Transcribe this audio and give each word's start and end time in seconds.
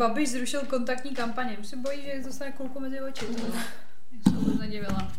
Babiš 0.00 0.30
zrušil 0.30 0.60
kontaktní 0.60 1.14
kampaně. 1.14 1.58
Už 1.58 1.66
se 1.66 1.76
bojí, 1.76 2.02
že 2.02 2.22
dostane 2.24 2.52
kulku 2.52 2.80
mezi 2.80 3.00
oči. 3.00 3.26
To 3.26 4.30
jsem 4.30 4.38
vůbec 4.38 4.58
nedivila. 4.58 5.12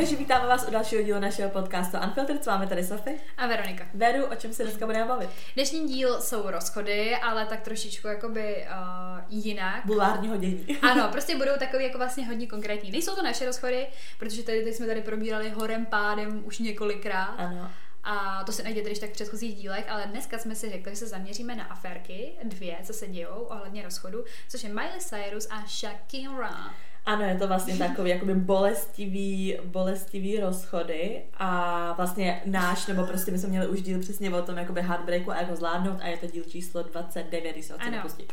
Takže 0.00 0.16
vítáme 0.16 0.48
vás 0.48 0.68
u 0.68 0.70
dalšího 0.70 1.02
dílu 1.02 1.20
našeho 1.20 1.50
podcastu 1.50 1.96
Unfiltered. 1.98 2.44
S 2.44 2.46
vámi 2.46 2.66
tady 2.66 2.84
Sofie. 2.84 3.16
A 3.36 3.46
Veronika. 3.46 3.86
Veru, 3.94 4.26
o 4.26 4.34
čem 4.34 4.52
se 4.52 4.62
dneska 4.62 4.86
budeme 4.86 5.04
bavit? 5.04 5.30
Dnešní 5.54 5.88
díl 5.88 6.20
jsou 6.20 6.50
rozchody, 6.50 7.16
ale 7.16 7.46
tak 7.46 7.60
trošičku 7.60 8.08
jakoby 8.08 8.66
uh, 8.70 9.20
jinak. 9.28 9.86
Bulvárního 9.86 10.36
dění. 10.36 10.78
Ano, 10.82 11.08
prostě 11.12 11.36
budou 11.36 11.52
takový 11.58 11.84
jako 11.84 11.98
vlastně 11.98 12.26
hodně 12.26 12.46
konkrétní. 12.46 12.90
Nejsou 12.90 13.14
to 13.14 13.22
naše 13.22 13.46
rozchody, 13.46 13.86
protože 14.18 14.42
tady, 14.42 14.60
tady 14.62 14.74
jsme 14.74 14.86
tady 14.86 15.02
probírali 15.02 15.50
horem 15.50 15.86
pádem 15.86 16.42
už 16.44 16.58
několikrát. 16.58 17.34
Ano. 17.38 17.70
A 18.04 18.44
to 18.44 18.52
se 18.52 18.62
najděte 18.62 18.88
když 18.88 18.98
tak 18.98 19.10
v 19.10 19.12
předchozích 19.12 19.54
dílech, 19.54 19.90
ale 19.90 20.06
dneska 20.06 20.38
jsme 20.38 20.54
si 20.54 20.70
řekli, 20.70 20.92
že 20.92 20.96
se 20.96 21.06
zaměříme 21.06 21.56
na 21.56 21.64
aférky, 21.64 22.32
dvě, 22.44 22.76
co 22.82 22.92
se 22.92 23.06
dějou 23.06 23.46
ohledně 23.50 23.82
rozchodu, 23.82 24.24
což 24.48 24.64
je 24.64 24.68
Miley 24.68 25.00
Cyrus 25.00 25.48
a 25.50 25.66
Shakira. 25.66 26.74
Ano, 27.06 27.24
je 27.24 27.38
to 27.38 27.48
vlastně 27.48 27.76
takový 27.76 28.10
jakoby 28.10 28.34
bolestivý, 28.34 29.58
bolestivý 29.64 30.40
rozchody 30.40 31.22
a 31.34 31.92
vlastně 31.92 32.42
náš, 32.46 32.86
nebo 32.86 33.06
prostě 33.06 33.30
my 33.30 33.38
jsme 33.38 33.48
měli 33.48 33.66
už 33.66 33.82
díl 33.82 34.00
přesně 34.00 34.30
o 34.30 34.42
tom 34.42 34.58
jakoby 34.58 34.82
heartbreaku 34.82 35.30
a 35.30 35.36
jak 35.36 35.50
ho 35.50 35.56
zvládnout 35.56 35.98
a 36.02 36.06
je 36.06 36.16
to 36.16 36.26
díl 36.26 36.44
číslo 36.44 36.82
29, 36.82 37.52
když 37.52 37.64
se 37.64 37.72
ho 37.72 37.78
pustit. 38.02 38.32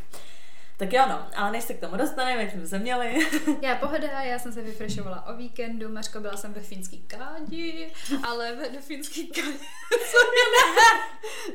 Tak 0.78 0.92
jo, 0.92 1.02
no, 1.08 1.26
ale 1.36 1.52
než 1.52 1.64
se 1.64 1.74
k 1.74 1.80
tomu 1.80 1.96
dostaneme, 1.96 2.42
jak 2.42 2.52
jsme 2.52 2.66
se 2.66 2.78
měli. 2.78 3.26
Já 3.62 3.74
pohoda, 3.74 4.22
já 4.22 4.38
jsem 4.38 4.52
se 4.52 4.62
vyfrešovala 4.62 5.26
o 5.26 5.36
víkendu, 5.36 5.88
Mařko, 5.88 6.20
byla 6.20 6.36
jsem 6.36 6.52
ve 6.52 6.60
finský 6.60 6.98
kádi, 7.06 7.92
ale 8.28 8.54
ve 8.54 8.80
finský 8.80 9.26
kádi, 9.26 9.52
co 9.90 10.18
je 10.18 10.46
ne? 10.54 11.00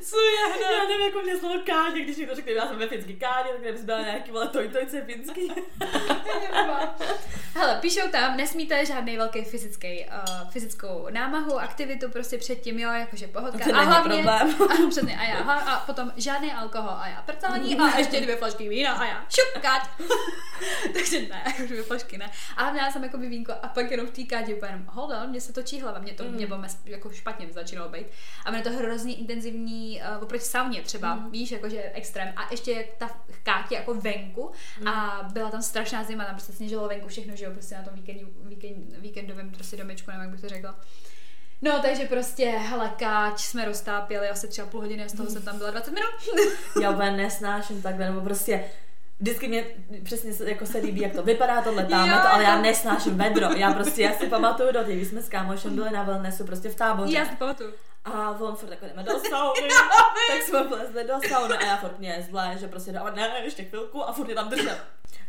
Co 0.01 0.17
je 0.19 0.49
ne? 0.49 0.73
Já 0.73 0.87
nevím, 0.87 1.05
jako 1.05 1.21
mě 1.21 1.37
slovo 1.37 1.55
kádi, 1.65 2.03
když 2.03 2.17
mi 2.17 2.27
to 2.27 2.35
řekli, 2.35 2.53
já 2.53 2.67
jsem 2.67 2.77
ve 2.77 2.87
finský 2.87 3.15
kádi, 3.15 3.49
tak 3.49 3.61
kdybys 3.61 3.83
byla 3.83 4.01
nějaký, 4.01 4.31
vole, 4.31 4.51
je 4.93 5.05
finský. 5.05 5.51
Hele, 7.55 7.77
píšou 7.81 8.07
tam, 8.11 8.37
nesmíte 8.37 8.85
žádný 8.85 9.17
velký 9.17 9.43
fyzický, 9.43 10.05
uh, 10.05 10.49
fyzickou 10.49 11.07
námahu, 11.09 11.59
aktivitu 11.59 12.09
prostě 12.09 12.37
předtím, 12.37 12.79
jo, 12.79 12.91
jakože 12.91 13.27
pohodka. 13.27 13.65
To 13.65 13.75
a 13.75 13.81
hlavně, 13.81 14.23
problém. 14.23 14.55
a, 14.61 14.89
přesně, 14.89 15.17
a 15.17 15.23
já, 15.23 15.39
a 15.39 15.79
potom 15.85 16.11
žádný 16.15 16.53
alkohol 16.53 16.89
a 16.89 17.07
já 17.07 17.21
prcání 17.21 17.79
a 17.79 17.97
ještě 17.97 18.21
dvě 18.21 18.35
flašky 18.35 18.69
vína 18.69 18.93
a 18.93 19.05
já 19.05 19.12
já 19.13 19.25
šup, 19.29 19.61
káť. 19.61 19.89
Takže 20.93 21.21
ne, 21.21 21.43
jako 21.45 21.63
dvě 21.63 21.83
flašky 21.83 22.17
ne. 22.17 22.31
A 22.57 22.71
měla 22.71 22.91
jsem 22.91 23.03
jako 23.03 23.17
vínko 23.17 23.53
a 23.61 23.67
pak 23.67 23.91
jenom 23.91 24.07
v 24.07 24.11
té 24.11 24.23
kádě 24.23 24.55
úplně 24.55 24.71
jenom, 24.71 24.85
hold 24.87 25.11
on, 25.23 25.29
mě 25.29 25.41
se 25.41 25.53
točí 25.53 25.81
hlava, 25.81 25.99
mě 25.99 26.13
to, 26.13 26.23
mm. 26.23 26.31
mě 26.31 26.47
jako 26.85 27.11
špatně 27.11 27.47
začínalo 27.51 27.89
být. 27.89 28.07
A 28.45 28.51
mě 28.51 28.61
to 28.61 28.69
hrozně 28.69 29.15
intenzivní, 29.15 30.01
uh, 30.17 30.23
oproti 30.23 30.43
sauně 30.43 30.81
třeba, 30.81 31.15
mm. 31.15 31.31
víš, 31.31 31.51
jakože 31.51 31.91
extrém. 31.93 32.33
A 32.35 32.47
ještě 32.51 32.87
ta 32.97 33.09
kátě 33.43 33.75
jako 33.75 33.93
venku 33.93 34.51
mm. 34.79 34.87
a 34.87 35.27
byla 35.33 35.51
tam 35.51 35.61
strašná 35.61 36.03
zima, 36.03 36.25
tam 36.25 36.35
prostě 36.35 36.53
sněžilo 36.53 36.87
venku 36.87 37.07
všechno, 37.07 37.35
že 37.35 37.45
jo, 37.45 37.51
prostě 37.51 37.75
na 37.75 37.83
tom 37.83 37.93
víkend, 37.93 38.21
víkend, 38.43 38.97
víkendovém 38.97 39.51
prostě 39.51 39.77
domečku, 39.77 40.11
nevím, 40.11 40.21
jak 40.21 40.31
bych 40.31 40.41
to 40.41 40.49
řekla. 40.49 40.75
No, 41.63 41.79
takže 41.81 42.05
prostě, 42.05 42.49
hele, 42.49 42.91
káč 42.99 43.39
jsme 43.39 43.65
roztápěli 43.65 44.29
asi 44.29 44.47
třeba 44.47 44.67
půl 44.67 44.81
hodiny 44.81 45.05
a 45.05 45.09
z 45.09 45.13
toho 45.13 45.29
jsem 45.29 45.41
tam 45.41 45.57
byla 45.57 45.71
20 45.71 45.91
minut. 45.91 46.09
Já 46.81 46.91
úplně 46.91 47.11
nesnáším 47.11 47.81
takhle, 47.81 48.05
nebo 48.05 48.21
prostě 48.21 48.65
vždycky 49.23 49.47
mě 49.47 49.65
přesně 50.03 50.33
se, 50.33 50.49
jako 50.49 50.65
se 50.65 50.77
líbí, 50.77 51.01
jak 51.01 51.13
to 51.13 51.23
vypadá, 51.23 51.61
tohle 51.61 51.85
tamhle, 51.85 52.21
to, 52.21 52.33
ale 52.33 52.43
já 52.43 52.61
nesnáším 52.61 53.17
vedro. 53.17 53.51
Já 53.51 53.73
prostě, 53.73 54.01
já 54.01 54.13
si 54.13 54.27
pamatuju 54.27 54.71
do 54.71 54.83
těch, 54.83 55.07
jsme 55.07 55.21
s 55.21 55.29
kámošem 55.29 55.75
byli 55.75 55.91
na 55.91 56.03
wellnessu, 56.03 56.43
prostě 56.43 56.69
v 56.69 56.75
táboře. 56.75 57.17
Já 57.17 57.25
si 57.25 57.35
pamatuju. 57.35 57.69
A 58.05 58.29
on 58.29 58.55
furt 58.55 58.71
jako 58.71 58.85
jdeme 58.85 59.03
do 59.03 59.19
sauny, 59.29 59.69
tak 60.29 60.41
jsme 60.41 60.63
vlezli 60.63 61.03
do 61.03 61.13
sauny 61.29 61.57
a 61.57 61.65
já 61.65 61.77
furt 61.77 61.99
mě 61.99 62.27
zlé, 62.29 62.57
že 62.59 62.67
prostě 62.67 62.91
no, 62.91 63.11
ne, 63.15 63.41
ještě 63.43 63.63
chvilku 63.63 64.03
a 64.03 64.13
furt 64.13 64.29
je 64.29 64.35
tam 64.35 64.49
držel 64.49 64.75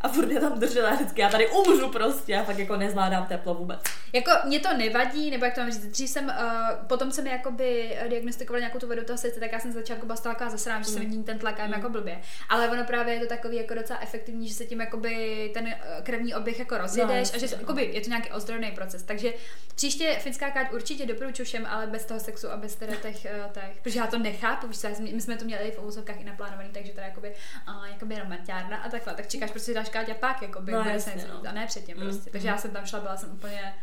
a 0.05 0.09
furt 0.09 0.27
mě 0.27 0.41
tam 0.41 0.59
držela 0.59 0.91
vždycky, 0.91 1.21
já 1.21 1.29
tady 1.29 1.49
umřu 1.51 1.89
prostě, 1.89 2.33
já 2.33 2.45
fakt 2.45 2.59
jako 2.59 2.77
nezvládám 2.77 3.27
teplo 3.27 3.55
vůbec. 3.55 3.81
Jako 4.13 4.31
mě 4.45 4.61
to 4.61 4.77
nevadí, 4.77 5.31
nebo 5.31 5.45
jak 5.45 5.55
to 5.55 5.61
mám 5.61 5.71
říct, 5.71 5.87
dřív 5.87 6.11
jsem, 6.11 6.25
uh, 6.25 6.87
potom 6.87 7.11
jsem 7.11 7.27
jakoby 7.27 7.99
diagnostikovala 8.09 8.61
nějakou 8.61 8.79
tu 8.79 8.89
vodu 8.89 9.05
toho 9.05 9.19
srdce, 9.19 9.41
tak 9.41 9.53
já 9.53 9.61
jsem 9.61 9.73
začátku 9.73 10.07
byla 10.07 10.19
taková 10.19 10.51
zasrám, 10.51 10.79
mm. 10.79 10.85
že 10.85 10.91
se 10.91 11.01
mm. 11.01 11.25
ten 11.25 11.39
tlak 11.39 11.67
mm. 11.67 11.73
jako 11.73 11.89
blbě. 11.89 12.21
Ale 12.49 12.69
ono 12.69 12.85
právě 12.85 13.15
je 13.15 13.21
to 13.21 13.27
takový 13.27 13.57
jako 13.57 13.75
docela 13.75 13.99
efektivní, 14.03 14.49
že 14.49 14.55
se 14.55 14.65
tím 14.65 14.81
jakoby 14.81 15.51
ten 15.55 15.67
eh, 15.67 15.79
krevní 16.03 16.35
oběh 16.35 16.59
jako 16.59 16.79
rozjedeš 16.79 17.33
no, 17.33 17.37
a 17.37 17.39
že 17.39 17.57
jakoby, 17.61 17.91
je 17.93 18.01
to 18.01 18.09
nějaký 18.09 18.31
ozdravný 18.31 18.71
proces. 18.71 19.03
Takže 19.03 19.33
příště 19.75 20.17
finská 20.21 20.51
káť 20.51 20.73
určitě 20.73 21.07
doporučuji 21.07 21.45
všem, 21.45 21.67
ale 21.67 21.87
bez 21.87 22.05
toho 22.05 22.21
sexu 22.21 22.51
a 22.51 22.57
bez 22.65 22.77
teda 22.77 22.97
těch, 22.97 23.27
uh, 23.47 23.53
těch 23.53 23.81
protože 23.83 23.99
já 23.99 24.07
to 24.07 24.19
nechápu, 24.19 24.67
víš, 24.67 24.79
my 25.01 25.21
jsme 25.21 25.37
to 25.37 25.45
měli 25.45 25.71
v 25.71 25.85
úzovkách 25.85 26.21
i 26.21 26.25
naplánovaný, 26.25 26.69
takže 26.73 26.93
to 26.93 27.01
je 27.01 27.07
jakoby, 27.07 27.35
uh, 27.69 27.85
jakoby 27.85 28.19
romantiárna 28.19 28.77
a 28.77 28.89
takhle, 28.89 29.15
tak 29.15 29.29
čekáš 29.29 29.51
prostě 29.51 29.75
dáš 29.75 29.89
Káťa 29.89 30.15
pak, 30.15 30.43
jako 30.43 30.63
by 30.63 30.73
no, 30.73 30.83
bude 30.83 31.01
se 31.01 31.11
no. 31.29 31.49
a 31.49 31.53
ne 31.53 31.67
předtím 31.67 31.97
mm, 31.97 32.03
prostě. 32.03 32.31
Takže 32.31 32.49
mm. 32.49 32.55
já 32.55 32.59
jsem 32.59 32.71
tam 32.71 32.87
šla, 32.87 33.01
byla 33.01 33.17
jsem 33.17 33.33
úplně, 33.33 33.75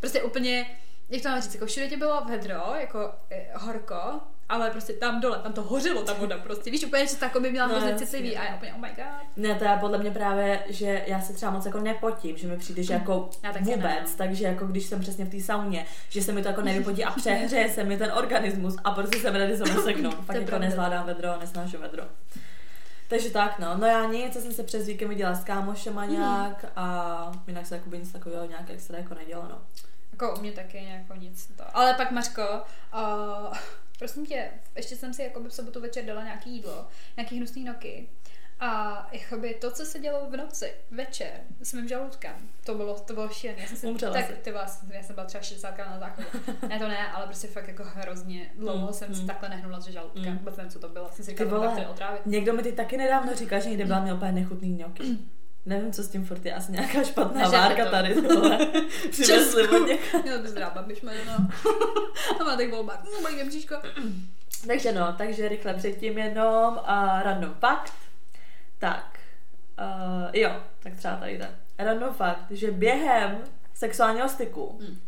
prostě 0.00 0.22
úplně, 0.22 0.76
jak 1.08 1.22
to 1.22 1.28
mám 1.28 1.40
říct, 1.40 1.54
jako 1.54 1.66
všude 1.66 1.88
tě 1.88 1.96
bylo 1.96 2.24
vedro, 2.24 2.74
jako 2.80 3.14
eh, 3.30 3.50
horko, 3.54 4.20
ale 4.50 4.70
prostě 4.70 4.92
tam 4.92 5.20
dole, 5.20 5.38
tam 5.38 5.52
to 5.52 5.62
hořilo, 5.62 6.02
ta 6.02 6.12
voda 6.12 6.38
prostě, 6.38 6.70
víš, 6.70 6.84
úplně, 6.84 7.06
že 7.06 7.16
to 7.16 7.24
jako 7.24 7.40
by 7.40 7.50
měla 7.50 7.66
no, 7.66 7.74
hrozně 7.74 7.94
citlivý 7.94 8.36
a 8.36 8.44
já 8.44 8.56
úplně, 8.56 8.72
oh 8.72 8.80
my 8.80 8.88
god. 8.88 9.36
Ne, 9.36 9.54
to 9.54 9.64
je 9.64 9.76
podle 9.80 9.98
mě 9.98 10.10
právě, 10.10 10.62
že 10.68 11.02
já 11.06 11.20
se 11.20 11.32
třeba 11.32 11.52
moc 11.52 11.66
jako 11.66 11.80
nepotím, 11.80 12.36
že 12.36 12.48
mi 12.48 12.56
přijde, 12.56 12.82
že 12.82 12.92
jako 12.92 13.30
vůbec, 13.42 13.66
ne, 13.66 14.00
no. 14.02 14.10
takže 14.16 14.44
jako 14.44 14.66
když 14.66 14.84
jsem 14.84 15.00
přesně 15.00 15.24
v 15.24 15.30
té 15.30 15.40
sauně, 15.40 15.86
že 16.08 16.22
se 16.22 16.32
mi 16.32 16.42
to 16.42 16.48
jako 16.48 16.62
nevypotí 16.62 17.04
a 17.04 17.10
přehřeje 17.10 17.68
se 17.74 17.84
mi 17.84 17.96
ten 17.96 18.12
organismus 18.12 18.76
a 18.84 18.90
prostě 18.90 19.18
jsem 19.18 19.34
ready 19.34 19.56
se 19.56 19.64
seknout. 19.64 20.24
Fakt 20.24 20.36
jako 20.36 20.58
nezvládám 20.58 21.06
vedro, 21.06 21.36
nesnášu 21.40 21.78
vedro. 21.78 22.04
Takže 23.08 23.30
tak, 23.30 23.58
no. 23.58 23.76
No 23.76 23.86
já 23.86 24.04
nic, 24.04 24.32
jsem 24.32 24.52
se 24.52 24.62
přes 24.62 24.86
víkend 24.86 25.08
viděla 25.08 25.34
s 25.34 25.44
kámošema 25.44 26.04
mhm. 26.04 26.12
nějak 26.12 26.62
mm. 26.62 26.70
a 26.76 27.32
jinak 27.46 27.66
se 27.66 27.74
jako 27.74 27.96
nic 27.96 28.12
takového 28.12 28.46
nějak 28.46 28.70
extra 28.70 28.98
jako 28.98 29.14
nedělo, 29.14 29.42
no. 29.50 29.58
Jako 30.12 30.34
u 30.38 30.40
mě 30.40 30.52
taky 30.52 30.80
nějako 30.80 31.14
nic 31.14 31.46
to. 31.46 31.64
Ale 31.74 31.94
pak 31.94 32.10
Mařko, 32.10 32.42
uh, 32.94 33.56
prosím 34.00 34.26
tě, 34.26 34.50
ještě 34.76 34.96
jsem 34.96 35.14
si 35.14 35.22
jako 35.22 35.40
v 35.40 35.50
sobotu 35.50 35.80
večer 35.80 36.04
dala 36.04 36.24
nějaký 36.24 36.50
jídlo, 36.50 36.88
nějaký 37.16 37.36
hnusný 37.36 37.64
noky 37.64 38.08
a 38.60 39.08
jakoby 39.12 39.54
to, 39.54 39.70
co 39.70 39.84
se 39.84 39.98
dělo 39.98 40.30
v 40.30 40.36
noci, 40.36 40.72
večer, 40.90 41.32
s 41.62 41.72
mým 41.72 41.88
žaludkem, 41.88 42.32
to 42.64 42.74
bylo, 42.74 43.00
to 43.00 43.14
bylo 43.14 43.28
šílené. 43.28 43.62
Já 43.62 43.68
jsem 43.68 43.90
Umřela 43.90 44.12
tak, 44.12 44.38
ty 44.38 44.52
vás, 44.52 44.84
já 44.90 45.02
jsem 45.02 45.14
byla 45.14 45.26
třeba 45.26 45.42
60 45.42 45.78
na 45.78 45.98
záchodu. 45.98 46.28
ne, 46.68 46.78
to 46.78 46.88
ne, 46.88 47.12
ale 47.12 47.26
prostě 47.26 47.48
fakt 47.48 47.68
jako 47.68 47.82
hrozně 47.84 48.50
dlouho 48.54 48.86
mm, 48.86 48.92
jsem 48.92 49.08
mm. 49.08 49.14
si 49.14 49.26
takhle 49.26 49.48
nehnula 49.48 49.80
s 49.80 49.86
žaludkem. 49.86 50.32
Mm. 50.32 50.38
Vůbec 50.38 50.56
nevím, 50.56 50.72
co 50.72 50.78
to 50.78 50.88
bylo. 50.88 51.10
Jsem 51.12 51.24
si 51.24 51.30
říkala, 51.30 51.78
že 51.78 51.86
otrávit. 51.86 52.26
Někdo 52.26 52.52
mi 52.52 52.62
ty 52.62 52.72
taky 52.72 52.96
nedávno 52.96 53.34
říkal, 53.34 53.60
že 53.60 53.68
někde 53.68 53.84
byla 53.84 54.00
měl 54.00 54.16
úplně 54.16 54.32
nechutný 54.32 54.76
ňoky. 54.76 55.02
Nevím, 55.66 55.92
co 55.92 56.02
s 56.02 56.08
tím 56.08 56.24
furt 56.24 56.46
je, 56.46 56.54
asi 56.54 56.72
nějaká 56.72 57.04
špatná 57.04 57.40
Nežete 57.40 57.56
várka 57.56 57.84
to. 57.84 57.90
tady. 57.90 58.14
Přivezli 59.10 59.68
od 59.68 59.86
něka. 59.86 60.18
Měl 60.18 60.42
bys 60.42 60.54
rába, 60.54 60.82
byš 60.82 61.02
no. 61.02 61.32
A 62.40 62.44
má 62.44 62.56
tak 62.56 62.70
volba. 62.70 63.02
No, 63.04 63.20
moje 63.20 63.44
Takže 64.66 64.92
no, 64.92 65.14
takže 65.18 65.48
rychle 65.48 65.74
předtím 65.74 66.18
jenom 66.18 66.80
a 66.84 67.22
random 67.22 67.54
fakt 67.60 67.92
tak, 68.80 69.18
uh, 69.80 70.30
jo, 70.32 70.50
tak 70.82 70.96
třeba 70.96 71.16
tady 71.16 71.38
ten. 71.38 71.48
Random 71.78 72.14
fakt, 72.14 72.50
že 72.50 72.70
během 72.70 73.38
sexuálního 73.74 74.28
styku 74.28 74.78
hmm. 74.80 74.98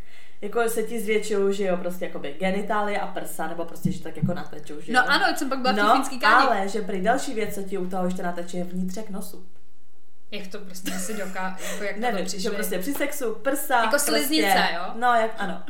jako 0.40 0.68
se 0.68 0.82
ti 0.82 1.00
zvětšují, 1.00 1.54
že 1.54 1.64
jo, 1.64 1.76
prostě 1.76 2.04
jakoby 2.04 2.36
genitálie 2.38 3.00
a 3.00 3.06
prsa, 3.06 3.48
nebo 3.48 3.64
prostě, 3.64 3.92
že 3.92 4.02
tak 4.02 4.16
jako 4.16 4.34
natečou, 4.34 4.80
že 4.80 4.92
no 4.92 5.00
jo. 5.00 5.06
No 5.08 5.12
ano, 5.12 5.36
jsem 5.36 5.48
pak 5.48 5.58
byla 5.58 5.72
no, 5.72 6.04
ale, 6.24 6.68
že 6.68 6.82
prý 6.82 7.02
další 7.02 7.34
věc, 7.34 7.54
co 7.54 7.62
ti 7.62 7.78
u 7.78 7.88
toho 7.88 8.04
ještě 8.04 8.22
nateče, 8.22 8.56
je 8.56 8.64
vnitřek 8.64 9.10
nosu. 9.10 9.46
Jak 10.32 10.46
to 10.46 10.58
prostě 10.58 10.90
si 10.90 11.14
doká, 11.16 11.58
jako 11.72 11.84
jak 11.84 11.96
Nevím, 11.96 12.26
to 12.26 12.38
že 12.38 12.50
prostě 12.50 12.78
při 12.78 12.94
sexu 12.94 13.34
prsa, 13.34 13.84
Jako 13.84 13.98
sliznice, 13.98 14.52
prostě, 14.52 14.74
jo? 14.74 14.82
No, 14.94 15.14
jak, 15.14 15.34
ano. 15.38 15.62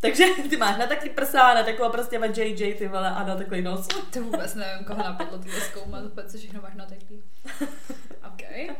Takže 0.00 0.24
ty 0.50 0.56
máš 0.56 0.78
na 0.78 0.86
taky 0.86 1.10
prsa, 1.10 1.54
na 1.54 1.62
takovou 1.62 1.90
prostě 1.90 2.20
JJ, 2.34 2.74
ty 2.74 2.88
vole, 2.88 3.10
a 3.10 3.24
na 3.24 3.36
takový 3.36 3.62
nos. 3.62 3.86
To 3.86 4.22
vůbec 4.22 4.54
nevím, 4.54 4.84
koho 4.84 5.02
napadlo 5.02 5.38
tohle 5.38 5.60
zkoumat, 5.60 6.04
co 6.26 6.38
všechno 6.38 6.60
máš 6.62 6.74
na 6.74 6.86
takový. 6.86 7.22
OK. 8.32 8.76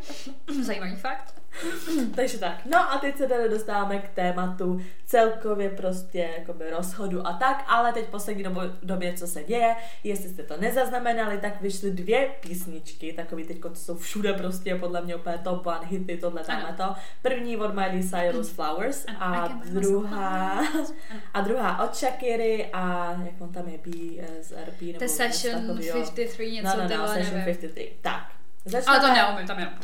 Zajímavý 0.63 0.97
fakt. 0.97 1.42
Takže 2.15 2.39
tak. 2.39 2.67
No 2.67 2.93
a 2.93 2.99
teď 2.99 3.17
se 3.17 3.27
tady 3.27 3.49
dostáváme 3.49 3.99
k 3.99 4.09
tématu 4.09 4.81
celkově 5.07 5.71
prostě 5.71 6.29
jakoby 6.39 6.71
rozchodu 6.71 7.27
a 7.27 7.33
tak, 7.33 7.65
ale 7.69 7.93
teď 7.93 8.07
poslední 8.07 8.43
dobu, 8.43 8.61
době, 8.83 9.13
co 9.13 9.27
se 9.27 9.43
děje, 9.43 9.77
jestli 10.05 10.29
jste 10.29 10.43
to 10.43 10.57
nezaznamenali, 10.57 11.39
tak 11.39 11.61
vyšly 11.61 11.91
dvě 11.91 12.31
písničky, 12.41 13.13
takový 13.13 13.45
teď, 13.45 13.61
co 13.61 13.85
jsou 13.85 13.97
všude 13.97 14.33
prostě 14.33 14.75
podle 14.75 15.03
mě 15.03 15.17
úplně 15.17 15.39
top 15.39 15.67
one 15.67 15.87
hity, 15.87 16.17
tohle 16.17 16.45
tam 16.45 16.75
to. 16.77 16.95
První 17.23 17.57
od 17.57 17.75
Miley 17.75 18.03
Cyrus 18.03 18.51
Flowers 18.51 19.07
a 19.19 19.49
druhá 19.49 20.61
a 21.35 21.41
druhá 21.41 21.85
od 21.85 21.97
Shakiry 21.97 22.71
a 22.73 23.17
jak 23.25 23.41
on 23.41 23.53
tam 23.53 23.69
je, 23.69 23.79
BSRP 23.79 24.81
nebo 24.81 24.99
The 24.99 25.07
Session 25.07 25.67
53, 25.67 26.51
něco 26.51 26.77
no, 26.77 26.89
no, 26.89 26.97
no, 26.97 27.09
Session 27.09 27.45
53, 27.45 27.93
tak. 28.01 28.42
Začneme... 28.65 28.99
Ale 28.99 29.09
to 29.09 29.15
neumím, 29.15 29.47
tam 29.47 29.59
jenom. 29.59 29.75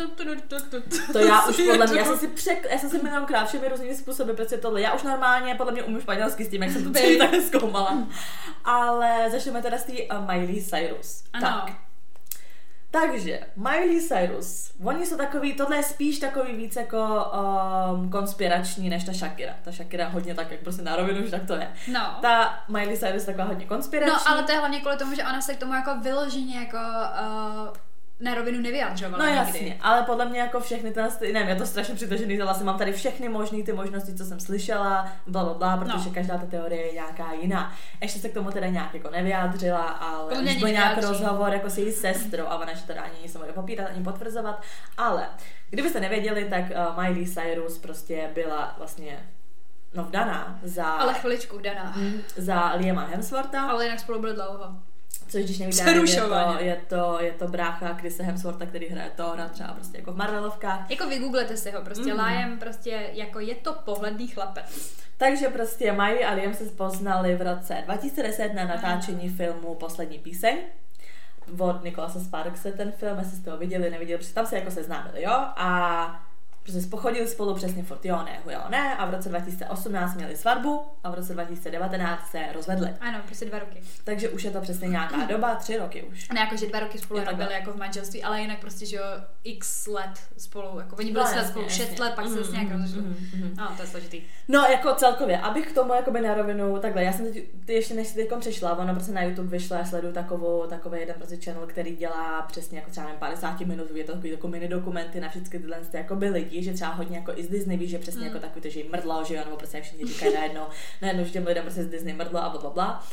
To 1.13 1.19
já 1.19 1.47
už 1.47 1.57
podle 1.57 1.87
mě, 1.87 1.99
já 1.99 2.05
jsem 2.05 2.19
si, 2.19 2.29
přek, 2.29 2.67
já 2.71 2.79
jsem 2.79 2.91
si 2.91 3.03
milionkrát 3.03 3.49
všemi 3.49 3.69
různými 3.69 3.95
způsoby 3.95 4.33
prostě 4.33 4.59
tohle. 4.59 4.81
Já 4.81 4.93
už 4.93 5.03
normálně 5.03 5.55
podle 5.55 5.73
mě 5.73 5.83
umím 5.83 6.01
španělsky 6.01 6.45
s 6.45 6.49
tím, 6.49 6.63
jak 6.63 6.73
jsem 6.73 6.85
to 6.85 6.91
celý 6.91 7.19
tak 7.19 7.31
zkoumala. 7.35 8.07
Ale 8.65 9.31
začneme 9.31 9.63
teda 9.63 9.79
s 9.79 9.85
té 9.85 9.93
uh, 9.93 10.27
Miley 10.27 10.63
Cyrus. 10.63 11.25
Ano. 11.33 11.47
Tak. 11.47 11.73
Takže, 12.91 13.41
Miley 13.57 14.01
Cyrus, 14.01 14.73
oni 14.85 15.07
jsou 15.07 15.17
takový, 15.17 15.55
tohle 15.55 15.77
je 15.77 15.83
spíš 15.83 16.19
takový 16.19 16.57
víc 16.57 16.77
jako 16.77 17.27
um, 17.93 18.11
konspirační 18.11 18.91
než 18.91 19.05
ta 19.05 19.13
Shakira. 19.13 19.55
Ta 19.63 19.73
Shakira 19.73 20.09
hodně 20.09 20.35
tak, 20.35 20.51
jak 20.51 20.61
prostě 20.61 20.83
na 20.83 20.97
rovinu, 20.97 21.25
že 21.25 21.31
tak 21.31 21.47
to 21.47 21.55
je. 21.55 21.73
No. 21.93 22.19
Ta 22.23 22.65
Miley 22.69 22.99
Cyrus 22.99 23.25
taková 23.25 23.45
hodně 23.45 23.67
konspirační. 23.67 24.13
No, 24.13 24.29
ale 24.29 24.43
to 24.43 24.53
je 24.53 24.59
hlavně 24.59 24.81
kvůli 24.81 24.97
tomu, 24.97 25.15
že 25.15 25.23
ona 25.23 25.41
se 25.41 25.55
k 25.55 25.59
tomu 25.59 25.75
jako 25.75 25.97
vyloženě 26.03 26.59
jako 26.59 26.77
uh, 26.77 27.77
na 28.21 28.35
rovinu 28.35 28.61
nevyjadřovala 28.61 29.25
No 29.25 29.31
nikdy. 29.31 29.47
jasně, 29.47 29.79
ale 29.81 30.03
podle 30.03 30.25
mě 30.27 30.41
jako 30.41 30.61
všechny 30.61 30.91
ty, 30.93 31.01
ty 31.19 31.33
nevím, 31.33 31.49
je 31.49 31.55
to 31.57 31.67
strašně 31.67 31.95
přitažený, 31.95 32.39
to 32.39 32.45
vlastně 32.45 32.67
mám 32.67 32.79
tady 32.79 32.93
všechny 32.93 33.29
možné 33.29 33.63
ty 33.63 33.73
možnosti, 33.73 34.15
co 34.15 34.25
jsem 34.25 34.41
slyšela, 34.41 35.13
bla, 35.27 35.45
bla, 35.45 35.55
bla, 35.55 35.77
protože 35.77 36.09
No. 36.09 36.15
každá 36.15 36.39
ta 36.39 36.47
teorie 36.47 36.87
je 36.87 36.93
nějaká 36.93 37.33
jiná. 37.33 37.73
Ještě 38.01 38.19
se 38.21 38.29
k 38.29 38.35
tomu 38.35 38.51
teda 38.51 38.67
nějak 38.67 38.95
jako 38.95 39.11
nevyjádřila, 39.11 39.83
ale 39.89 40.33
už 40.43 40.57
byl 40.57 40.69
nějak 40.69 40.99
rozhovor 41.03 41.53
jako 41.53 41.71
s 41.71 41.79
její 41.79 41.93
sestrou 41.93 42.45
a 42.47 42.59
ona, 42.59 42.75
že 42.75 42.83
teda 42.87 43.03
ani 43.03 43.15
nic 43.23 43.35
nebude 43.35 43.53
popírat, 43.53 43.89
ani 43.95 44.05
potvrzovat, 44.05 44.63
ale 44.97 45.27
kdybyste 45.71 46.01
nevěděli, 46.01 46.45
tak 46.51 46.65
uh, 46.71 47.03
Miley 47.05 47.27
Cyrus 47.29 47.79
prostě 47.79 48.31
byla 48.35 48.75
vlastně 48.79 49.29
no 49.95 50.05
vdaná 50.05 50.59
za, 50.63 50.85
Ale 50.87 51.15
chviličku, 51.15 51.59
Dana. 51.59 51.93
Mm, 51.97 52.21
za 52.37 52.73
Liama 52.75 53.05
Hemswortha. 53.05 53.71
Ale 53.71 53.85
jinak 53.85 54.01
spolu 54.01 54.21
byli 54.21 54.35
dlouho. 54.35 54.65
Což 55.29 55.45
když 55.45 55.59
nevíte, 55.59 55.91
je 55.91 56.21
to, 56.21 56.59
je, 56.59 56.81
to, 56.89 57.19
je 57.21 57.33
to 57.33 57.49
brácha 57.49 57.95
Chrisa 57.95 58.23
Hemswortha, 58.23 58.67
který 58.67 58.87
hraje 58.87 59.11
Thora 59.17 59.49
třeba 59.49 59.69
prostě 59.69 59.99
jako 59.99 60.13
v 60.13 60.17
Marvelovkách. 60.17 60.91
Jako 60.91 61.09
vygooglete 61.09 61.57
si 61.57 61.71
ho, 61.71 61.83
prostě 61.83 62.15
mm. 62.15 62.21
Liam 62.21 62.59
prostě 62.59 63.11
jako 63.13 63.41
je 63.41 63.55
to 63.55 63.73
pohledný 63.73 64.29
chlapec. 64.29 64.93
Takže 65.17 65.49
prostě 65.49 65.93
Miley 65.93 66.25
a 66.25 66.33
Liam 66.33 66.55
se 66.55 66.65
poznali 66.65 67.35
v 67.35 67.43
roce 67.43 67.83
2010 67.85 68.55
na 68.55 68.65
natáčení 68.65 69.29
filmu 69.29 69.75
Poslední 69.75 70.19
píseň 70.19 70.59
od 71.59 71.85
Nikolasa 71.85 72.21
Sparkse 72.21 72.73
ten 72.73 72.93
film, 72.93 73.19
jestli 73.19 73.37
jste 73.37 73.51
ho 73.51 73.57
viděli, 73.57 73.91
neviděli, 73.91 74.19
protože 74.19 74.35
tam 74.35 74.47
se 74.47 74.57
jako 74.57 74.71
seznámili, 74.71 75.23
jo, 75.23 75.33
a 75.57 76.28
prostě 76.73 76.91
pochodili 76.91 77.29
spolu 77.29 77.55
přesně 77.55 77.83
furt 77.83 78.05
jo, 78.05 78.23
ne, 78.25 78.39
jo, 78.53 78.61
ne, 78.69 78.95
a 78.97 79.07
v 79.07 79.11
roce 79.15 79.29
2018 79.29 80.15
měli 80.17 80.37
svatbu 80.37 80.83
a 81.05 81.11
v 81.11 81.15
roce 81.15 81.33
2019 81.33 82.31
se 82.31 82.39
rozvedli. 82.55 82.89
Ano, 83.01 83.19
prostě 83.27 83.45
dva 83.45 83.59
roky. 83.59 83.83
Takže 84.05 84.29
už 84.29 84.43
je 84.45 84.51
to 84.51 84.61
přesně 84.61 84.89
nějaká 84.89 85.25
doba, 85.29 85.55
tři 85.55 85.77
roky 85.79 86.03
už. 86.03 86.29
Ne 86.29 86.41
jako, 86.41 86.57
že 86.57 86.67
dva 86.67 86.81
roky 86.81 86.99
spolu 86.99 87.21
nebyli 87.25 87.53
jako 87.53 87.73
v 87.73 87.77
manželství, 87.77 88.23
ale 88.23 88.41
jinak 88.41 88.59
prostě, 88.61 88.87
že 88.87 88.97
jo, 88.97 89.03
x 89.45 89.87
let 89.87 90.21
spolu, 90.39 90.79
jako 90.79 90.97
oni 90.97 91.13
byli 91.13 91.25
No, 91.25 91.31
jasně, 91.31 91.49
spolu 91.51 91.69
šest 91.69 91.99
let, 91.99 92.13
pak 92.15 92.25
se 92.25 92.31
Mhm, 92.31 92.39
zase 92.39 92.53
nějak 92.53 92.69
mhm, 92.69 92.81
rozešli. 92.81 93.01
mhm, 93.03 93.17
mhm. 93.35 93.55
No, 93.59 93.73
to 93.77 93.83
je 93.83 93.89
složitý. 93.89 94.23
No, 94.49 94.61
jako 94.61 94.95
celkově, 94.95 95.39
abych 95.39 95.67
k 95.73 95.75
tomu 95.75 95.95
jakoby 95.95 96.21
na 96.21 96.35
rovinu, 96.35 96.79
takhle, 96.79 97.05
já 97.05 97.13
jsem 97.13 97.33
teď, 97.33 97.45
ty 97.65 97.73
ještě 97.73 97.95
než 97.95 98.09
jsi 98.09 98.29
přišla, 98.41 98.79
ona 98.79 98.95
prostě 98.95 99.13
na 99.13 99.23
YouTube 99.23 99.49
vyšla, 99.49 99.79
já 99.79 99.85
sleduju 99.85 100.13
takovou, 100.13 100.67
takový 100.67 101.01
jeden 101.01 101.17
prostě 101.17 101.37
channel, 101.37 101.67
který 101.67 101.97
dělá 101.97 102.43
přesně 102.43 102.79
jako 102.79 102.91
třeba 102.91 103.07
nevím, 103.07 103.21
50 103.21 103.61
minut, 103.61 103.91
je 103.95 104.05
to 104.05 104.13
takový 104.13 104.31
jako 104.31 104.49
mini 104.49 104.69
dokumenty 104.69 105.21
na 105.21 105.29
všechny 105.29 105.49
tyhle 105.49 105.77
ty 105.91 105.97
jakoby 105.97 106.29
lidi, 106.29 106.58
že 106.65 106.73
třeba 106.73 106.91
hodně 106.91 107.17
jako 107.19 107.33
i 107.37 107.43
z 107.45 107.49
Disney, 107.49 107.77
víš, 107.77 107.91
že 107.91 107.99
přesně 107.99 108.21
Mm. 108.21 108.27
jako 108.27 108.39
takový 108.39 108.61
to, 108.61 108.69
že 108.69 108.81
jim 108.81 108.91
mrdlo, 108.93 109.25
že 109.25 109.35
jo, 109.35 109.41
nebo 109.45 109.57
prostě 109.57 109.77
jak 109.77 109.85
všichni 109.85 110.07
říkají 110.07 110.35
najednou, 110.35 110.63
najednou, 111.03 111.25
že 111.25 111.31
těm 111.31 111.47
lidem 111.47 111.65
prostě 111.65 111.85
z 111.85 111.89
Disney 111.89 112.15
mrdlo 112.15 112.41
a 112.43 112.49
bla, 112.49 112.61
bla, 112.61 112.71
bla. 112.71 113.05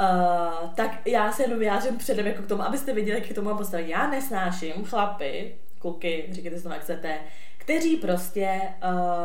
Uh, 0.00 0.70
tak 0.74 1.06
já 1.06 1.32
se 1.32 1.42
jenom 1.42 1.58
vyjádřím 1.58 1.98
předem 1.98 2.26
jako 2.26 2.42
k 2.42 2.46
tomu, 2.46 2.62
abyste 2.62 2.92
viděli, 2.94 3.18
jak 3.18 3.28
k 3.28 3.34
tomu 3.34 3.48
mám 3.48 3.58
postavit. 3.58 3.88
Já 3.88 4.10
nesnáším 4.10 4.84
chlapy, 4.84 5.54
kluky, 5.78 6.28
říkejte 6.30 6.56
si 6.56 6.62
to, 6.62 6.68
jak 6.68 6.82
chcete, 6.82 7.18
kteří 7.58 7.96
prostě 7.96 8.60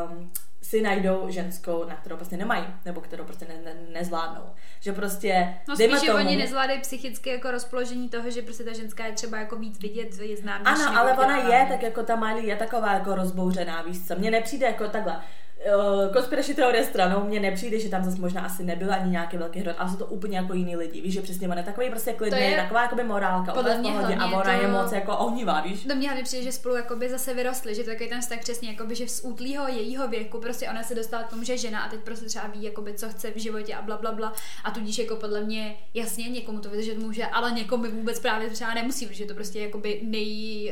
um, 0.10 0.32
si 0.64 0.82
najdou 0.82 1.26
ženskou, 1.30 1.86
na 1.90 1.96
kterou 1.96 2.16
prostě 2.16 2.38
nemají, 2.38 2.66
nebo 2.86 3.02
kterou 3.02 3.24
prostě 3.24 3.46
ne, 3.46 3.54
ne, 3.66 3.74
nezvládnou. 3.94 4.44
Že 4.80 4.94
prostě, 4.94 5.54
No 5.68 5.76
spíš, 5.76 6.00
že 6.00 6.08
tomu, 6.08 6.18
oni 6.18 6.36
nezvládají 6.36 6.82
psychicky 6.82 7.30
jako 7.30 7.52
rozpoložení 7.52 8.10
toho, 8.10 8.32
že 8.32 8.42
prostě 8.42 8.64
ta 8.64 8.74
ženská 8.74 9.06
je 9.06 9.14
třeba 9.14 9.38
jako 9.38 9.56
víc 9.56 9.80
vidět, 9.80 10.20
je 10.22 10.38
známější. 10.38 10.84
Ano, 10.84 11.00
ale 11.00 11.14
ona 11.14 11.38
je, 11.38 11.66
tak 11.70 11.84
jako 11.84 12.04
ta 12.04 12.16
Miley 12.16 12.46
je 12.46 12.56
taková 12.56 12.94
jako 12.94 13.16
rozbouřená, 13.16 13.82
víš 13.82 14.08
co, 14.08 14.16
mně 14.16 14.32
nepřijde 14.32 14.68
jako 14.68 14.88
takhle. 14.88 15.22
Uh, 15.64 16.14
konspirační 16.14 16.54
teorie 16.56 16.84
stranou, 16.86 17.24
mně 17.24 17.40
nepřijde, 17.40 17.80
že 17.80 17.90
tam 17.90 18.04
zase 18.04 18.22
možná 18.22 18.42
asi 18.42 18.64
nebyl 18.64 18.94
ani 18.94 19.12
nějaký 19.12 19.38
velký 19.38 19.60
hrot, 19.60 19.76
ale 19.80 19.90
jsou 19.90 19.96
to 19.96 20.06
úplně 20.06 20.38
jako 20.38 20.54
jiný 20.54 20.76
lidi, 20.76 21.02
víš, 21.02 21.14
že 21.14 21.22
přesně 21.22 21.48
ona 21.48 21.58
je 21.58 21.64
takový 21.64 21.90
prostě 21.90 22.14
klidný, 22.14 22.40
je 22.42 22.56
taková 22.58 22.82
jakoby 22.82 23.04
morálka, 23.04 23.54
podle 23.54 23.78
mě 23.78 23.92
pohodě 23.92 24.16
a 24.16 24.26
ona 24.26 24.44
to- 24.44 24.50
je 24.62 24.68
moc 24.68 24.92
jako 24.92 25.18
ohnivá, 25.18 25.62
víš. 25.62 25.86
Do 25.86 25.96
mě 25.96 26.08
hlavně 26.08 26.24
přijde, 26.24 26.44
že 26.44 26.52
spolu 26.52 26.76
jakoby 26.76 27.10
zase 27.10 27.34
vyrostli, 27.34 27.76
že 27.76 27.84
to 27.84 27.90
je 27.90 27.96
takový 27.96 28.10
ten 28.10 28.22
vztah 28.22 28.40
přesně, 28.40 28.70
jakoby, 28.72 28.96
že 28.96 29.08
z 29.08 29.22
útlýho 29.24 29.68
jejího 29.68 30.08
věku 30.08 30.40
prostě 30.40 30.70
ona 30.70 30.84
se 30.84 30.96
dostala 30.96 31.24
k 31.24 31.30
tomu, 31.30 31.44
že 31.44 31.58
žena 31.58 31.82
a 31.84 31.90
teď 31.90 32.00
prostě 32.00 32.26
třeba 32.26 32.48
ví, 32.48 32.64
jakoby, 32.64 32.94
co 32.94 33.10
chce 33.10 33.32
v 33.32 33.38
životě 33.38 33.76
a 33.76 33.82
bla, 33.82 33.98
bla, 33.98 34.12
bla. 34.12 34.34
A 34.64 34.72
tudíž 34.72 34.98
jako 34.98 35.16
podle 35.16 35.42
mě 35.42 35.76
jasně 35.94 36.30
někomu 36.30 36.60
to 36.60 36.70
vydržet 36.70 36.98
může, 36.98 37.26
ale 37.26 37.52
někomu 37.52 37.92
vůbec 37.92 38.20
právě 38.20 38.50
třeba 38.50 38.74
nemusí, 38.74 39.06
protože 39.08 39.26
to 39.26 39.34
prostě 39.34 39.60
jakoby 39.60 40.00
nej, 40.04 40.66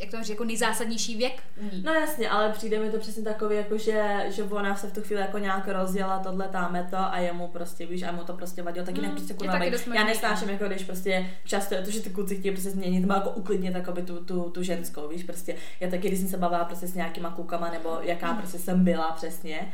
jak 0.00 0.10
to 0.10 0.16
říct, 0.18 0.28
jako 0.28 0.44
nejzásadnější 0.44 1.16
věk. 1.16 1.42
No 1.82 1.92
jasně, 1.92 2.30
ale 2.30 2.52
přijde 2.52 2.78
mi 2.78 2.90
to 2.90 2.98
přesně 2.98 3.22
takový, 3.22 3.56
jako 3.56 3.78
že, 3.78 4.26
že 4.38 4.44
ona 4.44 4.76
se 4.76 4.86
v 4.88 4.92
tu 4.92 5.00
chvíli 5.02 5.20
jako 5.22 5.38
nějak 5.38 5.68
rozjela, 5.68 6.18
tohle 6.18 6.48
táme 6.48 6.86
to 6.90 6.96
a 6.96 7.18
jemu 7.18 7.48
prostě, 7.48 7.86
víš, 7.86 8.02
a 8.02 8.12
mu 8.12 8.24
to 8.24 8.32
prostě 8.32 8.62
vadilo, 8.62 8.86
tak 8.86 8.96
jinak 8.96 9.10
Mm, 9.10 9.16
prostě 9.16 9.34
kurva, 9.34 9.52
taky 9.52 9.76
já 9.94 10.04
nesnáším, 10.04 10.48
jako 10.48 10.64
když 10.64 10.84
prostě 10.84 11.26
často 11.44 11.74
je 11.74 11.82
to, 11.82 11.90
že 11.90 12.00
ty 12.00 12.10
kluci 12.10 12.36
chtějí 12.36 12.52
prostě 12.54 12.70
změnit, 12.70 13.00
nebo 13.00 13.14
jako 13.14 13.30
uklidnit 13.30 13.74
jakoby 13.74 14.02
tu, 14.02 14.24
tu, 14.24 14.50
tu, 14.50 14.62
ženskou, 14.62 15.08
víš, 15.08 15.22
prostě, 15.24 15.54
já 15.80 15.90
taky, 15.90 16.08
když 16.08 16.20
jsem 16.20 16.28
se 16.28 16.36
bavila 16.36 16.64
prostě 16.64 16.86
s 16.86 16.94
nějakýma 16.94 17.30
klukama, 17.30 17.70
nebo 17.70 17.98
jaká 18.02 18.32
Mm. 18.32 18.38
prostě 18.38 18.58
jsem 18.58 18.84
byla 18.84 19.12
přesně, 19.12 19.72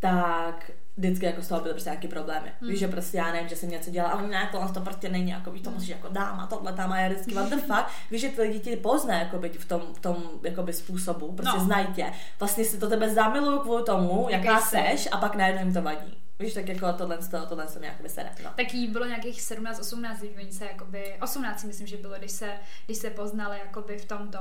tak 0.00 0.70
vždycky 0.98 1.26
jako 1.26 1.42
z 1.42 1.48
toho 1.48 1.60
byly 1.60 1.74
prostě 1.74 1.90
nějaký 1.90 2.08
problémy. 2.08 2.52
Hmm. 2.60 2.70
Víš, 2.70 2.78
že 2.78 2.88
prostě 2.88 3.16
já 3.18 3.32
nevím, 3.32 3.48
že 3.48 3.56
jsem 3.56 3.70
něco 3.70 3.90
dělala, 3.90 4.14
ale 4.14 4.28
ne, 4.28 4.48
tohle 4.52 4.68
to 4.72 4.80
prostě 4.80 5.08
není, 5.08 5.30
jako 5.30 5.50
víš, 5.50 5.62
to 5.62 5.70
musíš 5.70 5.88
jako 5.88 6.08
dáma, 6.08 6.46
tohle 6.46 6.72
tam 6.72 6.92
a 6.92 7.00
já 7.00 7.08
vždycky, 7.08 7.34
what 7.34 7.48
the 7.48 7.56
fuck, 7.56 7.84
víš, 8.10 8.20
že 8.20 8.28
ty 8.28 8.42
lidi 8.42 8.60
ti 8.60 8.76
pozná, 8.76 9.18
jako 9.18 9.40
v 9.58 9.64
tom, 9.64 9.82
v 9.94 10.00
tom 10.00 10.16
jakoby 10.42 10.72
způsobu, 10.72 11.32
prostě 11.32 11.58
No. 11.58 11.64
znají 11.64 11.86
tě. 11.86 12.12
Vlastně 12.38 12.64
si 12.64 12.78
to 12.78 12.88
tebe 12.88 13.14
zamilují 13.14 13.60
kvůli 13.60 13.82
tomu, 13.82 14.26
jaká 14.30 14.60
seš 14.60 15.08
a 15.12 15.16
pak 15.16 15.34
najednou 15.34 15.62
jim 15.62 15.74
to 15.74 15.82
vadí. 15.82 16.18
Víš, 16.40 16.54
tak 16.54 16.68
jako 16.68 16.92
tohle, 16.92 17.18
tohle, 17.30 17.46
tohle 17.46 17.68
se 17.68 17.78
mi 17.78 17.86
jako 17.86 18.02
vysere. 18.02 18.30
No. 18.44 18.50
Tak 18.56 18.74
jí 18.74 18.88
bylo 18.88 19.04
nějakých 19.06 19.42
17, 19.42 19.80
18, 19.80 20.18
když 20.18 20.36
oni 20.36 20.52
se 20.52 20.64
jakoby, 20.64 21.14
18 21.22 21.60
si 21.60 21.66
myslím, 21.66 21.86
že 21.86 21.96
bylo, 21.96 22.14
když 22.18 22.30
se, 22.30 22.50
když 22.86 22.98
se 22.98 23.10
poznali 23.10 23.58
jakoby 23.58 23.98
v 23.98 24.04
tomto. 24.04 24.38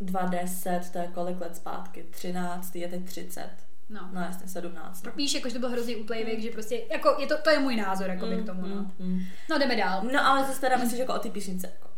2,10, 0.00 0.90
to 0.92 0.98
je 0.98 1.08
kolik 1.14 1.40
let 1.40 1.56
zpátky? 1.56 2.02
13, 2.10 2.76
je 2.76 2.88
teď 2.88 3.04
30. 3.04 3.50
No. 3.90 4.08
No 4.12 4.20
jasně, 4.20 4.48
17. 4.48 5.06
No. 5.06 5.12
Víš, 5.16 5.34
jako, 5.34 5.48
že 5.48 5.54
to 5.54 5.60
byl 5.60 5.68
hrozně 5.68 5.96
útlej 5.96 6.24
věk, 6.24 6.40
že 6.40 6.50
prostě, 6.50 6.82
jako, 6.92 7.16
je 7.18 7.26
to, 7.26 7.38
to 7.38 7.50
je 7.50 7.58
můj 7.58 7.76
názor, 7.76 8.10
jako 8.10 8.26
by 8.26 8.36
k 8.36 8.46
tomu, 8.46 8.60
no. 8.60 8.74
mm, 8.74 8.92
mm. 8.98 9.20
No, 9.50 9.58
jdeme 9.58 9.76
dál. 9.76 10.02
No 10.12 10.26
ale 10.26 10.46
zase 10.46 10.60
teda 10.60 10.76
myslíš 10.76 11.00
jako 11.00 11.14
o 11.14 11.18
ty 11.18 11.30
písnice. 11.30 11.66
Jako. 11.66 11.89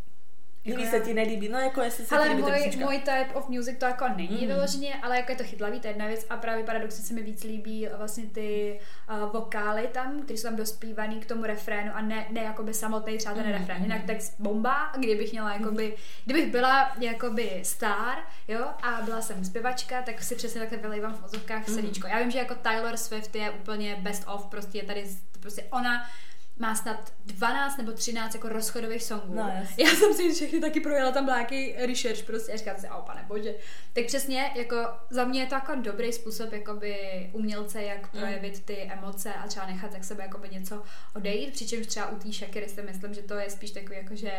Líbí 0.67 0.83
Jako 0.83 0.97
se 0.97 1.01
ti, 1.05 1.15
nelíbí? 1.15 1.49
No 1.49 1.59
jako 1.59 1.81
jestli 1.83 2.05
se 2.05 2.17
Ale 2.17 2.29
ti 2.29 2.35
můj, 2.35 2.53
písnička. 2.53 2.85
můj 2.85 2.99
type 2.99 3.29
of 3.35 3.49
music 3.49 3.79
to 3.79 3.85
jako 3.87 4.09
není 4.17 4.37
Mhm. 4.37 4.47
vyloženě, 4.47 4.95
ale 5.03 5.17
jako 5.17 5.33
je 5.33 5.37
to 5.39 5.45
chytlavý, 5.45 5.81
to 5.81 5.87
je 5.87 5.91
jedna 5.91 6.07
věc 6.07 6.27
a 6.31 6.37
právě 6.37 6.65
paradoxně 6.65 7.05
se 7.05 7.15
mi 7.15 7.23
víc 7.23 7.45
líbí 7.45 7.89
vlastně 7.97 8.25
ty 8.27 8.81
uh, 9.11 9.33
vokály 9.33 9.87
tam, 9.93 10.23
které 10.23 10.39
jsou 10.39 10.49
tam 10.49 10.57
dospívaný 10.57 11.21
k 11.21 11.27
tomu 11.27 11.45
refrénu 11.45 11.91
a 11.95 12.01
ne, 12.01 12.27
ne 12.31 12.41
jakoby 12.43 12.75
samotný 12.75 13.19
třeba 13.19 13.35
ten 13.35 13.45
Mhm, 13.45 13.53
refrén. 13.53 13.77
mhm. 13.77 13.85
Jinak 13.85 14.05
text 14.07 14.35
bomba, 14.39 14.93
kdybych 14.99 15.33
měla 15.33 15.53
jakoby, 15.53 15.97
kdybych 16.25 16.51
byla 16.53 16.93
jakoby 17.01 17.61
star, 17.63 18.19
jo, 18.49 18.65
a 18.83 19.03
byla 19.05 19.21
jsem 19.21 19.45
zpěvačka, 19.45 20.03
tak 20.03 20.23
si 20.23 20.35
přesně 20.37 20.61
takhle 20.61 20.79
vylejvám 20.79 21.15
v 21.15 21.25
ozovkách 21.25 21.67
Mhm. 21.69 21.75
srdíčko. 21.75 22.07
Já 22.07 22.19
vím, 22.19 22.31
že 22.31 22.39
jako 22.39 22.55
Taylor 22.55 22.97
Swift 22.97 23.35
je 23.37 23.51
úplně 23.51 23.97
best 24.01 24.25
of, 24.29 24.47
prostě 24.47 24.79
je 24.79 24.85
tady, 24.85 25.05
prostě 25.41 25.65
ona 25.71 26.11
má 26.59 26.75
snad 26.75 27.13
12 27.27 27.77
nebo 27.79 27.93
13 27.93 28.35
jako 28.35 28.49
rozchodových 28.49 29.03
songů. 29.03 29.35
No. 29.35 29.53
Já 29.79 29.91
jsem 29.91 30.15
si 30.15 30.33
všechny 30.35 30.61
taky 30.61 30.81
projela, 30.81 31.13
tam 31.13 31.25
byl 31.25 31.35
nějaký 31.35 31.73
research 31.73 32.23
prostě 32.23 32.53
a 32.53 32.57
říkám 32.57 32.77
si, 32.79 32.89
o 32.91 33.03
pane 33.03 33.25
bože. 33.29 33.55
Tak 33.93 34.05
přesně, 34.07 34.51
jako 34.55 34.77
za 35.11 35.25
mě 35.25 35.41
je 35.41 35.47
to 35.47 35.55
jako 35.55 35.75
dobrý 35.75 36.13
způsob 36.13 36.53
jakoby 36.53 36.97
umělce, 37.33 37.83
jak 37.83 38.13
Mm. 38.15 38.21
projevit 38.21 38.65
ty 38.65 38.77
emoce 38.77 39.35
a 39.35 39.47
třeba 39.49 39.67
nechat 39.67 39.91
tak 39.91 40.05
sebe 40.05 40.23
jakoby 40.23 40.49
něco 40.49 40.83
odejít, 41.17 41.53
přičemž 41.53 41.87
třeba 41.87 42.09
u 42.09 42.17
té 42.17 42.33
Shakiry 42.33 42.69
si 42.69 42.83
myslím, 42.83 43.15
že 43.15 43.23
to 43.23 43.35
je 43.35 43.51
spíš 43.51 43.71
takový 43.71 43.97
jako, 43.97 44.17
že 44.17 44.33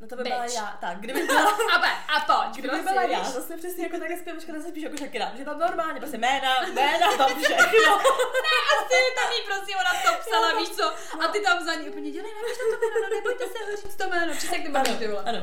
No 0.00 0.06
to 0.08 0.16
by 0.16 0.22
Bitch. 0.22 0.34
byla 0.36 0.44
já. 0.54 0.76
Tak, 0.80 0.96
kdyby 1.00 1.22
byla, 1.26 1.50
a, 1.74 1.78
be, 1.78 1.88
a 2.16 2.20
pojď, 2.26 2.52
kdyby 2.58 2.68
prostě, 2.68 2.88
byla 2.90 3.02
já, 3.02 3.24
zase 3.24 3.56
přesně 3.56 3.82
jako 3.84 3.98
takhle 3.98 4.16
zpěvačka, 4.18 4.52
zase 4.52 4.68
spíš 4.68 4.82
jako 4.82 4.96
Shakira, 4.96 5.32
že 5.38 5.44
tam 5.44 5.58
normálně, 5.58 6.00
prostě 6.00 6.18
jména, 6.18 6.50
jména, 6.74 7.06
tam 7.18 7.28
všechno. 7.42 7.92
Ne, 8.46 8.56
asi 8.76 8.98
tam 9.18 9.28
jí 9.36 9.40
prostě 9.46 9.72
ona 9.82 9.92
to 10.04 10.20
psala, 10.24 10.58
víš 10.58 10.68
co, 10.68 10.84
a 11.24 11.28
ty 11.32 11.40
tam 11.40 11.64
za 11.64 11.74
ní 11.74 11.88
úplně 11.90 12.10
dělej, 12.10 12.30
nevíš 12.42 12.58
to 12.58 12.64
jméno, 12.70 12.96
no, 13.02 13.16
nebojte 13.16 13.44
se 13.46 13.58
ho 13.70 13.76
říct 13.76 13.96
to 13.96 14.08
jméno, 14.08 14.32
přesně 14.32 14.56
jak 14.56 14.66
ty 14.66 14.72
máš 14.72 14.88
ty 14.98 15.08
vole. 15.08 15.22
ano. 15.26 15.38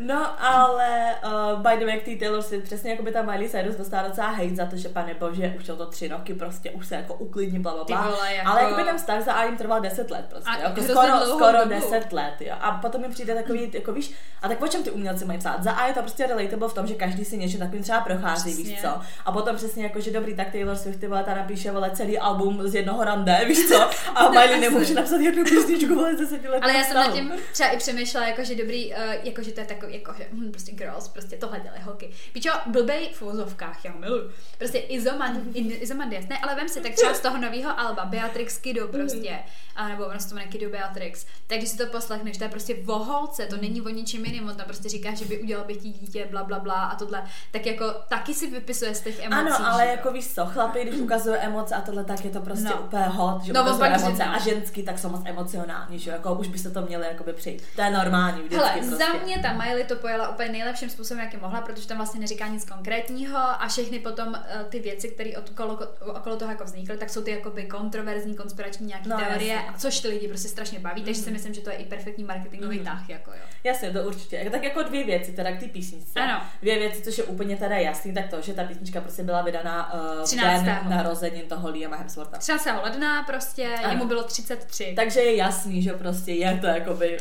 No, 0.00 0.44
ale 0.44 1.16
uh, 1.24 1.60
by 1.60 1.76
the 1.78 1.84
way, 1.86 2.00
k 2.00 2.04
té 2.04 2.16
Taylor 2.16 2.42
Swift, 2.42 2.64
přesně 2.64 2.90
jako 2.90 3.02
by 3.02 3.12
ta 3.12 3.22
Miley 3.22 3.48
Cyrus 3.48 3.76
dostala 3.76 4.08
docela 4.08 4.26
hate 4.26 4.54
za 4.54 4.66
to, 4.66 4.76
že 4.76 4.88
pane 4.88 5.14
bože, 5.14 5.54
už 5.58 5.66
jsou 5.66 5.76
to 5.76 5.86
tři 5.86 6.08
roky, 6.08 6.34
prostě 6.34 6.70
už 6.70 6.86
se 6.88 6.94
jako 6.94 7.14
uklidní, 7.14 7.58
bla, 7.58 7.74
bla, 7.74 7.84
Ty 7.84 7.92
bla. 7.92 8.02
vole, 8.10 8.34
jako- 8.34 8.48
Ale 8.50 8.62
jako 8.62 8.74
by 8.74 8.84
ten 8.84 8.96
vztah 8.96 9.22
za 9.24 9.32
A 9.32 9.44
jim 9.44 9.56
trval 9.56 9.80
10 9.80 10.10
let 10.10 10.26
prostě, 10.30 10.50
A 10.50 10.58
jako 10.58 10.82
skoro, 10.82 11.26
skoro 11.26 11.58
dobu. 11.58 11.68
10 11.68 12.12
let, 12.12 12.34
jo. 12.40 12.56
A 12.60 12.70
potom 12.72 13.00
mi 13.00 13.08
přijde 13.08 13.34
takový, 13.34 13.70
jako 13.74 13.93
víš, 13.94 14.14
a 14.42 14.48
tak 14.48 14.62
o 14.62 14.68
čem 14.68 14.82
ty 14.82 14.90
umělci 14.90 15.24
mají 15.24 15.38
psát? 15.38 15.62
Za 15.62 15.70
A 15.70 15.86
je 15.86 15.94
to 15.94 16.00
prostě 16.00 16.26
relatable 16.26 16.68
v 16.68 16.74
tom, 16.74 16.86
že 16.86 16.94
každý 16.94 17.24
si 17.24 17.36
něčím 17.36 17.60
takovým 17.60 17.82
třeba 17.82 18.00
prochází, 18.00 18.52
přesně. 18.52 18.70
víš 18.70 18.80
co? 18.80 18.88
A 19.24 19.32
potom 19.32 19.56
přesně 19.56 19.82
jako, 19.82 20.00
že 20.00 20.10
dobrý, 20.10 20.36
tak 20.36 20.52
Taylor 20.52 20.76
Swift 20.76 21.00
ty 21.00 21.06
vole, 21.06 21.24
ta 21.24 21.34
napíše 21.34 21.70
vole 21.70 21.90
celý 21.90 22.18
album 22.18 22.68
z 22.68 22.74
jednoho 22.74 23.04
rande, 23.04 23.44
víš 23.48 23.68
co? 23.68 23.90
A 24.14 24.28
Miley 24.30 24.60
nemůže 24.60 24.94
napsat 24.94 25.20
jednu 25.20 25.44
písničku 25.44 25.94
vole 25.94 26.16
z 26.16 26.18
deseti 26.18 26.48
let. 26.48 26.62
Ale 26.62 26.72
já 26.72 26.84
jsem 26.84 26.94
nad 26.94 27.12
tím 27.12 27.32
třeba 27.52 27.68
i 27.68 27.76
přemýšlela, 27.76 28.26
jako, 28.26 28.44
že 28.44 28.54
dobrý, 28.54 28.92
uh, 28.92 28.96
jako, 29.22 29.42
že 29.42 29.52
to 29.52 29.60
je 29.60 29.66
takový, 29.66 29.94
jako, 29.94 30.14
že 30.18 30.26
hm, 30.32 30.50
prostě 30.50 30.72
girls, 30.72 31.08
prostě 31.08 31.36
tohle 31.36 31.60
dělají 31.60 31.82
holky. 31.82 32.10
Pičo, 32.32 32.50
blbej 32.66 33.08
v 33.14 33.22
úzovkách, 33.22 33.84
já 33.84 33.92
miluju. 33.92 34.30
Prostě 34.58 34.78
Izoman, 34.78 35.42
Izomandias, 35.54 36.28
ne, 36.28 36.38
ale 36.38 36.54
vem 36.54 36.68
si, 36.68 36.80
tak 36.80 36.92
třeba 36.92 37.14
z 37.14 37.20
toho 37.20 37.38
nového 37.38 37.80
alba 37.80 38.04
Beatrix 38.04 38.58
Kiddo 38.58 38.88
prostě, 38.88 39.30
mm. 39.30 39.38
a 39.76 39.88
nebo 39.88 40.04
ono 40.04 40.20
se 40.20 40.28
to 40.28 40.34
jmenuje 40.34 40.52
Kiddo 40.52 40.70
Beatrix, 40.70 41.26
tak 41.46 41.58
když 41.58 41.70
si 41.70 41.76
to 41.76 41.86
poslechneš, 41.86 42.38
to 42.38 42.44
je 42.44 42.50
prostě 42.50 42.74
voholce, 42.82 43.46
to 43.46 43.56
není 43.56 43.80
o 43.84 43.88
ničem 43.88 44.24
jiným, 44.24 44.48
on 44.48 44.56
tam 44.56 44.66
prostě 44.66 44.88
říká, 44.88 45.14
že 45.14 45.24
by 45.24 45.40
udělal 45.40 45.64
by 45.64 45.74
ti 45.74 45.88
dítě, 45.88 46.26
bla, 46.30 46.44
bla, 46.44 46.58
bla 46.58 46.84
a 46.84 46.96
tohle, 46.96 47.22
tak 47.50 47.66
jako 47.66 47.84
taky 48.08 48.34
si 48.34 48.50
vypisuje 48.50 48.94
z 48.94 49.00
těch 49.00 49.24
emocí. 49.24 49.54
Ano, 49.56 49.68
ale 49.68 49.84
že, 49.84 49.90
jako 49.90 50.12
víš 50.12 50.34
co, 50.34 50.46
chlapy, 50.46 50.84
když 50.84 51.00
ukazuje 51.00 51.38
emoce 51.38 51.74
a 51.74 51.80
tohle, 51.80 52.04
tak 52.04 52.24
je 52.24 52.30
to 52.30 52.40
prostě 52.40 52.64
no. 52.64 52.80
úplně 52.82 53.02
hot, 53.02 53.42
že 53.42 53.52
no, 53.52 53.62
ukazuje 53.62 53.90
emoce 53.90 54.24
a 54.24 54.38
ženský, 54.38 54.82
tak 54.82 54.98
jsou 54.98 55.08
moc 55.08 55.22
emocionální, 55.24 55.98
že 55.98 56.10
jako 56.10 56.34
už 56.34 56.48
by 56.48 56.58
se 56.58 56.70
to 56.70 56.82
měli 56.82 57.06
jakoby 57.06 57.32
přijít. 57.32 57.62
To 57.76 57.82
je 57.82 57.90
normální 57.90 58.42
vždycky 58.42 58.56
Hele, 58.56 58.72
prostě. 58.72 58.96
za 58.96 59.12
mě 59.24 59.38
ta 59.38 59.52
Miley 59.52 59.84
to 59.84 59.96
pojela 59.96 60.28
úplně 60.28 60.48
nejlepším 60.48 60.90
způsobem, 60.90 61.24
jak 61.24 61.42
mohla, 61.42 61.60
protože 61.60 61.88
tam 61.88 61.96
vlastně 61.96 62.20
neříká 62.20 62.46
nic 62.46 62.64
konkrétního 62.64 63.38
a 63.38 63.68
všechny 63.68 63.98
potom 63.98 64.28
uh, 64.28 64.62
ty 64.68 64.80
věci, 64.80 65.08
které 65.08 65.30
okolo, 65.36 65.78
okolo 66.00 66.36
toho 66.36 66.50
jako 66.50 66.64
vznikly, 66.64 66.96
tak 66.96 67.10
jsou 67.10 67.22
ty 67.22 67.30
jakoby 67.30 67.64
kontroverzní, 67.64 68.34
konspirační 68.34 68.86
nějaké 68.86 69.08
no, 69.08 69.16
teorie, 69.16 69.54
jasně. 69.54 69.78
což 69.78 70.00
ty 70.00 70.08
lidi 70.08 70.28
prostě 70.28 70.48
strašně 70.48 70.78
baví, 70.78 71.00
mm. 71.00 71.04
takže 71.04 71.20
si 71.20 71.26
mhm. 71.26 71.32
myslím, 71.32 71.54
že 71.54 71.60
to 71.60 71.70
je 71.70 71.76
i 71.76 71.84
perfektní 71.84 72.24
marketingový 72.24 72.78
mm. 72.78 72.84
tah, 72.84 73.08
jako 73.08 73.30
jo. 73.30 73.46
Jasně, 73.74 73.90
to 73.90 74.02
určitě. 74.08 74.48
Tak 74.50 74.64
jako 74.64 74.82
dvě 74.82 75.04
věci, 75.04 75.32
teda 75.32 75.52
k 75.52 75.60
té 75.60 75.66
písničce. 75.66 76.20
Ano. 76.20 76.42
Dvě 76.62 76.78
věci, 76.78 77.02
což 77.02 77.18
je 77.18 77.24
úplně 77.24 77.56
teda 77.56 77.76
jasný, 77.76 78.14
tak 78.14 78.30
to, 78.30 78.40
že 78.40 78.54
ta 78.54 78.64
písnička 78.64 79.00
prostě 79.00 79.22
byla 79.22 79.42
vydaná 79.42 79.94
uh, 79.94 80.24
v 80.26 80.64
den 80.64 80.80
narozenin 80.88 81.48
toho 81.48 81.70
Liama 81.70 81.96
Hemswortha. 81.96 82.38
13. 82.38 82.68
ledna 82.82 83.22
prostě, 83.22 83.68
ano. 83.68 83.88
jemu 83.88 84.04
bylo 84.04 84.22
33. 84.24 84.92
Takže 84.96 85.20
je 85.20 85.36
jasný, 85.36 85.82
že 85.82 85.92
prostě 85.92 86.32
je 86.32 86.58
to 86.60 86.66
jakoby... 86.66 87.18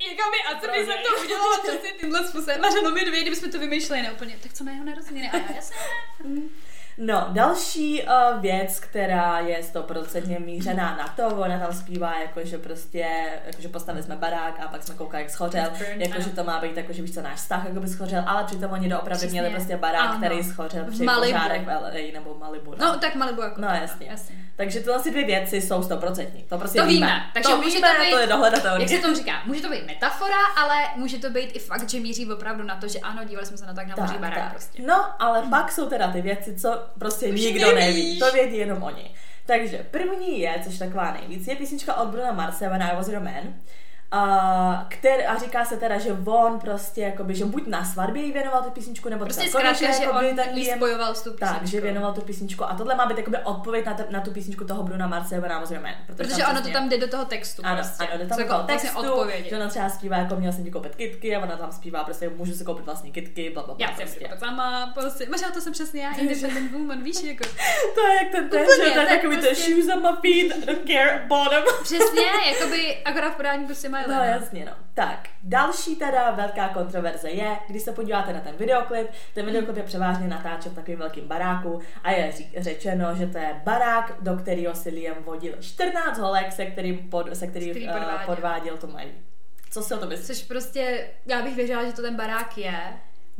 Jakoby, 0.00 0.36
a 0.50 0.60
co 0.60 0.66
by 0.66 0.86
se 0.86 0.92
to 0.92 1.22
udělalo 1.24 1.62
přesně 1.62 1.90
tímhle 2.00 2.28
způsobem? 2.28 2.60
Maře, 2.60 2.82
no 2.84 2.90
my 2.90 3.04
dvě, 3.04 3.20
kdybychom 3.20 3.50
to 3.50 3.58
vymýšleli, 3.58 4.02
ne 4.02 4.12
úplně, 4.12 4.36
tak 4.42 4.52
co 4.52 4.64
na 4.64 4.72
jeho 4.72 4.84
narozeniny? 4.84 5.30
A 5.30 5.36
já, 5.36 5.52
jasně. 5.56 5.76
No, 7.02 7.26
další 7.28 8.02
uh, 8.02 8.40
věc, 8.40 8.80
která 8.80 9.38
je 9.38 9.62
stoprocentně 9.62 10.38
mířená 10.38 10.96
na 10.96 11.08
to, 11.08 11.36
ona 11.36 11.58
tam 11.58 11.72
zpívá 11.72 12.18
jako, 12.18 12.40
že 12.44 12.58
prostě, 12.58 13.06
jako, 13.46 13.62
že 13.62 13.68
postavili 13.68 14.04
jsme 14.04 14.16
barák 14.16 14.60
a 14.60 14.68
pak 14.68 14.82
jsme 14.82 14.94
koukali, 14.94 15.22
jak 15.22 15.30
schořel, 15.30 15.70
jako, 15.96 16.20
že 16.20 16.30
to 16.30 16.44
má 16.44 16.60
být 16.60 16.76
jako, 16.76 16.92
že 16.92 17.02
víš 17.02 17.14
co, 17.14 17.22
náš 17.22 17.38
vztah 17.38 17.64
jako 17.64 17.80
by 17.80 17.88
schořel, 17.88 18.24
ale 18.26 18.44
přitom 18.44 18.72
oni 18.72 18.88
doopravdy 18.88 19.18
Přesně. 19.18 19.40
měli 19.40 19.54
prostě 19.54 19.76
barák, 19.76 20.10
ano. 20.10 20.18
který 20.18 20.44
schořel 20.44 20.84
při 20.90 21.04
Malibu. 21.04 21.32
požárech 21.32 21.62
v 21.62 21.68
LA 21.68 22.12
nebo 22.12 22.36
Malibu. 22.38 22.70
No. 22.70 22.86
no, 22.86 22.98
tak 22.98 23.14
Malibu 23.14 23.42
jako. 23.42 23.60
No, 23.60 23.68
jasně. 23.68 24.06
jasně. 24.10 24.36
Takže 24.56 24.80
tyhle 24.80 24.96
asi 24.96 25.10
dvě 25.10 25.24
věci 25.24 25.60
jsou 25.60 25.82
stoprocentní. 25.82 26.42
To 26.42 26.58
prostě 26.58 26.78
to 26.80 26.86
víme. 26.86 27.06
víme. 27.06 27.22
Takže 27.34 27.48
to 27.48 27.56
může 27.56 27.76
víme, 27.76 27.88
to, 27.88 28.04
být, 28.04 28.10
to 28.10 28.18
je 28.18 28.26
dohledatelné. 28.26 28.80
Jak 28.80 28.90
se 28.90 28.98
tomu 28.98 29.14
říká, 29.14 29.32
může 29.44 29.60
to 29.60 29.68
být 29.68 29.86
metafora, 29.86 30.36
ale 30.56 30.74
může 30.96 31.18
to 31.18 31.30
být 31.30 31.56
i 31.56 31.58
fakt, 31.58 31.90
že 31.90 32.00
míří 32.00 32.32
opravdu 32.32 32.62
na 32.62 32.76
to, 32.76 32.88
že 32.88 32.98
ano, 32.98 33.24
dívali 33.24 33.46
jsme 33.46 33.56
se 33.56 33.66
na 33.66 33.74
tak 33.74 33.86
na 33.86 33.96
tak, 33.96 34.18
barák 34.18 34.38
tak. 34.38 34.50
prostě. 34.50 34.82
No, 34.82 35.22
ale 35.22 35.42
pak 35.50 35.72
jsou 35.72 35.88
teda 35.88 36.12
ty 36.12 36.22
věci, 36.22 36.56
co 36.56 36.89
prostě 36.98 37.26
Už 37.26 37.40
nikdo 37.40 37.74
neví. 37.74 38.18
To 38.18 38.32
vědí 38.32 38.56
jenom 38.56 38.82
oni. 38.82 39.10
Takže 39.46 39.86
první 39.90 40.40
je, 40.40 40.60
což 40.64 40.78
taková 40.78 41.12
nejvíc, 41.12 41.46
je 41.46 41.56
písnička 41.56 41.94
od 41.94 42.08
Bruna 42.08 42.32
Marse 42.32 42.66
I 42.66 42.96
Was 42.96 43.08
Your 43.08 43.22
Man. 43.22 43.54
A, 44.12 44.86
který, 44.88 45.24
a 45.24 45.38
říká 45.38 45.64
se 45.64 45.76
teda, 45.76 45.98
že 45.98 46.12
on 46.24 46.60
prostě, 46.60 47.00
jakoby, 47.00 47.34
že 47.34 47.44
buď 47.44 47.66
na 47.66 47.84
svatbě 47.84 48.22
jí 48.22 48.32
věnoval 48.32 48.62
tu 48.62 48.70
písničku, 48.70 49.08
nebo 49.08 49.24
prostě 49.24 49.48
zkrátka, 49.48 49.92
že 49.92 50.08
on 50.08 50.36
tak 50.36 50.54
jí 50.56 50.64
spojoval 50.64 51.14
s 51.14 51.22
tu 51.22 51.30
písničku. 51.30 51.54
Tak, 51.58 51.66
že 51.66 51.80
věnoval 51.80 52.12
tu 52.12 52.20
písničku. 52.20 52.64
A 52.64 52.74
tohle 52.74 52.94
má 52.94 53.06
být 53.06 53.18
jakoby 53.18 53.38
odpověď 53.44 53.86
na, 53.86 53.96
na 54.10 54.20
tu 54.20 54.30
písničku 54.30 54.64
toho 54.64 54.82
Bruna 54.82 55.06
Marce 55.06 55.34
nebo 55.34 55.46
Návoz 55.46 55.70
Man. 55.70 55.94
Protože, 56.06 56.28
protože 56.28 56.46
ono 56.46 56.62
to 56.62 56.68
tam 56.68 56.88
jde 56.88 56.98
do 56.98 57.08
toho 57.08 57.24
textu. 57.24 57.62
Ano, 57.64 57.76
prostě. 57.76 58.06
ano, 58.06 58.18
jde 58.18 58.26
tam 58.26 58.38
do 58.38 58.44
toho 58.44 58.64
vlastně 58.66 58.88
textu, 58.90 59.12
odpovědi. 59.12 59.48
že 59.50 59.56
ona 59.56 59.68
třeba 59.68 59.88
zpívá, 59.88 60.16
jako 60.16 60.36
měl 60.36 60.52
jsem 60.52 60.64
ti 60.64 60.70
koupit 60.70 60.94
kitky, 60.96 61.36
a 61.36 61.40
ona 61.40 61.56
tam 61.56 61.72
zpívá, 61.72 62.04
prostě 62.04 62.28
můžu 62.28 62.52
si 62.52 62.64
koupit 62.64 62.86
vlastní 62.86 63.12
kitky, 63.12 63.50
bla, 63.50 63.62
bla, 63.62 63.74
bla, 63.74 63.86
Já 63.86 63.96
jsem 63.96 64.06
prostě. 64.06 64.28
si 64.32 64.38
sama, 64.38 64.92
prostě, 64.94 65.26
možná 65.30 65.50
to 65.50 65.60
jsem 65.60 65.72
přesně 65.72 66.02
já, 66.02 66.12
independent 66.18 66.72
woman, 66.72 67.02
víš, 67.02 67.22
jako. 67.22 67.44
to 67.94 68.06
je 68.06 68.14
jak 68.14 68.32
ten 68.32 68.48
ten, 68.48 68.66
že 68.84 68.90
to 68.90 69.00
je 69.00 69.06
takový 69.06 69.36
ten 69.36 69.46
prostě- 69.46 69.74
shoes 69.74 69.96
on 69.96 70.02
my 70.02 70.08
feet, 70.22 70.66
don't 70.66 70.86
care 70.86 71.24
bottom. 71.28 71.62
Přesně, 71.82 72.22
jakoby 72.52 72.96
akorát 73.04 73.30
v 73.30 73.36
podání 73.36 73.66
prostě 73.66 73.88
mají 74.08 74.18
No 74.18 74.24
jasně, 74.24 74.64
no. 74.64 74.72
Tak, 74.94 75.28
další 75.42 75.96
teda 75.96 76.30
velká 76.30 76.68
kontroverze 76.68 77.30
je, 77.30 77.58
když 77.68 77.82
se 77.82 77.92
podíváte 77.92 78.32
na 78.32 78.40
ten 78.40 78.54
videoklip, 78.56 79.10
ten 79.34 79.46
videoklip 79.46 79.76
je 79.76 79.82
převážně 79.82 80.28
natáčen 80.28 80.72
v 80.72 80.74
takovým 80.74 80.98
velkým 80.98 81.28
baráku 81.28 81.80
a 82.02 82.10
je 82.10 82.32
řečeno, 82.56 83.14
že 83.14 83.26
to 83.26 83.38
je 83.38 83.60
barák, 83.64 84.12
do 84.20 84.36
kterého 84.36 84.74
si 84.74 84.90
Liam 84.90 85.16
vodil 85.24 85.54
14 85.60 86.18
holek, 86.18 86.52
se 86.52 86.66
kterým, 86.66 86.98
pod, 86.98 87.36
se 87.36 87.46
kterým 87.46 87.70
který 87.70 87.86
podváděl. 87.86 88.14
Uh, 88.14 88.34
podváděl 88.34 88.76
to 88.76 88.86
mají. 88.86 89.10
Co 89.70 89.82
si 89.82 89.94
o 89.94 89.98
to 89.98 90.06
myslíš? 90.06 90.38
Což 90.38 90.46
prostě, 90.46 91.10
já 91.26 91.42
bych 91.42 91.56
věřila, 91.56 91.84
že 91.84 91.92
to 91.92 92.02
ten 92.02 92.16
barák 92.16 92.58
je, 92.58 92.80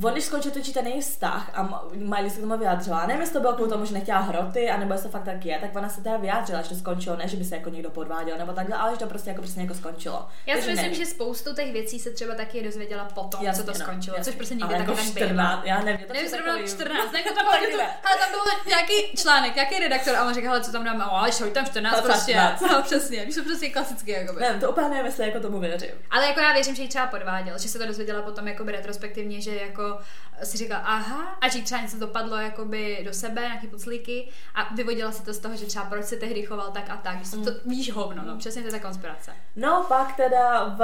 on 0.02 0.12
když 0.12 0.24
skončil 0.24 0.50
točit 0.50 0.74
ten 0.74 0.86
jejich 0.86 1.04
vztah 1.04 1.50
a 1.54 1.84
Miley 1.94 2.30
se 2.30 2.38
k 2.38 2.40
tomu 2.40 2.58
vyjádřila, 2.58 3.06
nevím, 3.06 3.20
jestli 3.20 3.32
to 3.32 3.40
bylo 3.40 3.52
kvůli 3.52 3.70
tomu, 3.70 3.84
že 3.84 3.94
nechtěla 3.94 4.18
hroty, 4.18 4.70
anebo 4.70 4.92
jestli 4.92 5.08
to 5.08 5.12
fakt 5.12 5.24
tak 5.24 5.44
je, 5.44 5.58
tak 5.58 5.76
ona 5.76 5.88
se 5.88 6.02
teda 6.02 6.16
vyjádřila, 6.16 6.62
že 6.62 6.68
to 6.68 6.74
skončilo, 6.74 7.16
ne, 7.16 7.28
že 7.28 7.36
by 7.36 7.44
se 7.44 7.56
jako 7.56 7.70
někdo 7.70 7.90
podváděl 7.90 8.38
nebo 8.38 8.52
takhle, 8.52 8.76
ale 8.76 8.92
že 8.92 8.98
to 8.98 9.06
prostě 9.06 9.30
jako 9.30 9.42
prostě 9.42 9.60
jako 9.60 9.74
skončilo. 9.74 10.28
Já 10.46 10.60
si 10.60 10.70
myslím, 10.70 10.94
že 10.94 11.06
spoustu 11.06 11.54
těch 11.54 11.72
věcí 11.72 11.98
se 11.98 12.10
třeba 12.10 12.34
taky 12.34 12.62
dozvěděla 12.62 13.04
potom, 13.04 13.44
jasně, 13.44 13.64
co 13.64 13.72
to 13.72 13.78
no, 13.78 13.84
skončilo, 13.84 14.16
jasně. 14.16 14.32
což 14.32 14.36
prostě 14.36 14.54
nikdy 14.54 14.74
jako 14.74 14.92
tak 14.92 15.04
14, 15.04 15.64
já 15.64 15.80
nevím, 15.80 16.06
to 16.06 16.12
nevím, 16.12 16.28
zrovna 16.28 16.62
14, 16.66 17.12
ne, 17.12 17.22
to 17.28 17.34
tam, 17.34 17.46
to, 17.46 17.80
ale 17.80 18.18
tam 18.18 18.30
byl 18.30 18.40
nějaký 18.66 19.16
článek, 19.16 19.54
nějaký 19.54 19.78
redaktor 19.78 20.16
a 20.16 20.24
on 20.24 20.34
říkal, 20.34 20.60
co 20.60 20.72
tam 20.72 20.84
dáme, 20.84 21.04
ale 21.04 21.32
šoj 21.32 21.50
tam 21.50 21.66
14 21.66 22.00
prostě, 22.00 22.40
no, 22.72 22.82
přesně, 22.82 23.24
víš, 23.24 23.34
to 23.34 23.42
prostě 23.42 23.68
klasicky, 23.68 24.10
jako 24.10 24.32
by. 24.32 24.40
Ne, 24.40 24.58
to 24.60 24.70
úplně 24.70 24.88
nevím, 24.88 25.06
jestli 25.06 25.26
jako 25.26 25.40
tomu 25.40 25.60
věřím. 25.60 25.90
Ale 26.10 26.26
jako 26.26 26.40
já 26.40 26.52
věřím, 26.52 26.74
že 26.74 26.82
ji 26.82 26.88
třeba 26.88 27.06
podváděl, 27.06 27.58
že 27.58 27.68
se 27.68 27.78
to 27.78 27.86
dozvěděla 27.86 28.22
potom 28.22 28.48
jako 28.48 28.64
retrospektivně, 28.64 29.40
že 29.40 29.56
jako 29.56 29.89
si 30.42 30.58
říkala, 30.58 30.80
aha, 30.80 31.38
a 31.40 31.48
že 31.48 31.62
třeba 31.62 31.80
něco 31.80 31.98
dopadlo 31.98 32.36
jakoby 32.36 33.02
do 33.04 33.12
sebe, 33.12 33.40
nějaký 33.40 33.66
puclíky 33.66 34.28
a 34.54 34.74
vyvodila 34.74 35.12
si 35.12 35.22
to 35.22 35.34
z 35.34 35.38
toho, 35.38 35.56
že 35.56 35.66
třeba 35.66 35.84
proč 35.84 36.04
se 36.04 36.16
tehdy 36.16 36.42
choval 36.42 36.70
tak 36.70 36.90
a 36.90 36.96
tak, 36.96 37.24
že 37.24 37.36
mm. 37.36 37.44
to 37.44 37.50
víš 37.66 37.92
hovno, 37.92 38.22
no, 38.26 38.36
přesně 38.36 38.62
to 38.62 38.68
je 38.68 38.72
ta 38.72 38.78
konspirace. 38.78 39.32
No 39.56 39.84
pak 39.88 40.16
teda 40.16 40.68
v 40.68 40.80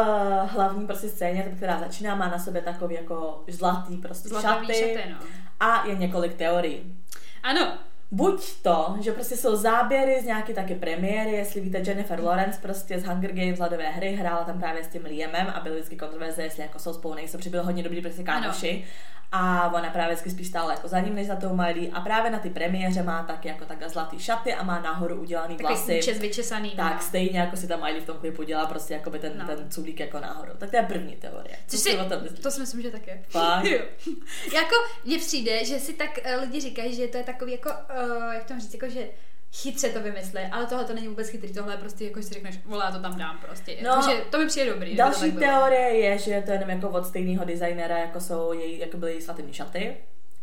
hlavní 0.47 0.87
prostě 0.87 1.09
scéně, 1.09 1.43
která 1.57 1.79
začíná, 1.79 2.15
má 2.15 2.29
na 2.29 2.39
sebe 2.39 2.61
takový 2.61 2.95
jako 2.95 3.45
zlatý 3.49 3.97
prostě 3.97 4.29
Zlatavý 4.29 4.67
šaty, 4.67 4.79
šaty 4.79 5.11
no. 5.11 5.17
a 5.61 5.87
je 5.87 5.95
několik 5.95 6.35
teorií. 6.35 6.97
Ano, 7.43 7.79
Buď 8.11 8.63
to, 8.63 8.97
že 9.01 9.13
prostě 9.13 9.37
jsou 9.37 9.57
záběry 9.57 10.21
z 10.23 10.25
nějaké 10.25 10.55
taky 10.55 10.75
premiéry, 10.75 11.31
jestli 11.31 11.61
víte, 11.61 11.79
Jennifer 11.79 12.21
Lawrence 12.21 12.59
prostě 12.63 12.99
z 12.99 13.05
Hunger 13.05 13.33
Games 13.33 13.59
ledové 13.59 13.91
hry 13.91 14.13
hrála 14.13 14.45
tam 14.45 14.59
právě 14.59 14.85
s 14.85 14.89
tím 14.89 15.05
Liamem 15.05 15.53
a 15.55 15.61
byly 15.61 15.75
vždycky 15.75 15.97
kontroverze, 15.97 16.43
jestli 16.43 16.63
jako 16.63 16.79
jsou 16.79 16.95
spolu, 16.95 17.15
nejsou, 17.15 17.39
přibyl 17.39 17.65
hodně 17.65 17.83
dobrý 17.83 18.01
prostě 18.01 18.23
kámoši. 18.23 18.85
A 19.33 19.73
ona 19.75 19.91
právě 19.91 20.15
vždycky 20.15 20.31
spíš 20.31 20.47
stále 20.47 20.75
jako 20.75 20.89
za 20.89 21.01
ním, 21.01 21.15
než 21.15 21.27
za 21.27 21.37
tou 21.37 21.55
Miley. 21.55 21.91
A 21.93 22.01
právě 22.01 22.31
na 22.31 22.39
ty 22.39 22.51
premiéře 22.51 23.03
má 23.03 23.23
taky 23.23 23.49
jako 23.49 23.65
takhle 23.65 23.89
zlatý 23.89 24.19
šaty 24.19 24.55
a 24.55 24.63
má 24.63 24.81
nahoru 24.81 25.21
udělaný 25.21 25.57
vlasy. 25.57 26.01
Takový 26.01 26.19
vyčesaný. 26.19 26.71
Tak, 26.71 26.95
no. 26.95 27.03
stejně 27.03 27.39
jako 27.39 27.57
si 27.57 27.69
ta 27.69 27.77
Miley 27.77 28.01
v 28.01 28.07
tom 28.07 28.17
klipu 28.19 28.43
dělá 28.43 28.67
prostě 28.67 28.95
jako 28.95 29.11
by 29.11 29.19
ten, 29.19 29.33
no. 29.39 29.47
ten 29.47 29.71
cubík 29.71 30.01
jako 30.01 30.21
nahoru. 30.21 30.51
Tak 30.59 30.71
to 30.71 30.77
je 30.77 30.83
první 30.83 31.17
teorie. 31.17 31.57
Což 31.67 31.81
si, 31.81 31.99
to 32.43 32.51
si 32.51 32.61
myslím, 32.61 32.83
že 32.83 32.91
tak 32.91 33.07
je. 33.07 33.23
jako 34.55 34.75
mně 35.05 35.19
přijde, 35.19 35.65
že 35.65 35.79
si 35.79 35.93
tak 35.93 36.11
uh, 36.35 36.41
lidi 36.41 36.61
říkají, 36.61 36.95
že 36.95 37.09
to 37.09 37.17
je 37.17 37.25
takový 37.25 37.53
jako, 37.53 37.71
uh, 38.03 38.33
jak 38.35 38.45
to 38.45 38.61
říct, 38.61 38.75
jako 38.75 38.89
že 38.89 39.09
chytře 39.53 39.89
to 39.89 40.01
vymyslet, 40.01 40.49
ale 40.53 40.67
tohle 40.67 40.85
to 40.85 40.95
není 40.95 41.09
vůbec 41.09 41.29
chytrý, 41.29 41.53
tohle 41.53 41.73
je 41.73 41.79
prostě 41.79 42.05
jako 42.05 42.23
si 42.23 42.35
řekneš, 42.35 42.59
vole, 42.65 42.85
já 42.85 42.93
to 42.93 43.03
tam 43.03 43.19
dám 43.19 43.39
prostě. 43.47 43.77
No, 43.83 43.95
Takže 43.95 44.23
to 44.31 44.39
mi 44.39 44.47
přijde 44.47 44.71
dobrý. 44.73 44.97
Další 44.97 45.33
to 45.33 45.39
teorie 45.39 45.97
je, 45.97 46.19
že 46.19 46.31
je 46.31 46.43
to 46.43 46.51
jenom 46.51 46.71
jako 46.71 46.89
od 46.89 47.07
stejného 47.07 47.45
designera, 47.45 47.99
jako 47.99 48.21
jsou 48.21 48.53
její, 48.53 48.79
jako 48.79 48.97
byly 48.97 49.13
její 49.13 49.23
svatební 49.23 49.53
šaty 49.53 49.97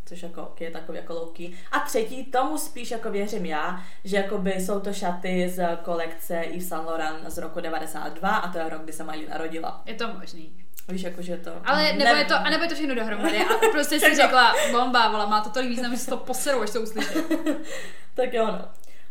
což 0.06 0.24
jako 0.24 0.54
je 0.60 0.72
takový 0.72 0.98
jako 0.98 1.14
louký. 1.14 1.56
A 1.72 1.80
třetí, 1.80 2.26
tomu 2.26 2.58
spíš 2.58 2.92
jako 2.92 3.12
věřím 3.12 3.46
já, 3.46 3.84
že 4.04 4.18
jako 4.18 4.38
by 4.38 4.52
jsou 4.52 4.80
to 4.80 4.94
šaty 4.94 5.50
z 5.50 5.78
kolekce 5.84 6.44
Yves 6.44 6.68
Saint 6.68 6.86
Laurent 6.86 7.32
z 7.32 7.38
roku 7.38 7.60
92 7.60 8.36
a 8.36 8.52
to 8.52 8.58
je 8.58 8.70
rok, 8.70 8.82
kdy 8.84 8.94
se 8.94 9.04
Miley 9.04 9.28
narodila. 9.28 9.82
Je 9.86 9.94
to 9.94 10.14
možný. 10.14 10.63
Víš, 10.88 11.02
jako, 11.02 11.22
že 11.22 11.38
to... 11.38 11.52
Ale 11.66 11.94
nebo 11.94 12.16
je 12.16 12.26
to, 12.26 12.36
a 12.36 12.50
nebo 12.50 12.64
je 12.64 12.70
to 12.70 12.76
všechno 12.76 12.96
dohromady 12.96 13.38
a 13.38 13.54
prostě 13.72 14.00
si 14.00 14.16
řekla, 14.16 14.54
bomba, 14.72 15.10
vola, 15.10 15.26
má 15.26 15.42
to 15.42 15.50
tolik 15.50 15.70
význam, 15.70 15.92
že 15.92 15.98
se 15.98 16.10
to 16.10 16.18
poseru, 16.18 16.62
až 16.62 16.70
to 16.70 16.82
uslyší. 16.82 17.20
tak 18.16 18.34
jo, 18.34 18.48
no. 18.48 18.66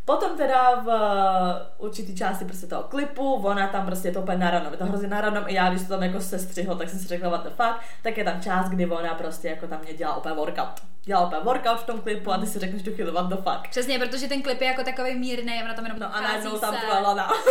Potom 0.05 0.37
teda 0.37 0.81
v 0.81 0.87
uh, 0.87 1.87
určitý 1.87 2.17
části 2.17 2.45
prostě 2.45 2.67
toho 2.67 2.83
klipu, 2.83 3.35
ona 3.35 3.69
tam 3.69 3.87
prostě 3.87 4.09
je 4.09 4.12
to 4.12 4.21
úplně 4.21 4.38
naradnom, 4.38 4.73
je 4.73 4.79
to 4.79 4.85
hrozně 4.85 5.09
naradnom 5.09 5.45
i 5.47 5.55
já, 5.55 5.71
když 5.71 5.83
to 5.83 5.88
tam 5.88 6.02
jako 6.02 6.21
se 6.21 6.38
střihlo, 6.38 6.75
tak 6.75 6.88
jsem 6.88 6.99
si 6.99 7.09
řekla, 7.09 7.29
what 7.29 7.43
the 7.43 7.50
fuck, 7.50 7.81
tak 8.02 8.19
je 8.19 8.25
tam 8.25 8.41
část, 8.41 8.69
kdy 8.69 8.87
ona 8.87 9.14
prostě 9.14 9.49
jako 9.49 9.67
tam 9.67 9.81
mě 9.81 9.95
dělá 9.95 10.17
úplně 10.17 10.35
workout. 10.35 10.91
Dělá 11.04 11.26
úplně 11.26 11.42
workout 11.42 11.80
v 11.80 11.87
tom 11.87 12.00
klipu 12.00 12.32
a 12.32 12.38
ty 12.38 12.47
si 12.47 12.59
řekneš 12.59 12.82
tu 12.82 12.94
chvíli, 12.94 13.11
what 13.11 13.28
the 13.28 13.37
fuck. 13.37 13.68
Přesně, 13.71 13.99
protože 13.99 14.28
ten 14.28 14.42
klip 14.42 14.61
je 14.61 14.66
jako 14.66 14.85
takový 14.85 15.14
mírný, 15.14 15.62
ona 15.64 15.75
tam 15.75 15.85
jenom 15.85 16.00
No 16.00 16.14
a 16.14 16.21
najednou 16.21 16.59
tam 16.59 16.76
tvoje 16.76 17.00
lana. 17.00 17.30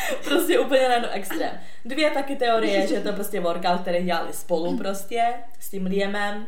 prostě 0.24 0.58
úplně 0.58 0.88
najednou 0.88 1.08
extrém. 1.12 1.60
Dvě 1.84 2.10
taky 2.10 2.36
teorie, 2.36 2.86
že 2.86 2.94
je 2.94 3.00
to 3.00 3.12
prostě 3.12 3.40
workout, 3.40 3.80
který 3.80 4.04
dělali 4.04 4.32
spolu 4.32 4.76
prostě 4.76 5.34
s 5.60 5.70
tím 5.70 5.86
Liamem. 5.86 6.46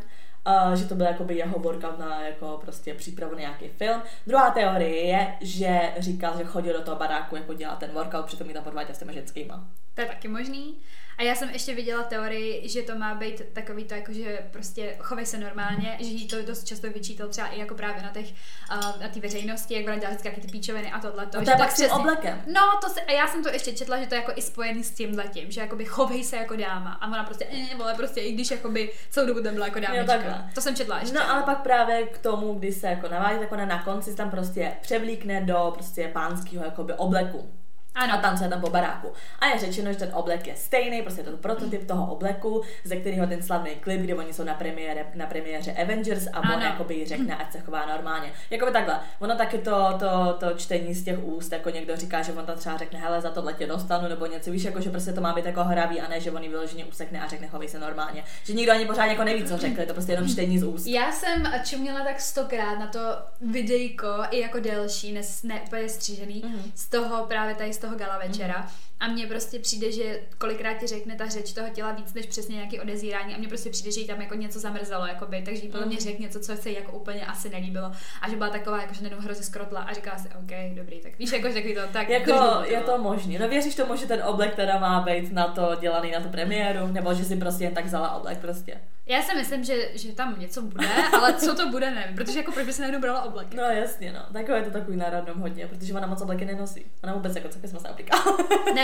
Uh, 0.66 0.74
že 0.74 0.84
to 0.84 0.94
byl 0.94 1.06
jakoby 1.06 1.34
jeho 1.34 1.58
workout 1.58 1.98
na 1.98 2.20
jako 2.20 2.58
prostě 2.62 2.94
přípravu 2.94 3.34
na 3.34 3.40
nějaký 3.40 3.68
film. 3.68 4.02
Druhá 4.26 4.50
teorie 4.50 5.06
je, 5.06 5.34
že 5.40 5.92
říkal, 5.98 6.38
že 6.38 6.44
chodil 6.44 6.72
do 6.72 6.82
toho 6.82 6.96
baráku 6.96 7.36
jako 7.36 7.54
dělat 7.54 7.78
ten 7.78 7.90
workout, 7.90 8.26
přitom 8.26 8.48
ji 8.48 8.54
tam 8.54 8.64
podváděl 8.64 8.94
s 8.94 8.98
těma 8.98 9.12
ženskýma. 9.12 9.64
To 9.94 10.00
je 10.00 10.06
taky 10.06 10.28
možný. 10.28 10.74
A 11.18 11.22
já 11.22 11.34
jsem 11.34 11.50
ještě 11.50 11.74
viděla 11.74 12.02
teorii, 12.02 12.68
že 12.68 12.82
to 12.82 12.94
má 12.98 13.14
být 13.14 13.42
takový 13.52 13.84
to, 13.84 13.94
jako 13.94 14.12
že 14.12 14.38
prostě 14.50 14.96
chovej 14.98 15.26
se 15.26 15.38
normálně, 15.38 15.96
že 16.00 16.06
jí 16.06 16.28
to 16.28 16.42
dost 16.42 16.64
často 16.64 16.90
vyčítal 16.90 17.28
třeba 17.28 17.46
i 17.46 17.60
jako 17.60 17.74
právě 17.74 18.02
na 18.02 18.10
těch, 18.10 18.26
uh, 18.26 19.00
na 19.02 19.08
té 19.08 19.20
veřejnosti, 19.20 19.74
jak 19.74 19.86
ona 19.86 19.96
dělá 19.96 20.10
vždycky 20.10 20.40
ty 20.40 20.48
píčoviny 20.48 20.92
a 20.92 20.98
tohle. 20.98 21.26
To, 21.26 21.38
no 21.38 21.44
to 21.44 21.50
je 21.50 21.56
pak 21.56 21.70
s 21.70 21.76
tím 21.76 21.90
oblekem. 21.90 22.42
No, 22.46 22.60
to 22.80 22.88
se, 22.88 23.00
a 23.00 23.12
já 23.12 23.28
jsem 23.28 23.42
to 23.42 23.48
ještě 23.48 23.72
četla, 23.72 24.00
že 24.00 24.06
to 24.06 24.14
je 24.14 24.20
jako 24.20 24.32
i 24.36 24.42
spojený 24.42 24.84
s 24.84 24.90
tím 24.90 25.18
letím, 25.18 25.50
že 25.50 25.60
jakoby 25.60 25.84
chovej 25.84 26.24
se 26.24 26.36
jako 26.36 26.56
dáma. 26.56 26.92
A 26.92 27.06
ona 27.06 27.24
prostě, 27.24 27.46
eh, 27.50 27.76
vole, 27.76 27.94
prostě 27.94 28.20
i 28.20 28.32
když 28.32 28.50
jakoby 28.50 28.90
celou 29.10 29.26
dobu 29.26 29.42
tam 29.42 29.54
byla 29.54 29.66
jako 29.66 29.80
dámička. 29.80 30.50
to 30.54 30.60
jsem 30.60 30.76
četla 30.76 30.98
ještě. 30.98 31.14
No, 31.14 31.30
ale 31.30 31.42
pak 31.42 31.62
právě 31.62 32.06
k 32.06 32.18
tomu, 32.18 32.54
když 32.54 32.76
se 32.76 32.86
jako 32.86 33.08
navádí, 33.08 33.38
tak 33.38 33.52
ona 33.52 33.66
na 33.66 33.82
konci 33.82 34.14
tam 34.14 34.30
prostě 34.30 34.72
převlíkne 34.80 35.40
do 35.40 35.70
prostě 35.74 36.08
pánského 36.08 36.64
jakoby 36.64 36.92
obleku. 36.92 37.50
Ano. 37.94 38.14
A 38.14 38.16
tancuje 38.16 38.50
tam 38.50 38.60
po 38.60 38.70
baráku. 38.70 39.12
A 39.38 39.46
je 39.46 39.58
řečeno, 39.58 39.92
že 39.92 39.98
ten 39.98 40.10
oblek 40.12 40.46
je 40.46 40.56
stejný, 40.56 41.02
prostě 41.02 41.20
je 41.20 41.24
to 41.24 41.36
prototyp 41.36 41.86
toho 41.86 42.12
obleku, 42.12 42.62
ze 42.84 42.96
kterého 42.96 43.26
ten 43.26 43.42
slavný 43.42 43.70
klip, 43.70 44.00
kde 44.00 44.14
oni 44.14 44.32
jsou 44.32 44.44
na 44.44 44.54
premiére, 44.54 45.06
na 45.14 45.26
premiéře 45.26 45.72
Avengers 45.72 46.26
a 46.32 46.54
on 46.54 46.62
jakoby 46.62 47.06
řekne, 47.06 47.36
ať 47.36 47.52
se 47.52 47.60
chová 47.60 47.86
normálně. 47.86 48.32
Jakoby 48.50 48.72
takhle. 48.72 49.00
Ono 49.18 49.36
taky 49.36 49.58
to, 49.58 49.98
to, 49.98 50.36
to 50.38 50.54
čtení 50.56 50.94
z 50.94 51.04
těch 51.04 51.24
úst, 51.24 51.52
jako 51.52 51.70
někdo 51.70 51.96
říká, 51.96 52.22
že 52.22 52.32
on 52.32 52.46
tam 52.46 52.58
třeba 52.58 52.76
řekne, 52.76 52.98
hele, 52.98 53.20
za 53.20 53.30
tohle 53.30 53.52
tě 53.52 53.66
dostanu, 53.66 54.08
nebo 54.08 54.26
něco, 54.26 54.50
víš, 54.50 54.64
jako 54.64 54.80
že 54.80 54.90
prostě 54.90 55.12
to 55.12 55.20
má 55.20 55.32
být 55.32 55.46
jako 55.46 55.64
hravý 55.64 56.00
a 56.00 56.08
ne, 56.08 56.20
že 56.20 56.30
on 56.30 56.42
ji 56.42 56.48
vyloženě 56.48 56.84
usekne 56.84 57.20
a 57.20 57.28
řekne, 57.28 57.46
chovej 57.46 57.68
se 57.68 57.78
normálně. 57.78 58.24
Že 58.44 58.52
nikdo 58.52 58.72
ani 58.72 58.86
pořád 58.86 59.06
jako 59.06 59.24
neví, 59.24 59.44
co 59.44 59.58
řekl, 59.58 59.80
je 59.80 59.86
to 59.86 59.94
prostě 59.94 60.12
jenom 60.12 60.28
čtení 60.28 60.58
z 60.58 60.64
úst. 60.64 60.86
Já 60.86 61.12
jsem 61.12 61.52
čuměla 61.64 62.04
tak 62.04 62.20
stokrát 62.20 62.78
na 62.78 62.86
to 62.86 63.00
videjko, 63.40 64.06
i 64.30 64.40
jako 64.40 64.60
delší, 64.60 65.12
ne, 65.12 65.20
ne 65.42 65.60
úplně 65.66 65.88
střížený, 65.88 66.42
mm-hmm. 66.42 66.72
z 66.74 66.88
toho 66.88 67.26
právě 67.26 67.54
tady 67.54 67.72
z 67.72 67.83
toho 67.84 67.96
gala 68.00 68.16
večera. 68.18 68.64
Mm-hmm 68.64 68.93
a 69.00 69.08
mně 69.08 69.26
prostě 69.26 69.58
přijde, 69.58 69.92
že 69.92 70.20
kolikrát 70.38 70.74
ti 70.74 70.86
řekne 70.86 71.16
ta 71.16 71.28
řeč 71.28 71.52
toho 71.52 71.68
těla 71.68 71.92
víc 71.92 72.14
než 72.14 72.26
přesně 72.26 72.54
nějaký 72.54 72.80
odezírání 72.80 73.34
a 73.34 73.38
mně 73.38 73.48
prostě 73.48 73.70
přijde, 73.70 73.90
že 73.90 74.00
jí 74.00 74.06
tam 74.06 74.20
jako 74.20 74.34
něco 74.34 74.60
zamrzelo, 74.60 75.06
jakoby, 75.06 75.42
takže 75.44 75.62
jí 75.62 75.68
podle 75.68 75.86
mě 75.86 75.96
mm. 75.96 76.02
řekl 76.02 76.22
něco, 76.22 76.40
co 76.40 76.56
se 76.56 76.70
jí 76.70 76.76
jako 76.76 76.92
úplně 76.92 77.26
asi 77.26 77.48
nelíbilo 77.48 77.92
a 78.20 78.30
že 78.30 78.36
byla 78.36 78.50
taková, 78.50 78.80
jako 78.80 78.94
že 78.94 79.02
nejenom 79.02 79.24
hrozně 79.24 79.44
skrotla 79.44 79.80
a 79.80 79.92
říkala 79.92 80.18
si, 80.18 80.28
OK, 80.28 80.76
dobrý, 80.76 81.00
tak 81.00 81.18
víš, 81.18 81.32
jako 81.32 81.48
že 81.48 81.54
takový 81.54 81.74
to, 81.74 81.80
tak 81.92 82.08
jako, 82.08 82.62
je 82.64 82.80
to 82.80 82.98
možný. 82.98 83.38
No 83.38 83.48
věříš 83.48 83.74
tomu, 83.74 83.96
že 83.96 84.06
ten 84.06 84.22
oblek 84.24 84.54
teda 84.54 84.78
má 84.78 85.00
být 85.00 85.32
na 85.32 85.48
to 85.48 85.76
dělaný 85.80 86.10
na 86.10 86.20
tu 86.20 86.28
premiéru, 86.28 86.86
nebo 86.86 87.14
že 87.14 87.24
si 87.24 87.36
prostě 87.36 87.64
jen 87.64 87.74
tak 87.74 87.84
vzala 87.84 88.14
oblek 88.14 88.38
prostě? 88.38 88.80
Já 89.06 89.22
si 89.22 89.34
myslím, 89.34 89.64
že, 89.64 89.74
že 89.94 90.12
tam 90.12 90.40
něco 90.40 90.62
bude, 90.62 90.88
ale 91.12 91.34
co 91.34 91.54
to 91.54 91.68
bude, 91.68 91.90
nevím, 91.90 92.16
protože 92.16 92.38
jako 92.38 92.52
proč 92.52 92.66
by 92.66 92.72
se 92.72 92.82
najednou 92.82 93.00
brala 93.00 93.22
oblek. 93.22 93.54
No 93.54 93.62
jasně, 93.62 94.12
no. 94.12 94.20
Takové 94.32 94.58
je 94.58 94.64
to 94.64 94.70
takový 94.70 94.96
národnom 94.96 95.40
hodně, 95.40 95.66
protože 95.66 95.94
ona 95.94 96.06
moc 96.06 96.20
obleky 96.20 96.44
nenosí. 96.44 96.86
Ona 97.02 97.14
vůbec 97.14 97.36
jako 97.36 97.48
co 97.48 97.80
se 97.80 97.88
aplika. 97.88 98.18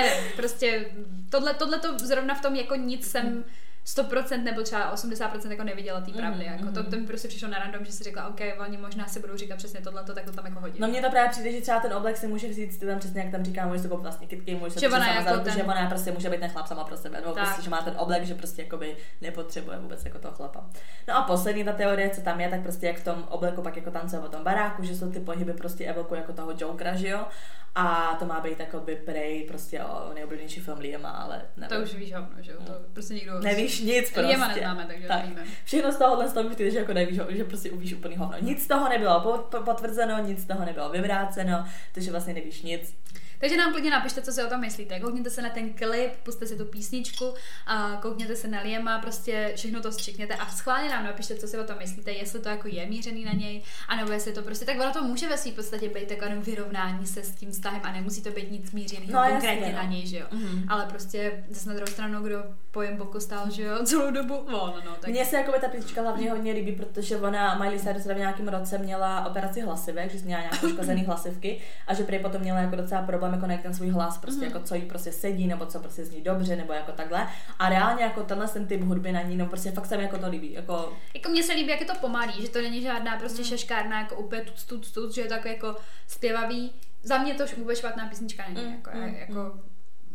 Nevím, 0.02 0.33
prostě 0.37 0.87
tohle, 1.30 1.54
tohle 1.54 1.78
to 1.78 1.99
zrovna 1.99 2.35
v 2.35 2.42
tom 2.42 2.57
jako 2.57 2.75
nic 2.75 3.11
jsem 3.11 3.45
100% 3.87 4.42
nebo 4.42 4.62
třeba 4.62 4.94
80% 4.94 5.50
jako 5.50 5.64
neviděla 5.64 6.00
té 6.00 6.12
pravdy. 6.12 6.44
Mm, 6.44 6.52
jako 6.52 6.64
mm. 6.64 6.72
To, 6.72 6.84
to 6.84 6.96
mi 6.96 7.06
prostě 7.06 7.28
přišlo 7.28 7.49
na 7.49 7.58
random, 7.58 7.84
že 7.84 7.92
si 7.92 8.04
řekla, 8.04 8.28
OK, 8.28 8.40
oni 8.60 8.76
možná 8.76 9.08
si 9.08 9.20
budou 9.20 9.37
říkat 9.37 9.56
přesně 9.56 9.80
tohle, 9.80 10.04
tak 10.04 10.25
to 10.25 10.32
tam 10.32 10.46
jako 10.46 10.60
hodí. 10.60 10.80
No 10.80 10.88
mně 10.88 11.02
to 11.02 11.10
právě 11.10 11.30
přijde, 11.30 11.52
že 11.52 11.60
třeba 11.60 11.80
ten 11.80 11.94
oblek 11.94 12.16
si 12.16 12.26
může 12.26 12.49
vzít, 12.49 12.78
ty 12.78 12.87
tam 12.87 12.99
přesně 12.99 13.20
jak 13.20 13.30
tam 13.30 13.44
říká, 13.44 13.66
může 13.66 13.78
se 13.78 13.88
koupit 13.88 14.02
vlastně 14.02 14.26
kytky, 14.26 14.54
může 14.54 14.80
se 14.80 14.88
ona 14.88 15.14
jako 15.14 15.38
ten... 15.38 15.54
že 15.54 15.62
ona 15.62 15.87
prostě 15.87 16.12
může 16.12 16.30
být 16.30 16.40
ten 16.40 16.50
chlap 16.50 16.66
sama 16.66 16.84
pro 16.84 16.96
sebe, 16.96 17.20
nebo 17.20 17.32
prostě, 17.32 17.62
že 17.62 17.70
má 17.70 17.82
ten 17.82 17.94
oblek, 17.96 18.25
že 18.25 18.34
prostě 18.34 18.62
jakoby 18.62 18.96
nepotřebuje 19.20 19.78
vůbec 19.78 20.04
jako 20.04 20.18
toho 20.18 20.34
chlapa. 20.34 20.70
No 21.08 21.16
a 21.16 21.22
poslední 21.22 21.64
ta 21.64 21.72
teorie, 21.72 22.10
co 22.10 22.20
tam 22.20 22.40
je, 22.40 22.49
tak 22.49 22.62
prostě 22.62 22.87
jak 22.87 22.96
v 22.96 23.04
tom 23.04 23.25
obleku 23.28 23.62
pak 23.62 23.76
jako 23.76 23.90
tancuje 23.90 24.22
v 24.22 24.28
tom 24.28 24.44
baráku, 24.44 24.84
že 24.84 24.96
jsou 24.96 25.10
ty 25.10 25.20
pohyby 25.20 25.52
prostě 25.52 25.84
evokují 25.84 26.20
jako 26.20 26.32
toho 26.32 26.52
Jokera, 26.58 26.96
že 26.96 27.08
jo? 27.08 27.26
A 27.75 28.16
to 28.18 28.26
má 28.26 28.40
být 28.40 28.62
by 28.84 28.96
prej 28.96 29.44
prostě 29.44 29.84
o 29.84 30.14
nejoblíbenější 30.14 30.60
film 30.60 30.78
Liama, 30.78 31.10
ale 31.10 31.42
nevím. 31.56 31.76
To 31.76 31.82
už 31.82 31.94
víš 31.94 32.14
hovno, 32.14 32.43
že 32.43 32.52
jo? 32.52 32.58
To 32.66 32.73
no. 32.73 32.78
prostě 32.93 33.14
nikdo... 33.14 33.40
Nevíš 33.40 33.70
nic 33.78 34.11
prostě. 34.11 34.21
Liama 34.21 34.49
neznáme, 34.49 34.85
takže 34.87 35.09
tak. 35.09 35.23
nevíme. 35.23 35.45
Všechno 35.65 35.93
z 35.93 35.97
tohohle 35.97 36.28
z 36.28 36.33
toho 36.33 36.50
že 36.71 36.78
jako 36.78 36.93
nevíš, 36.93 37.21
že 37.28 37.45
prostě 37.45 37.71
uvíš 37.71 37.95
úplný 37.95 38.17
hovno. 38.17 38.37
Nic 38.41 38.65
z 38.65 38.69
toho 38.69 38.89
nebylo 38.89 39.41
potvrzeno, 39.65 40.19
nic 40.25 40.43
z 40.43 40.47
toho 40.47 40.65
nebylo 40.65 40.89
vyvráceno, 40.91 41.65
takže 41.95 42.11
vlastně 42.11 42.35
nevíš 42.35 42.63
nic. 42.63 42.95
Takže 43.41 43.57
nám 43.57 43.73
klidně 43.73 43.91
napište, 43.91 44.23
co 44.23 44.33
si 44.33 44.45
o 44.45 44.49
tom 44.49 44.61
myslíte. 44.61 45.00
Koukněte 45.00 45.31
se 45.31 45.43
na 45.43 45.50
ten 45.50 45.73
klip, 45.73 46.13
puste 46.23 46.47
si 46.47 46.57
tu 46.57 46.65
písničku, 46.65 47.35
a 47.67 47.99
koukněte 48.03 48.37
se 48.37 48.49
na 48.49 48.61
Liema, 48.61 48.99
prostě 48.99 49.53
všechno 49.57 49.81
to 49.81 49.93
střikněte 49.93 50.35
a 50.35 50.47
schválně 50.47 50.89
nám 50.89 51.05
napište, 51.05 51.35
co 51.35 51.47
si 51.47 51.59
o 51.59 51.65
tom 51.65 51.79
myslíte, 51.79 52.13
jestli 52.13 52.41
to 52.41 52.49
jako 52.49 52.69
je 52.69 52.87
mířený 52.87 53.25
na 53.25 53.33
něj, 53.33 53.63
anebo 53.89 54.13
jestli 54.13 54.33
to 54.33 54.43
prostě, 54.43 54.65
tak 54.65 54.81
ono 54.81 54.93
to 54.93 55.03
může 55.03 55.29
ve 55.29 55.37
své 55.39 55.53
podstatě 55.53 55.89
být 55.89 56.09
takovým 56.09 56.43
vyrovnání 56.43 57.07
se 57.07 57.23
s 57.23 57.35
tím 57.35 57.50
vztahem 57.50 57.81
a 57.85 57.93
nemusí 57.93 58.23
to 58.23 58.31
být 58.31 58.50
nic 58.50 58.73
mířeného 58.73 59.13
no, 59.13 59.31
konkrétně 59.31 59.49
jasně, 59.49 59.73
no. 59.73 59.79
na 59.79 59.85
něj, 59.85 60.07
že 60.07 60.19
jo. 60.19 60.26
Mm-hmm. 60.33 60.65
Ale 60.69 60.87
prostě 60.87 61.45
zase 61.50 61.69
na 61.69 61.75
druhou 61.75 61.93
stranu, 61.93 62.23
kdo 62.23 62.45
pojem 62.71 62.97
boku 62.97 63.21
stál, 63.21 63.50
že 63.50 63.63
jo, 63.63 63.85
celou 63.85 64.11
dobu. 64.11 64.45
No, 64.50 64.75
no, 64.76 64.83
no, 64.85 64.97
tak... 65.00 65.11
Mně 65.11 65.25
se 65.25 65.37
jako 65.37 65.53
ta 65.61 65.69
písnička 65.69 66.03
hlavně 66.03 66.31
hodně 66.31 66.53
líbí, 66.53 66.73
protože 66.73 67.17
ona 67.17 67.55
Miley 67.55 67.79
Cyrus 67.79 68.05
v 68.05 68.19
nějakém 68.19 68.49
roce 68.49 68.79
měla 68.79 69.26
operaci 69.26 69.61
hlasivek, 69.61 70.13
že 70.13 70.19
měla 70.25 70.41
nějaké 70.41 70.57
poškozené 70.61 71.03
hlasivky 71.03 71.61
a 71.87 71.95
že 71.95 72.05
prý 72.05 72.19
potom 72.19 72.41
měla 72.41 72.61
jako 72.61 72.76
docela 72.76 73.03
problém 73.03 73.29
jako 73.34 73.47
najít 73.47 73.62
ten 73.62 73.75
svůj 73.75 73.88
hlas, 73.88 74.19
prostě 74.19 74.40
mm-hmm. 74.40 74.45
jako 74.45 74.60
co 74.60 74.75
jí 74.75 74.82
prostě 74.82 75.12
sedí, 75.12 75.47
nebo 75.47 75.66
co 75.66 75.80
prostě 75.80 76.04
zní 76.04 76.21
dobře, 76.21 76.56
nebo 76.56 76.73
jako 76.73 76.93
takhle. 76.93 77.28
A 77.58 77.69
reálně 77.69 78.04
jako 78.04 78.23
tenhle 78.23 78.49
ten 78.49 78.66
typ 78.66 78.82
hudby 78.82 79.12
na 79.12 79.23
ní, 79.23 79.36
no 79.36 79.47
prostě 79.47 79.71
fakt 79.71 79.86
se 79.86 79.97
mi 79.97 80.02
jako 80.02 80.19
to 80.19 80.28
líbí. 80.28 80.52
Jako, 80.52 80.93
jako 81.14 81.28
mně 81.28 81.43
se 81.43 81.52
líbí, 81.52 81.71
jak 81.71 81.80
je 81.80 81.86
to 81.86 81.95
pomalý, 82.00 82.32
že 82.43 82.49
to 82.49 82.62
není 82.62 82.82
žádná 82.82 83.16
prostě 83.16 83.43
mm. 83.43 83.49
šeškárna, 83.49 84.00
jako 84.00 84.16
úplně 84.16 84.43
tuc, 84.43 84.64
tuc, 84.64 84.90
tuc, 84.90 85.14
že 85.14 85.21
je 85.21 85.28
to 85.28 85.49
jako, 85.49 85.76
zpěvavý. 86.06 86.73
Za 87.02 87.19
mě 87.19 87.34
to 87.34 87.45
už 87.45 87.56
vůbec 87.56 87.78
špatná 87.78 88.06
písnička 88.06 88.45
není, 88.49 88.66
mm, 88.66 88.73
jako, 88.73 88.90
mm, 88.95 89.14
jako 89.14 89.52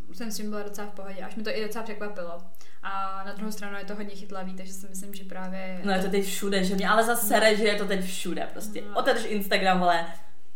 mm. 0.08 0.14
jsem 0.14 0.30
s 0.30 0.36
tím 0.36 0.50
byla 0.50 0.62
docela 0.62 0.86
v 0.86 0.90
pohodě, 0.90 1.22
až 1.22 1.36
mi 1.36 1.42
to 1.42 1.50
i 1.50 1.64
docela 1.64 1.84
překvapilo. 1.84 2.42
A 2.82 3.22
na 3.26 3.32
druhou 3.32 3.52
stranu 3.52 3.78
je 3.78 3.84
to 3.84 3.94
hodně 3.94 4.14
chytlavý, 4.14 4.54
takže 4.54 4.72
si 4.72 4.88
myslím, 4.88 5.14
že 5.14 5.24
právě... 5.24 5.80
No 5.84 5.92
je 5.92 6.02
to 6.02 6.10
teď 6.10 6.24
všude, 6.24 6.64
že 6.64 6.74
mě 6.74 6.88
ale 6.88 7.04
zase 7.04 7.26
sere, 7.26 7.56
že 7.56 7.64
je 7.64 7.74
to 7.74 7.84
teď 7.86 8.04
všude 8.04 8.48
prostě. 8.52 8.82
No. 8.82 8.98
Otevřeš 8.98 9.26
Instagram, 9.30 9.82
ale 9.82 10.06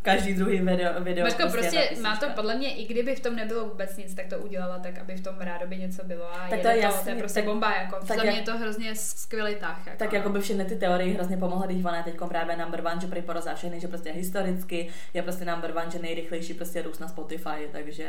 každý 0.03 0.35
druhý 0.35 0.61
video. 0.61 1.01
video 1.01 1.25
Mařko, 1.25 1.49
prostě, 1.49 1.61
prostě 1.61 2.03
má 2.03 2.17
to 2.17 2.31
podle 2.31 2.57
mě, 2.57 2.75
i 2.75 2.87
kdyby 2.87 3.15
v 3.15 3.21
tom 3.21 3.37
nebylo 3.37 3.69
vůbec 3.69 3.97
nic, 3.97 4.15
tak 4.15 4.27
to 4.27 4.39
udělala 4.39 4.79
tak, 4.79 4.99
aby 4.99 5.17
v 5.17 5.21
tom 5.21 5.35
rádoby 5.39 5.77
něco 5.77 6.05
bylo 6.05 6.35
a 6.35 6.49
tak 6.51 6.61
to, 6.61 6.69
je 6.69 6.79
jasný, 6.79 7.05
to, 7.05 7.11
je 7.11 7.17
prostě 7.17 7.41
tak, 7.41 7.49
bomba, 7.49 7.75
jako 7.75 8.07
tak 8.07 8.17
za 8.17 8.23
mě 8.23 8.33
je 8.33 8.43
to 8.43 8.59
hrozně 8.59 8.95
skvělý 8.97 9.55
tah. 9.55 9.87
Jako. 9.87 9.99
Tak 9.99 10.13
jako 10.13 10.29
by 10.29 10.41
všechny 10.41 10.65
ty 10.65 10.77
teorie 10.77 11.15
hrozně 11.15 11.37
pomohly, 11.37 11.75
když 11.75 11.85
ona 11.85 11.97
je 11.97 12.03
teď 12.03 12.17
právě 12.29 12.57
number 12.57 12.81
one, 12.87 13.01
že 13.01 13.07
prý 13.07 13.23
porozá 13.23 13.55
všechny, 13.55 13.81
že 13.81 13.89
prostě 13.89 14.13
historicky 14.13 14.89
je 15.15 15.23
prostě 15.23 15.45
number 15.45 15.71
one, 15.77 15.91
že 15.91 15.99
nejrychlejší 15.99 16.55
prostě 16.55 16.83
růst 16.83 16.99
na 16.99 17.09
Spotify, 17.09 17.69
takže... 17.73 18.09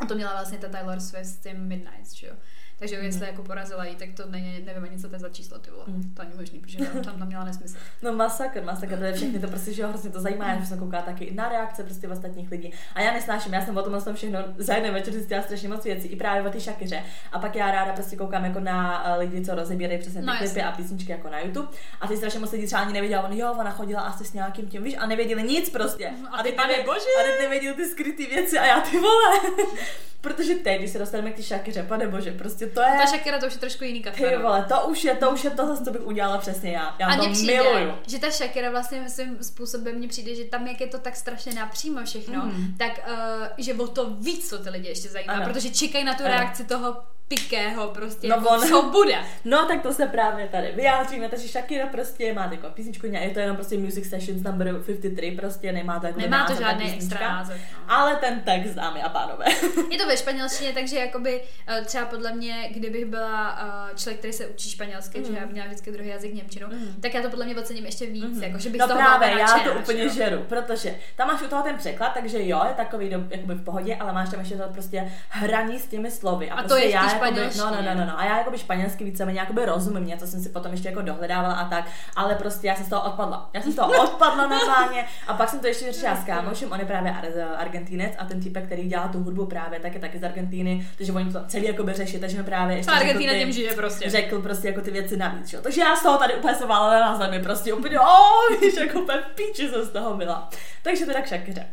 A 0.00 0.06
to 0.06 0.14
měla 0.14 0.32
vlastně 0.32 0.58
ta 0.58 0.68
Taylor 0.68 1.00
Swift 1.00 1.26
s 1.26 1.36
tím 1.36 1.56
Midnight, 1.56 2.12
že 2.12 2.26
jo? 2.26 2.32
Takže 2.78 2.98
mm. 2.98 3.04
jestli 3.04 3.26
jako 3.26 3.42
porazila 3.42 3.84
jí, 3.84 3.96
tak 3.96 4.08
to 4.16 4.22
není, 4.26 4.62
nevím 4.64 4.84
ani, 4.84 4.98
co 4.98 5.08
to 5.08 5.14
je 5.14 5.18
za 5.18 5.28
číslo, 5.28 5.58
ty 5.58 5.70
vole. 5.70 5.84
Mm. 5.86 6.14
To 6.14 6.22
není 6.22 6.34
možný, 6.38 6.58
protože 6.58 6.78
tam, 6.78 7.02
tam, 7.02 7.18
tam 7.18 7.28
měla 7.28 7.44
nesmysl. 7.44 7.76
No 8.02 8.12
masakr, 8.12 8.62
masakr, 8.62 8.98
to 8.98 9.04
je 9.04 9.12
všechny, 9.12 9.38
to 9.38 9.48
prostě, 9.48 9.72
že 9.72 9.82
jo, 9.82 9.88
hrozně 9.88 10.10
to 10.10 10.20
zajímá, 10.20 10.54
mm. 10.54 10.60
že 10.60 10.66
se 10.66 10.76
kouká 10.76 11.02
taky 11.02 11.34
na 11.34 11.48
reakce 11.48 11.84
prostě 11.84 12.08
ostatních 12.08 12.50
lidí. 12.50 12.72
A 12.94 13.00
já 13.00 13.12
nesnáším, 13.12 13.52
já 13.52 13.64
jsem 13.64 13.76
o 13.76 13.82
tom 13.82 14.14
všechno 14.14 14.38
za 14.58 14.74
jeden 14.74 14.94
večer 14.94 15.12
zjistila 15.12 15.42
strašně 15.42 15.68
moc 15.68 15.84
věcí, 15.84 16.08
i 16.08 16.16
právě 16.16 16.42
o 16.42 16.52
ty 16.52 16.60
šakyře. 16.60 17.02
A 17.32 17.38
pak 17.38 17.56
já 17.56 17.70
ráda 17.70 17.92
prostě 17.92 18.16
koukám 18.16 18.44
jako 18.44 18.60
na 18.60 19.04
eh, 19.06 19.18
lidi, 19.18 19.44
co 19.44 19.54
rozebírají 19.54 19.98
přesně 19.98 20.20
ty 20.20 20.26
no, 20.26 20.36
klipy 20.38 20.62
a 20.62 20.72
písničky 20.72 21.12
jako 21.12 21.30
na 21.30 21.40
YouTube. 21.40 21.68
A 22.00 22.06
ty 22.06 22.16
strašně 22.16 22.40
moc 22.40 22.52
lidí 22.52 22.66
třeba 22.66 22.82
ani 22.82 22.92
nevěděla, 22.92 23.22
on 23.22 23.32
jo, 23.32 23.54
ona 23.58 23.70
chodila 23.70 24.00
asi 24.00 24.24
s 24.24 24.32
nějakým 24.32 24.68
tím, 24.68 24.82
víš, 24.82 24.94
a 24.98 25.06
nevěděli 25.06 25.42
nic 25.42 25.70
prostě. 25.70 26.10
A, 26.30 26.36
a 26.36 26.42
ty, 26.42 26.52
pane 26.52 26.74
bože. 26.84 27.06
A 27.20 27.22
teď 27.22 27.40
nevěděli 27.40 27.76
ty 27.76 27.86
skryté 27.86 28.26
věci 28.26 28.58
a 28.58 28.66
já 28.66 28.80
ty 28.80 28.98
vole. 28.98 29.40
Protože 30.20 30.54
teď, 30.54 30.78
když 30.78 30.90
se 30.90 30.98
dostaneme 30.98 31.30
k 31.30 31.36
ty 31.36 31.42
šakyře, 31.42 31.82
pane 31.82 32.08
bože, 32.08 32.32
prostě 32.32 32.65
to 32.74 32.80
je... 32.80 32.86
Ta 32.98 33.06
šakira 33.06 33.38
to 33.38 33.46
už 33.46 33.52
je 33.52 33.58
trošku 33.58 33.84
jiný 33.84 34.02
kafe. 34.02 34.30
Ty 34.30 34.36
vole, 34.36 34.66
to 34.68 34.86
už 34.88 35.04
je, 35.04 35.14
to 35.14 35.30
už 35.30 35.44
je 35.44 35.50
to, 35.50 35.76
co 35.84 35.90
bych 35.90 36.06
udělala 36.06 36.38
přesně 36.38 36.72
já. 36.72 36.96
Já 36.98 37.06
a 37.06 37.16
to 37.16 37.30
přijde, 37.30 37.62
miluju. 37.62 37.94
že 38.06 38.18
ta 38.18 38.30
šakira 38.30 38.70
vlastně 38.70 39.10
svým 39.10 39.38
způsobem 39.42 39.94
mně 39.94 40.08
přijde, 40.08 40.34
že 40.34 40.44
tam, 40.44 40.66
jak 40.66 40.80
je 40.80 40.86
to 40.86 40.98
tak 40.98 41.16
strašně 41.16 41.54
napřímo 41.54 42.04
všechno, 42.04 42.42
mm. 42.44 42.74
tak 42.78 42.92
uh, 43.08 43.46
že 43.58 43.74
o 43.74 43.86
to 43.86 44.10
víc, 44.10 44.48
co 44.48 44.58
ty 44.58 44.70
lidi 44.70 44.88
ještě 44.88 45.08
zajímá, 45.08 45.32
ano. 45.32 45.44
protože 45.44 45.70
čekají 45.70 46.04
na 46.04 46.14
tu 46.14 46.24
ano. 46.24 46.34
reakci 46.34 46.64
toho 46.64 46.96
Pikého 47.28 47.86
prostě, 47.88 48.28
No 48.28 48.36
jako, 48.36 48.48
on- 48.48 48.68
co 48.68 48.82
bude. 48.82 49.16
No, 49.44 49.66
tak 49.66 49.82
to 49.82 49.92
se 49.92 50.06
právě 50.06 50.48
tady 50.48 50.72
vyjádříme, 50.72 51.28
takže 51.28 51.48
Shakira 51.48 51.86
prostě 51.86 52.32
má 52.32 52.48
takovou 52.48 52.72
písničku, 52.72 53.06
je 53.06 53.30
to 53.30 53.38
jenom 53.40 53.56
prostě 53.56 53.78
Music 53.78 54.08
Sessions 54.10 54.42
number 54.42 54.72
53, 54.72 55.30
prostě 55.40 55.72
nemá 55.72 56.00
to 56.00 56.06
jako 56.06 56.20
Nemá 56.20 56.44
to 56.44 56.52
název, 56.52 56.66
žádný 56.66 56.84
písnička. 56.84 57.04
extra 57.14 57.28
název. 57.32 57.60
No. 57.72 57.94
Ale 57.94 58.16
ten 58.16 58.40
text, 58.40 58.74
dámy 58.74 59.02
a 59.02 59.08
pánové. 59.08 59.44
Je 59.90 59.98
to 59.98 60.06
ve 60.06 60.16
španělštině, 60.16 60.72
takže 60.72 60.98
jakoby 60.98 61.42
eh, 61.68 61.82
třeba 61.84 62.06
podle 62.06 62.32
mě, 62.32 62.68
kdybych 62.70 63.04
byla 63.04 63.58
eh, 63.90 63.96
člověk, 63.98 64.18
který 64.18 64.32
se 64.32 64.46
učí 64.46 64.70
španělsky, 64.70 65.18
mm. 65.18 65.24
že 65.24 65.32
já 65.40 65.46
měla 65.46 65.66
vždycky 65.66 65.90
druhý 65.92 66.08
jazyk 66.08 66.34
Němčinu, 66.34 66.66
Mhm. 66.66 66.94
tak 67.00 67.14
já 67.14 67.22
to 67.22 67.30
podle 67.30 67.44
mě 67.44 67.56
ocením 67.56 67.86
ještě 67.86 68.06
víc, 68.06 68.40
jako, 68.40 68.58
že 68.58 68.70
bych 68.70 68.80
no 68.80 68.86
z 68.86 68.88
toho 68.90 69.00
právě, 69.00 69.38
já 69.38 69.58
to 69.58 69.72
úplně 69.78 70.04
jo. 70.04 70.10
žeru, 70.10 70.44
protože 70.48 70.94
tam 71.16 71.28
máš 71.28 71.42
u 71.42 71.48
toho 71.48 71.62
ten 71.62 71.76
překlad, 71.78 72.08
takže 72.14 72.46
jo, 72.48 72.62
je 72.68 72.74
takový 72.74 73.10
do, 73.10 73.24
jakoby 73.30 73.54
v 73.54 73.64
pohodě, 73.64 73.96
ale 73.96 74.12
máš 74.12 74.30
tam 74.30 74.40
ještě 74.40 74.56
to 74.56 74.68
prostě 74.72 75.12
hraní 75.28 75.78
s 75.78 75.86
těmi 75.86 76.10
slovy. 76.10 76.50
A 76.50 76.62
to 76.62 76.68
prostě 76.68 76.84
je 76.86 76.98
v 76.98 77.15
jakoby, 77.16 77.30
španělštině. 77.30 77.64
no, 77.64 77.70
no, 77.70 77.82
no, 77.82 78.00
no, 78.00 78.06
no, 78.06 78.20
a 78.20 78.24
já 78.24 78.38
jakoby 78.38 78.58
španělsky 78.58 79.04
víceméně 79.04 79.40
jakoby 79.40 79.64
rozumím, 79.64 80.06
něco 80.06 80.26
jsem 80.26 80.40
si 80.42 80.48
potom 80.48 80.72
ještě 80.72 80.88
jako 80.88 81.02
dohledávala 81.02 81.54
a 81.54 81.68
tak, 81.68 81.84
ale 82.16 82.34
prostě 82.34 82.66
já 82.66 82.74
jsem 82.74 82.84
z 82.84 82.88
toho 82.88 83.02
odpadla. 83.02 83.50
Já 83.52 83.62
jsem 83.62 83.72
z 83.72 83.76
toho 83.76 84.02
odpadla 84.02 84.46
normálně 84.46 85.04
a 85.26 85.34
pak 85.34 85.48
jsem 85.48 85.60
to 85.60 85.66
ještě 85.66 85.92
řešila 85.92 86.16
s 86.16 86.24
kámošem, 86.24 86.72
on 86.72 86.80
je 86.80 86.86
právě 86.86 87.14
Argentinec 87.56 88.12
a 88.18 88.24
ten 88.24 88.42
typek, 88.42 88.66
který 88.66 88.88
dělá 88.88 89.08
tu 89.08 89.18
hudbu 89.18 89.46
právě, 89.46 89.80
tak 89.80 89.94
je 89.94 90.00
taky 90.00 90.18
z 90.18 90.24
Argentíny, 90.24 90.86
takže 90.96 91.12
oni 91.12 91.32
to 91.32 91.44
celý 91.46 91.66
jakoby 91.66 91.92
řeší, 91.92 92.18
takže 92.20 92.36
mi 92.36 92.44
právě 92.44 92.76
ještě 92.76 92.92
řekl 92.92 93.00
Argentina 93.00 93.32
tím 93.32 93.52
žije 93.52 93.74
prostě. 93.74 94.10
řekl 94.10 94.42
prostě 94.42 94.68
jako 94.68 94.80
ty 94.80 94.90
věci 94.90 95.16
navíc, 95.16 95.52
jo. 95.52 95.60
Takže 95.62 95.80
já 95.80 95.96
z 95.96 96.02
toho 96.02 96.18
tady 96.18 96.34
úplně 96.34 96.54
se 96.54 96.66
válela 96.66 97.00
na 97.00 97.16
zemi, 97.16 97.42
prostě 97.42 97.74
úplně, 97.74 98.00
o, 98.00 98.54
víš, 98.60 98.74
jako 98.80 99.00
úplně 99.00 99.18
píči 99.34 99.68
jsem 99.68 99.84
z 99.84 99.90
toho 99.90 100.14
byla. 100.14 100.48
Takže 100.82 101.06
teda 101.06 101.20
k 101.20 101.28
Shakiře. 101.28 101.66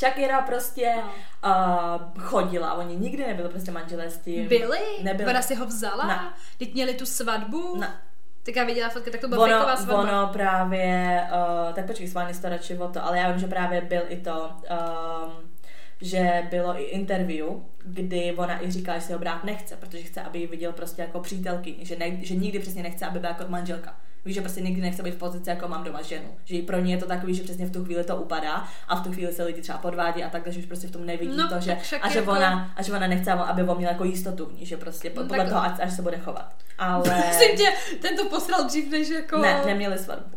Shakira 0.00 0.42
prostě 0.42 0.94
uh, 1.44 2.22
chodila, 2.22 2.74
oni 2.74 2.96
nikdy 2.96 3.26
nebyli 3.26 3.48
prostě 3.48 3.70
manželé 3.70 4.10
s 4.10 4.18
tím. 4.18 4.48
Byli? 4.48 4.78
Nebyli. 5.02 5.30
Ona 5.30 5.42
si 5.42 5.54
ho 5.54 5.66
vzala? 5.66 6.06
Ne. 6.06 6.20
Teď 6.58 6.74
měli 6.74 6.94
tu 6.94 7.06
svatbu? 7.06 7.76
Ne. 7.76 8.00
Tak 8.42 8.56
já 8.56 8.64
viděla 8.64 8.88
fotky, 8.88 9.10
tak 9.10 9.20
to 9.20 9.28
byla 9.28 9.44
Ono, 9.44 9.52
fejková 9.52 9.76
svatba. 9.76 10.02
ono 10.02 10.32
právě, 10.32 11.22
uh, 11.32 11.74
tak 11.74 11.86
počkej, 11.86 12.08
s 12.08 12.14
vámi 12.14 12.34
to 12.34 12.48
radši 12.48 12.78
o 12.78 12.88
to, 12.88 13.04
ale 13.04 13.18
já 13.18 13.30
vím, 13.30 13.38
že 13.40 13.46
právě 13.46 13.80
byl 13.80 14.02
i 14.08 14.16
to, 14.16 14.50
um, 14.70 15.32
že 16.00 16.46
bylo 16.50 16.80
i 16.80 16.82
interview, 16.82 17.46
kdy 17.84 18.34
ona 18.36 18.64
i 18.64 18.70
říkala, 18.70 18.98
že 18.98 19.04
si 19.04 19.12
ho 19.12 19.18
brát 19.18 19.44
nechce, 19.44 19.76
protože 19.76 20.02
chce, 20.02 20.22
aby 20.22 20.38
ji 20.38 20.46
viděl 20.46 20.72
prostě 20.72 21.02
jako 21.02 21.20
přítelkyni, 21.20 21.86
že, 21.86 21.96
ne, 21.96 22.24
že 22.24 22.34
nikdy 22.34 22.58
přesně 22.58 22.82
nechce, 22.82 23.06
aby 23.06 23.18
byla 23.18 23.32
jako 23.32 23.50
manželka. 23.50 23.96
Víš, 24.24 24.34
že 24.34 24.40
prostě 24.40 24.60
nikdy 24.60 24.80
nechce 24.82 25.02
být 25.02 25.14
v 25.14 25.18
pozici, 25.18 25.50
jako 25.50 25.68
mám 25.68 25.84
doma 25.84 26.02
ženu. 26.02 26.28
Že 26.44 26.62
pro 26.62 26.78
ní 26.80 26.92
je 26.92 26.98
to 26.98 27.06
takový, 27.06 27.34
že 27.34 27.42
přesně 27.42 27.66
v 27.66 27.72
tu 27.72 27.84
chvíli 27.84 28.04
to 28.04 28.16
upadá 28.16 28.64
a 28.88 28.96
v 28.96 29.02
tu 29.04 29.12
chvíli 29.12 29.32
se 29.32 29.44
lidi 29.44 29.60
třeba 29.62 29.78
podvádí 29.78 30.24
a 30.24 30.30
tak, 30.30 30.42
takže 30.42 30.58
už 30.60 30.66
prostě 30.66 30.86
v 30.88 30.90
tom 30.90 31.06
nevidí 31.06 31.36
No, 31.36 31.48
to, 31.48 31.60
že, 31.60 31.78
a 32.02 32.08
že, 32.08 32.18
jako- 32.18 32.30
ona, 32.30 32.72
a 32.76 32.82
že 32.82 32.92
ona 32.92 33.06
nechce, 33.06 33.32
aby 33.32 33.62
on 33.62 33.76
měl 33.76 33.90
jako 33.90 34.04
jistotu 34.04 34.46
v 34.46 34.52
ní, 34.52 34.66
že 34.66 34.76
prostě 34.76 35.12
No, 35.16 35.22
podle 35.22 35.38
tak- 35.38 35.48
toho, 35.48 35.60
až, 35.62 35.72
až 35.82 35.92
se 35.92 36.02
bude 36.02 36.18
chovat. 36.18 36.54
Ale 36.78 37.02
Prosím 37.02 37.56
tě, 37.56 37.96
ten 38.02 38.16
to 38.16 38.24
posral 38.24 38.64
dřív 38.64 38.90
než 38.90 39.08
jako... 39.08 39.38
ne, 39.38 39.62
neměli 39.66 39.98
svatbu. 39.98 40.36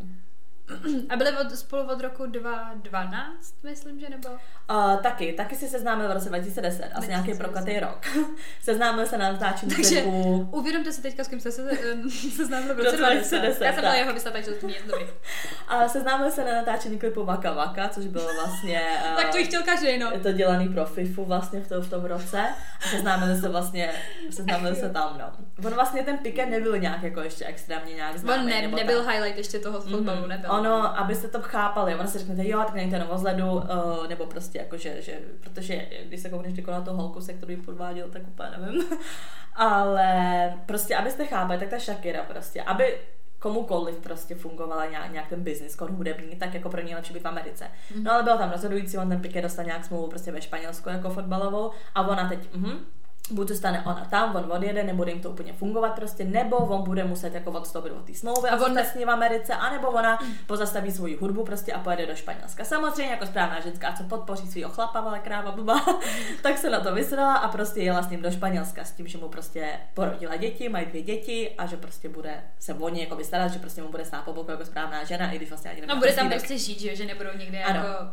A 1.10 1.15
byli 1.15 1.32
od, 1.38 1.56
spolu 1.56 1.84
od 1.91 2.02
roku 2.02 2.26
2012, 2.26 3.56
myslím, 3.63 3.99
že 3.99 4.10
nebo? 4.10 4.30
Uh, 4.30 4.95
taky, 5.02 5.34
taky 5.34 5.56
si 5.56 5.67
seznámil 5.67 6.08
v 6.10 6.12
roce 6.12 6.30
2010, 6.30 6.84
asi 6.95 7.08
nějaký 7.08 7.32
2010. 7.32 7.43
prokatý 7.43 7.80
rok. 7.80 8.06
seznámil 8.62 9.06
se 9.06 9.17
na 9.17 9.32
natáčení 9.32 9.76
Takže 9.76 10.02
klipu. 10.02 10.49
uvědomte 10.52 10.91
si 10.91 11.02
teďka, 11.02 11.23
s 11.23 11.28
kým 11.28 11.39
jste 11.39 11.52
se 11.52 11.62
um, 11.93 12.10
seznámili 12.36 12.73
v 12.73 12.78
roce 12.78 12.91
roce 12.91 12.97
2010. 12.97 13.36
2010, 13.39 13.65
Já 13.65 13.71
jsem 13.73 13.82
byla 13.82 13.95
jeho 13.95 14.13
vystat, 14.13 14.34
takže 14.34 14.52
to 14.52 14.67
mě 14.67 14.76
dobrý. 14.88 15.06
A 15.67 15.88
seznámil 15.88 16.32
se 16.32 16.43
na 16.45 16.52
natáčení 16.54 16.99
klipu 16.99 17.26
Vaka 17.26 17.52
Vaka, 17.54 17.89
což 17.89 18.08
bylo 18.08 18.34
vlastně... 18.34 18.82
Uh, 19.12 19.15
Tak 19.21 19.30
to 19.32 19.38
jich 19.38 19.47
chtěl 19.47 19.63
každý, 19.63 19.97
no. 19.97 20.12
je 20.12 20.19
to 20.19 20.32
dělaný 20.32 20.69
pro 20.69 20.86
FIFU 20.86 21.26
vlastně 21.26 21.60
v, 21.62 21.67
to, 21.69 21.82
v 21.82 21.89
tom 21.89 22.06
roce. 22.06 22.41
A 22.86 22.88
seznámili 22.89 23.41
se 23.41 23.49
vlastně, 23.49 23.91
seznámili 24.30 24.76
se 24.76 24.89
tam, 24.89 25.17
no. 25.19 25.32
On 25.67 25.73
vlastně 25.73 26.04
ten 26.04 26.17
Piqué 26.17 26.45
nebyl 26.45 26.78
nějak 26.78 27.04
jako 27.04 27.21
ještě 27.21 27.45
extrémně 27.45 27.93
nějak 27.93 28.17
známý. 28.17 28.39
On 28.43 28.49
ne, 28.49 28.67
nebyl 28.67 29.04
tak. 29.04 29.13
highlight 29.13 29.38
ještě 29.38 29.60
toho 29.60 29.82
fotbalu, 29.82 30.19
Mhm. 30.19 30.30
nebyl. 30.30 30.52
Ono, 30.59 30.99
abyste 30.99 31.27
to 31.27 31.41
chápali, 31.41 31.95
ono 31.95 32.07
si 32.07 32.19
řeknete, 32.19 32.49
jo, 32.49 32.65
tak 32.91 33.11
o 33.11 33.15
vzhledu, 33.15 33.45
uh, 33.51 34.07
nebo 34.09 34.25
prostě 34.25 34.59
jako, 34.59 34.77
že, 34.77 35.01
že, 35.01 35.19
protože 35.39 35.87
když 36.05 36.21
se 36.21 36.29
koukneš 36.29 36.53
na 36.67 36.81
tu 36.81 36.91
holku, 36.91 37.21
se 37.21 37.33
kterou 37.33 37.51
ji 37.51 37.57
podváděl, 37.57 38.09
tak 38.09 38.27
úplně 38.27 38.49
nevím. 38.57 38.83
Ale 39.55 40.53
prostě, 40.65 40.95
abyste 40.95 41.25
chápali, 41.25 41.59
tak 41.59 41.69
ta 41.69 41.79
Shakira 41.79 42.23
prostě, 42.23 42.61
aby 42.61 42.97
komukoliv 43.39 43.99
prostě 43.99 44.35
fungovala 44.35 44.85
nějak, 44.85 45.11
nějak 45.11 45.27
ten 45.27 45.43
business, 45.43 45.75
kon 45.75 45.95
hudební, 45.95 46.35
tak 46.35 46.53
jako 46.53 46.69
pro 46.69 46.81
ně 46.81 46.91
je 46.91 46.95
lepší 46.95 47.13
být 47.13 47.23
v 47.23 47.27
Americe. 47.27 47.67
No 48.03 48.13
ale 48.13 48.23
bylo 48.23 48.37
tam 48.37 48.51
rozhodující, 48.51 48.97
on 48.97 49.09
ten 49.09 49.21
Piqué 49.21 49.41
dostal 49.41 49.65
nějak 49.65 49.85
smlouvu 49.85 50.07
prostě 50.07 50.31
ve 50.31 50.41
Španělsku 50.41 50.89
jako 50.89 51.09
fotbalovou 51.09 51.71
a 51.95 52.07
ona 52.07 52.29
teď, 52.29 52.53
mhm, 52.53 52.85
buď 53.33 53.47
zůstane 53.47 53.83
ona 53.85 54.05
tam, 54.09 54.35
on 54.35 54.51
odjede, 54.51 54.83
nebude 54.83 55.11
jim 55.11 55.21
to 55.21 55.29
úplně 55.29 55.53
fungovat 55.53 55.89
prostě, 55.95 56.23
nebo 56.23 56.57
on 56.57 56.83
bude 56.83 57.03
muset 57.03 57.33
jako 57.33 57.51
odstoupit 57.51 57.91
od 57.91 58.05
té 58.05 58.13
smlouvy 58.13 58.49
a 58.49 58.55
on 58.55 58.63
on 58.63 58.73
ne- 58.73 58.85
s 58.85 58.95
ní 58.95 59.05
v 59.05 59.09
Americe, 59.09 59.53
anebo 59.53 59.87
ona 59.87 60.19
pozastaví 60.47 60.91
svoji 60.91 61.15
hudbu 61.17 61.43
prostě 61.43 61.73
a 61.73 61.79
pojede 61.79 62.05
do 62.05 62.15
Španělska. 62.15 62.63
Samozřejmě 62.63 63.11
jako 63.13 63.25
správná 63.25 63.59
ženská, 63.59 63.93
co 63.93 64.03
podpoří 64.03 64.47
svého 64.47 64.71
chlapa, 64.71 64.99
ale 64.99 65.19
kráva 65.19 65.51
blbá, 65.51 65.85
tak 66.43 66.57
se 66.57 66.69
na 66.69 66.79
to 66.79 66.93
vysrala 66.93 67.35
a 67.35 67.47
prostě 67.47 67.81
jela 67.81 68.01
s 68.01 68.09
ním 68.09 68.21
do 68.21 68.31
Španělska 68.31 68.83
s 68.85 68.91
tím, 68.91 69.07
že 69.07 69.17
mu 69.17 69.29
prostě 69.29 69.79
porodila 69.93 70.35
děti, 70.35 70.69
mají 70.69 70.85
dvě 70.85 71.01
děti 71.01 71.55
a 71.57 71.65
že 71.65 71.77
prostě 71.77 72.09
bude 72.09 72.43
se 72.59 72.73
o 72.73 72.89
ně 72.89 73.01
jako 73.03 73.15
vystarat, 73.15 73.47
že 73.53 73.59
prostě 73.59 73.81
mu 73.81 73.89
bude 73.91 74.05
stát 74.05 74.25
po 74.25 74.33
boku 74.33 74.51
jako 74.51 74.65
správná 74.65 75.03
žena, 75.03 75.31
i 75.31 75.37
když 75.37 75.49
vlastně 75.49 75.71
ani 75.71 75.81
No 75.87 75.95
bude 75.95 76.13
tam 76.13 76.29
prostě 76.29 76.57
žít, 76.57 76.79
že, 76.79 76.95
že 76.95 77.05
nebudou 77.05 77.29
někde 77.37 77.63
Ano. 77.63 77.79
jako 77.79 78.05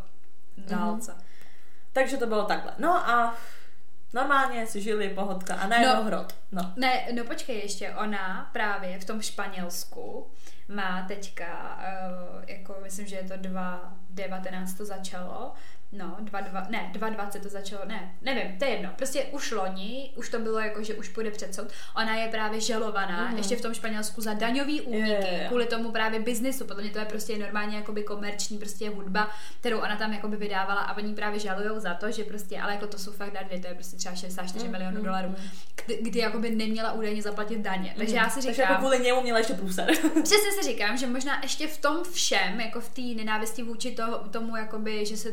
dálce. 0.59 1.14
Takže 1.92 2.16
to 2.16 2.26
bylo 2.26 2.44
takhle. 2.44 2.72
No 2.78 3.11
a 3.11 3.35
normálně 4.12 4.66
si 4.66 4.81
žili 4.83 5.09
pohodka 5.09 5.55
a 5.55 5.66
najednou 5.66 5.94
No. 5.96 6.03
hrot. 6.05 6.35
No. 6.53 6.73
Ne, 6.77 7.07
no 7.16 7.25
počkej 7.25 7.59
ještě, 7.59 7.90
ona 7.90 8.51
právě 8.53 8.99
v 8.99 9.05
tom 9.05 9.23
Španělsku 9.23 10.27
má 10.68 11.05
teďka, 11.09 11.79
uh, 12.37 12.44
jako 12.46 12.77
myslím, 12.83 13.07
že 13.07 13.16
je 13.16 13.23
to 13.29 13.37
2019 13.37 14.75
to 14.75 14.85
začalo, 14.85 15.53
no, 15.92 16.16
22, 16.20 16.66
ne, 16.70 16.90
2020 16.92 17.42
to 17.42 17.48
začalo, 17.48 17.83
ne, 17.87 18.14
nevím, 18.22 18.59
to 18.59 18.64
je 18.64 18.70
jedno, 18.70 18.90
prostě 18.96 19.24
už 19.24 19.50
loni, 19.53 20.11
už 20.16 20.29
to 20.29 20.38
bylo 20.38 20.59
jako, 20.59 20.83
že 20.83 20.94
už 20.94 21.09
půjde 21.09 21.31
před 21.31 21.55
soud, 21.55 21.68
ona 21.96 22.14
je 22.16 22.29
právě 22.29 22.61
žalovaná, 22.61 23.29
Mhm. 23.29 23.37
ještě 23.37 23.57
v 23.57 23.61
tom 23.61 23.74
Španělsku 23.74 24.20
za 24.20 24.35
daňový 24.35 24.81
úniky, 24.81 25.11
jo. 25.42 25.48
kvůli 25.48 25.66
tomu 25.66 25.90
právě 25.92 26.20
biznisu, 26.20 26.64
podle 26.64 26.83
mě 26.83 26.92
to 26.92 26.98
je 26.98 27.05
prostě 27.05 27.38
normálně 27.38 27.76
jakoby 27.76 28.03
komerční 28.03 28.59
prostě 28.59 28.90
hudba, 28.90 29.31
kterou 29.61 29.79
ona 29.79 29.96
tam 29.96 30.12
jakoby 30.12 30.37
vydávala 30.37 30.81
a 30.81 30.96
oni 30.96 31.14
právě 31.14 31.38
žalujou 31.40 31.79
za 31.81 31.94
to, 31.94 32.11
že 32.11 32.24
prostě, 32.24 32.61
ale 32.61 32.72
jako 32.74 32.87
to 32.87 32.98
jsou 32.98 33.12
fakt 33.12 33.33
dardy, 33.33 33.61
to 33.61 33.66
je 33.68 33.74
prostě 33.74 33.96
třeba 33.96 34.14
64 34.14 34.66
Mm, 34.66 34.72
milionů 34.72 34.98
mm, 34.98 35.05
dolarů, 35.05 35.29
mm. 35.29 35.37
kdy, 35.87 35.98
kdy 36.03 36.18
jakoby 36.20 36.50
neměla 36.50 36.92
údajně 36.92 37.22
zaplatit 37.22 37.59
daně. 37.61 37.94
Takže 37.96 38.16
já 38.16 38.29
si 38.31 38.35
Takže 38.35 38.48
jako 38.62 38.72
říkám, 38.72 38.76
kvůli 38.76 38.98
němu 39.00 39.22
měla 39.22 39.38
ještě 39.38 39.55
průser. 39.55 39.90
přesně 40.22 40.53
si 40.61 40.68
říkám, 40.68 40.96
že 40.96 41.07
možná 41.07 41.40
ještě 41.42 41.66
v 41.66 41.79
tom 41.79 42.05
všem, 42.12 42.61
jako 42.61 42.81
v 42.81 42.88
té 42.88 43.00
nenávisti 43.00 43.62
vůči 43.62 43.90
toho, 43.90 44.18
tomu, 44.18 44.57
jakoby, 44.57 45.07
že 45.07 45.16
se 45.16 45.29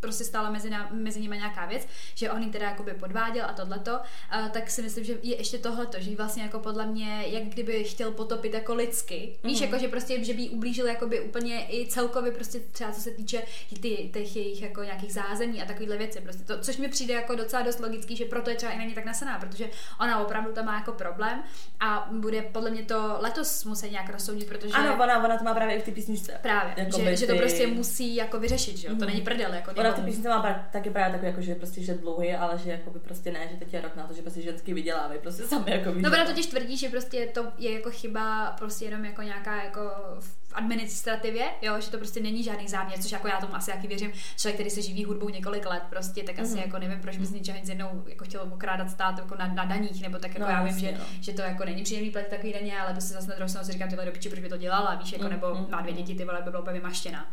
prostě 0.00 0.24
stala 0.24 0.50
mezi, 0.50 0.70
ná, 0.70 0.88
mezi 0.92 1.20
nimi 1.20 1.36
nějaká 1.36 1.66
věc, 1.66 1.86
že 2.14 2.30
on 2.30 2.42
jí 2.42 2.50
teda 2.50 2.66
jakoby 2.68 2.94
podváděl 2.94 3.44
a 3.48 3.52
tohleto, 3.52 3.92
uh, 3.92 4.48
tak 4.48 4.70
si 4.70 4.82
myslím, 4.82 5.04
že 5.04 5.12
je 5.22 5.36
ještě 5.36 5.58
tohleto, 5.58 6.00
že 6.00 6.16
vlastně 6.16 6.42
jako 6.42 6.58
podle 6.58 6.86
mě, 6.86 7.24
jak 7.26 7.42
kdyby 7.42 7.84
chtěl 7.84 8.10
potopit 8.10 8.54
jako 8.54 8.74
lidsky. 8.74 9.36
Víš, 9.44 9.60
Mhm. 9.60 9.68
jako 9.70 9.78
že 9.84 9.88
prostě, 9.88 10.24
že 10.24 10.34
by 10.34 10.42
jí 10.42 10.50
ublížil 10.50 10.86
jakoby 10.86 11.20
úplně 11.20 11.66
i 11.70 11.86
celkově 11.88 12.32
prostě 12.32 12.60
třeba 12.72 12.92
co 12.92 13.00
se 13.00 13.10
týče 13.10 13.42
ty, 13.80 14.10
těch 14.12 14.36
jejich 14.36 14.62
jako 14.62 14.82
nějakých 14.82 15.12
zázemí 15.12 15.62
a 15.62 15.66
takovýhle 15.66 15.96
věci. 15.96 16.20
Prostě 16.20 16.44
to, 16.44 16.58
což 16.60 16.76
mi 16.76 16.88
přijde 16.88 17.14
jako 17.14 17.34
docela 17.34 17.62
dost 17.62 17.80
logický, 17.80 18.16
že 18.16 18.24
proto 18.24 18.50
je 18.50 18.56
třeba 18.56 18.72
i 18.72 18.78
na 18.78 18.84
ní 18.84 18.94
tak 18.94 19.04
nasená, 19.04 19.38
protože 19.38 19.70
ona 20.00 20.18
opravdu 20.20 20.52
tam 20.52 20.64
má 20.66 20.74
jako 20.74 20.92
problém 20.92 21.42
a 21.80 22.08
bude 22.12 22.42
podle 22.42 22.70
mě 22.70 22.82
to 22.82 23.16
letos 23.20 23.64
muset 23.64 23.90
nějak 23.90 24.08
rozsoudit, 24.10 24.48
protože 24.48 24.74
Ano, 24.74 24.94
ona, 25.04 25.24
ona 25.24 25.38
to 25.38 25.44
má 25.44 25.54
právě 25.54 25.76
i 25.76 25.80
v 25.80 25.84
té 25.84 25.90
písničce. 25.90 26.38
Právě, 26.42 26.74
Jakoby 26.76 27.04
že, 27.04 27.16
že 27.16 27.26
to 27.26 27.32
ty- 27.32 27.38
prostě 27.38 27.66
musí 27.66 28.14
jako 28.16 28.40
vyřešit, 28.40 28.76
že 28.76 28.88
jo? 28.88 28.92
To 28.94 28.96
Mhm. 29.04 29.06
není 29.06 29.20
prdel, 29.20 29.54
jako 29.54 29.70
Ona 29.88 29.92
v 29.92 29.94
té 29.94 30.00
někomu. 30.00 30.06
písničce 30.06 30.28
má 30.28 30.68
taky 30.72 30.90
právě 30.90 31.12
takový, 31.12 31.30
jako, 31.30 31.40
že 31.42 31.54
prostě 31.54 31.82
že 31.82 31.94
dlouhý, 31.94 32.34
ale 32.34 32.58
že 32.58 32.70
jako 32.70 32.90
by 32.90 32.98
prostě 32.98 33.32
ne, 33.32 33.48
že 33.50 33.56
teď 33.56 33.74
je 33.74 33.80
rok 33.80 33.96
na 33.96 34.06
to, 34.06 34.14
že 34.14 34.22
prostě 34.22 34.42
ženský 34.42 34.74
vydělávají, 34.74 35.20
prostě 35.20 35.42
sami 35.42 35.70
jako 35.70 35.90
No 35.96 36.08
ona 36.10 36.24
to- 36.24 36.30
totiž 36.30 36.46
tvrdí, 36.46 36.76
že 36.76 36.88
prostě 36.88 37.26
to 37.26 37.46
je 37.58 37.72
jako 37.72 37.90
chyba 37.90 38.50
prostě 38.58 38.84
jenom 38.84 39.04
jako 39.04 39.22
nějaká 39.22 39.62
jako 39.64 39.80
v 40.20 40.38
administrativě, 40.52 41.44
jo, 41.62 41.80
že 41.80 41.90
to 41.90 41.96
prostě 41.98 42.20
není 42.20 42.42
žádný 42.42 42.68
záměr, 42.68 42.98
což 42.98 43.12
jako 43.12 43.28
já 43.28 43.40
tomu 43.40 43.54
asi 43.56 43.70
jaký 43.70 43.86
věřím, 43.86 44.12
člověk, 44.36 44.56
který 44.56 44.70
se 44.70 44.82
živí 44.82 45.04
hudbou 45.04 45.28
několik 45.28 45.66
let 45.66 45.82
prostě, 45.90 46.22
tak 46.22 46.38
asi 46.38 46.52
Mhm. 46.54 46.58
jako 46.62 46.78
nevím, 46.78 47.00
proč 47.00 47.16
by 47.16 47.26
z 47.26 47.30
ničeho 47.32 47.58
nic 47.58 47.68
jednou 47.68 48.02
jako 48.06 48.24
chtěl 48.24 48.40
okrádat 48.54 48.90
stát 48.90 49.18
jako 49.18 49.34
na, 49.34 49.46
na 49.54 49.64
daních, 49.64 50.02
nebo 50.02 50.18
tak 50.18 50.30
jako 50.34 50.40
No, 50.40 50.48
já 50.50 50.62
vím, 50.64 50.78
že, 50.78 50.92
no. 50.92 51.04
že, 51.20 51.32
to 51.32 51.42
jako 51.42 51.64
není 51.64 51.82
příjemný 51.82 52.10
platit 52.10 52.28
takový 52.30 52.52
daně, 52.52 52.80
ale 52.80 52.94
to 52.94 53.00
se 53.00 53.12
zase 53.14 53.28
na 53.28 53.34
druhou 53.34 53.48
stranu 53.48 53.66
si 53.66 53.72
říkám, 53.72 53.88
tyhle 53.88 54.04
do 54.04 54.12
piči, 54.12 54.28
proč 54.28 54.40
by 54.40 54.48
to 54.48 54.56
dělala, 54.56 54.94
víš, 54.94 55.12
jako, 55.12 55.24
Mm, 55.24 55.30
nebo 55.30 55.54
mm, 55.54 55.66
má 55.70 55.80
dvě 55.80 55.92
mm. 55.92 55.98
děti, 55.98 56.14
ty 56.14 56.24
vole, 56.24 56.42
by 56.44 56.50
byla 56.50 56.62
úplně 56.62 56.78
vymaštěná. 56.78 57.26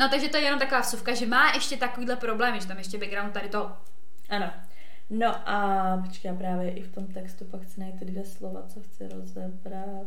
No 0.00 0.08
takže 0.08 0.28
to 0.28 0.36
je 0.36 0.42
jenom 0.42 0.58
taková 0.60 0.80
vsuvka, 0.80 1.14
že 1.14 1.26
má 1.26 1.52
ještě 1.54 1.76
takovýhle 1.76 2.16
problémy, 2.16 2.60
že 2.60 2.66
tam 2.66 2.78
ještě 2.78 2.98
background 2.98 3.32
tady 3.32 3.48
to 3.48 3.72
Ano. 4.28 4.50
No 5.10 5.48
a 5.48 5.96
počkej, 6.06 6.28
já 6.28 6.34
právě 6.34 6.70
i 6.70 6.82
v 6.82 6.94
tom 6.94 7.06
textu 7.06 7.44
pak 7.44 7.62
chci 7.62 7.80
najít 7.80 7.98
ty 7.98 8.04
dvě 8.04 8.24
slova, 8.24 8.62
co 8.68 8.80
chci 8.80 9.08
rozebrat. 9.08 10.06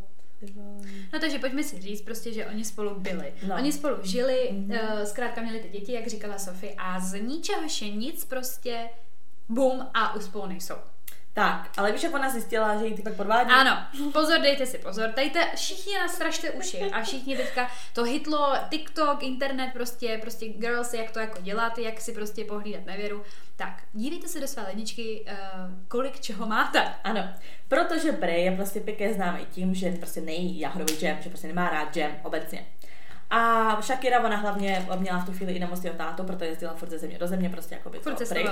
No 1.12 1.20
takže 1.20 1.38
pojďme 1.38 1.62
si 1.62 1.80
říct 1.80 2.02
prostě, 2.02 2.32
že 2.32 2.46
oni 2.46 2.64
spolu 2.64 3.00
byli. 3.00 3.32
No. 3.48 3.54
Oni 3.54 3.72
spolu 3.72 3.96
žili, 4.02 4.48
Mhm. 4.52 4.70
mm-hmm. 4.70 5.02
zkrátka 5.04 5.40
měli 5.42 5.60
ty 5.60 5.68
děti, 5.68 5.92
jak 5.92 6.06
říkala 6.06 6.38
Sofie, 6.38 6.74
a 6.78 7.00
z 7.00 7.20
ničeho 7.20 7.62
je 7.82 7.90
nic 7.90 8.24
prostě 8.24 8.88
bum 9.48 9.86
a 9.94 10.14
už 10.14 10.24
spolu 10.24 10.46
nejsou. 10.46 10.74
Tak, 11.34 11.70
ale 11.76 11.92
víš, 11.92 12.02
jak 12.02 12.14
ona 12.14 12.30
zjistila, 12.30 12.76
že 12.76 12.86
jí 12.86 12.94
ty 12.94 13.02
pak 13.02 13.14
podvádí? 13.14 13.50
Ano, 13.50 13.78
pozor, 14.12 14.40
dejte 14.40 14.66
si 14.66 14.78
pozor. 14.78 15.10
Dejte, 15.16 15.40
všichni 15.56 15.98
nastražte 15.98 16.50
uši 16.50 16.90
a 16.90 17.02
všichni 17.02 17.36
teďka 17.36 17.70
to 17.92 18.04
hitlo, 18.04 18.52
TikTok, 18.68 19.22
internet, 19.22 19.70
prostě, 19.72 20.18
prostě 20.22 20.46
girls, 20.48 20.94
jak 20.94 21.10
to 21.10 21.18
jako 21.18 21.42
děláte, 21.42 21.82
jak 21.82 22.00
si 22.00 22.12
prostě 22.12 22.44
pohlídat 22.44 22.86
nevěru. 22.86 23.22
Tak, 23.56 23.82
dívejte 23.92 24.28
se 24.28 24.40
do 24.40 24.48
své 24.48 24.62
ledničky, 24.62 25.24
uh, 25.28 25.38
kolik 25.88 26.20
čeho 26.20 26.46
máte. 26.46 26.94
Ano, 27.04 27.28
protože 27.68 28.12
Bray 28.12 28.44
je 28.44 28.56
prostě 28.56 28.80
pěkně 28.80 29.14
známý 29.14 29.46
tím, 29.50 29.74
že 29.74 29.90
prostě 29.90 30.20
nejí 30.20 30.60
jahodový 30.60 30.94
džem, 30.94 31.16
že 31.20 31.28
prostě 31.28 31.46
nemá 31.46 31.70
rád 31.70 31.94
džem 31.94 32.16
obecně. 32.22 32.66
A 33.30 33.82
Shakira, 33.82 34.20
ona 34.20 34.36
hlavně 34.36 34.86
měla 34.98 35.18
v 35.18 35.26
tu 35.26 35.32
chvíli 35.32 35.52
i 35.52 35.58
nemocného 35.58 35.96
tátu, 35.96 36.24
proto 36.24 36.44
jezdila 36.44 36.74
furt 36.74 36.88
ze 36.88 36.98
země 36.98 37.18
do 37.18 37.26
země, 37.26 37.50
prostě 37.50 37.74
jako 37.74 37.90
by 37.90 37.98
to 37.98 38.10
pryč. 38.28 38.50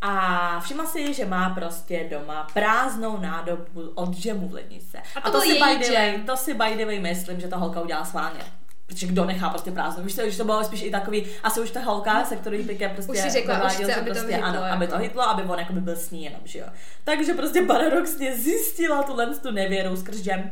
A 0.00 0.60
všimla 0.60 0.86
si, 0.86 1.14
že 1.14 1.26
má 1.26 1.50
prostě 1.50 2.08
doma 2.10 2.46
prázdnou 2.54 3.20
nádobu 3.20 3.92
od 3.94 4.14
džemu 4.14 4.48
v 4.48 4.54
lednice. 4.54 4.98
A 5.14 5.20
to, 5.20 5.28
a 5.28 5.30
to 5.30 5.40
si 5.40 5.54
by 5.54 5.84
the 5.84 5.94
way, 5.94 6.22
to 6.26 6.36
si 6.36 6.54
by 6.54 6.76
the 6.76 6.84
way 6.84 7.00
myslím, 7.00 7.40
že 7.40 7.48
ta 7.48 7.56
holka 7.56 7.80
udělala 7.80 8.06
sválně. 8.06 8.40
Protože 8.86 9.06
kdo 9.06 9.24
nechá 9.24 9.48
prostě 9.48 9.70
prázdnou? 9.70 10.04
Víš, 10.04 10.20
že 10.28 10.38
to 10.38 10.44
bylo 10.44 10.64
spíš 10.64 10.82
i 10.82 10.90
takový, 10.90 11.26
asi 11.42 11.60
už 11.60 11.70
ta 11.70 11.80
holka, 11.80 12.24
se 12.24 12.36
kterou 12.36 12.64
Piké 12.64 12.88
prostě 12.88 13.12
už 13.12 13.18
si 13.18 13.30
řekla, 13.30 13.66
už 13.66 13.72
chce, 13.72 13.94
aby 13.94 14.10
prostě, 14.10 14.38
to 14.38 14.44
ano, 14.44 14.60
jako. 14.60 14.74
aby 14.74 14.86
to 14.86 14.98
hitlo, 14.98 15.28
aby 15.28 15.42
on 15.42 15.58
jako 15.58 15.72
by 15.72 15.80
byl 15.80 15.96
s 15.96 16.10
ní 16.10 16.24
jenom, 16.24 16.40
že 16.44 16.58
jo. 16.58 16.66
Takže 17.04 17.34
prostě 17.34 17.62
paradoxně 17.62 18.34
zjistila 18.34 19.02
tu 19.02 19.16
tu 19.42 19.50
nevěru 19.50 19.96
skrz 19.96 20.22
džem. 20.22 20.50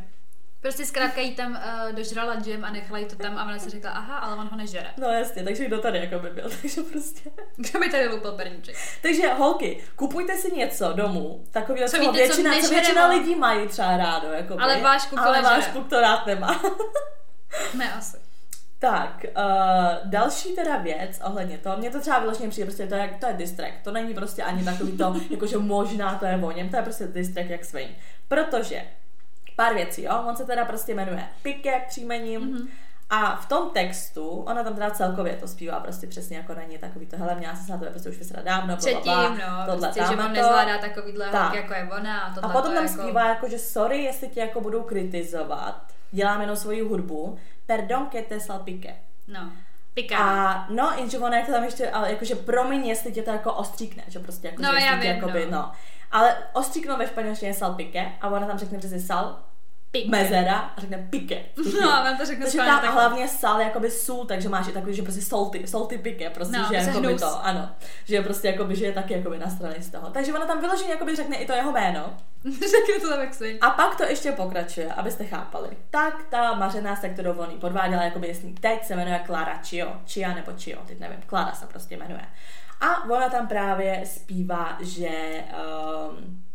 Prostě 0.67 0.87
zkrátka 0.87 1.21
jí 1.21 1.35
tam 1.35 1.53
uh, 1.53 1.93
dožrala 1.93 2.35
džem 2.35 2.65
a 2.65 2.71
nechala 2.71 2.99
jí 2.99 3.07
to 3.07 3.17
tam 3.17 3.39
a 3.39 3.45
ona 3.45 3.59
si 3.59 3.71
řekla, 3.71 3.91
aha, 3.91 4.19
ale 4.19 4.37
on 4.37 4.49
ho 4.49 4.57
nežere. 4.57 4.91
No 4.97 5.07
jasně, 5.09 5.45
takže 5.45 5.65
kdo 5.65 5.79
tady 5.79 5.99
jako 5.99 6.19
by 6.19 6.31
byl, 6.31 6.51
takže 6.63 6.83
prostě. 6.93 7.31
Kdo 7.57 7.81
by 7.81 7.89
tady 7.89 8.09
loupil 8.09 8.33
perníček. 8.33 8.77
takže 9.03 9.29
holky, 9.29 9.85
kupujte 9.97 10.37
si 10.37 10.57
něco 10.57 10.93
domů, 10.93 11.45
takový, 11.51 11.81
co, 11.81 11.97
co 11.97 12.13
většina, 12.13 12.61
co 12.61 12.69
většina 12.69 13.09
lidí 13.09 13.35
mají 13.35 13.69
třeba 13.69 13.97
rádo, 13.97 14.29
jako 14.29 14.57
Ale 14.61 14.81
váš 14.81 15.07
kuk 15.07 15.19
Ale 15.19 15.43
váš 15.43 15.67
kuk 15.67 15.89
to 15.89 16.01
rád 16.01 16.27
nemá. 16.27 16.63
ne, 17.75 17.93
asi. 17.93 18.17
Tak, 18.79 19.25
uh, 19.37 20.11
další 20.11 20.55
teda 20.55 20.77
věc 20.77 21.21
ohledně 21.25 21.59
toho, 21.59 21.77
mně 21.77 21.91
to 21.91 22.01
třeba 22.01 22.19
vyloženě 22.19 22.49
přijde, 22.49 22.67
prostě 22.67 22.87
to 22.87 22.95
je, 22.95 23.17
to 23.21 23.27
je 23.27 23.33
distract, 23.33 23.85
to 23.85 23.93
není 23.93 24.15
prostě 24.15 24.43
ani 24.43 24.65
takový 24.65 24.97
to, 24.97 25.17
jakože 25.31 25.59
možná 25.59 26.15
to 26.15 26.27
je 26.27 26.37
o 26.37 26.51
něm, 26.51 26.69
to 26.69 26.77
je 26.77 26.83
prostě 26.83 27.07
distract 27.07 27.51
jak 27.51 27.65
svým. 27.65 27.97
Protože 28.29 28.83
pár 29.57 29.75
věcí, 29.75 30.03
jo. 30.03 30.25
On 30.29 30.37
se 30.37 30.45
teda 30.45 30.65
prostě 30.65 30.95
jmenuje 30.95 31.29
Pike 31.43 31.83
příjmením. 31.89 32.41
Mm-hmm. 32.41 32.69
A 33.11 33.37
v 33.37 33.49
tom 33.49 33.71
textu, 33.71 34.29
ona 34.29 34.65
tam 34.65 34.75
teda 34.75 34.91
celkově 34.91 35.37
to 35.37 35.49
zpívá 35.49 35.81
prostě 35.81 36.07
přesně 36.07 36.37
jako 36.37 36.55
není 36.55 36.79
takový 36.79 37.07
to, 37.07 37.17
hele, 37.17 37.35
měla 37.35 37.57
se 37.57 37.73
na 37.73 37.79
to 37.79 37.85
prostě 37.85 38.09
už 38.09 38.19
vysrat 38.19 38.45
dávno, 38.45 38.77
Předtím, 38.77 39.03
bla, 39.03 39.29
no, 39.29 39.67
tohle, 39.67 39.89
prostě, 39.89 40.01
že 40.09 40.23
on 40.25 40.33
nezvládá 40.33 40.79
takovýhle 40.79 41.31
tak. 41.31 41.55
jako 41.55 41.75
je 41.75 41.89
ona. 41.99 42.21
A, 42.21 42.47
a 42.47 42.49
potom 42.49 42.75
tam 42.75 42.85
jako... 42.87 43.03
zpívá 43.03 43.29
jako, 43.29 43.49
že 43.49 43.59
sorry, 43.59 44.05
jestli 44.05 44.29
tě 44.29 44.41
jako 44.41 44.61
budou 44.61 44.83
kritizovat, 44.83 45.93
dělám 46.11 46.41
jenom 46.41 46.57
svoji 46.57 46.81
hudbu, 46.81 47.39
perdon 47.67 48.07
que 48.07 48.23
te 48.23 48.41
salpique. 48.41 48.95
No. 49.29 49.53
Pika. 49.95 50.17
A 50.19 50.67
no, 50.71 50.93
jenže 50.97 51.19
ona 51.19 51.39
jako 51.39 51.53
tam 51.53 51.65
ještě, 51.65 51.91
ale 51.91 52.11
jakože 52.11 52.35
promiň, 52.35 52.87
jestli 52.87 53.13
tě 53.13 53.23
to 53.23 53.31
jako 53.31 53.53
ostříkne, 53.53 54.03
že 54.09 54.19
prostě 54.19 54.47
jako, 54.47 54.63
no, 54.63 54.81
že 54.81 54.87
já 54.87 54.95
vím, 54.95 55.11
jakoby, 55.11 55.47
no. 55.51 55.59
no. 55.59 55.73
Ale 56.11 56.37
ostříknou 56.53 56.97
ve 56.97 57.07
španělštině 57.07 57.55
salpike 57.55 58.13
a 58.21 58.29
ona 58.29 58.47
tam 58.47 58.59
řekne 58.59 58.79
přesně 58.79 59.01
sal, 59.01 59.39
Pike. 60.03 60.11
mezera 60.11 60.57
a 60.77 60.81
řekne 60.81 61.07
pike. 61.11 61.43
No, 61.81 61.93
a 61.93 62.17
to 62.19 62.27
řekne 62.27 62.45
Takže 62.45 62.59
tam 62.59 62.81
tak... 62.81 62.93
hlavně 62.93 63.29
sal 63.29 63.61
jakoby 63.61 63.91
sůl, 63.91 64.25
takže 64.25 64.49
máš 64.49 64.69
i 64.69 64.73
takový, 64.73 64.95
že 64.95 65.03
prostě 65.03 65.23
salty, 65.23 65.67
salty 65.67 65.99
pike, 65.99 66.31
prostě, 66.31 66.59
no, 66.59 66.65
že 66.71 66.75
jakoby 66.75 67.07
hnus. 67.07 67.21
to, 67.21 67.45
ano, 67.45 67.71
že 68.05 68.15
je 68.15 68.23
prostě 68.23 68.49
jakoby, 68.49 68.77
že 68.77 68.85
je 68.85 68.93
taky 68.93 69.15
jakoby 69.15 69.39
na 69.39 69.51
straně 69.51 69.77
z 69.81 69.91
toho. 69.91 70.11
Takže 70.11 70.35
ona 70.35 70.47
tam 70.47 70.61
vyloženě 70.61 70.91
jakoby 70.91 71.17
řekne 71.17 71.37
i 71.37 71.47
to 71.47 71.53
jeho 71.53 71.73
jméno. 71.73 72.15
řekne 72.45 73.01
to 73.03 73.09
tam 73.09 73.21
jak 73.21 73.35
svý. 73.35 73.61
A 73.61 73.71
pak 73.71 73.97
to 73.97 74.05
ještě 74.05 74.33
pokračuje, 74.33 74.93
abyste 74.93 75.25
chápali. 75.25 75.69
Tak 75.91 76.15
ta 76.31 76.55
mařená, 76.55 76.97
se 76.97 77.09
kterou 77.09 77.33
on 77.33 77.49
podváděla, 77.61 78.03
jakoby 78.03 78.29
jestli 78.29 78.53
teď 78.53 78.85
se 78.85 78.97
jmenuje 78.97 79.21
Clara 79.27 79.59
Chio, 79.63 79.93
Chia 80.13 80.35
nebo 80.35 80.53
Chio, 80.59 80.79
teď 80.87 81.01
nevím, 81.01 81.23
Clara 81.29 81.53
se 81.53 81.67
prostě 81.67 81.97
jmenuje. 81.97 82.27
A 82.81 83.05
ona 83.05 83.29
tam 83.29 83.49
právě 83.49 84.03
zpívá, 84.07 84.79
že 84.81 85.09
um, 86.11 86.46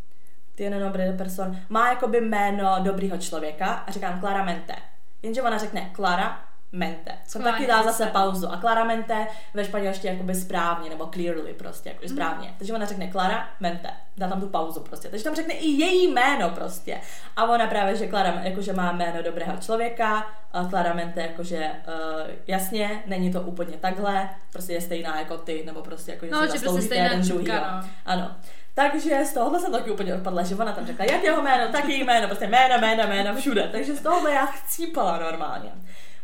tiene 0.61 0.79
nombre 0.79 1.05
de 1.05 1.13
person, 1.13 1.57
má 1.69 1.89
jakoby 1.89 2.21
jméno 2.21 2.75
dobrýho 2.79 3.17
člověka 3.17 3.65
a 3.65 3.91
říkám 3.91 4.19
claramente. 4.19 4.75
Jenže 5.23 5.41
ona 5.41 5.57
řekne 5.57 5.89
Clara 5.95 6.39
mente. 6.71 7.11
Co 7.27 7.39
taky 7.39 7.67
dá 7.67 7.83
zase 7.83 8.05
pauzu. 8.05 8.51
A 8.51 8.57
claramente 8.57 9.27
ve 9.53 9.65
španělštině 9.65 10.13
jakoby 10.13 10.35
správně, 10.35 10.89
nebo 10.89 11.05
clearly 11.13 11.53
prostě, 11.53 11.89
jako 11.89 12.01
mm. 12.03 12.09
správně. 12.09 12.53
Takže 12.57 12.73
ona 12.73 12.85
řekne 12.85 13.11
Clara 13.11 13.49
mente. 13.59 13.89
Dá 14.17 14.27
tam 14.27 14.41
tu 14.41 14.47
pauzu 14.47 14.79
prostě. 14.79 15.09
Takže 15.09 15.23
tam 15.23 15.35
řekne 15.35 15.53
i 15.53 15.67
její 15.67 16.11
jméno 16.11 16.49
prostě. 16.49 17.01
A 17.35 17.43
ona 17.43 17.67
právě, 17.67 17.95
že 17.95 18.07
Clara 18.07 18.41
jakože 18.43 18.73
má 18.73 18.91
jméno 18.91 19.23
dobrého 19.23 19.57
člověka, 19.57 20.27
a 20.53 20.65
claramente 20.65 21.21
jakože 21.21 21.71
uh, 21.87 22.31
jasně, 22.47 23.03
není 23.05 23.31
to 23.31 23.41
úplně 23.41 23.77
takhle, 23.77 24.29
prostě 24.51 24.73
je 24.73 24.81
stejná 24.81 25.19
jako 25.19 25.37
ty, 25.37 25.63
nebo 25.65 25.81
prostě 25.81 26.11
jako, 26.11 26.25
že 26.25 26.31
no, 26.31 26.47
se 26.47 26.57
že 26.57 26.59
prostě 26.59 26.81
stejná 26.81 27.23
čuka, 27.23 27.81
no. 27.81 27.89
Ano. 28.05 28.35
Takže 28.73 29.25
z 29.25 29.33
tohohle 29.33 29.59
jsem 29.59 29.71
taky 29.71 29.91
úplně 29.91 30.15
odpadla, 30.15 30.43
že 30.43 30.55
ona 30.55 30.73
tam 30.73 30.87
řekla, 30.87 31.05
jak 31.05 31.23
jeho 31.23 31.41
jméno, 31.41 31.71
taky 31.71 31.93
jméno, 31.93 32.27
prostě 32.27 32.47
jméno, 32.47 32.77
jméno, 32.77 33.03
jméno, 33.03 33.35
všude. 33.35 33.69
Takže 33.71 33.95
z 33.95 34.01
tohohle 34.01 34.33
já 34.33 34.45
chcípala 34.45 35.17
normálně. 35.19 35.71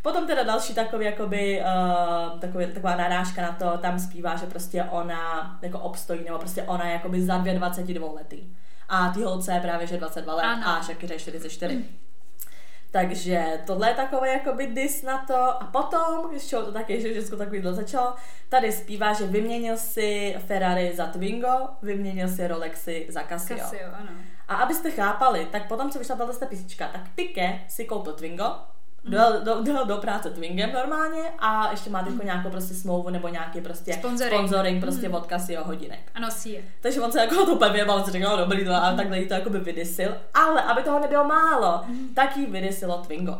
Potom 0.02 0.28
teda 0.28 0.44
další 0.44 0.74
takový, 0.76 1.06
jakoby, 1.06 1.62
uh, 1.62 2.40
takový, 2.40 2.66
taková 2.66 2.96
narážka 2.96 3.42
na 3.42 3.52
to, 3.52 3.78
tam 3.78 4.00
zpívá, 4.00 4.36
že 4.36 4.46
prostě 4.46 4.84
ona 4.84 5.60
jako 5.62 5.80
obstojí, 5.80 6.24
nebo 6.24 6.38
prostě 6.38 6.64
ona 6.64 6.88
je 6.88 6.94
jakoby 6.94 7.22
za 7.22 7.38
dvě 7.38 7.54
22 7.54 8.14
lety. 8.14 8.44
A 8.90 9.10
ty 9.10 9.22
holce 9.22 9.54
je 9.54 9.60
právě, 9.60 9.88
že 9.88 9.98
22 9.98 10.34
let 10.34 10.44
ano. 10.44 10.68
a 10.68 10.84
Shakira 10.84 11.14
je 11.14 11.20
44. 11.20 11.76
Mm. 11.76 12.07
Takže 12.92 13.62
tohle 13.66 13.90
je 13.90 13.96
takový 13.96 14.30
jakoby 14.30 14.68
dis 14.68 15.04
na 15.04 15.26
to. 15.28 15.36
A 15.36 15.70
potom, 15.72 16.40
z 16.40 16.48
čeho 16.48 16.66
to 16.66 16.72
taky, 16.72 17.02
že 17.02 17.22
všechno 17.22 17.38
takovýhle 17.38 17.74
začalo, 17.74 18.16
tady 18.50 18.72
zpívá, 18.72 19.14
že 19.14 19.28
vyměnil 19.28 19.78
si 19.78 20.36
Ferrari 20.46 20.96
za 20.96 21.06
Twingo, 21.06 21.68
vyměnil 21.82 22.28
si 22.28 22.48
Rolexy 22.48 23.06
za 23.10 23.24
Casio. 23.24 23.58
Casio, 23.58 23.88
ano. 23.94 24.10
A 24.48 24.56
abyste 24.56 24.92
chápali, 24.92 25.48
tak 25.52 25.68
potom, 25.68 25.92
co 25.92 26.00
vyšla 26.00 26.16
tato 26.16 26.46
písnička, 26.46 26.88
tak 26.88 27.02
Pike 27.16 27.62
si 27.68 27.86
koupil 27.86 28.14
Twingo, 28.14 28.56
dojel 29.08 29.42
do, 29.44 29.62
do, 29.62 29.86
do 29.86 29.98
práce 29.98 30.30
Twingem 30.30 30.74
normálně 30.74 31.22
a 31.40 31.72
ještě 31.72 31.90
má 31.90 32.00
jako 32.00 32.24
nějakou 32.24 32.50
prostě 32.50 32.74
smlouvu 32.74 33.10
nebo 33.10 33.28
nějaký 33.28 33.62
prostě 33.62 33.94
sponsoring, 33.94 34.34
sponsoring 34.34 34.82
prostě 34.82 35.10
mm. 35.10 35.16
od 35.16 35.30
Casio 35.30 35.64
hodinek. 35.64 36.00
A 36.16 36.20
nosí 36.20 36.54
je. 36.54 36.62
Takže 36.82 37.02
on 37.02 37.12
se 37.12 37.20
jako 37.20 37.46
to 37.46 37.56
pevě 37.56 37.86
mal, 37.86 38.06
si 38.06 38.12
říkal, 38.12 38.38
no, 38.38 38.44
dobrý 38.44 38.66
to 38.66 38.74
a 38.74 38.94
takhle 38.96 39.20
jí 39.20 39.28
to 39.28 39.34
jako 39.34 39.50
by 39.50 39.60
vydysil, 39.60 40.18
ale 40.34 40.62
aby 40.62 40.82
toho 40.82 41.00
nebylo 41.00 41.24
málo, 41.24 41.82
mm. 41.88 42.14
tak 42.14 42.38
jí 42.38 42.46
vydysilo 42.46 42.98
Twingo. 42.98 43.38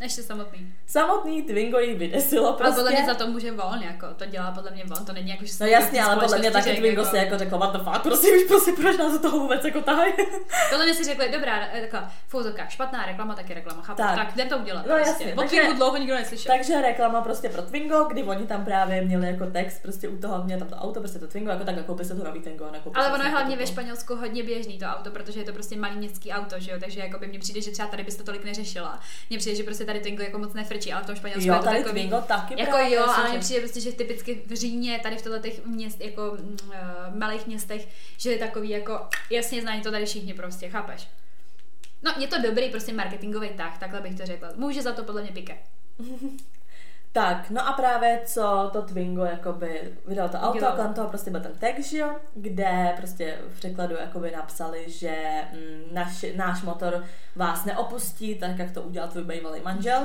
Ještě 0.00 0.22
samotný. 0.22 0.74
Samotný 0.86 1.42
Twingo 1.42 1.78
jí 1.78 1.94
vydesilo 1.94 2.52
prostě. 2.52 2.64
Ale 2.64 2.74
podle 2.74 2.90
mě 2.90 3.06
za 3.06 3.14
to 3.14 3.26
může 3.26 3.52
on, 3.52 3.82
jako 3.82 4.06
to 4.16 4.26
dělá 4.26 4.50
podle 4.50 4.70
mě 4.70 4.84
on, 4.98 5.04
to 5.04 5.12
není 5.12 5.30
jako, 5.30 5.44
že 5.44 5.52
No 5.60 5.66
jasně, 5.66 6.02
ale 6.02 6.16
podle 6.16 6.38
mě 6.38 6.50
taky 6.50 6.76
Twingo 6.76 7.00
jako... 7.00 7.10
si 7.10 7.16
jako 7.16 7.38
řekl, 7.38 7.58
what 7.58 7.72
the 7.72 7.78
fuck, 7.78 8.02
prostě 8.02 8.28
už 8.36 8.44
prostě 8.48 8.72
proč 8.72 8.98
nás 8.98 9.12
do 9.12 9.18
toho 9.18 9.38
vůbec 9.38 9.64
jako 9.64 9.80
tahají. 9.80 10.12
podle 10.70 10.84
mě 10.84 10.94
si 10.94 11.04
řekli, 11.04 11.28
dobrá, 11.32 11.68
taková 11.80 12.12
fouzovka, 12.28 12.66
špatná 12.66 13.06
reklama, 13.06 13.34
taky 13.34 13.54
reklama, 13.54 13.82
chápu, 13.82 14.02
tak, 14.02 14.16
tak 14.16 14.34
jdem 14.34 14.48
to 14.48 14.58
udělat. 14.58 14.86
No 14.86 14.94
prostě. 14.94 15.10
jasně. 15.10 15.34
O 15.34 15.42
Twingu 15.48 15.72
dlouho 15.72 15.96
nikdo 15.96 16.14
neslyšel. 16.14 16.56
Takže 16.56 16.82
reklama 16.82 17.20
prostě 17.20 17.48
pro 17.48 17.62
Twingo, 17.62 18.04
kdy 18.04 18.22
oni 18.22 18.46
tam 18.46 18.64
právě 18.64 19.02
měli 19.02 19.26
jako 19.26 19.46
text, 19.46 19.82
prostě 19.82 20.08
u 20.08 20.16
toho 20.18 20.44
mě 20.44 20.58
tam 20.58 20.68
to 20.68 20.76
auto, 20.76 21.00
prostě 21.00 21.18
to 21.18 21.26
Twingo, 21.26 21.50
jako 21.50 21.64
tak 21.64 21.76
jako 21.76 21.86
koupil 21.86 22.04
se 22.04 22.14
to 22.14 22.24
nový 22.24 22.40
Twingo. 22.40 22.70
Ale 22.94 23.12
ono 23.12 23.24
je 23.24 23.30
hlavně 23.30 23.56
ve 23.56 23.66
Španělsku 23.66 24.16
hodně 24.16 24.42
běžný 24.42 24.78
to 24.78 24.86
auto, 24.86 25.10
protože 25.10 25.40
je 25.40 25.44
to 25.44 25.52
prostě 25.52 25.76
malý 25.76 25.96
městský 25.96 26.32
auto, 26.32 26.54
že 26.58 26.70
jo, 26.70 26.76
takže 26.80 27.00
jako 27.00 27.18
by 27.18 27.26
mně 27.26 27.38
přijde, 27.38 27.60
že 27.60 27.70
třeba 27.70 27.88
tady 27.88 28.04
byste 28.04 28.22
tolik 28.22 28.44
neřešila. 28.44 29.00
Mně 29.30 29.38
přijde, 29.38 29.56
že 29.56 29.62
prostě 29.62 29.84
tady 29.90 30.00
Twingo 30.00 30.22
jako 30.22 30.38
moc 30.38 30.52
frčí, 30.68 30.92
ale 30.92 31.02
v 31.02 31.06
tom 31.06 31.16
Španělsku 31.16 31.48
jo, 31.48 31.54
je 31.54 31.58
to 31.58 31.64
tady 31.64 31.78
takový, 31.78 32.00
Twingo 32.00 32.20
taky 32.20 32.60
jako 32.60 32.72
právě, 32.72 32.96
jo, 32.96 33.04
ale 33.06 33.30
mně 33.30 33.38
přijde 33.38 33.60
prostě, 33.60 33.80
že 33.80 33.92
typicky 33.92 34.42
v 34.46 34.52
Římě, 34.54 35.00
tady 35.02 35.16
v 35.16 35.22
těchto 35.22 35.38
těch 35.38 35.66
měst, 35.66 36.00
jako 36.00 36.30
uh, 36.30 36.76
malých 37.14 37.46
městech, 37.46 37.88
že 38.18 38.30
je 38.30 38.38
takový 38.38 38.70
jako, 38.70 39.00
jasně 39.30 39.62
znají 39.62 39.82
to 39.82 39.90
tady 39.90 40.06
všichni 40.06 40.34
prostě, 40.34 40.68
chápeš? 40.68 41.08
No, 42.02 42.14
je 42.18 42.26
to 42.26 42.42
dobrý 42.42 42.70
prostě 42.70 42.92
marketingový 42.92 43.48
tah, 43.48 43.78
takhle 43.78 44.00
bych 44.00 44.14
to 44.14 44.26
řekla. 44.26 44.48
Může 44.56 44.82
za 44.82 44.92
to 44.92 45.04
podle 45.04 45.22
mě 45.22 45.32
pike. 45.32 45.58
Tak, 47.12 47.50
no 47.50 47.68
a 47.68 47.72
právě 47.72 48.20
co 48.24 48.70
to 48.72 48.82
Twingo 48.82 49.24
jakoby 49.24 49.92
vydal 50.06 50.28
to 50.28 50.38
auto 50.38 50.68
a 50.68 50.76
kolem 50.76 50.94
toho 50.94 51.08
prostě 51.08 51.30
byl 51.30 51.40
ten 51.40 51.52
text, 51.58 51.92
jo, 51.92 52.10
kde 52.34 52.94
prostě 52.96 53.38
v 53.48 53.56
překladu 53.56 53.96
jakoby 54.00 54.32
napsali, 54.36 54.90
že 54.90 55.16
mm, 55.52 55.94
naš, 55.94 56.24
náš 56.36 56.62
motor 56.62 57.04
vás 57.36 57.64
neopustí, 57.64 58.34
tak 58.34 58.58
jak 58.58 58.70
to 58.70 58.82
udělal 58.82 59.08
tvůj 59.08 59.24
bývalý 59.24 59.60
manžel. 59.60 60.02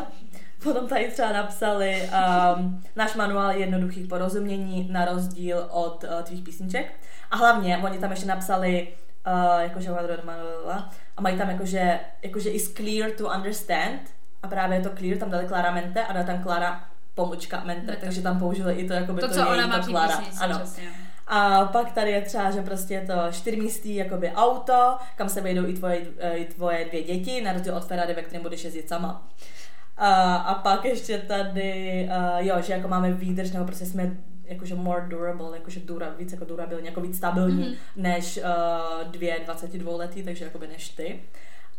Potom 0.64 0.88
tady 0.88 1.12
třeba 1.12 1.32
napsali 1.32 2.10
um, 2.58 2.84
náš 2.96 3.16
manuál 3.16 3.52
jednoduchých 3.52 4.08
porozumění 4.08 4.88
na 4.92 5.06
rozdíl 5.06 5.68
od 5.72 6.04
uh, 6.04 6.24
tvých 6.24 6.44
písniček. 6.44 6.94
A 7.32 7.36
hlavně 7.38 7.78
oni 7.78 8.00
tam 8.00 8.12
ještě 8.12 8.28
napsali 8.28 8.88
uh, 9.28 9.62
jakože 9.62 9.90
a 11.18 11.22
mají 11.22 11.38
tam 11.38 11.50
jakože, 11.50 12.00
jakože 12.22 12.50
is 12.50 12.74
clear 12.74 13.12
to 13.12 13.30
understand 13.30 14.02
a 14.44 14.48
právě 14.48 14.78
je 14.78 14.84
to 14.84 14.90
clear, 14.98 15.18
tam 15.18 15.30
dali 15.30 15.48
claramente 15.48 16.06
a 16.06 16.14
dali 16.14 16.26
tam 16.26 16.44
Clara 16.44 16.95
pomočka 17.16 17.64
mente, 17.66 17.98
takže 18.02 18.22
tam 18.22 18.40
použili 18.40 18.74
i 18.74 18.88
to 18.88 18.94
jako 18.94 19.14
by 19.14 19.22
to, 19.22 19.28
to 19.28 19.34
co 19.34 19.50
ona 19.50 19.68
má. 19.68 19.78
Písnici, 19.80 20.38
ano. 20.40 20.60
Přesně. 20.60 20.90
A 21.28 21.66
pak 21.66 21.92
tady 21.92 22.12
je 22.12 22.22
třeba, 22.22 22.52
že 22.52 22.62
prostě 22.62 22.94
je 22.94 23.02
to 23.02 23.14
čtyřmístý 23.32 23.96
jakoby 23.96 24.32
auto, 24.32 24.98
kam 25.16 25.30
se 25.30 25.42
vejdou 25.42 25.68
i 25.68 25.74
tvoje, 25.74 26.08
i 26.34 26.46
tvoje 26.46 26.86
dvě 26.86 27.04
děti, 27.04 27.42
na 27.42 27.54
rozdíl 27.54 27.76
od 27.76 27.86
Ferrari, 27.86 28.14
ve 28.14 28.22
kterém 28.22 28.44
budeš 28.44 28.64
jezdit 28.64 28.90
sama. 28.90 29.28
A, 29.98 30.36
a 30.36 30.56
pak 30.56 30.86
ještě 30.86 31.18
tady, 31.18 32.10
uh, 32.10 32.48
jo, 32.48 32.56
že 32.62 32.74
jako 32.74 32.88
máme 32.88 33.12
výdrž, 33.12 33.52
nebo 33.52 33.66
prostě 33.66 33.86
jsme 33.86 34.18
jakože 34.44 34.76
more 34.76 35.06
durable, 35.08 35.58
jakože 35.58 35.80
dura, 35.80 36.10
víc 36.18 36.32
jako 36.32 36.46
durabilní, 36.46 36.86
jako 36.86 37.02
víc 37.02 37.18
stabilní 37.18 37.64
mm-hmm. 37.64 37.78
než 37.96 38.38
uh, 38.38 39.12
dvě 39.12 39.40
22 39.46 39.98
letý, 39.98 40.24
takže 40.24 40.46
jakoby 40.46 40.68
než 40.68 40.90
ty. 40.90 41.20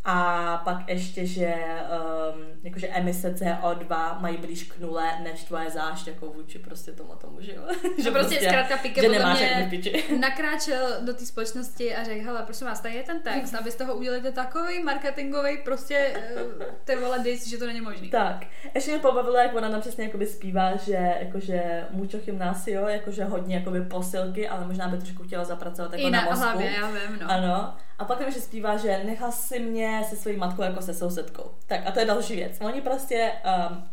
A 0.08 0.56
pak 0.64 0.88
ještě, 0.88 1.26
že 1.26 1.54
um, 1.54 2.44
jakože 2.62 2.88
emise 2.88 3.34
CO2 3.34 4.20
mají 4.20 4.36
blíž 4.36 4.62
k 4.62 4.78
nule 4.78 5.04
než 5.22 5.44
tvoje 5.44 5.70
zášť 5.70 6.06
jako 6.06 6.26
vůči 6.26 6.58
prostě 6.58 6.92
tomu 6.92 7.12
tomu, 7.14 7.40
že 7.40 7.54
jo. 7.54 7.62
že 7.82 8.10
prostě, 8.10 8.10
prostě 8.10 8.38
zkrátka 8.40 8.76
Pike 8.76 9.00
že 9.00 9.08
nemáš 9.08 9.40
mě 9.40 9.70
nakráčel 10.20 10.88
do 11.00 11.14
té 11.14 11.26
společnosti 11.26 11.96
a 11.96 12.04
řekl, 12.04 12.24
hele, 12.24 12.42
prosím 12.42 12.66
vás, 12.66 12.80
tady 12.80 12.94
je 12.94 13.02
ten 13.02 13.20
text, 13.22 13.54
abyste 13.54 13.84
ho 13.84 13.94
udělali 13.94 14.32
takový 14.32 14.82
marketingový 14.82 15.58
prostě 15.64 16.12
eh, 16.14 16.66
ty 16.84 16.96
vole 16.96 17.18
dis, 17.18 17.46
že 17.46 17.58
to 17.58 17.66
není 17.66 17.80
možný. 17.80 18.10
Tak, 18.10 18.46
ještě 18.74 18.90
mě 18.90 19.00
pobavilo, 19.00 19.36
jak 19.36 19.54
ona 19.54 19.68
nám 19.68 19.80
přesně 19.80 20.04
jakoby 20.04 20.26
zpívá, 20.26 20.76
že 20.76 21.14
jakože 21.20 21.86
mucho 21.90 22.18
gymnásio, 22.18 22.88
jakože 22.88 23.24
hodně 23.24 23.56
jakoby 23.56 23.80
posilky, 23.80 24.48
ale 24.48 24.66
možná 24.66 24.88
by 24.88 24.96
trošku 24.96 25.22
chtěla 25.22 25.44
zapracovat 25.44 25.92
jako 25.92 26.08
I 26.08 26.10
na, 26.10 26.20
na 26.20 26.30
mozku. 26.30 26.42
hlavě, 26.44 26.70
já 26.70 26.86
vím, 26.86 27.18
no. 27.20 27.30
Ano. 27.30 27.76
A 27.98 28.04
pak 28.04 28.18
tam 28.18 28.26
ještě 28.26 28.40
zpívá, 28.40 28.76
že 28.76 29.04
nechal 29.04 29.32
si 29.32 29.58
mě 29.58 30.02
se 30.08 30.16
svojí 30.16 30.36
matkou 30.36 30.62
jako 30.62 30.82
se 30.82 30.94
sousedkou. 30.94 31.50
Tak 31.66 31.80
a 31.86 31.90
to 31.90 32.00
je 32.00 32.06
další 32.06 32.36
věc. 32.36 32.58
Oni 32.60 32.80
prostě 32.80 33.32
um, 33.70 33.84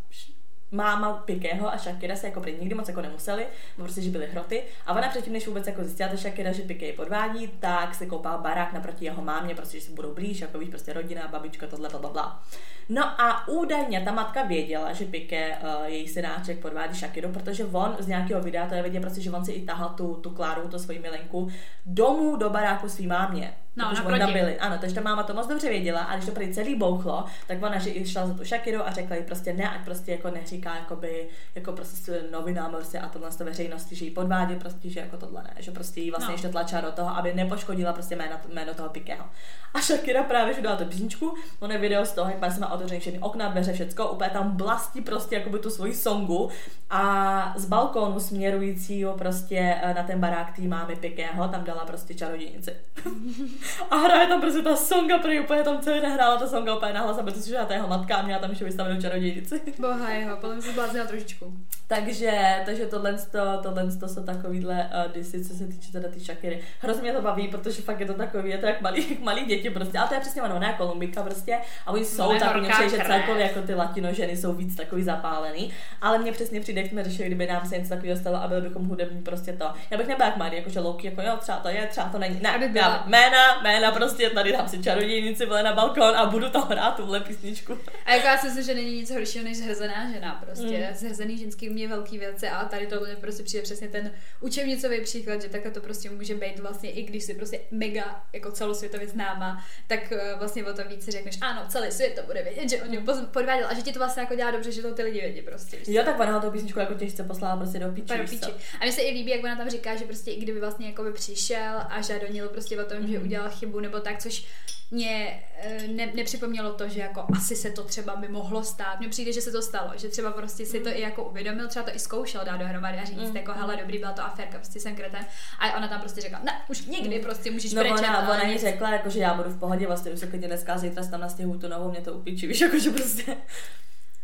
máma 0.73 1.13
Pikého 1.13 1.73
a 1.73 1.77
Shakira 1.77 2.15
se 2.15 2.27
jako 2.27 2.41
prý 2.41 2.55
nikdy 2.59 2.75
moc 2.75 2.87
jako 2.87 3.01
nemuseli, 3.01 3.47
prostě, 3.75 4.01
že 4.01 4.09
byly 4.09 4.27
hroty. 4.27 4.63
A 4.85 4.93
ona 4.93 5.09
předtím, 5.09 5.33
než 5.33 5.47
vůbec 5.47 5.67
jako 5.67 5.83
zjistila 5.83 6.09
ta 6.09 6.15
Shakira, 6.15 6.51
že 6.51 6.61
Piké 6.61 6.93
podvádí, 6.93 7.47
tak 7.47 7.95
si 7.95 8.07
koupá 8.07 8.37
barák 8.37 8.73
naproti 8.73 9.05
jeho 9.05 9.21
mámě, 9.21 9.55
prostě, 9.55 9.79
že 9.79 9.85
si 9.85 9.91
budou 9.91 10.13
blíž, 10.13 10.41
jako 10.41 10.59
víš, 10.59 10.69
prostě 10.69 10.93
rodina, 10.93 11.27
babička, 11.27 11.67
tohle, 11.67 11.89
bla, 11.89 12.09
bla. 12.09 12.43
No 12.89 13.21
a 13.21 13.47
údajně 13.47 14.01
ta 14.01 14.11
matka 14.11 14.43
věděla, 14.43 14.93
že 14.93 15.05
Piké, 15.05 15.57
uh, 15.57 15.85
její 15.85 16.07
synáček, 16.07 16.59
podvádí 16.59 16.95
Shakiru, 16.95 17.29
protože 17.29 17.65
on 17.65 17.95
z 17.99 18.07
nějakého 18.07 18.41
videa 18.41 18.67
to 18.67 18.75
je 18.75 18.83
vidět, 18.83 18.99
prostě, 18.99 19.21
že 19.21 19.31
on 19.31 19.45
si 19.45 19.51
i 19.51 19.65
tahal 19.65 19.89
tu, 19.89 20.13
tu 20.13 20.29
Kláru, 20.29 20.67
tu 20.67 20.79
svoji 20.79 20.99
milenku, 20.99 21.49
domů 21.85 22.35
do 22.35 22.49
baráku 22.49 22.89
svý 22.89 23.07
mámě. 23.07 23.53
No, 23.75 23.93
naproti. 23.93 24.33
byli. 24.33 24.59
Ano, 24.59 24.77
takže 24.81 24.95
ta 24.95 25.01
máma 25.01 25.23
to 25.23 25.33
moc 25.33 25.47
dobře 25.47 25.69
věděla 25.69 26.01
a 26.01 26.13
když 26.13 26.25
to 26.25 26.31
prý 26.31 26.53
celý 26.53 26.75
bouchlo, 26.75 27.25
tak 27.47 27.63
ona 27.63 27.79
že 27.79 28.05
šla 28.05 28.27
za 28.27 28.33
tu 28.33 28.45
Shakiru 28.45 28.87
a 28.87 28.91
řekla 28.91 29.15
jí 29.15 29.23
prostě 29.23 29.53
ne, 29.53 29.69
ať 29.69 29.85
prostě 29.85 30.11
jako 30.11 30.29
neříká 30.29 30.75
jakoby, 30.75 31.27
jako 31.55 31.71
prostě 31.71 32.23
novinám 32.31 32.71
prostě 32.71 32.99
a 32.99 33.09
tohle 33.09 33.31
z 33.31 33.39
veřejnosti, 33.39 33.95
že 33.95 34.05
jí 34.05 34.11
podvádí 34.11 34.55
prostě, 34.55 34.89
že 34.89 34.99
jako 34.99 35.17
tohle 35.17 35.43
ne, 35.43 35.53
že 35.59 35.71
prostě 35.71 36.01
jí 36.01 36.11
vlastně 36.11 36.27
no. 36.27 36.33
ještě 36.33 36.49
tlačila 36.49 36.81
do 36.81 36.91
toho, 36.91 37.17
aby 37.17 37.33
nepoškodila 37.33 37.93
prostě 37.93 38.15
jméno, 38.15 38.35
jméno 38.53 38.73
toho 38.73 38.89
Pikého. 38.89 39.25
A 39.73 39.81
Shakira 39.81 40.23
právě, 40.23 40.53
že 40.53 40.61
dala 40.61 40.75
tu 40.75 40.85
písničku, 40.85 41.35
on 41.59 41.71
je 41.71 41.77
video 41.77 42.05
z 42.05 42.11
toho, 42.11 42.31
jak 42.31 42.59
má 42.59 42.71
otevřený 42.71 42.99
všechny 42.99 43.19
okna, 43.19 43.47
dveře, 43.47 43.73
všecko, 43.73 44.09
úplně 44.09 44.29
tam 44.29 44.51
blastí 44.57 45.01
prostě 45.01 45.35
jakoby 45.35 45.59
tu 45.59 45.69
svoji 45.69 45.95
songu 45.95 46.49
a 46.89 47.53
z 47.57 47.65
balkónu 47.65 48.19
směrujícího 48.19 49.13
prostě 49.13 49.79
eh, 49.81 49.93
na 49.93 50.03
ten 50.03 50.19
barák 50.19 50.55
tý 50.55 50.67
mámy 50.67 50.95
Pikého 50.95 51.47
tam 51.47 51.63
dala 51.63 51.85
prostě 51.85 52.13
čarodějnici. 52.13 52.71
a 53.91 53.95
hraje 53.95 54.27
tam 54.27 54.41
prostě 54.41 54.61
ta 54.61 54.75
songa, 54.75 55.17
prý 55.17 55.39
úplně 55.39 55.63
tam 55.63 55.81
celý 55.81 56.01
nehrála 56.01 56.37
ta 56.37 56.47
songa 56.47 56.75
úplně 56.75 56.93
nahlas, 56.93 57.17
aby 57.17 57.31
to 57.31 57.39
slyšela 57.39 57.65
ta 57.65 57.73
jeho 57.73 57.87
matka 57.87 58.15
a 58.15 58.21
měla 58.21 58.39
tam 58.39 58.49
ještě 58.49 58.65
vystavenou 58.65 59.01
čarodějnici. 59.01 59.61
Boha 59.79 60.09
jeho, 60.09 60.37
potom 60.37 60.61
se 60.61 60.71
zbláznila 60.71 61.05
trošičku. 61.05 61.53
Takže, 61.87 62.61
takže 62.65 62.85
tohle, 62.85 63.13
to, 63.13 63.39
tohle 63.63 63.91
to 63.99 64.07
jsou 64.07 64.23
takovýhle 64.23 64.89
uh, 65.05 65.11
disy, 65.11 65.45
co 65.45 65.53
se 65.53 65.67
týče 65.67 65.91
teda 65.91 66.09
ty 66.09 66.19
Shakiry. 66.19 66.61
Hrozně 66.79 67.01
mě 67.01 67.13
to 67.13 67.21
baví, 67.21 67.47
protože 67.47 67.81
fakt 67.81 67.99
je 67.99 68.05
to 68.05 68.13
takový, 68.13 68.49
je 68.49 68.57
to 68.57 68.65
jak 68.65 68.81
malý, 68.81 69.09
jak 69.09 69.19
malý 69.23 69.45
děti 69.45 69.69
prostě, 69.69 69.97
ale 69.97 70.07
to 70.07 70.13
je 70.13 70.19
přesně 70.19 70.41
ono, 70.41 70.59
ne 70.59 70.73
Kolumbika 70.77 71.23
prostě, 71.23 71.57
a 71.85 71.91
oni 71.91 72.05
jsou 72.05 72.33
no, 72.33 72.39
takový, 72.39 72.89
že 72.89 72.97
celkově 73.07 73.43
jako 73.43 73.61
ty 73.61 73.75
latino 73.75 74.13
ženy 74.13 74.37
jsou 74.37 74.53
víc 74.53 74.75
takový 74.75 75.03
zapálený, 75.03 75.73
ale 76.01 76.19
mně 76.19 76.31
přesně 76.31 76.61
přijde, 76.61 76.81
jak 76.81 76.89
jsme 76.89 77.03
řešili, 77.03 77.27
kdyby 77.27 77.47
nám 77.47 77.65
se 77.65 77.77
něco 77.77 77.89
takového 77.89 78.17
stalo 78.17 78.37
a 78.37 78.47
byl 78.47 78.61
bychom 78.61 78.85
hudební 78.85 79.21
prostě 79.21 79.53
to. 79.53 79.65
Já 79.91 79.97
bych 79.97 80.07
nebyla 80.07 80.27
jak 80.27 80.37
Marie, 80.37 80.59
jakože 80.59 80.79
Loki, 80.79 81.07
jako 81.07 81.21
jo, 81.21 81.37
třeba 81.39 81.57
to 81.57 81.69
je, 81.69 81.87
třeba 81.87 82.09
to 82.09 82.19
není. 82.19 82.39
Ne, 82.41 82.71
já, 82.73 83.03
jména, 83.07 83.52
jména 83.61 83.91
prostě, 83.91 84.29
tady 84.29 84.51
dám 84.51 84.69
si 84.69 84.83
čarodějnici, 84.83 85.45
vole 85.45 85.63
na 85.63 85.73
balkon 85.73 86.15
a 86.15 86.25
budu 86.25 86.49
to 86.49 86.61
hrát, 86.61 86.95
tuhle 86.95 87.19
písničku. 87.19 87.79
A 88.05 88.13
jako 88.13 88.27
já 88.27 88.37
si 88.37 88.45
myslím, 88.47 88.63
že 88.63 88.73
není 88.73 88.95
nic 88.95 89.11
horšího 89.11 89.43
než 89.43 89.57
zhrzená 89.57 90.11
žena 90.11 90.41
prostě. 90.45 90.87
Mm. 90.89 90.95
Zhrzený 90.95 91.37
ženský 91.37 91.69
umějí 91.69 91.87
velký 91.87 92.17
věci 92.17 92.47
a 92.47 92.65
tady 92.65 92.87
tohle 92.87 93.15
prostě 93.15 93.43
přijde 93.43 93.63
přesně 93.63 93.87
ten 93.87 94.11
učebnicový 94.39 95.01
příklad, 95.01 95.41
že 95.41 95.49
takhle 95.49 95.71
to 95.71 95.81
prostě 95.81 96.09
může 96.09 96.35
být 96.35 96.59
vlastně, 96.59 96.91
i 96.91 97.03
když 97.03 97.23
si 97.23 97.33
prostě 97.33 97.59
mega 97.71 98.23
jako 98.33 98.51
celosvětově 98.51 99.07
známa, 99.07 99.65
tak 99.87 100.11
eh, 100.11 100.35
vlastně 100.37 100.65
o 100.65 100.73
to 100.73 100.83
víc 100.83 101.09
řekneš, 101.09 101.37
ano, 101.41 101.65
celý 101.67 101.91
svět 101.91 102.15
to 102.15 102.21
bude 102.25 102.43
vědět, 102.43 102.69
že 102.69 102.81
on 102.81 102.87
mě 102.87 103.03
podváděl 103.31 103.67
a 103.69 103.73
že 103.73 103.81
ti 103.81 103.93
to 103.93 103.99
vlastně 103.99 104.21
jako 104.21 104.35
dělá 104.35 104.51
dobře, 104.51 104.71
že 104.71 104.81
to 104.81 104.93
ty 104.93 105.03
lidi 105.03 105.21
vědí 105.21 105.41
prostě. 105.41 105.77
Jo, 105.87 106.03
tak 106.05 106.19
ona 106.19 106.39
tu 106.39 106.51
písničku 106.51 106.79
jako 106.79 106.93
těžce 106.93 107.23
poslala 107.23 107.57
prostě 107.57 107.79
do 107.79 107.91
píči. 107.91 108.39
Do. 108.41 108.47
A 108.79 108.83
mně 108.83 108.91
se 108.91 109.01
i 109.01 109.13
líbí, 109.13 109.31
jak 109.31 109.43
ona 109.43 109.55
tam 109.55 109.69
říká, 109.69 109.95
že 109.95 110.05
prostě 110.05 110.31
i 110.31 110.39
kdyby 110.39 110.59
vlastně 110.59 110.87
jako 110.87 111.03
by 111.03 111.13
přišel 111.13 111.75
a 111.89 112.01
žádonil 112.01 112.49
prostě 112.49 112.81
o 112.81 112.85
tom, 112.85 112.97
mm. 112.97 113.07
že 113.07 113.19
mhm. 113.19 113.29
Udělal 113.43 113.59
chybu 113.59 113.79
nebo 113.79 113.99
tak, 113.99 114.19
což 114.19 114.45
mě 114.91 115.43
eh, 115.57 115.87
ne, 115.87 116.11
nepřipomnělo 116.15 116.73
to, 116.73 116.89
že 116.89 116.99
jako 116.99 117.25
asi 117.35 117.55
se 117.55 117.71
to 117.71 117.83
třeba 117.83 118.15
by 118.15 118.27
mohlo 118.27 118.63
stát. 118.63 118.99
Mně 118.99 119.09
přijde, 119.09 119.33
že 119.33 119.41
se 119.41 119.51
to 119.51 119.61
stalo, 119.61 119.91
že 119.95 120.07
třeba 120.07 120.31
prostě 120.31 120.65
si 120.65 120.79
to 120.79 120.89
mm. 120.89 120.95
i 120.95 121.01
jako 121.01 121.23
uvědomil, 121.23 121.67
třeba 121.67 121.85
to 121.85 121.95
i 121.95 121.99
zkoušel 121.99 122.45
dát 122.45 122.57
dohromady 122.57 122.97
a 122.97 123.05
říct, 123.05 123.29
mm. 123.29 123.37
jako 123.37 123.53
hele, 123.53 123.77
dobrý, 123.77 123.99
byla 123.99 124.11
to 124.11 124.21
aférka, 124.21 124.57
prostě 124.57 124.79
jsem 124.79 124.95
kreten. 124.95 125.25
A 125.59 125.77
ona 125.77 125.87
tam 125.87 125.99
prostě 125.99 126.21
řekla, 126.21 126.39
ne, 126.43 126.61
už 126.69 126.85
nikdy 126.85 127.19
prostě 127.19 127.51
můžeš 127.51 127.73
no, 127.73 127.81
brečet. 127.81 127.99
Ona, 127.99 128.29
ona 128.29 128.43
jí 128.43 128.57
řekla, 128.57 128.91
jako, 128.91 129.09
že 129.09 129.19
já 129.19 129.33
budu 129.33 129.49
v 129.49 129.59
pohodě, 129.59 129.87
vlastně 129.87 130.11
už 130.11 130.19
se 130.19 130.27
klidně 130.27 130.47
dneska 130.47 130.77
zítra 130.77 131.07
tam 131.07 131.21
nastěhu 131.21 131.57
tu 131.57 131.67
novou, 131.67 131.91
mě 131.91 132.01
to 132.01 132.13
upíčí, 132.13 132.47
víš, 132.47 132.61
jako, 132.61 132.79
že 132.79 132.91
prostě. 132.91 133.37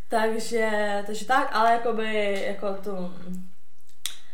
takže, 0.10 0.70
takže 1.06 1.26
tak, 1.26 1.50
ale 1.52 1.72
jakoby, 1.72 2.42
jako 2.48 2.74
to, 2.74 3.14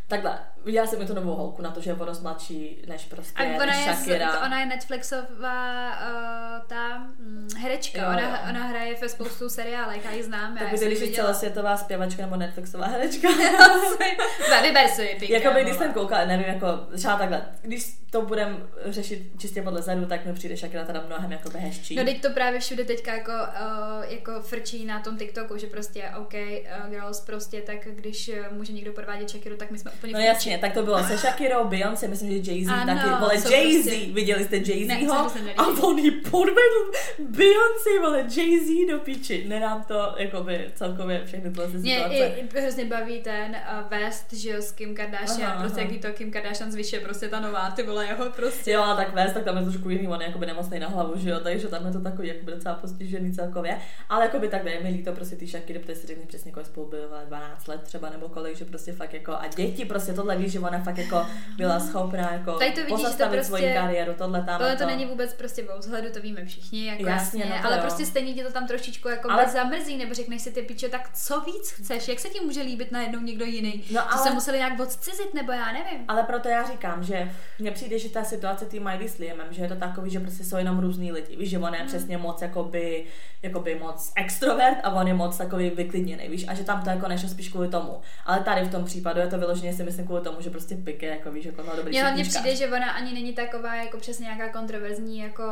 takhle, 0.08 0.38
viděla 0.66 0.86
jsem 0.86 0.98
mi 0.98 1.06
tu 1.06 1.14
novou 1.14 1.34
holku 1.34 1.62
na 1.62 1.70
to, 1.70 1.80
že 1.80 1.90
je 1.90 1.94
o 1.94 2.06
mladší 2.22 2.82
než 2.86 3.04
prostě 3.04 3.42
a 3.42 3.62
ona 3.62 3.74
je, 3.74 3.94
Shakira. 3.94 4.40
ona 4.46 4.60
je 4.60 4.66
Netflixová 4.66 5.90
uh, 5.90 6.66
ta 6.66 7.06
um, 7.18 7.48
herečka, 7.58 8.02
jo, 8.02 8.08
ona, 8.08 8.20
jo. 8.20 8.36
ona 8.50 8.66
hraje 8.66 8.94
ve 9.00 9.08
spoustu 9.08 9.48
seriálech, 9.48 10.04
já 10.04 10.10
ji 10.10 10.22
znám. 10.22 10.58
Tak 10.58 10.80
by 10.80 10.86
když 10.86 11.14
celosvětová 11.14 11.76
zpěvačka 11.76 12.22
nebo 12.22 12.36
Netflixová 12.36 12.86
herečka. 12.86 13.28
Vyber 14.62 14.88
si, 14.88 15.16
Jakoby, 15.28 15.62
když 15.62 15.76
jsem 15.76 15.92
koukala, 15.92 16.24
nevím, 16.24 16.46
jako 16.46 16.66
třeba 16.96 17.16
takhle, 17.16 17.42
když 17.62 17.96
to 18.10 18.22
budeme 18.22 18.56
řešit 18.84 19.22
čistě 19.38 19.62
podle 19.62 19.82
zadu, 19.82 20.06
tak 20.06 20.26
mi 20.26 20.32
přijde 20.32 20.56
Shakira 20.56 20.84
teda 20.84 21.04
mnohem 21.06 21.32
jako 21.32 21.50
hezčí. 21.54 21.94
No 21.94 22.04
teď 22.04 22.22
to 22.22 22.30
právě 22.30 22.60
všude 22.60 22.84
teďka 22.84 23.14
jako, 23.14 23.32
uh, 23.32 24.04
jako 24.12 24.40
frčí 24.40 24.84
na 24.84 25.00
tom 25.00 25.18
TikToku, 25.18 25.58
že 25.58 25.66
prostě 25.66 26.10
OK, 26.18 26.34
uh, 26.34 26.90
girls 26.90 27.20
prostě, 27.20 27.60
tak 27.60 27.78
když 27.84 28.30
může 28.50 28.72
někdo 28.72 28.92
podvádět 28.92 29.30
Shakiru, 29.30 29.56
tak 29.56 29.70
my 29.70 29.78
jsme 29.78 29.90
úplně 29.90 30.12
No 30.12 30.20
jasně, 30.20 30.55
tak 30.58 30.72
to 30.72 30.82
bylo 30.82 31.04
se 31.04 31.16
Shakirou, 31.16 31.64
Beyoncé, 31.64 32.08
myslím, 32.08 32.30
že 32.30 32.52
Jay-Z 32.52 32.68
ano, 32.68 32.94
taky, 32.94 33.08
vole 33.20 33.34
Jay-Z, 33.34 33.82
prostě... 33.82 34.12
viděli 34.12 34.44
jste 34.44 34.56
Jay-Zho? 34.56 35.30
A 35.56 35.66
on 35.66 35.98
ji 35.98 36.10
podvedl 36.10 36.80
Beyoncé, 37.18 37.90
vole 38.00 38.24
Jay-Z 38.28 38.90
do 38.90 38.98
piči. 38.98 39.44
Nenám 39.48 39.84
to, 39.88 40.14
jakoby 40.18 40.70
celkově 40.74 41.22
všechny 41.26 41.50
tyhle 41.50 41.66
situace. 41.66 41.82
Mě 41.82 42.04
i, 42.04 42.40
i 42.40 42.60
hrozně 42.60 42.84
baví 42.84 43.20
ten 43.20 43.56
uh, 43.82 43.90
West, 43.90 44.32
že 44.32 44.50
jo, 44.50 44.62
s 44.62 44.72
Kim 44.72 44.94
Kardashian, 44.94 45.50
aha, 45.50 45.60
prostě 45.60 45.80
aha. 45.80 45.90
jaký 45.90 46.00
to 46.02 46.12
Kim 46.12 46.30
Kardashian 46.30 46.72
zvyše, 46.72 47.00
prostě 47.00 47.28
ta 47.28 47.40
nová, 47.40 47.70
ty 47.70 47.82
vole 47.82 48.06
jeho 48.06 48.24
prostě. 48.36 48.70
Jo, 48.70 48.84
tak 48.96 49.14
West, 49.14 49.34
tak 49.34 49.44
tam 49.44 49.56
je 49.56 49.62
trošku 49.62 49.90
jiný, 49.90 50.08
on 50.08 50.20
je 50.20 50.26
jakoby 50.26 50.46
nemocný 50.46 50.78
na 50.78 50.88
hlavu, 50.88 51.12
že 51.16 51.30
jo, 51.30 51.40
takže 51.40 51.68
tam 51.68 51.86
je 51.86 51.92
to 51.92 52.00
takový 52.00 52.28
jakoby 52.28 52.52
docela 52.52 52.74
postižený 52.74 53.32
celkově. 53.32 53.78
Ale 54.08 54.24
jakoby 54.24 54.48
tak 54.48 54.64
je 54.64 54.80
mi 54.82 54.88
líto 54.88 55.12
prostě 55.12 55.36
ty 55.36 55.46
Shakiry, 55.46 55.78
protože 55.78 55.94
si 55.94 56.06
řekne 56.06 56.26
přesně, 56.26 56.52
kolik 56.52 56.66
spolu 56.66 56.86
byl 56.86 57.08
12 57.28 57.68
let 57.68 57.82
třeba 57.82 58.10
nebo 58.10 58.28
kolik, 58.28 58.56
že 58.56 58.64
prostě 58.64 58.92
fakt 58.92 59.14
jako 59.14 59.32
a 59.32 59.46
děti 59.56 59.84
prostě 59.84 60.12
tohle 60.12 60.36
víš, 60.46 60.52
že 60.52 60.60
ona 60.60 60.78
fakt 60.78 60.98
jako 60.98 61.26
byla 61.56 61.80
schopná 61.80 62.32
jako 62.32 62.52
Tady 62.52 62.70
to 62.70 62.80
vidíš, 62.80 62.90
pozastavit 62.90 63.30
to 63.30 63.36
prostě, 63.36 63.48
svoji 63.48 63.74
kariéru, 63.74 64.14
tohle 64.18 64.42
tam. 64.42 64.58
Tohle 64.58 64.76
to, 64.76 64.82
to 64.82 64.90
není 64.90 65.06
vůbec 65.06 65.34
prostě 65.34 65.62
o 65.62 65.78
vzhledu, 65.78 66.08
to 66.12 66.20
víme 66.20 66.44
všichni, 66.44 66.86
jako 66.86 67.06
jasně, 67.06 67.42
jasně 67.42 67.56
no 67.58 67.66
ale 67.66 67.76
jo. 67.76 67.82
prostě 67.82 68.06
stejně 68.06 68.34
tě 68.34 68.44
to 68.44 68.52
tam 68.52 68.66
trošičku 68.66 69.08
jako 69.08 69.30
ale... 69.30 69.48
zamrzí, 69.48 69.96
nebo 69.96 70.14
řekneš 70.14 70.42
si 70.42 70.52
ty 70.52 70.62
piče, 70.62 70.88
tak 70.88 71.10
co 71.14 71.40
víc 71.40 71.70
chceš, 71.70 72.08
jak 72.08 72.18
se 72.18 72.28
ti 72.28 72.40
může 72.40 72.62
líbit 72.62 72.92
najednou 72.92 73.20
někdo 73.20 73.44
jiný? 73.44 73.84
No, 73.90 74.12
ale... 74.12 74.22
Se 74.22 74.30
museli 74.30 74.58
nějak 74.58 74.80
odcizit, 74.80 75.34
nebo 75.34 75.52
já 75.52 75.72
nevím. 75.72 76.04
Ale 76.08 76.22
proto 76.22 76.48
já 76.48 76.64
říkám, 76.64 77.04
že 77.04 77.32
mně 77.58 77.70
přijde, 77.70 77.98
že 77.98 78.08
ta 78.08 78.24
situace 78.24 78.64
tý 78.64 78.80
Miley 78.80 79.08
s 79.08 79.18
Liamem, 79.18 79.46
že 79.50 79.62
je 79.62 79.68
to 79.68 79.76
takový, 79.76 80.10
že 80.10 80.20
prostě 80.20 80.44
jsou 80.44 80.56
jenom 80.56 80.78
různý 80.78 81.12
lidi, 81.12 81.36
víš, 81.36 81.50
že 81.50 81.58
on 81.58 81.74
je 81.74 81.80
hmm. 81.80 81.88
přesně 81.88 82.18
moc 82.18 82.42
jakoby, 82.42 83.04
jakoby 83.42 83.74
moc 83.74 84.12
extrovert 84.16 84.78
a 84.82 84.90
on 84.90 85.08
je 85.08 85.14
moc 85.14 85.38
takový 85.38 85.70
vyklidněný, 85.70 86.28
víš, 86.28 86.44
a 86.48 86.54
že 86.54 86.64
tam 86.64 86.82
to 86.82 86.90
jako 86.90 87.08
nešlo 87.08 87.28
spíš 87.28 87.48
kvůli 87.48 87.68
tomu. 87.68 88.00
Ale 88.24 88.40
tady 88.40 88.64
v 88.64 88.70
tom 88.70 88.84
případu 88.84 89.20
je 89.20 89.26
to 89.26 89.38
vyloženě 89.38 89.72
si 89.72 89.84
myslím 89.84 90.06
kvůli 90.06 90.22
tomu, 90.22 90.35
tomu, 90.36 90.44
že 90.44 90.50
prostě 90.50 90.76
Piké, 90.76 91.06
jako 91.06 91.30
víš, 91.30 91.44
jako 91.44 91.62
no 91.62 91.76
dobrý 91.76 91.90
Mně 91.90 92.02
hlavně 92.02 92.24
přijde, 92.24 92.56
že 92.56 92.68
ona 92.68 92.90
ani 92.90 93.12
není 93.12 93.32
taková 93.32 93.74
jako 93.74 93.98
přesně 93.98 94.24
nějaká 94.24 94.48
kontroverzní 94.48 95.18
jako 95.18 95.42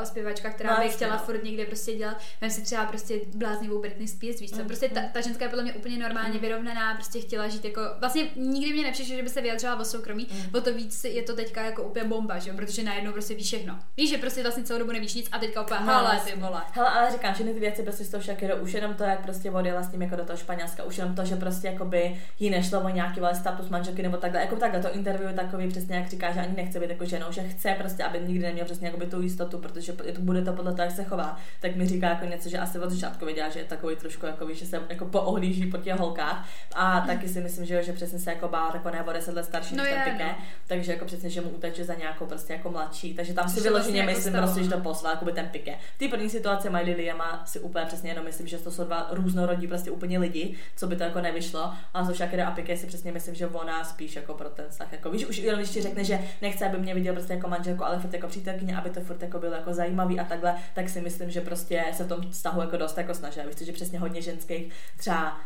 eh, 0.00 0.06
zpěvačka, 0.06 0.50
která 0.50 0.76
no, 0.76 0.84
by 0.84 0.90
chtěla 0.90 1.16
no. 1.16 1.22
furt 1.22 1.44
někde 1.44 1.64
prostě 1.64 1.94
dělat. 1.94 2.16
Vem 2.40 2.50
si 2.50 2.62
třeba 2.62 2.86
prostě 2.86 3.20
bláznivou 3.34 3.80
Britney 3.80 4.08
Spears, 4.08 4.40
víš 4.40 4.50
co? 4.50 4.56
Mm, 4.56 4.66
prostě 4.66 4.88
ta, 4.88 5.00
mm. 5.00 5.08
ta, 5.12 5.20
ženská 5.20 5.44
je 5.44 5.48
podle 5.48 5.64
mě 5.64 5.72
úplně 5.72 5.98
normálně 5.98 6.34
mm. 6.34 6.40
vyrovnaná, 6.40 6.94
prostě 6.94 7.20
chtěla 7.20 7.48
žít 7.48 7.64
jako, 7.64 7.80
vlastně 8.00 8.22
nikdy 8.36 8.72
mě 8.72 8.82
nepřišlo, 8.82 9.16
že 9.16 9.22
by 9.22 9.28
se 9.28 9.40
vyjadřovala 9.40 9.80
o 9.80 9.84
soukromí, 9.84 10.26
mm. 10.30 10.54
o 10.54 10.60
to 10.60 10.74
víc 10.74 11.04
je 11.04 11.22
to 11.22 11.36
teďka 11.36 11.64
jako 11.64 11.82
úplně 11.82 12.04
bomba, 12.04 12.38
že 12.38 12.50
jo? 12.50 12.56
Protože 12.56 12.82
najednou 12.82 13.12
prostě 13.12 13.34
víš 13.34 13.46
všechno. 13.46 13.78
Víš, 13.96 14.10
že 14.10 14.18
prostě 14.18 14.42
vlastně 14.42 14.64
celou 14.64 14.78
dobu 14.78 14.92
nevíš 14.92 15.14
nic 15.14 15.28
a 15.32 15.38
teďka 15.38 15.62
úplně, 15.62 15.80
no, 15.80 15.92
hele, 15.92 16.20
ty 16.24 16.40
vole. 16.40 16.62
Hele, 16.72 16.88
ale 16.88 17.12
říkám, 17.12 17.34
že 17.34 17.44
ty 17.44 17.60
věci 17.60 17.82
prostě 17.82 18.04
z 18.04 18.08
toho 18.08 18.22
Shakira, 18.22 18.54
už 18.54 18.72
jenom 18.72 18.94
to, 18.94 19.04
jak 19.04 19.22
prostě 19.22 19.50
odjela 19.50 19.82
s 19.82 19.90
tím 19.90 20.02
jako 20.02 20.16
do 20.16 20.24
toho 20.24 20.36
Španělska, 20.36 20.84
už 20.84 20.98
jenom 20.98 21.14
to, 21.14 21.24
že 21.24 21.36
prostě 21.36 21.68
jakoby 21.68 22.20
jí 22.38 22.50
nešlo 22.50 22.80
o 22.80 22.88
nějaký 22.88 23.20
vole 23.20 23.34
status 23.34 23.68
manželky 23.68 24.02
nebo 24.02 24.16
takhle, 24.22 24.40
jako 24.40 24.56
takhle 24.56 24.82
to 24.82 24.94
interview 24.94 25.30
je 25.30 25.36
takový 25.36 25.68
přesně 25.68 25.96
jak 25.96 26.08
říká, 26.08 26.32
že 26.32 26.40
ani 26.40 26.56
nechce 26.56 26.80
být 26.80 26.90
jako 26.90 27.04
ženou, 27.04 27.26
že 27.30 27.48
chce 27.48 27.74
prostě, 27.78 28.04
aby 28.04 28.20
nikdy 28.20 28.44
neměl 28.44 28.64
přesně 28.64 28.86
jakoby 28.86 29.06
tu 29.06 29.22
jistotu, 29.22 29.58
protože 29.58 29.92
to 29.92 30.20
bude 30.20 30.42
to 30.42 30.52
podle 30.52 30.72
toho, 30.72 30.82
jak 30.82 30.90
se 30.90 31.04
chová, 31.04 31.36
tak 31.60 31.76
mi 31.76 31.86
říká 31.86 32.08
jako 32.08 32.24
něco, 32.24 32.48
že 32.48 32.58
asi 32.58 32.78
od 32.78 32.90
začátku 32.90 33.24
věděla, 33.24 33.48
že 33.48 33.58
je 33.58 33.64
takový 33.64 33.96
trošku 33.96 34.26
jako 34.26 34.54
že 34.54 34.66
se 34.66 34.80
jako 34.88 35.04
poohlíží 35.04 35.66
po 35.66 35.76
těch 35.76 35.94
holkách 35.94 36.48
a 36.74 37.00
mm. 37.00 37.06
taky 37.06 37.28
si 37.28 37.40
myslím, 37.40 37.66
že, 37.66 37.82
že 37.82 37.92
přesně 37.92 38.18
se 38.18 38.30
jako 38.30 38.48
bála 38.48 38.72
tak 38.72 38.86
ona 38.86 39.06
o 39.06 39.12
10 39.12 39.34
let 39.34 39.44
starší 39.44 39.76
no 39.76 39.84
než 39.84 39.92
ten 40.04 40.18
no. 40.18 40.34
takže 40.66 40.92
jako 40.92 41.04
přesně, 41.04 41.30
že 41.30 41.40
mu 41.40 41.48
uteče 41.48 41.84
za 41.84 41.94
nějakou 41.94 42.26
prostě 42.26 42.52
jako 42.52 42.70
mladší, 42.70 43.14
takže 43.14 43.34
tam 43.34 43.48
si 43.48 43.60
vyloženě 43.60 44.02
vlastně 44.02 44.16
myslím, 44.16 44.34
jako 44.34 44.46
prostě, 44.46 44.64
že 44.64 44.70
to 44.70 44.80
poslal 44.80 45.12
jako 45.12 45.24
by 45.24 45.32
ten 45.32 45.48
Piké. 45.48 45.74
Ty 45.96 46.08
první 46.08 46.30
situace 46.30 46.70
Miley 46.70 46.94
Liama 46.94 47.42
si 47.46 47.60
úplně 47.60 47.86
přesně 47.86 48.10
jenom 48.10 48.24
myslím, 48.24 48.46
že 48.46 48.58
to 48.58 48.70
jsou 48.70 48.84
dva 48.84 49.08
různorodí 49.10 49.66
prostě 49.66 49.90
úplně 49.90 50.18
lidi, 50.18 50.56
co 50.76 50.86
by 50.86 50.96
to 50.96 51.02
jako 51.02 51.20
nevyšlo, 51.20 51.72
a 51.94 52.04
zo 52.04 52.14
Shakira 52.14 52.48
a 52.48 52.50
Piqué 52.50 52.76
si 52.76 52.86
přesně 52.86 53.12
myslím, 53.12 53.34
že 53.34 53.46
ona 53.46 53.84
spíš 53.84 54.11
jako 54.16 54.34
pro 54.34 54.48
ten 54.48 54.64
vztah, 54.70 54.92
jako 54.92 55.10
víš, 55.10 55.26
už 55.26 55.36
jenom 55.36 55.60
když 55.60 55.70
ti 55.70 55.82
řekne, 55.82 56.04
že 56.04 56.18
nechce, 56.42 56.66
aby 56.66 56.78
mě 56.78 56.94
viděl 56.94 57.14
prostě 57.14 57.32
jako 57.32 57.48
manželku, 57.48 57.84
ale 57.84 57.98
furt 57.98 58.14
jako 58.14 58.28
přítelkyně, 58.28 58.76
aby 58.76 58.90
to 58.90 59.00
furt 59.00 59.22
jako 59.22 59.38
bylo 59.38 59.54
jako 59.54 59.74
zajímavý 59.74 60.20
a 60.20 60.24
takhle, 60.24 60.54
tak 60.74 60.88
si 60.88 61.00
myslím, 61.00 61.30
že 61.30 61.40
prostě 61.40 61.84
se 61.92 62.04
v 62.04 62.08
tom 62.08 62.30
vztahu 62.30 62.60
jako 62.60 62.76
dost 62.76 62.98
jako 62.98 63.14
snaží. 63.14 63.40
Víš, 63.46 63.66
že 63.66 63.72
přesně 63.72 63.98
hodně 63.98 64.22
ženských 64.22 64.72
třeba 64.96 65.40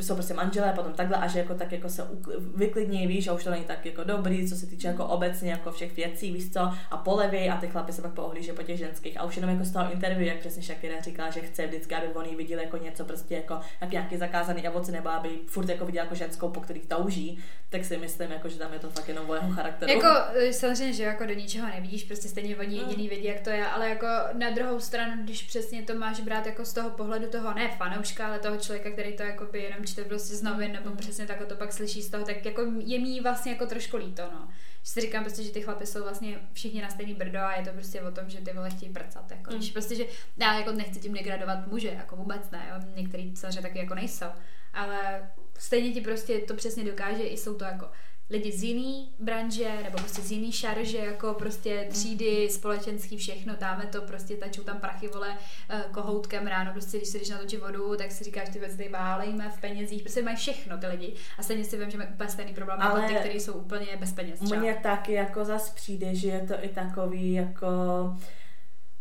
jsou 0.00 0.14
prostě 0.14 0.34
manželé, 0.34 0.72
potom 0.72 0.92
takhle 0.92 1.16
a 1.16 1.26
že 1.26 1.38
jako 1.38 1.54
tak 1.54 1.72
jako 1.72 1.88
se 1.88 2.08
vyklidnějí, 2.54 3.06
víš, 3.06 3.28
a 3.28 3.32
už 3.32 3.44
to 3.44 3.50
není 3.50 3.64
tak 3.64 3.86
jako 3.86 4.04
dobrý, 4.04 4.48
co 4.48 4.56
se 4.56 4.66
týče 4.66 4.88
jako 4.88 5.04
obecně 5.04 5.50
jako 5.50 5.72
všech 5.72 5.96
věcí, 5.96 6.32
víš 6.32 6.52
co, 6.52 6.60
a 6.90 6.96
poleví 6.96 7.48
a 7.48 7.56
ty 7.56 7.66
chlapi 7.66 7.92
se 7.92 8.02
pak 8.02 8.12
poohlíží 8.12 8.52
po 8.52 8.62
těch 8.62 8.78
ženských 8.78 9.20
a 9.20 9.24
už 9.24 9.36
jenom 9.36 9.50
jako 9.50 9.64
z 9.64 9.72
toho 9.72 9.92
interview, 9.92 10.22
jak 10.22 10.38
přesně 10.38 10.62
Shakira 10.62 11.00
říká, 11.00 11.30
že 11.30 11.40
chce 11.40 11.66
vždycky, 11.66 11.94
aby 11.94 12.06
on 12.06 12.36
viděl 12.36 12.60
jako 12.60 12.76
něco 12.76 13.04
prostě 13.04 13.34
jako 13.34 13.60
jak 13.80 13.90
nějaký 13.90 14.16
zakázaný 14.16 14.68
ovoce, 14.68 14.92
nebo 14.92 15.08
aby 15.08 15.28
furt 15.46 15.68
jako 15.68 15.86
viděl 15.86 16.02
jako 16.04 16.14
ženskou, 16.14 16.48
po 16.48 16.60
kterých 16.60 16.86
touží, 16.86 17.38
tak 17.70 17.84
si 17.84 17.96
myslím, 17.96 18.30
jako, 18.30 18.48
že 18.48 18.58
tam 18.58 18.72
je 18.72 18.78
to 18.78 18.90
fakt 18.90 19.08
jenom 19.08 19.30
o 19.30 19.34
jeho 19.34 19.50
charakteru. 19.50 19.92
Jako 19.92 20.08
eh, 20.34 20.52
samozřejmě, 20.52 20.92
že 20.92 21.02
jako 21.02 21.26
do 21.26 21.34
ničeho 21.34 21.68
nevidíš, 21.68 22.04
prostě 22.04 22.28
stejně 22.28 22.56
oni 22.56 22.78
hmm. 22.78 22.88
jediný 22.88 23.08
vidí, 23.08 23.26
jak 23.26 23.40
to 23.40 23.50
je, 23.50 23.66
ale 23.66 23.88
jako 23.88 24.06
na 24.32 24.50
druhou 24.50 24.80
stranu, 24.80 25.22
když 25.22 25.42
přesně 25.42 25.82
to 25.82 25.94
máš 25.94 26.20
brát 26.20 26.46
jako 26.46 26.64
z 26.64 26.72
toho 26.72 26.90
pohledu 26.90 27.28
toho 27.28 27.54
ne 27.54 27.70
fanouška, 27.78 28.26
ale 28.26 28.38
toho 28.38 28.56
člověka, 28.56 28.90
který 28.90 29.12
to 29.12 29.22
jako 29.22 29.46
by 29.52 29.62
jenom 29.62 29.84
čte 29.84 30.04
prostě 30.04 30.36
z 30.36 30.42
novin, 30.42 30.72
nebo 30.72 30.96
přesně 30.96 31.26
tak 31.26 31.46
to 31.46 31.56
pak 31.56 31.72
slyší 31.72 32.02
z 32.02 32.10
toho, 32.10 32.24
tak 32.24 32.44
jako 32.44 32.62
je 32.78 33.00
mi 33.00 33.20
vlastně 33.20 33.52
jako 33.52 33.66
trošku 33.66 33.96
líto, 33.96 34.22
no. 34.22 34.48
Že 34.82 34.92
si 34.92 35.00
říkám 35.00 35.24
prostě, 35.24 35.42
že 35.42 35.50
ty 35.50 35.62
chlapy 35.62 35.86
jsou 35.86 36.02
vlastně 36.02 36.38
všichni 36.52 36.82
na 36.82 36.90
stejný 36.90 37.14
brdo 37.14 37.38
a 37.38 37.56
je 37.56 37.64
to 37.64 37.70
prostě 37.70 38.02
o 38.02 38.10
tom, 38.10 38.30
že 38.30 38.40
ty 38.40 38.52
vole 38.52 38.70
chtějí 38.70 38.92
prcat, 38.92 39.30
jako. 39.30 39.54
Mm. 39.54 39.62
Že 39.62 39.72
prostě, 39.72 39.94
že 39.94 40.04
já 40.36 40.58
jako 40.58 40.72
nechci 40.72 41.00
tím 41.00 41.14
degradovat 41.14 41.66
muže, 41.66 41.88
jako 41.88 42.16
vůbec 42.16 42.50
ne, 42.50 42.68
jo. 42.70 42.92
Některý 42.96 43.32
dceře 43.32 43.62
taky 43.62 43.78
jako 43.78 43.94
nejsou, 43.94 44.26
ale 44.72 45.30
stejně 45.58 45.92
ti 45.92 46.00
prostě 46.00 46.38
to 46.38 46.54
přesně 46.54 46.84
dokáže, 46.84 47.22
i 47.22 47.36
jsou 47.36 47.54
to 47.54 47.64
jako 47.64 47.90
lidi 48.30 48.52
z 48.52 48.62
jiný 48.62 49.12
branže 49.18 49.68
nebo 49.84 49.98
prostě 49.98 50.22
z 50.22 50.32
jiný 50.32 50.52
šarže, 50.52 50.98
jako 50.98 51.34
prostě 51.34 51.86
třídy, 51.90 52.48
společenský, 52.50 53.16
všechno, 53.16 53.54
dáme 53.60 53.86
to, 53.86 54.02
prostě 54.02 54.36
tačou 54.36 54.62
tam 54.62 54.80
prachy, 54.80 55.08
vole, 55.08 55.36
eh, 55.68 55.84
kohoutkem 55.92 56.46
ráno, 56.46 56.72
prostě 56.72 56.96
když 56.96 57.08
si 57.08 57.18
jdeš 57.18 57.28
na 57.28 57.38
točit 57.38 57.60
vodu, 57.60 57.96
tak 57.96 58.12
si 58.12 58.24
říkáš, 58.24 58.48
ty 58.48 58.58
věci 58.58 58.76
tady 58.76 58.88
válejme 58.88 59.50
v 59.50 59.60
penězích, 59.60 60.02
prostě 60.02 60.22
mají 60.22 60.36
všechno 60.36 60.78
ty 60.78 60.86
lidi. 60.86 61.14
A 61.38 61.42
stejně 61.42 61.64
si 61.64 61.78
vím, 61.78 61.90
že 61.90 61.98
mají 61.98 62.10
úplně 62.10 62.30
stejný 62.30 62.54
problém 62.54 62.78
Ale 62.80 63.02
jako 63.02 63.14
ty, 63.14 63.20
kteří 63.20 63.40
jsou 63.40 63.52
úplně 63.52 63.86
bez 64.00 64.12
peněz. 64.12 64.40
Mně 64.40 64.78
taky 64.82 65.12
jako 65.12 65.44
zas 65.44 65.70
přijde, 65.70 66.14
že 66.14 66.28
je 66.28 66.46
to 66.46 66.54
i 66.64 66.68
takový 66.68 67.32
jako 67.32 67.66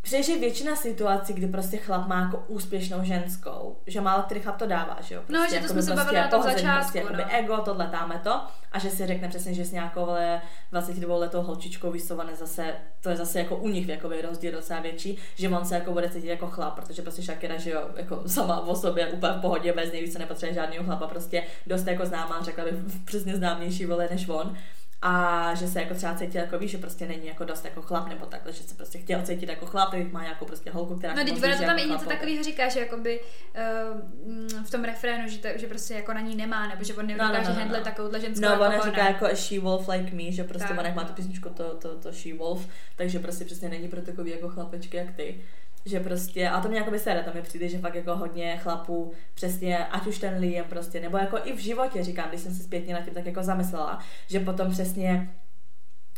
Přijde, 0.07 0.23
že 0.23 0.37
většina 0.37 0.75
situací, 0.75 1.33
kdy 1.33 1.47
prostě 1.47 1.77
chlap 1.77 2.07
má 2.07 2.21
jako 2.21 2.43
úspěšnou 2.47 3.03
ženskou, 3.03 3.77
že 3.87 4.01
málo 4.01 4.23
který 4.23 4.39
chlap 4.39 4.57
to 4.57 4.67
dává, 4.67 4.97
že 5.01 5.15
jo? 5.15 5.21
Prostě, 5.27 5.43
no, 5.43 5.49
že 5.49 5.67
to 5.67 5.73
jsme 5.73 5.81
se 5.81 5.95
bavili 5.95 6.17
na 6.17 6.27
tom 6.27 6.43
začátku, 6.43 6.99
prostě, 6.99 7.03
no. 7.17 7.35
ego, 7.35 7.57
tohle 7.57 7.87
dáme 7.91 8.21
to 8.23 8.41
a 8.71 8.79
že 8.79 8.89
si 8.89 9.07
řekne 9.07 9.27
přesně, 9.27 9.53
že 9.53 9.65
s 9.65 9.71
nějakou 9.71 10.07
22 10.71 11.17
letou 11.17 11.41
holčičkou 11.41 11.91
vysované 11.91 12.35
zase, 12.35 12.73
to 13.01 13.09
je 13.09 13.15
zase 13.15 13.39
jako 13.39 13.55
u 13.55 13.67
nich 13.67 13.87
jako 13.87 14.09
rozdíl 14.21 14.51
docela 14.51 14.79
větší, 14.79 15.17
že 15.35 15.49
on 15.49 15.65
se 15.65 15.75
jako 15.75 15.91
bude 15.91 16.09
cítit 16.09 16.27
jako 16.27 16.47
chlap, 16.47 16.75
protože 16.75 17.01
prostě 17.01 17.21
Shakira, 17.21 17.57
že 17.57 17.71
jo, 17.71 17.89
jako 17.95 18.23
sama 18.27 18.59
o 18.59 18.75
sobě 18.75 19.07
úplně 19.07 19.33
v 19.33 19.41
pohodě, 19.41 19.73
bez 19.73 19.91
něj 19.91 20.03
více 20.03 20.19
nepotřebuje 20.19 20.53
žádného 20.53 20.83
chlapa, 20.83 21.07
prostě 21.07 21.43
dost 21.67 21.87
jako 21.87 22.05
známá, 22.05 22.41
řekla 22.41 22.63
bych 22.63 22.73
přesně 23.05 23.35
známější 23.35 23.85
vole 23.85 24.07
než 24.11 24.29
on 24.29 24.57
a 25.01 25.51
že 25.55 25.67
se 25.67 25.79
jako 25.79 25.93
třeba 25.93 26.15
cítil 26.15 26.41
jako 26.41 26.59
víš, 26.59 26.71
že 26.71 26.77
prostě 26.77 27.07
není 27.07 27.27
jako 27.27 27.43
dost 27.45 27.65
jako 27.65 27.81
chlap 27.81 28.07
nebo 28.07 28.25
takhle, 28.25 28.53
že 28.53 28.63
se 28.63 28.75
prostě 28.75 28.99
chtěl 28.99 29.21
cítit 29.21 29.49
jako 29.49 29.65
chlap, 29.65 29.91
tak 29.91 30.11
má 30.11 30.23
nějakou 30.23 30.45
prostě 30.45 30.71
holku, 30.71 30.95
která 30.95 31.13
No, 31.13 31.23
teď 31.25 31.35
to 31.35 31.41
tam 31.41 31.61
jako 31.61 31.79
i 31.79 31.89
něco 31.89 32.05
takového 32.05 32.43
říká, 32.43 32.69
že 32.69 32.79
jakoby 32.79 33.19
uh, 33.19 34.63
v 34.63 34.71
tom 34.71 34.83
refrénu, 34.83 35.29
že, 35.29 35.37
to, 35.37 35.47
že 35.55 35.67
prostě 35.67 35.93
jako 35.93 36.13
na 36.13 36.21
ní 36.21 36.35
nemá, 36.35 36.67
nebo 36.67 36.83
že 36.83 36.93
on 36.93 37.07
nedokáže 37.07 37.41
no, 37.41 37.49
no, 37.49 37.53
no, 37.53 37.59
handle 37.59 37.77
no. 37.77 37.83
takovouhle 37.83 38.19
ženskou 38.19 38.45
No, 38.45 38.55
ona 38.55 38.73
jako 38.73 38.85
říká 38.85 39.07
jako 39.07 39.35
she 39.35 39.59
wolf 39.59 39.87
like 39.87 40.15
me, 40.15 40.31
že 40.31 40.43
prostě 40.43 40.67
tak. 40.67 40.79
ona 40.79 40.93
má 40.93 41.03
tu 41.03 41.13
písničku 41.13 41.49
to, 41.49 41.75
to, 41.75 41.95
to 41.95 42.13
she 42.13 42.33
wolf, 42.33 42.67
takže 42.95 43.19
prostě 43.19 43.45
přesně 43.45 43.69
není 43.69 43.87
pro 43.87 44.01
takový 44.01 44.31
jako 44.31 44.49
chlapečky 44.49 44.97
jak 44.97 45.15
ty 45.15 45.41
že 45.87 45.99
prostě, 45.99 46.49
a 46.49 46.61
to 46.61 46.69
mě 46.69 46.77
jako 46.77 46.91
by 46.91 46.99
sere, 46.99 47.23
to 47.23 47.33
mi 47.33 47.41
přijde, 47.41 47.69
že 47.69 47.77
fakt 47.77 47.95
jako 47.95 48.15
hodně 48.15 48.57
chlapů, 48.57 49.11
přesně, 49.33 49.85
ať 49.85 50.07
už 50.07 50.17
ten 50.17 50.39
Liam 50.39 50.65
prostě, 50.69 50.99
nebo 50.99 51.17
jako 51.17 51.37
i 51.43 51.53
v 51.53 51.59
životě, 51.59 52.03
říkám, 52.03 52.29
když 52.29 52.41
jsem 52.41 52.53
se 52.53 52.63
zpětně 52.63 52.93
na 52.93 53.01
tím 53.01 53.13
tak 53.13 53.25
jako 53.25 53.43
zamyslela, 53.43 53.99
že 54.27 54.39
potom 54.39 54.71
přesně 54.71 55.29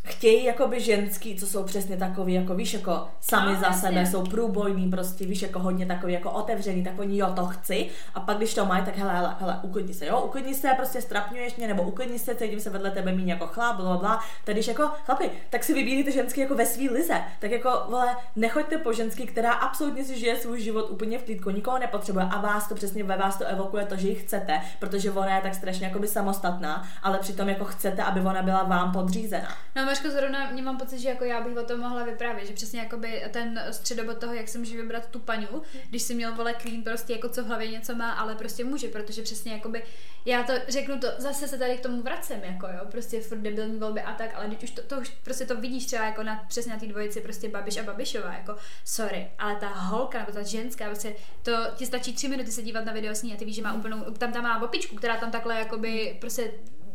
chtějí 0.03 0.45
jakoby 0.45 0.81
ženský, 0.81 1.35
co 1.35 1.47
jsou 1.47 1.63
přesně 1.63 1.97
takový, 1.97 2.33
jako 2.33 2.55
víš, 2.55 2.73
jako 2.73 3.07
sami 3.21 3.53
no, 3.53 3.59
za 3.59 3.65
jasně. 3.67 3.89
sebe, 3.89 4.05
jsou 4.05 4.23
průbojní 4.23 4.89
prostě, 4.89 5.25
víš, 5.25 5.41
jako 5.41 5.59
hodně 5.59 5.85
takový, 5.85 6.13
jako 6.13 6.31
otevřený, 6.31 6.83
tak 6.83 6.99
oni 6.99 7.17
jo, 7.17 7.33
to 7.35 7.45
chci. 7.45 7.89
A 8.15 8.19
pak 8.19 8.37
když 8.37 8.53
to 8.53 8.65
mají, 8.65 8.85
tak 8.85 8.97
hele, 8.97 9.13
hele, 9.13 9.35
hele, 9.39 9.59
uklidni 9.61 9.93
se, 9.93 10.05
jo, 10.05 10.21
uklidni 10.21 10.55
se, 10.55 10.69
prostě 10.77 11.01
strapňuješ 11.01 11.55
mě, 11.55 11.67
nebo 11.67 11.83
uklidni 11.83 12.19
se, 12.19 12.35
cítím 12.35 12.59
se 12.59 12.69
vedle 12.69 12.91
tebe 12.91 13.11
míň 13.11 13.27
jako 13.27 13.47
chlap, 13.47 13.75
bla, 13.75 13.97
bla. 13.97 14.19
Tady 14.43 14.59
když 14.59 14.67
jako, 14.67 14.89
chlapi, 15.05 15.31
tak 15.49 15.63
si 15.63 15.73
vybírejte 15.73 16.11
ženský 16.11 16.41
jako 16.41 16.55
ve 16.55 16.65
svý 16.65 16.89
lize. 16.89 17.21
Tak 17.39 17.51
jako, 17.51 17.83
vole, 17.89 18.15
nechoďte 18.35 18.77
po 18.77 18.93
ženský, 18.93 19.25
která 19.25 19.51
absolutně 19.51 20.05
si 20.05 20.19
žije 20.19 20.35
svůj 20.35 20.61
život 20.61 20.89
úplně 20.89 21.19
v 21.19 21.23
klidku, 21.23 21.49
nikoho 21.49 21.79
nepotřebuje 21.79 22.25
a 22.25 22.41
vás 22.41 22.67
to 22.67 22.75
přesně 22.75 23.03
ve 23.03 23.17
vás 23.17 23.37
to 23.37 23.45
evokuje 23.45 23.85
to, 23.85 23.95
že 23.95 24.07
ji 24.07 24.15
chcete, 24.15 24.61
protože 24.79 25.11
ona 25.11 25.35
je 25.35 25.41
tak 25.41 25.55
strašně 25.55 25.87
jakoby 25.87 26.07
samostatná, 26.07 26.87
ale 27.03 27.17
přitom 27.19 27.49
jako 27.49 27.65
chcete, 27.65 28.03
aby 28.03 28.19
ona 28.19 28.41
byla 28.41 28.63
vám 28.63 28.91
podřízená. 28.91 29.49
No, 29.75 29.88
Mařko, 29.89 30.09
zrovna 30.09 30.51
mě 30.51 30.61
mám 30.61 30.77
pocit, 30.77 30.99
že 30.99 31.09
jako 31.09 31.25
já 31.25 31.41
bych 31.41 31.57
o 31.57 31.63
tom 31.63 31.79
mohla 31.79 32.03
vyprávět, 32.03 32.47
že 32.47 32.53
přesně 32.53 32.79
jakoby 32.79 33.23
ten 33.31 33.63
středobod 33.71 34.17
toho, 34.17 34.33
jak 34.33 34.47
se 34.47 34.57
může 34.57 34.77
vybrat 34.81 35.09
tu 35.09 35.19
paňu, 35.19 35.61
když 35.89 36.01
si 36.01 36.15
měl 36.15 36.35
vole 36.35 36.55
clean 36.61 36.83
prostě 36.83 37.13
jako 37.13 37.29
co 37.29 37.43
v 37.43 37.47
hlavě 37.47 37.67
něco 37.67 37.95
má, 37.95 38.11
ale 38.11 38.35
prostě 38.35 38.63
může, 38.63 38.87
protože 38.87 39.21
přesně 39.21 39.51
jakoby, 39.51 39.83
já 40.25 40.43
to 40.43 40.53
řeknu 40.67 40.99
to, 40.99 41.07
zase 41.17 41.47
se 41.47 41.57
tady 41.57 41.77
k 41.77 41.81
tomu 41.81 42.01
vracem, 42.01 42.39
jako 42.43 42.67
jo, 42.67 42.79
prostě 42.91 43.21
furt 43.21 43.37
debilní 43.37 43.79
volby 43.79 44.01
a 44.01 44.13
tak, 44.13 44.35
ale 44.35 44.47
když 44.47 44.63
už 44.63 44.71
to, 44.71 44.81
to 44.81 44.95
už 44.95 45.09
prostě 45.09 45.45
to 45.45 45.55
vidíš 45.55 45.85
třeba 45.85 46.05
jako 46.05 46.23
na, 46.23 46.45
přesně 46.47 46.73
na 46.73 46.79
té 46.79 46.85
dvojici 46.85 47.21
prostě 47.21 47.49
Babiš 47.49 47.77
a 47.77 47.83
Babišová, 47.83 48.33
jako 48.33 48.55
sorry, 48.85 49.31
ale 49.39 49.55
ta 49.55 49.67
holka 49.67 50.19
nebo 50.19 50.31
ta 50.31 50.43
ženská, 50.43 50.85
prostě 50.85 51.15
to 51.43 51.51
ti 51.75 51.85
stačí 51.85 52.13
tři 52.13 52.27
minuty 52.27 52.51
se 52.51 52.61
dívat 52.61 52.85
na 52.85 52.93
video 52.93 53.15
s 53.15 53.23
ní 53.23 53.33
a 53.33 53.37
ty 53.37 53.45
víš, 53.45 53.55
že 53.55 53.61
má 53.61 53.73
úplnou, 53.73 54.03
tam 54.03 54.33
tam 54.33 54.43
má 54.43 54.63
opičku, 54.63 54.95
která 54.95 55.17
tam 55.17 55.31
takhle 55.31 55.59
jakoby 55.59 56.17
prostě 56.21 56.51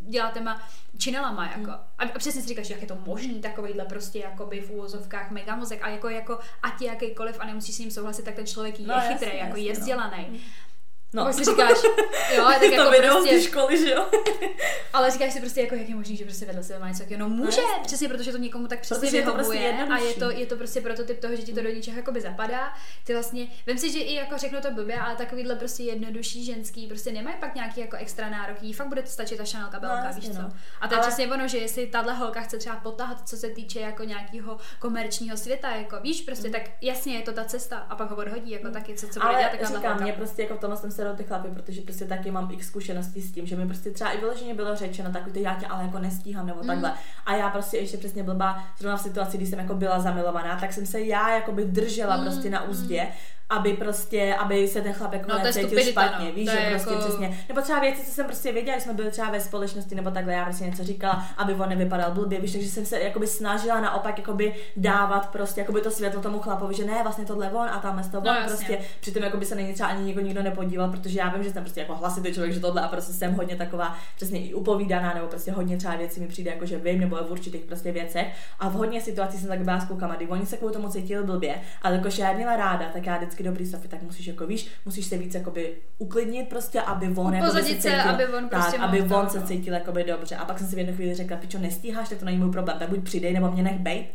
dělá 0.08 0.30
těma 0.30 0.62
činelama, 0.98 1.46
jako. 1.46 1.70
Hmm. 1.70 1.80
A, 1.98 2.04
a 2.04 2.18
přesně 2.18 2.42
si 2.42 2.48
říkáš, 2.48 2.70
jak 2.70 2.80
je 2.80 2.86
to 2.86 2.96
možný, 3.06 3.40
takovýhle 3.40 3.84
prostě 3.84 4.18
jakoby 4.18 4.60
v 4.60 4.70
úvozovkách 4.70 5.30
megamozek 5.30 5.82
a 5.82 5.88
jako, 5.88 6.08
jako 6.08 6.38
ať 6.62 6.80
je 6.80 6.88
jakýkoliv 6.88 7.36
a 7.40 7.46
nemusíš 7.46 7.74
s 7.74 7.78
ním 7.78 7.90
souhlasit, 7.90 8.24
tak 8.24 8.34
ten 8.34 8.46
člověk 8.46 8.80
je 8.80 8.86
no, 8.86 8.94
chytrý, 9.00 9.26
jasný, 9.26 9.38
jako 9.38 9.56
jasný, 9.56 9.64
je 9.66 9.74
no. 9.74 9.80
vzdělaný. 9.80 10.26
No. 10.30 10.38
No. 11.14 11.24
Pak 11.24 11.34
si 11.34 11.44
říkáš, 11.44 11.78
jo, 12.36 12.44
tak 12.60 12.62
jako 12.62 12.84
to 12.84 12.90
prostě, 13.12 13.42
školy, 13.42 13.78
že 13.78 13.90
jo? 13.90 14.06
ale 14.92 15.10
říkáš 15.10 15.32
si 15.32 15.40
prostě, 15.40 15.60
jako, 15.60 15.74
jak 15.74 15.88
je 15.88 15.94
možný, 15.94 16.16
že 16.16 16.24
prostě 16.24 16.46
vedle 16.46 16.62
sebe 16.62 16.78
má 16.78 16.88
něco 16.88 17.04
No 17.16 17.28
může, 17.28 17.60
no, 17.60 17.82
přesně, 17.82 18.08
protože 18.08 18.32
to 18.32 18.38
někomu 18.38 18.66
tak 18.66 18.80
přesně 18.80 19.00
protože 19.00 19.22
vyhovuje 19.22 19.60
je 19.60 19.72
to 19.72 19.86
prostě 19.86 19.92
a 19.92 19.98
je 19.98 20.14
to, 20.14 20.30
je 20.30 20.46
to 20.46 20.56
prostě 20.56 20.80
prototyp 20.80 21.20
toho, 21.20 21.36
že 21.36 21.42
ti 21.42 21.52
to 21.52 21.62
do 21.62 21.68
něčeho 21.68 21.96
jakoby 21.96 22.20
zapadá. 22.20 22.72
Ty 23.04 23.12
vlastně, 23.12 23.46
vím 23.66 23.78
si, 23.78 23.92
že 23.92 23.98
i 23.98 24.14
jako 24.14 24.38
řeknu 24.38 24.60
to 24.60 24.70
blbě, 24.70 24.96
ale 24.96 25.16
takovýhle 25.16 25.56
prostě 25.56 25.82
jednodušší 25.82 26.44
ženský 26.44 26.86
prostě 26.86 27.12
nemají 27.12 27.36
pak 27.40 27.54
nějaký 27.54 27.80
jako 27.80 27.96
extra 27.96 28.30
nároky, 28.30 28.72
fakt 28.72 28.88
bude 28.88 29.02
to 29.02 29.08
stačit 29.08 29.36
ta 29.36 29.44
Chanel 29.44 29.68
kabelka, 29.70 30.08
no, 30.08 30.14
víš 30.14 30.30
co? 30.30 30.42
No. 30.42 30.52
A 30.80 30.88
to 30.88 30.94
je 30.94 30.98
ale... 30.98 31.08
přesně 31.08 31.28
ono, 31.28 31.48
že 31.48 31.58
jestli 31.58 31.86
tahle 31.86 32.14
holka 32.14 32.40
chce 32.40 32.58
třeba 32.58 32.76
potáhat, 32.76 33.28
co 33.28 33.36
se 33.36 33.50
týče 33.50 33.80
jako 33.80 34.04
nějakého 34.04 34.56
komerčního 34.78 35.36
světa, 35.36 35.70
jako 35.70 36.00
víš, 36.00 36.20
prostě 36.20 36.46
mm. 36.46 36.52
tak 36.52 36.62
jasně 36.80 37.14
je 37.16 37.22
to 37.22 37.32
ta 37.32 37.44
cesta 37.44 37.78
a 37.78 37.96
pak 37.96 38.10
ho 38.10 38.16
odhodí, 38.16 38.50
jako 38.50 38.70
taky 38.70 38.94
co, 38.94 39.08
co 39.08 39.20
bude 39.20 39.34
dělat, 39.38 39.76
říkám, 39.76 40.02
mě 40.02 40.12
prostě 40.12 40.42
jako 40.42 40.54
v 40.54 40.60
tomhle 40.60 40.80
jsem 40.80 40.90
se 40.90 41.03
serou 41.04 41.16
ty 41.16 41.24
chlapy, 41.24 41.48
protože 41.48 41.80
prostě 41.80 42.04
taky 42.04 42.30
mám 42.30 42.50
x 42.50 42.66
zkušeností 42.66 43.22
s 43.22 43.32
tím, 43.32 43.46
že 43.46 43.56
mi 43.56 43.66
prostě 43.66 43.90
třeba 43.90 44.10
i 44.10 44.20
vyloženě 44.20 44.54
bylo 44.54 44.76
řečeno 44.76 45.12
takový 45.12 45.32
to 45.32 45.38
já 45.38 45.54
tě 45.54 45.66
ale 45.66 45.82
jako 45.82 45.98
nestíhám 45.98 46.46
nebo 46.46 46.60
takhle. 46.60 46.90
Mm. 46.90 46.96
A 47.26 47.34
já 47.34 47.50
prostě 47.50 47.76
ještě 47.76 47.96
přesně 47.96 48.22
blbá, 48.22 48.64
zrovna 48.78 48.96
v 48.96 49.00
situaci, 49.00 49.36
kdy 49.36 49.46
jsem 49.46 49.58
jako 49.58 49.74
byla 49.74 50.00
zamilovaná, 50.00 50.60
tak 50.60 50.72
jsem 50.72 50.86
se 50.86 51.00
já 51.00 51.34
jako 51.34 51.52
by 51.52 51.64
držela 51.64 52.16
mm. 52.16 52.24
prostě 52.24 52.50
na 52.50 52.62
úzdě 52.62 53.08
aby 53.50 53.72
prostě, 53.72 54.34
aby 54.34 54.68
se 54.68 54.80
ten 54.80 54.92
chlap 54.92 55.12
jako 55.12 55.30
no, 55.30 55.38
necítil 55.38 55.80
špatně, 55.80 56.26
no. 56.26 56.32
víš, 56.32 56.50
že 56.50 56.70
prostě 56.70 56.90
jako... 56.90 57.04
přesně. 57.04 57.38
Nebo 57.48 57.60
třeba 57.60 57.80
věci, 57.80 58.06
co 58.06 58.10
jsem 58.10 58.26
prostě 58.26 58.52
věděla, 58.52 58.80
jsme 58.80 58.92
byli 58.92 59.10
třeba 59.10 59.30
ve 59.30 59.40
společnosti 59.40 59.94
nebo 59.94 60.10
takhle, 60.10 60.32
já 60.32 60.44
prostě 60.44 60.64
něco 60.64 60.84
říkala, 60.84 61.26
aby 61.36 61.54
on 61.54 61.68
nevypadal 61.68 62.10
blbě, 62.10 62.40
víš, 62.40 62.52
takže 62.52 62.68
jsem 62.68 62.86
se 62.86 63.00
jakoby 63.00 63.26
snažila 63.26 63.80
naopak 63.80 64.18
jakoby 64.18 64.54
dávat 64.76 65.28
prostě 65.32 65.60
jakoby 65.60 65.80
to 65.80 65.90
světlo 65.90 66.20
tomu 66.20 66.38
chlapovi, 66.38 66.74
že 66.74 66.84
ne, 66.84 67.02
vlastně 67.02 67.24
tohle 67.24 67.50
on 67.50 67.68
a 67.68 67.78
tam 67.78 68.02
to 68.10 68.18
on, 68.18 68.24
no, 68.24 68.36
prostě 68.46 68.78
přitom 69.00 69.22
jakoby 69.22 69.44
se 69.44 69.54
na 69.54 69.60
ně 69.60 69.72
třeba 69.72 69.88
ani 69.88 70.04
nikdo 70.04 70.20
nikdo 70.20 70.42
nepodíval, 70.42 70.90
protože 70.90 71.18
já 71.18 71.28
vím, 71.28 71.42
že 71.42 71.50
jsem 71.50 71.62
prostě 71.62 71.80
jako 71.80 71.94
hlasitý 71.94 72.32
člověk, 72.32 72.52
že 72.52 72.60
tohle 72.60 72.82
a 72.82 72.88
prostě 72.88 73.12
jsem 73.12 73.34
hodně 73.34 73.56
taková 73.56 73.96
přesně 74.16 74.40
i 74.40 74.54
upovídaná, 74.54 75.14
nebo 75.14 75.26
prostě 75.26 75.52
hodně 75.52 75.76
třeba 75.76 75.96
věci 75.96 76.20
mi 76.20 76.26
přijde 76.26 76.50
jako, 76.50 76.66
že 76.66 76.78
vím, 76.78 77.00
nebo 77.00 77.16
v 77.16 77.30
určitých 77.30 77.64
prostě 77.64 77.92
věcech. 77.92 78.26
A 78.60 78.68
v 78.68 78.72
hodně 78.72 79.00
situacích 79.00 79.40
jsem 79.40 79.48
tak 79.48 79.60
byla 79.60 79.80
s 79.80 79.84
klukama, 79.84 80.14
kdy 80.14 80.26
oni 80.26 80.46
se 80.46 80.56
kvůli 80.56 80.72
tomu 80.72 80.88
cítili 80.88 81.24
blbě, 81.24 81.54
ale 81.82 81.94
jakože 81.94 82.22
já 82.22 82.32
měla 82.32 82.56
ráda, 82.56 82.86
tak 82.92 83.06
já 83.06 83.16
vždycky 83.16 83.33
dobrý 83.42 83.66
Sofie, 83.66 83.88
tak 83.88 84.02
musíš 84.02 84.26
jako 84.26 84.46
víš, 84.46 84.68
musíš 84.84 85.06
se 85.06 85.18
víc 85.18 85.34
jakoby 85.34 85.74
uklidnit 85.98 86.48
prostě, 86.48 86.80
aby 86.80 87.08
on 87.16 87.34
jako 87.34 87.50
se 87.50 87.64
cítil, 87.64 88.00
aby 88.00 88.26
on 88.26 88.48
prostě 88.48 88.76
tak, 88.76 88.80
aby 88.80 89.02
on 89.02 89.28
se 89.28 89.42
cítil 89.42 89.74
jakoby 89.74 90.04
dobře. 90.04 90.36
A 90.36 90.44
pak 90.44 90.58
jsem 90.58 90.68
si 90.68 90.76
v 90.76 90.78
jednu 90.78 90.94
chvíli 90.94 91.14
řekla, 91.14 91.36
pičo, 91.36 91.58
nestíháš, 91.58 92.08
tak 92.08 92.18
to 92.18 92.24
není 92.24 92.38
můj 92.38 92.50
problém, 92.50 92.78
tak 92.78 92.88
buď 92.88 93.04
přidej 93.04 93.32
nebo 93.32 93.50
mě 93.50 93.62
nech 93.62 93.78
bejt. 93.78 94.06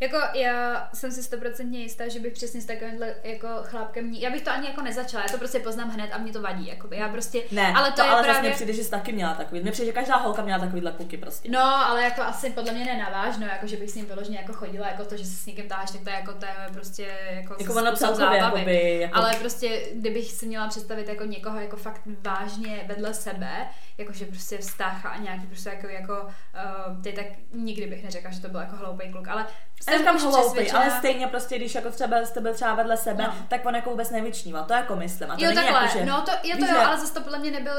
Jako 0.00 0.16
já 0.34 0.88
jsem 0.94 1.12
si 1.12 1.22
stoprocentně 1.22 1.80
jistá, 1.80 2.08
že 2.08 2.20
bych 2.20 2.32
přesně 2.32 2.60
s 2.60 2.64
takovýmhle 2.64 3.14
jako 3.22 3.48
chlápkem, 3.62 4.12
já 4.12 4.30
bych 4.30 4.42
to 4.42 4.50
ani 4.50 4.66
jako 4.66 4.82
nezačala, 4.82 5.22
já 5.22 5.32
to 5.32 5.38
prostě 5.38 5.58
poznám 5.58 5.90
hned 5.90 6.10
a 6.12 6.18
mě 6.18 6.32
to 6.32 6.42
vadí, 6.42 6.66
jakoby. 6.66 6.96
já 6.96 7.08
prostě, 7.08 7.42
ne, 7.52 7.72
ale 7.76 7.90
to, 7.90 7.96
to 7.96 8.02
je 8.02 8.08
ale 8.08 8.22
právě... 8.22 8.50
přijde, 8.50 8.72
že 8.72 8.84
jsi 8.84 8.90
taky 8.90 9.12
měla 9.12 9.34
takový, 9.34 9.60
mně 9.60 9.72
přijde, 9.72 9.86
že 9.86 9.92
každá 9.92 10.16
holka 10.16 10.42
měla 10.42 10.58
takovýhle 10.58 10.92
kluky 10.92 11.16
prostě. 11.16 11.50
No, 11.50 11.64
ale 11.64 12.02
jako 12.02 12.22
asi 12.22 12.50
podle 12.50 12.72
mě 12.72 12.84
nenavážno, 12.84 13.46
jako 13.46 13.66
že 13.66 13.76
bych 13.76 13.90
s 13.90 13.94
ním 13.94 14.06
vyloženě 14.06 14.38
jako 14.38 14.52
chodila, 14.52 14.88
jako 14.88 15.04
to, 15.04 15.16
že 15.16 15.24
se 15.24 15.36
s 15.36 15.46
někým 15.46 15.68
táháš, 15.68 15.90
tak 15.90 16.00
to 16.00 16.10
je 16.10 16.16
jako 16.16 16.32
to 16.32 16.46
je 16.46 16.54
prostě 16.72 17.16
jako, 17.30 17.56
jako 17.60 17.74
ono 17.74 17.96
celkově, 17.96 18.38
jakoby, 18.38 18.98
jako... 19.00 19.18
ale 19.18 19.34
prostě 19.40 19.82
kdybych 19.94 20.32
si 20.32 20.46
měla 20.46 20.68
představit 20.68 21.08
jako 21.08 21.24
někoho 21.24 21.60
jako 21.60 21.76
fakt 21.76 22.00
vážně 22.22 22.84
vedle 22.86 23.14
sebe, 23.14 23.66
jakože 23.98 24.24
prostě 24.24 24.58
vztah 24.58 25.06
a 25.06 25.16
nějaký 25.16 25.46
prostě 25.46 25.68
jako, 25.68 25.88
jako 25.88 26.22
uh, 26.22 27.02
ty, 27.02 27.12
tak 27.12 27.26
nikdy 27.52 27.86
bych 27.86 28.04
neřekla, 28.04 28.30
že 28.30 28.40
to 28.40 28.48
byl 28.48 28.60
jako 28.60 28.76
hloupý 28.76 29.12
kluk, 29.12 29.28
ale 29.28 29.46
jsem 29.84 29.98
říkám 29.98 30.18
hloupý, 30.18 30.70
ale 30.70 30.90
stejně 30.90 31.26
prostě, 31.26 31.56
když 31.56 31.74
jako 31.74 31.90
třeba 31.90 32.24
jste 32.24 32.40
byl 32.40 32.54
třeba 32.54 32.74
vedle 32.74 32.96
sebe, 32.96 33.24
no. 33.24 33.34
tak 33.48 33.66
on 33.66 33.74
jako 33.74 33.90
vůbec 33.90 34.10
nevyčníval, 34.10 34.64
to 34.64 34.72
jako 34.72 34.96
myslím. 34.96 35.30
A 35.30 35.36
to 35.36 35.44
jo, 35.44 35.50
takhle, 35.54 35.82
jako, 35.82 35.98
že, 35.98 36.04
no 36.04 36.22
to, 36.22 36.30
jo, 36.42 36.56
to 36.58 36.66
jo, 36.66 36.80
ale 36.80 36.98
zase 36.98 37.14
to 37.14 37.20
podle 37.20 37.38
mě 37.38 37.50
nebyl 37.50 37.74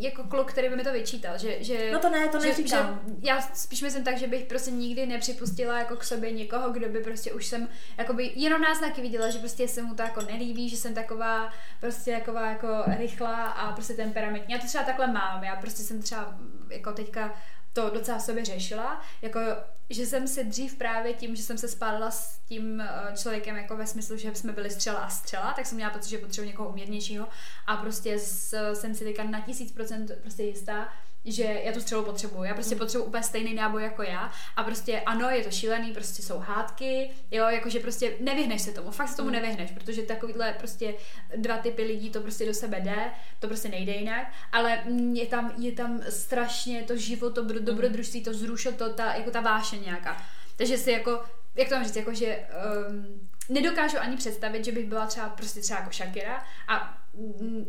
jako 0.00 0.24
kluk, 0.24 0.52
který 0.52 0.68
by 0.68 0.76
mi 0.76 0.84
to 0.84 0.92
vyčítal, 0.92 1.38
že, 1.38 1.64
že 1.64 1.90
No 1.92 1.98
to 1.98 2.08
ne, 2.10 2.28
to 2.28 2.38
neříkám. 2.38 3.00
Že, 3.06 3.14
že 3.14 3.16
já 3.22 3.40
spíš 3.40 3.82
myslím 3.82 4.04
tak, 4.04 4.18
že 4.18 4.26
bych 4.26 4.44
prostě 4.44 4.70
nikdy 4.70 5.06
nepřipustila 5.06 5.78
jako 5.78 5.96
k 5.96 6.04
sobě 6.04 6.32
někoho, 6.32 6.70
kdo 6.70 6.88
by 6.88 6.98
prostě 6.98 7.32
už 7.32 7.46
jsem 7.46 7.68
jakoby 7.98 8.32
jenom 8.34 8.62
náznaky 8.62 9.02
viděla, 9.02 9.30
že 9.30 9.38
prostě 9.38 9.68
se 9.68 9.82
mu 9.82 9.94
to 9.94 10.02
jako 10.02 10.20
nelíbí, 10.20 10.68
že 10.68 10.76
jsem 10.76 10.94
taková 10.94 11.50
prostě 11.80 12.16
taková 12.18 12.46
jako 12.46 12.68
rychlá 12.98 13.46
a 13.46 13.72
prostě 13.72 13.94
temperamentní. 13.94 14.54
Já 14.54 14.60
to 14.60 14.66
třeba 14.66 14.84
takhle 14.84 15.06
mám, 15.06 15.44
já 15.44 15.56
prostě 15.56 15.82
jsem 15.82 16.02
třeba 16.02 16.34
jako 16.70 16.92
teďka 16.92 17.34
to 17.72 17.90
docela 17.90 18.18
v 18.18 18.22
sobě 18.22 18.44
řešila, 18.44 19.00
jako 19.22 19.40
že 19.90 20.06
jsem 20.06 20.28
si 20.28 20.44
dřív 20.44 20.74
právě 20.74 21.14
tím, 21.14 21.36
že 21.36 21.42
jsem 21.42 21.58
se 21.58 21.68
spálila 21.68 22.10
s 22.10 22.38
tím 22.38 22.80
eh, 22.80 23.12
člověkem 23.16 23.56
jako 23.56 23.76
ve 23.76 23.86
smyslu, 23.86 24.16
že 24.16 24.34
jsme 24.34 24.52
byli 24.52 24.70
střela 24.70 24.98
a 24.98 25.08
střela, 25.08 25.52
tak 25.52 25.66
jsem 25.66 25.76
měla 25.76 25.90
pocit, 25.90 26.10
že 26.10 26.18
potřebuji 26.18 26.46
někoho 26.46 26.68
umírnějšího. 26.68 27.28
A 27.66 27.76
prostě 27.76 28.18
s, 28.18 28.72
jsem 28.74 28.94
si 28.94 29.04
teďka 29.04 29.24
na 29.24 29.40
tisíc 29.40 29.72
procent 29.72 30.10
prostě 30.20 30.42
jistá, 30.42 30.88
že 31.24 31.60
já 31.64 31.72
tu 31.72 31.80
střelu 31.80 32.04
potřebuju. 32.04 32.44
Já 32.44 32.54
prostě 32.54 32.74
mm. 32.74 32.78
potřebuji 32.78 33.04
úplně 33.04 33.22
stejný 33.22 33.54
náboj 33.54 33.82
jako 33.82 34.02
já 34.02 34.32
a 34.56 34.62
prostě 34.62 35.00
ano, 35.00 35.30
je 35.30 35.44
to 35.44 35.50
šílený, 35.50 35.92
prostě 35.92 36.22
jsou 36.22 36.38
hádky, 36.38 37.10
jo, 37.30 37.44
jakože 37.48 37.80
prostě 37.80 38.12
nevyhneš 38.20 38.62
se 38.62 38.72
tomu, 38.72 38.90
fakt 38.90 39.08
se 39.08 39.16
tomu 39.16 39.28
mm. 39.28 39.34
nevyhneš, 39.34 39.70
protože 39.70 40.02
takovýhle 40.02 40.52
prostě 40.52 40.94
dva 41.36 41.56
typy 41.58 41.82
lidí 41.82 42.10
to 42.10 42.20
prostě 42.20 42.46
do 42.46 42.54
sebe 42.54 42.80
jde, 42.80 43.10
to 43.38 43.46
prostě 43.46 43.68
nejde 43.68 43.92
jinak, 43.92 44.32
ale 44.52 44.82
je 45.12 45.26
tam, 45.26 45.52
je 45.58 45.72
tam 45.72 46.00
strašně 46.08 46.82
to 46.82 46.96
život, 46.96 47.34
to 47.34 47.42
mm. 47.42 47.64
dobrodružství, 47.64 48.22
to 48.22 48.34
zrušil 48.34 48.72
to, 48.72 48.92
ta, 48.92 49.14
jako 49.14 49.30
ta 49.30 49.40
váše 49.40 49.76
nějaká. 49.78 50.22
Takže 50.56 50.78
si 50.78 50.90
jako, 50.90 51.24
jak 51.54 51.68
to 51.68 51.74
mám 51.74 51.84
říct, 51.84 51.96
jako 51.96 52.14
že 52.14 52.46
um, 52.88 53.30
nedokážu 53.48 53.98
ani 53.98 54.16
představit, 54.16 54.64
že 54.64 54.72
bych 54.72 54.86
byla 54.86 55.06
třeba 55.06 55.28
prostě 55.28 55.60
třeba 55.60 55.80
jako 55.80 55.92
Shakira 55.92 56.44
a 56.68 56.99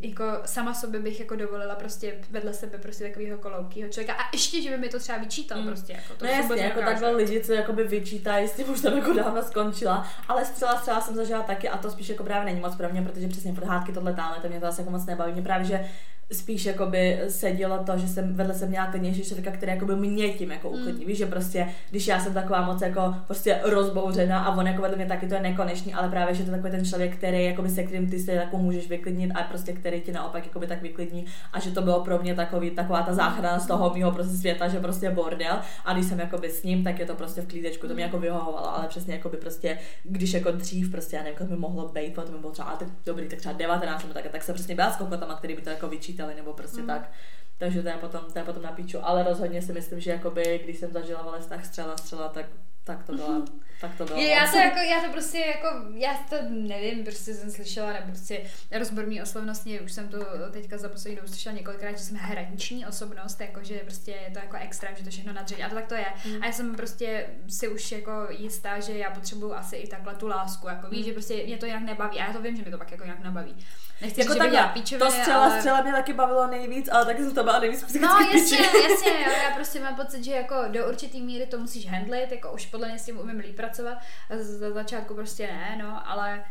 jako 0.01 0.23
sama 0.45 0.73
sobě 0.73 0.99
bych 0.99 1.19
jako 1.19 1.35
dovolila 1.35 1.75
prostě 1.75 2.13
vedle 2.29 2.53
sebe 2.53 2.77
prostě 2.77 3.03
takového 3.03 3.37
koloukýho 3.37 3.89
člověka 3.89 4.13
a 4.13 4.29
ještě, 4.33 4.61
že 4.61 4.69
by 4.69 4.77
mi 4.77 4.89
to 4.89 4.99
třeba 4.99 5.17
vyčítal 5.17 5.61
mm. 5.61 5.67
prostě. 5.67 5.93
Jako 5.93 6.13
to 6.17 6.25
no 6.25 6.31
jasně, 6.31 6.61
jako 6.61 6.79
takhle 6.79 7.11
lidi, 7.11 7.41
co 7.43 7.53
jakoby 7.53 7.83
vyčítají, 7.83 8.47
s 8.47 8.51
tím 8.51 8.69
už 8.69 8.79
jsem 8.79 8.97
jako 8.97 9.13
dávno 9.13 9.43
skončila, 9.43 10.07
ale 10.27 10.45
střela 10.45 10.77
střela 10.77 11.01
jsem 11.01 11.15
zažila 11.15 11.41
taky 11.41 11.69
a 11.69 11.77
to 11.77 11.91
spíš 11.91 12.09
jako 12.09 12.23
právě 12.23 12.45
není 12.45 12.59
moc 12.59 12.75
pro 12.75 12.89
mě, 12.89 13.01
protože 13.01 13.27
přesně 13.27 13.53
podhádky 13.53 13.91
tohle 13.91 14.13
táme, 14.13 14.37
to 14.41 14.47
mě 14.47 14.59
to 14.59 14.67
asi 14.67 14.81
jako 14.81 14.91
moc 14.91 15.05
nebaví. 15.05 15.33
Mě 15.33 15.41
právě, 15.41 15.67
že 15.67 15.89
spíš 16.31 16.65
jakoby 16.65 17.19
sedělo 17.27 17.77
to, 17.83 17.97
že 17.97 18.07
jsem 18.07 18.33
vedle 18.33 18.53
jsem 18.53 18.69
měla 18.69 18.85
klidnější 18.85 19.23
člověka, 19.23 19.51
který 19.51 19.71
jakoby 19.71 19.95
mě 19.95 20.29
tím 20.29 20.51
jako 20.51 20.69
mm. 20.69 20.79
uklidní. 20.79 21.01
Mm. 21.01 21.07
Víš, 21.07 21.17
že 21.17 21.25
prostě, 21.25 21.67
když 21.89 22.07
já 22.07 22.19
jsem 22.19 22.33
taková 22.33 22.61
moc 22.61 22.81
jako 22.81 23.15
prostě 23.27 23.59
rozbouřená 23.63 24.39
a 24.39 24.57
on 24.57 24.67
jako 24.67 24.81
vedle 24.81 24.97
mě 24.97 25.05
taky 25.05 25.27
to 25.27 25.33
je 25.33 25.41
nekonečný, 25.41 25.93
ale 25.93 26.09
právě, 26.09 26.35
že 26.35 26.43
to 26.43 26.51
je 26.51 26.55
takový 26.55 26.71
ten 26.71 26.85
člověk, 26.85 27.15
který 27.15 27.45
jakoby 27.45 27.69
se 27.69 27.83
kterým 27.83 28.09
ty 28.09 28.19
se 28.19 28.31
jako 28.31 28.57
můžeš 28.57 28.89
vyklidnit 28.89 29.31
a 29.35 29.43
prostě 29.43 29.73
který 29.73 30.01
ti 30.01 30.11
naopak 30.11 30.45
jakoby 30.45 30.67
tak 30.67 30.81
vyklidní 30.81 31.25
a 31.53 31.59
že 31.59 31.71
to 31.71 31.81
bylo 31.81 32.03
pro 32.03 32.19
mě 32.19 32.35
takový, 32.35 32.71
taková 32.71 33.01
ta 33.01 33.13
záchrana 33.13 33.59
z 33.59 33.67
toho 33.67 33.93
mého 33.95 34.11
prostě 34.11 34.37
světa, 34.37 34.67
že 34.67 34.79
prostě 34.79 35.09
bordel 35.09 35.59
a 35.85 35.93
když 35.93 36.05
jsem 36.05 36.19
jakoby 36.19 36.49
s 36.49 36.63
ním, 36.63 36.83
tak 36.83 36.99
je 36.99 37.05
to 37.05 37.15
prostě 37.15 37.41
v 37.41 37.47
klídečku, 37.47 37.87
to 37.87 37.93
mě 37.93 38.03
jako 38.03 38.19
vyhovovalo, 38.19 38.77
ale 38.77 38.87
přesně 38.87 39.13
jakoby 39.13 39.37
prostě, 39.37 39.77
když 40.03 40.33
jako 40.33 40.51
dřív 40.51 40.91
prostě, 40.91 41.15
já 41.15 41.23
nevím, 41.23 41.47
by 41.47 41.55
mohlo 41.55 41.87
být, 41.87 42.13
potom 42.15 42.33
by 42.33 42.39
bylo 42.39 42.51
třeba, 42.51 42.79
dobrý, 43.05 43.27
tak 43.27 43.39
třeba 43.39 43.53
19 43.53 44.05
tak, 44.13 44.27
tak 44.31 44.43
jsem 44.43 44.55
přesně 44.55 44.75
byla 44.75 44.91
s 44.91 44.95
kokotama, 44.95 45.35
který 45.35 45.55
by 45.55 45.61
to 45.61 45.69
jako 45.69 45.87
vyčítali 46.21 46.35
nebo 46.35 46.53
prostě 46.53 46.81
mm. 46.81 46.87
tak. 46.87 47.11
Takže 47.57 47.83
to 47.83 47.89
je 47.89 47.97
potom, 47.97 48.21
to 48.33 48.39
je 48.39 48.45
potom 48.45 48.63
na 48.63 48.71
píču. 48.71 48.97
Ale 49.05 49.23
rozhodně 49.23 49.61
si 49.61 49.73
myslím, 49.73 49.99
že 49.99 50.11
jakoby, 50.11 50.59
když 50.63 50.77
jsem 50.77 50.91
zažila 50.91 51.31
lesnách 51.31 51.65
střela, 51.65 51.97
střela, 51.97 52.29
tak 52.29 52.45
tak 52.83 53.03
to 53.03 53.13
byla, 53.13 53.45
tak 53.81 53.95
to 53.97 54.05
bylo. 54.05 54.21
Já 54.21 54.51
to 54.51 54.57
jako, 54.57 54.79
já 54.79 55.01
to 55.01 55.11
prostě 55.11 55.39
jako, 55.39 55.67
já 55.93 56.13
to 56.29 56.35
nevím, 56.49 57.03
prostě 57.03 57.33
jsem 57.33 57.51
slyšela, 57.51 57.93
nebo 57.93 58.05
prostě 58.07 58.41
rozbor 58.71 59.05
mý 59.05 59.21
osobnosti, 59.21 59.79
už 59.79 59.91
jsem 59.91 60.07
to 60.07 60.17
teďka 60.51 60.77
za 60.77 60.89
poslední 60.89 61.15
dobu 61.15 61.27
slyšela 61.27 61.55
několikrát, 61.55 61.91
že 61.91 62.03
jsem 62.03 62.17
hraniční 62.17 62.85
osobnost, 62.85 63.41
jako 63.41 63.63
že 63.63 63.79
prostě 63.79 64.11
je 64.11 64.31
to 64.33 64.39
jako 64.39 64.57
extrém, 64.57 64.95
že 64.97 65.03
to 65.03 65.09
všechno 65.09 65.33
nadřadí 65.33 65.63
a 65.63 65.69
to 65.69 65.75
tak 65.75 65.87
to 65.87 65.95
je. 65.95 66.05
Mm. 66.25 66.43
A 66.43 66.45
já 66.45 66.51
jsem 66.51 66.75
prostě 66.75 67.27
si 67.49 67.67
už 67.67 67.91
jako 67.91 68.27
jistá, 68.29 68.79
že 68.79 68.97
já 68.97 69.11
potřebuju 69.11 69.53
asi 69.53 69.75
i 69.75 69.87
takhle 69.87 70.15
tu 70.15 70.27
lásku, 70.27 70.67
jako 70.67 70.89
víš, 70.89 70.99
mm. 70.99 71.05
že 71.05 71.13
prostě 71.13 71.43
mě 71.45 71.57
to 71.57 71.65
jinak 71.65 71.83
nebaví 71.83 72.19
a 72.19 72.27
já 72.27 72.33
to 72.33 72.41
vím, 72.41 72.55
že 72.55 72.61
mě 72.61 72.71
to 72.71 72.77
pak 72.77 72.91
jako 72.91 73.03
nějak 73.03 73.23
nebaví. 73.23 73.55
Nechci 74.01 74.19
jako 74.19 74.33
říct, 74.33 74.39
takhle, 74.39 74.69
píčově, 74.73 75.05
to 75.05 75.11
střela, 75.11 75.45
ale... 75.45 75.57
střela 75.57 75.81
mě 75.81 75.91
taky 75.91 76.13
bavilo 76.13 76.47
nejvíc, 76.47 76.89
ale 76.91 77.05
taky 77.05 77.23
jsem 77.23 77.35
to 77.35 77.43
byla 77.43 77.59
nejvíc 77.59 77.83
psychicky 77.83 78.07
No 78.07 78.19
jasně, 78.19 78.57
jasně, 78.57 79.11
jo, 79.11 79.31
já 79.43 79.55
prostě 79.55 79.79
mám 79.79 79.95
pocit, 79.95 80.23
že 80.23 80.31
jako 80.31 80.55
do 80.67 80.89
určitý 80.89 81.21
míry 81.21 81.45
to 81.45 81.57
musíš 81.57 81.87
handlit, 81.87 82.31
jako 82.31 82.51
už 82.51 82.65
podle 82.71 82.87
mě 82.87 82.99
s 82.99 83.05
tím 83.05 83.19
umím 83.19 83.39
líp 83.39 83.55
pracovat, 83.55 83.97
za 84.29 84.71
začátku 84.71 85.13
prostě 85.13 85.47
ne, 85.47 85.77
no, 85.83 86.09
ale 86.09 86.43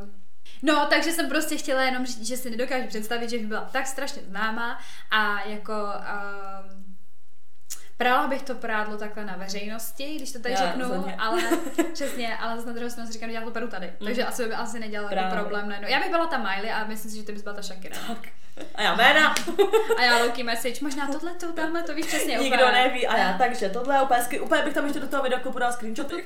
uh, 0.00 0.08
No, 0.62 0.86
takže 0.90 1.12
jsem 1.12 1.28
prostě 1.28 1.56
chtěla 1.56 1.82
jenom 1.82 2.06
říct, 2.06 2.26
že 2.26 2.36
si 2.36 2.50
nedokážu 2.50 2.86
představit, 2.86 3.30
že 3.30 3.38
bych 3.38 3.46
byla 3.46 3.68
tak 3.72 3.86
strašně 3.86 4.22
známá 4.22 4.80
a 5.10 5.40
jako 5.40 5.72
uh, 5.72 6.89
Prala 8.00 8.26
bych 8.26 8.42
to 8.42 8.54
prádlo 8.54 8.96
takhle 8.96 9.24
na 9.24 9.36
veřejnosti, 9.36 10.14
když 10.16 10.32
to 10.32 10.38
tady 10.38 10.54
Já, 10.54 10.66
řeknu, 10.66 10.88
rozhodně. 10.88 11.16
ale 11.18 11.42
přesně, 11.92 12.36
ale 12.36 12.64
na 12.64 12.72
druhou 12.72 12.90
stranu 12.90 13.12
říkám, 13.12 13.28
že 13.28 13.34
já 13.34 13.40
to 13.40 13.50
peru 13.50 13.68
tady. 13.68 13.92
Mm. 14.00 14.06
Takže 14.06 14.24
asi 14.24 14.44
by 14.48 14.54
asi 14.54 14.80
nedělal 14.80 15.12
jako 15.12 15.36
problém. 15.36 15.68
Ne? 15.68 15.78
No, 15.82 15.88
já 15.88 16.00
bych 16.00 16.10
byla 16.10 16.26
ta 16.26 16.38
Miley 16.38 16.72
a 16.72 16.84
myslím 16.84 17.10
si, 17.10 17.16
že 17.16 17.22
ty 17.22 17.32
bys 17.32 17.42
byla 17.42 17.54
ta 17.54 17.62
Shakira. 17.62 17.96
Tak. 18.08 18.28
A 18.74 18.82
já 18.82 18.94
jména. 18.94 19.34
a 19.98 20.02
já 20.02 20.18
Loki 20.18 20.42
message, 20.42 20.78
možná 20.82 21.06
tohle 21.06 21.34
to, 21.34 21.52
tamhle 21.52 21.82
to 21.82 21.94
víš 21.94 22.06
přesně. 22.06 22.38
Nikdo 22.38 22.64
úplně. 22.64 22.72
neví 22.72 23.06
a 23.06 23.16
já, 23.16 23.38
takže 23.38 23.68
tohle 23.68 23.94
je 23.96 24.02
úplně, 24.02 24.40
úplně 24.40 24.62
bych 24.62 24.74
tam 24.74 24.84
ještě 24.84 25.00
do 25.00 25.08
toho 25.08 25.22
videa 25.22 25.40
podal 25.40 25.72
screenshoty. 25.72 26.14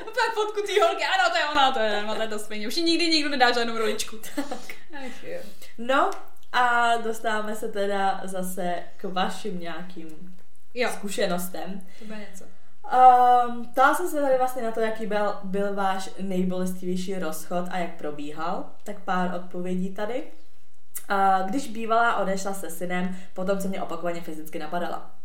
úplně 0.00 0.28
fotku 0.34 0.60
té 0.66 0.82
holky, 0.82 1.04
ano, 1.04 1.30
to 1.30 1.36
je 1.36 1.44
ona, 1.44 1.72
to 1.72 1.80
je, 1.80 2.04
to 2.16 2.22
je 2.22 2.28
to 2.28 2.38
stejně. 2.38 2.68
Už 2.68 2.76
nikdy 2.76 3.08
nikdo 3.08 3.30
nedá 3.30 3.52
žádnou 3.52 3.78
roličku. 3.78 4.16
tak. 4.36 4.74
Ach, 4.94 5.24
jo. 5.24 5.40
No, 5.78 6.10
a 6.52 6.96
dostáváme 6.96 7.54
se 7.54 7.68
teda 7.68 8.20
zase 8.24 8.82
k 8.96 9.04
vašim 9.04 9.60
nějakým 9.60 10.37
jo. 10.74 10.90
zkušenostem. 10.92 11.80
To 11.98 12.04
bude 12.04 12.18
něco. 12.18 12.44
Um, 12.44 13.66
ptala 13.66 13.94
jsem 13.94 14.08
se 14.08 14.22
tady 14.22 14.38
vlastně 14.38 14.62
na 14.62 14.72
to, 14.72 14.80
jaký 14.80 15.06
byl, 15.06 15.34
byl 15.44 15.74
váš 15.74 16.10
nejbolestivější 16.20 17.18
rozchod 17.18 17.64
a 17.70 17.78
jak 17.78 17.94
probíhal, 17.94 18.64
tak 18.84 19.00
pár 19.00 19.34
odpovědí 19.34 19.94
tady. 19.94 20.22
Uh, 21.10 21.48
když 21.48 21.68
bývalá 21.68 22.16
odešla 22.16 22.54
se 22.54 22.70
synem, 22.70 23.16
potom 23.34 23.60
se 23.60 23.68
mě 23.68 23.82
opakovaně 23.82 24.20
fyzicky 24.20 24.58
napadala. 24.58 25.18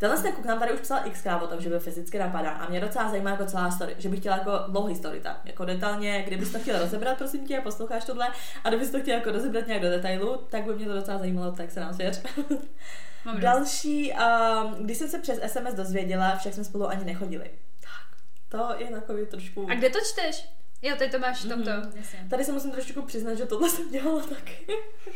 Tenhle 0.00 0.22
ten 0.22 0.32
kluk 0.32 0.46
nám 0.46 0.58
tady 0.58 0.72
už 0.72 0.80
psal 0.80 0.98
x 1.04 1.26
o 1.42 1.46
tom, 1.46 1.60
že 1.60 1.68
byl 1.68 1.80
fyzicky 1.80 2.18
napadá 2.18 2.50
a 2.50 2.68
mě 2.68 2.80
docela 2.80 3.10
zajímá 3.10 3.30
jako 3.30 3.44
celá 3.44 3.70
story, 3.70 3.94
že 3.98 4.08
bych 4.08 4.20
chtěla 4.20 4.36
jako 4.36 4.58
dlouhý 4.68 4.96
story 4.96 5.20
tam, 5.20 5.36
jako 5.44 5.64
detailně, 5.64 6.22
kdybys 6.22 6.52
to 6.52 6.58
chtěla 6.58 6.78
rozebrat, 6.78 7.18
prosím 7.18 7.46
tě, 7.46 7.60
posloucháš 7.60 8.04
tohle, 8.04 8.28
a 8.64 8.68
kdybys 8.68 8.90
to 8.90 9.00
chtěla 9.00 9.18
jako 9.18 9.30
rozebrat 9.30 9.66
nějak 9.66 9.82
do 9.82 9.90
detailu, 9.90 10.36
tak 10.36 10.64
by 10.64 10.74
mě 10.74 10.86
to 10.86 10.94
docela 10.94 11.18
zajímalo, 11.18 11.52
tak 11.52 11.70
se 11.70 11.80
nám 11.80 11.94
svěř. 11.94 12.22
Mám 13.24 13.40
Další, 13.40 14.12
um, 14.12 14.84
když 14.84 14.98
jsem 14.98 15.08
se 15.08 15.18
přes 15.18 15.40
SMS 15.46 15.74
dozvěděla, 15.74 16.36
však 16.36 16.54
jsme 16.54 16.64
spolu 16.64 16.86
ani 16.86 17.04
nechodili. 17.04 17.50
Tak, 17.80 18.20
to 18.48 18.74
je 18.78 18.90
takový 18.90 19.26
trošku... 19.26 19.70
A 19.70 19.74
kde 19.74 19.90
to 19.90 19.98
čteš? 20.12 20.48
Jo, 20.82 20.96
tady 20.98 21.10
to 21.10 21.18
máš 21.18 21.44
v 21.44 21.48
tomto. 21.48 21.70
Mhm. 21.70 21.92
Jasně. 21.96 22.26
Tady 22.30 22.44
se 22.44 22.52
musím 22.52 22.70
trošku 22.70 23.02
přiznat, 23.02 23.34
že 23.34 23.46
tohle 23.46 23.70
jsem 23.70 23.90
dělala 23.90 24.22
taky. 24.22 24.66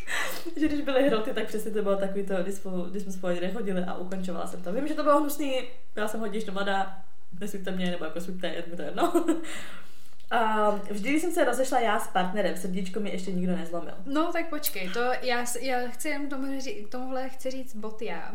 že 0.57 0.69
když 0.69 0.81
byly 0.81 1.09
hroty, 1.09 1.35
tak 1.35 1.47
přesně 1.47 1.71
to 1.71 1.83
bylo 1.83 1.97
takový 1.97 2.27
to, 2.27 2.43
když, 2.43 2.55
spolu, 2.55 2.85
když 2.85 3.03
jsme 3.03 3.13
spolu 3.13 3.41
nechodili 3.41 3.85
a 3.85 3.95
ukončovala 3.95 4.47
jsem 4.47 4.63
to. 4.63 4.73
Vím, 4.73 4.89
že 4.89 4.95
to 4.95 5.03
bylo 5.03 5.21
hnusný, 5.21 5.63
já 5.97 6.09
jsem 6.09 6.21
hodně 6.21 6.37
ještě 6.37 6.51
mladá, 6.51 7.05
nesvíte 7.41 7.71
mě, 7.71 7.91
nebo 7.91 8.05
jako 8.05 8.21
svíte, 8.21 8.47
je 8.47 8.65
mi 8.71 8.77
to 8.77 8.83
jedno. 8.83 9.25
A 10.35 10.70
vždy, 10.70 11.11
když 11.11 11.22
jsem 11.22 11.32
se 11.32 11.45
rozešla 11.45 11.80
já 11.80 12.01
s 12.01 12.09
partnerem, 12.09 12.57
srdíčko 12.57 13.01
mi 13.01 13.11
ještě 13.11 13.32
nikdo 13.32 13.57
nezlomil. 13.57 13.95
No 14.07 14.32
tak 14.32 14.49
počkej, 14.49 14.91
to 14.91 15.01
já, 15.22 15.45
já 15.61 15.89
chci 15.89 16.09
jenom 16.09 16.28
tomu, 16.28 16.59
k 16.87 16.89
tomuhle 16.89 17.28
chci 17.28 17.51
říct 17.51 17.76
bot 17.76 18.03
já, 18.03 18.32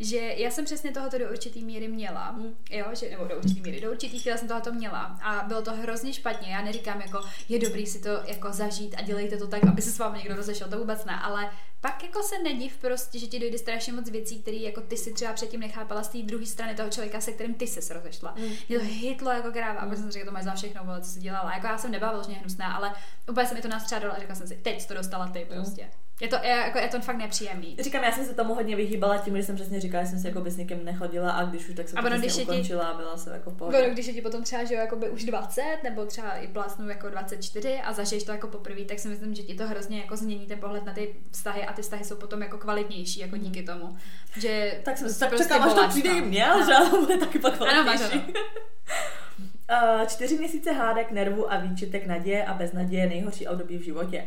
že 0.00 0.16
já 0.18 0.50
jsem 0.50 0.64
přesně 0.64 0.90
tohoto 0.92 1.18
do 1.18 1.30
určitý 1.30 1.64
míry 1.64 1.88
měla, 1.88 2.32
Mm. 2.32 2.54
jo, 2.70 2.86
že, 2.92 3.10
nebo 3.10 3.24
do 3.24 3.36
určitý 3.36 3.60
míry, 3.60 3.80
do 3.80 3.90
určitý 3.90 4.18
chvíle 4.18 4.38
jsem 4.38 4.48
tohoto 4.48 4.72
měla 4.72 5.18
a 5.22 5.44
bylo 5.48 5.62
to 5.62 5.72
hrozně 5.72 6.12
špatně, 6.12 6.52
já 6.52 6.62
neříkám 6.62 7.00
jako, 7.00 7.20
je 7.48 7.58
dobrý 7.58 7.86
si 7.86 7.98
to 8.02 8.08
jako 8.08 8.52
zažít 8.52 8.94
a 8.98 9.02
dělejte 9.02 9.36
to 9.36 9.46
tak, 9.46 9.64
aby 9.64 9.82
se 9.82 9.90
s 9.90 9.98
vámi 9.98 10.18
někdo 10.18 10.36
rozešel, 10.36 10.68
to 10.68 10.78
vůbec 10.78 11.04
ne, 11.04 11.18
ale 11.22 11.50
pak 11.80 12.02
jako 12.02 12.22
se 12.22 12.38
nediv 12.42 12.76
prostě, 12.76 13.18
že 13.18 13.26
ti 13.26 13.38
dojde 13.38 13.58
strašně 13.58 13.92
moc 13.92 14.10
věcí, 14.10 14.42
které 14.42 14.56
jako 14.56 14.80
ty 14.80 14.96
si 14.96 15.12
třeba 15.12 15.32
předtím 15.32 15.60
nechápala 15.60 16.02
z 16.02 16.08
té 16.08 16.18
druhé 16.18 16.46
strany 16.46 16.74
toho 16.74 16.90
člověka, 16.90 17.20
se 17.20 17.32
kterým 17.32 17.54
ty 17.54 17.66
se 17.66 17.94
rozešla. 17.94 18.34
Mm. 18.38 18.52
Mě 18.68 18.78
to 18.78 18.84
hitlo 18.84 19.30
jako 19.30 19.52
kráva, 19.52 19.80
a 19.80 19.86
pak 19.86 19.98
jsem 19.98 20.10
řekla, 20.10 20.26
to 20.26 20.32
máš 20.32 20.44
za 20.44 20.54
všechno, 20.54 20.84
vole, 20.84 21.00
co 21.00 21.10
jsi 21.10 21.20
dělala. 21.20 21.54
Jako 21.54 21.66
já 21.66 21.78
jsem 21.78 21.90
nebyla 21.90 22.10
vyloženě 22.10 22.36
hnusná, 22.36 22.72
ale 22.72 22.94
úplně 23.30 23.46
se 23.46 23.54
mi 23.54 23.62
to 23.62 23.68
nastřádalo 23.68 24.14
a 24.14 24.18
řekla 24.18 24.34
jsem 24.34 24.48
si, 24.48 24.56
teď 24.56 24.86
to 24.88 24.94
dostala 24.94 25.28
ty 25.28 25.46
prostě. 25.54 25.90
Je 26.20 26.28
to, 26.28 26.36
je, 26.42 26.48
jako, 26.50 26.78
je 26.78 26.88
to 26.88 27.00
fakt 27.00 27.16
nepříjemný. 27.16 27.76
Říkám, 27.80 28.04
já 28.04 28.12
jsem 28.12 28.24
se 28.24 28.34
tomu 28.34 28.54
hodně 28.54 28.76
vyhýbala 28.76 29.18
tím, 29.18 29.36
že 29.36 29.42
jsem 29.42 29.54
přesně 29.54 29.80
říkala, 29.80 30.04
že 30.04 30.10
jsem 30.10 30.18
si 30.18 30.26
jako 30.26 30.40
by 30.40 30.50
s 30.50 30.56
někým 30.56 30.84
nechodila 30.84 31.30
a 31.32 31.44
když 31.44 31.68
už 31.68 31.74
tak 31.74 31.88
jsem 31.88 31.98
A 31.98 32.02
to 32.02 32.06
ono, 32.08 32.18
když 32.18 32.34
ti- 32.34 32.42
ukončila 32.42 32.84
a 32.86 32.96
byla 32.96 33.16
jsem 33.16 33.32
jako 33.32 33.50
v 33.50 33.56
pohodě. 33.56 33.78
Ono, 33.78 33.90
když 33.90 34.06
je 34.06 34.12
ti 34.12 34.22
potom 34.22 34.42
třeba, 34.42 34.64
že 34.64 34.74
jo, 34.74 34.80
jakoby 34.80 35.10
už 35.10 35.24
20, 35.24 35.62
nebo 35.84 36.04
třeba 36.06 36.32
i 36.32 36.48
plásnu 36.48 36.88
jako 36.88 37.08
24 37.10 37.80
a 37.84 37.92
zažiješ 37.92 38.24
to 38.24 38.32
jako 38.32 38.46
poprvé, 38.46 38.84
tak 38.84 38.98
si 38.98 39.08
myslím, 39.08 39.34
že 39.34 39.42
ti 39.42 39.54
to 39.54 39.66
hrozně 39.66 39.98
jako 40.00 40.16
změní 40.16 40.46
ten 40.46 40.58
pohled 40.58 40.84
na 40.84 40.92
ty 40.92 41.14
vztahy 41.30 41.62
a 41.64 41.72
ty 41.72 41.82
vztahy 41.82 42.04
jsou 42.04 42.16
potom 42.16 42.42
jako 42.42 42.58
kvalitnější, 42.58 43.20
jako 43.20 43.36
díky 43.36 43.62
tomu. 43.62 43.96
Že 44.36 44.80
Tak 44.84 44.98
jsem 44.98 45.14
tak 45.14 45.28
prostě 45.28 45.44
čekám, 45.54 45.68
až 45.68 45.74
to 45.74 45.88
přijde 45.88 46.10
no. 46.10 46.16
i 46.18 46.22
mě, 46.22 46.46
No. 46.58 46.66
že 46.66 46.72
ano, 46.74 47.00
bude 47.00 47.16
taky 47.16 47.38
pak 47.38 47.60
Ano, 47.62 47.84
máš, 47.84 48.00
kvalitnější. 48.00 48.32
Uh, 50.00 50.06
čtyři 50.08 50.38
měsíce 50.38 50.72
hádek, 50.72 51.10
nervů 51.12 51.52
a 51.52 51.56
výčitek 51.58 52.06
naděje 52.06 52.44
a 52.44 52.54
beznaděje 52.54 53.06
nejhorší 53.06 53.48
období 53.48 53.78
v 53.78 53.82
životě. 53.82 54.26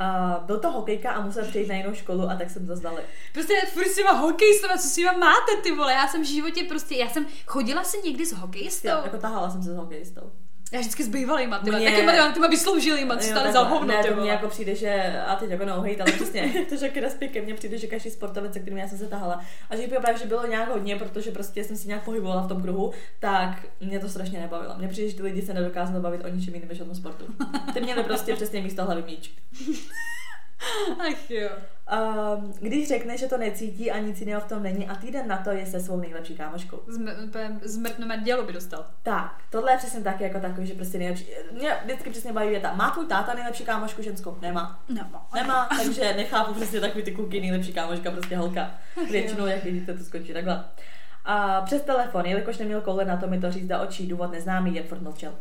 Uh, 0.00 0.44
byl 0.44 0.58
to 0.58 0.70
hokejka 0.70 1.10
a 1.10 1.20
musel 1.20 1.44
přejít 1.44 1.68
na 1.68 1.74
jinou 1.74 1.94
školu 1.94 2.30
a 2.30 2.36
tak 2.36 2.50
jsem 2.50 2.66
to 2.66 2.76
zdali. 2.76 3.02
Prostě 3.32 3.54
furt 3.72 3.88
s 3.88 3.96
těma 3.96 4.12
hokejistama, 4.12 4.76
co 4.76 4.88
s 4.88 4.96
nima 4.96 5.12
máte, 5.12 5.56
ty 5.62 5.72
vole, 5.72 5.92
já 5.92 6.08
jsem 6.08 6.22
v 6.22 6.26
životě 6.26 6.64
prostě, 6.64 6.96
já 6.96 7.08
jsem 7.08 7.26
chodila 7.46 7.84
si 7.84 7.96
někdy 8.04 8.26
s 8.26 8.32
hokejistou. 8.32 8.88
Já, 8.88 9.02
jako 9.04 9.16
tahala 9.16 9.50
jsem 9.50 9.62
se 9.62 9.72
s 9.72 9.76
hokejistou. 9.76 10.30
Já 10.72 10.80
vždycky 10.80 11.04
s 11.04 11.08
bývalýma, 11.08 11.58
ty 11.58 11.70
Mě- 11.70 11.90
taky 11.90 12.02
Marian, 12.02 12.32
ty 12.32 12.40
ma 12.40 12.46
vysloužilýma, 12.46 13.16
co 13.16 13.26
stále 13.26 13.52
za 13.52 13.60
hovno, 13.62 13.86
ne, 13.86 14.04
to 14.04 14.14
mně 14.20 14.30
jako 14.30 14.48
přijde, 14.48 14.74
že, 14.74 15.20
a 15.26 15.36
teď 15.36 15.50
jako 15.50 15.64
no 15.64 15.80
hejt, 15.80 16.00
ale 16.00 16.12
přesně, 16.12 16.66
to 16.68 16.76
řekl 16.76 17.00
respět 17.00 17.28
ke 17.28 17.42
mně 17.42 17.54
přijde, 17.54 17.78
že 17.78 17.86
každý 17.86 18.10
sportovec, 18.10 18.52
se 18.52 18.60
kterým 18.60 18.78
já 18.78 18.88
jsem 18.88 18.98
se 18.98 19.08
tahala, 19.08 19.40
a 19.70 19.76
že 19.76 19.86
by 19.86 19.96
právě, 19.96 20.18
že 20.18 20.26
bylo 20.26 20.46
nějak 20.46 20.68
hodně, 20.68 20.96
protože 20.96 21.30
prostě 21.30 21.64
jsem 21.64 21.76
si 21.76 21.88
nějak 21.88 22.04
pohybovala 22.04 22.42
v 22.42 22.48
tom 22.48 22.62
kruhu, 22.62 22.92
tak 23.18 23.66
mě 23.80 23.98
to 24.00 24.08
strašně 24.08 24.40
nebavilo. 24.40 24.74
Mně 24.78 24.88
přijde, 24.88 25.10
že 25.10 25.16
ty 25.16 25.22
lidi 25.22 25.42
se 25.42 25.54
nedokázali 25.54 26.00
bavit 26.00 26.24
o 26.24 26.28
ničem 26.28 26.54
jiném 26.54 26.68
než 26.68 26.80
o 26.80 26.84
tom 26.84 26.94
sportu. 26.94 27.24
Ty 27.74 27.80
měli 27.80 28.04
prostě 28.04 28.34
přesně 28.34 28.60
místo 28.62 28.84
hlavy 28.84 29.02
míč. 29.02 29.30
Ach 30.98 31.30
jo. 31.30 31.48
Um, 32.36 32.52
když 32.60 32.88
řekne, 32.88 33.18
že 33.18 33.26
to 33.26 33.38
necítí 33.38 33.90
a 33.90 33.98
nic 33.98 34.20
jiného 34.20 34.40
v 34.40 34.44
tom 34.44 34.62
není 34.62 34.88
a 34.88 34.94
týden 34.94 35.28
na 35.28 35.36
to 35.36 35.50
je 35.50 35.66
se 35.66 35.80
svou 35.80 36.00
nejlepší 36.00 36.36
kámoškou. 36.36 36.80
Zmrtneme 37.62 38.18
dělo 38.18 38.42
by 38.42 38.52
dostal. 38.52 38.86
Tak, 39.02 39.40
tohle 39.50 39.72
je 39.72 39.78
přesně 39.78 40.00
taky 40.00 40.24
jako 40.24 40.40
takový, 40.40 40.66
že 40.66 40.74
prostě 40.74 40.98
nejlepší. 40.98 41.26
Mě 41.52 41.76
vždycky 41.84 42.10
přesně 42.10 42.32
baví 42.32 42.48
věta. 42.48 42.74
Má 42.74 42.90
tvůj 42.90 43.06
táta 43.06 43.34
nejlepší 43.34 43.64
kámošku 43.64 44.02
ženskou? 44.02 44.36
Nemá. 44.40 44.84
No, 44.88 45.26
Nemá, 45.34 45.68
takže 45.84 46.14
nechápu 46.16 46.54
přesně 46.54 46.80
takový 46.80 47.04
ty 47.04 47.12
kluky, 47.12 47.40
nejlepší 47.40 47.72
kámoška, 47.72 48.10
prostě 48.10 48.36
holka. 48.36 48.70
Většinou, 49.10 49.46
jak 49.46 49.64
vidíte, 49.64 49.94
to 49.94 50.04
skončí 50.04 50.32
takhle. 50.32 50.64
A 51.24 51.60
přes 51.60 51.82
telefon, 51.82 52.26
jelikož 52.26 52.58
neměl 52.58 52.80
koule 52.80 53.04
na 53.04 53.16
to 53.16 53.26
mi 53.26 53.40
to 53.40 53.52
říct 53.52 53.66
do 53.66 53.82
očí, 53.82 54.06
důvod 54.06 54.32
neznámý, 54.32 54.74
jen 54.74 54.84
furt 54.84 55.02
mlčel. 55.02 55.34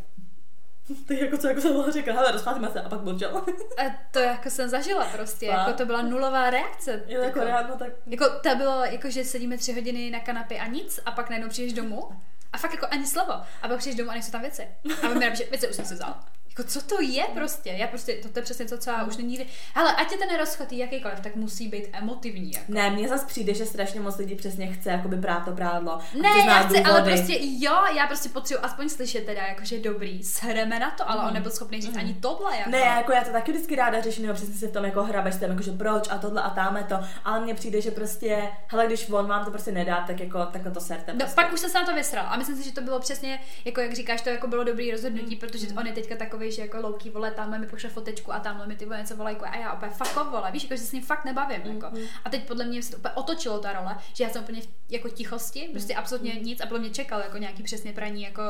Ty 1.08 1.26
jako 1.26 1.38
co, 1.38 1.48
jako 1.48 1.62
jsem 1.62 1.74
mohla 1.74 1.92
říkat, 1.92 2.14
hele, 2.14 2.32
rozcházíme 2.32 2.72
se 2.72 2.82
a 2.82 2.90
pak 2.90 3.02
mlčel. 3.02 3.38
A 3.78 3.84
to 4.12 4.20
jako 4.20 4.50
jsem 4.50 4.70
zažila 4.70 5.06
prostě, 5.06 5.46
jako 5.46 5.74
to 5.74 5.86
byla 5.86 6.02
nulová 6.02 6.50
reakce. 6.50 7.04
Jo, 7.08 7.22
jako 7.22 7.40
reálno 7.40 7.78
tak. 7.78 7.92
Jako 8.06 8.26
to 8.30 8.56
bylo, 8.56 8.86
jako 8.86 9.10
že 9.10 9.24
sedíme 9.24 9.58
tři 9.58 9.74
hodiny 9.74 10.12
na 10.12 10.20
kanapě 10.20 10.60
a 10.60 10.68
nic 10.68 11.00
a 11.06 11.12
pak 11.12 11.30
najednou 11.30 11.50
přijdeš 11.50 11.74
domů 11.74 12.10
a 12.54 12.58
fakt 12.58 12.74
jako 12.74 12.88
ani 12.92 13.08
slovo. 13.08 13.34
A 13.62 13.68
pak 13.68 13.78
přijdeš 13.78 13.98
domů 13.98 14.10
a 14.10 14.14
nejsou 14.14 14.32
tam 14.32 14.42
věci. 14.42 14.68
A 15.04 15.08
my 15.08 15.36
že 15.36 15.46
věci 15.46 15.68
už 15.68 15.76
jsem 15.76 15.86
si 15.86 15.94
vzal. 15.94 16.16
Jako 16.58 16.70
co 16.70 16.82
to 16.82 17.02
je 17.02 17.24
prostě? 17.34 17.70
Já 17.70 17.88
prostě, 17.88 18.14
to, 18.14 18.30
to 18.30 18.40
je 18.40 18.44
přesně 18.44 18.66
to, 18.66 18.78
co 18.78 18.90
já 18.90 19.04
už 19.04 19.18
nikdy... 19.18 19.46
Hele, 19.76 19.96
ať 19.96 20.12
je 20.12 20.18
ten 20.18 20.38
rozchod 20.38 20.72
jakýkoliv, 20.72 21.20
tak 21.20 21.36
musí 21.36 21.68
být 21.68 21.88
emotivní. 21.94 22.52
Jako. 22.52 22.66
Ne, 22.68 22.90
mně 22.90 23.08
zase 23.08 23.26
přijde, 23.26 23.54
že 23.54 23.66
strašně 23.66 24.00
moc 24.00 24.18
lidí 24.18 24.36
přesně 24.36 24.74
chce 24.74 24.90
jakoby 24.90 25.18
prát 25.18 25.46
to 25.46 25.52
prádlo. 25.52 26.00
Ne, 26.22 26.30
já 26.46 26.64
chci, 26.64 26.84
ale 26.84 27.02
prostě 27.02 27.38
jo, 27.42 27.76
já 27.96 28.08
prostě 28.08 28.30
potřebuji 28.30 28.66
aspoň 28.66 28.90
slyšet 28.90 29.26
teda, 29.26 29.48
jakože 29.48 29.80
dobrý, 29.80 30.24
shreme 30.24 30.80
na 30.80 30.92
to, 30.92 31.10
ale 31.10 31.28
on 31.28 31.34
nebyl 31.34 31.52
schopný 31.52 31.82
říct 31.82 31.98
ani 31.98 32.14
tohle, 32.14 32.58
jako. 32.58 32.70
Ne, 32.70 32.78
jako 32.78 33.12
já 33.12 33.24
to 33.24 33.32
taky 33.32 33.52
vždycky 33.52 33.76
ráda 33.76 34.02
řeším, 34.02 34.24
nebo 34.24 34.36
přesně 34.36 34.56
se 34.56 34.68
v 34.68 34.72
tom 34.72 34.86
jako 34.86 35.04
hrabeš 35.04 35.36
tam, 35.36 35.50
jakože 35.50 35.72
proč 35.72 36.08
a 36.10 36.18
tohle 36.18 36.42
a 36.42 36.50
táme 36.50 36.84
to, 36.84 37.00
ale 37.26 37.40
mně 37.40 37.54
přijde, 37.54 37.82
že 37.82 37.92
prostě, 37.92 38.42
hele, 38.68 38.88
když 38.88 39.10
on 39.10 39.28
vám 39.28 39.46
to 39.46 39.52
prostě 39.52 39.72
nedá, 39.72 40.04
tak 40.08 40.20
jako 40.20 40.46
takhle 40.46 40.72
to 40.72 40.80
serte. 40.80 41.14
No, 41.14 41.20
prostě. 41.20 41.36
pak 41.36 41.54
už 41.54 41.60
jsem 41.60 41.70
se 41.70 41.80
na 41.80 41.86
to 41.86 41.94
vysral 41.94 42.26
a 42.30 42.38
myslím 42.38 42.58
si, 42.58 42.64
že 42.64 42.72
to 42.72 42.82
bylo 42.82 43.00
přesně, 43.00 43.40
jako 43.66 43.82
jak 43.82 43.94
říkáš, 43.94 44.22
to 44.22 44.30
jako 44.30 44.48
bylo 44.48 44.64
dobrý 44.64 44.92
rozhodnutí, 44.92 45.36
protože 45.36 45.68
on 45.78 45.88
je 45.88 45.94
teďka 45.94 46.16
takový, 46.16 46.47
že 46.52 46.62
jako 46.62 46.78
louký 46.78 47.10
vole, 47.10 47.32
tamhle 47.32 47.60
mi 47.60 47.68
pošle 47.68 47.90
fotečku 47.90 48.34
a 48.34 48.40
tamhle 48.40 48.68
mi 48.68 48.76
ty 48.76 48.86
vole 48.86 48.98
něco 48.98 49.16
volají 49.16 49.38
a 49.38 49.58
já 49.58 49.74
opět 49.74 49.90
fuck 49.90 50.18
off, 50.18 50.30
vole, 50.30 50.52
víš, 50.52 50.64
jako, 50.64 50.76
že 50.76 50.82
se 50.82 50.88
s 50.88 50.92
ním 50.92 51.04
fakt 51.04 51.26
nebavím, 51.26 51.62
jako. 51.62 51.88
A 52.26 52.30
teď 52.30 52.48
podle 52.48 52.66
mě 52.66 52.84
se 52.84 52.92
to 52.92 52.98
úplně 52.98 53.14
otočilo 53.14 53.60
ta 53.60 53.74
role, 53.74 53.98
že 54.14 54.24
já 54.24 54.30
jsem 54.30 54.44
úplně 54.44 54.62
v 54.62 54.68
jako 54.90 55.10
tichosti, 55.10 55.70
prostě 55.72 55.96
absolutně 55.96 56.34
nic 56.34 56.62
a 56.62 56.66
podle 56.66 56.80
mě 56.80 56.90
čekal 56.90 57.20
jako 57.20 57.38
nějaký 57.38 57.64
přesně 57.64 57.94
praní 57.94 58.22
jako 58.22 58.42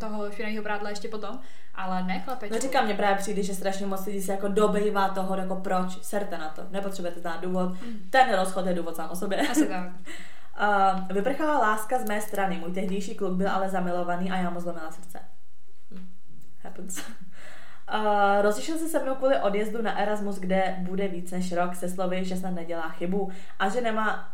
toho 0.00 0.30
špinavého 0.30 0.62
prádla 0.62 0.90
ještě 0.90 1.08
potom, 1.08 1.40
ale 1.74 2.02
ne, 2.02 2.20
chlapečku. 2.20 2.54
No 2.54 2.60
říkám, 2.60 2.84
mně 2.84 2.94
právě 2.94 3.16
přijde, 3.16 3.42
že 3.42 3.54
strašně 3.54 3.86
moc 3.86 4.06
lidí 4.06 4.22
se 4.22 4.32
jako 4.32 4.48
dobejvá 4.48 5.08
toho, 5.08 5.36
jako 5.36 5.56
proč, 5.56 6.02
serte 6.02 6.38
na 6.38 6.48
to, 6.48 6.62
nepotřebujete 6.70 7.20
znát 7.20 7.40
důvod, 7.40 7.72
ten 8.10 8.34
rozchod 8.34 8.66
je 8.66 8.74
důvod 8.74 8.96
sám 8.96 9.10
o 9.10 9.16
sobě. 9.16 9.48
Asi 9.48 9.66
tak. 9.66 9.88
Uh, 10.60 11.08
vyprchala 11.08 11.58
láska 11.58 11.98
z 11.98 12.04
mé 12.04 12.20
strany, 12.20 12.58
můj 12.58 12.72
tehdejší 12.72 13.14
kluk 13.14 13.32
byl 13.32 13.50
ale 13.50 13.68
zamilovaný 13.68 14.30
a 14.30 14.36
já 14.36 14.50
mu 14.50 14.60
zlomila 14.60 14.92
srdce. 14.92 15.18
Hm. 15.90 16.08
Happens. 16.62 17.02
Rozešel 18.42 18.78
se 18.78 18.88
se 18.88 19.02
mnou 19.02 19.14
kvůli 19.14 19.40
odjezdu 19.40 19.82
na 19.82 19.98
Erasmus, 19.98 20.38
kde 20.38 20.76
bude 20.78 21.08
víc 21.08 21.30
než 21.30 21.52
rok, 21.52 21.74
se 21.74 21.88
slovy, 21.88 22.24
že 22.24 22.36
snad 22.36 22.50
nedělá 22.50 22.88
chybu 22.88 23.30
a 23.58 23.68
že 23.68 23.80
nemá 23.80 24.32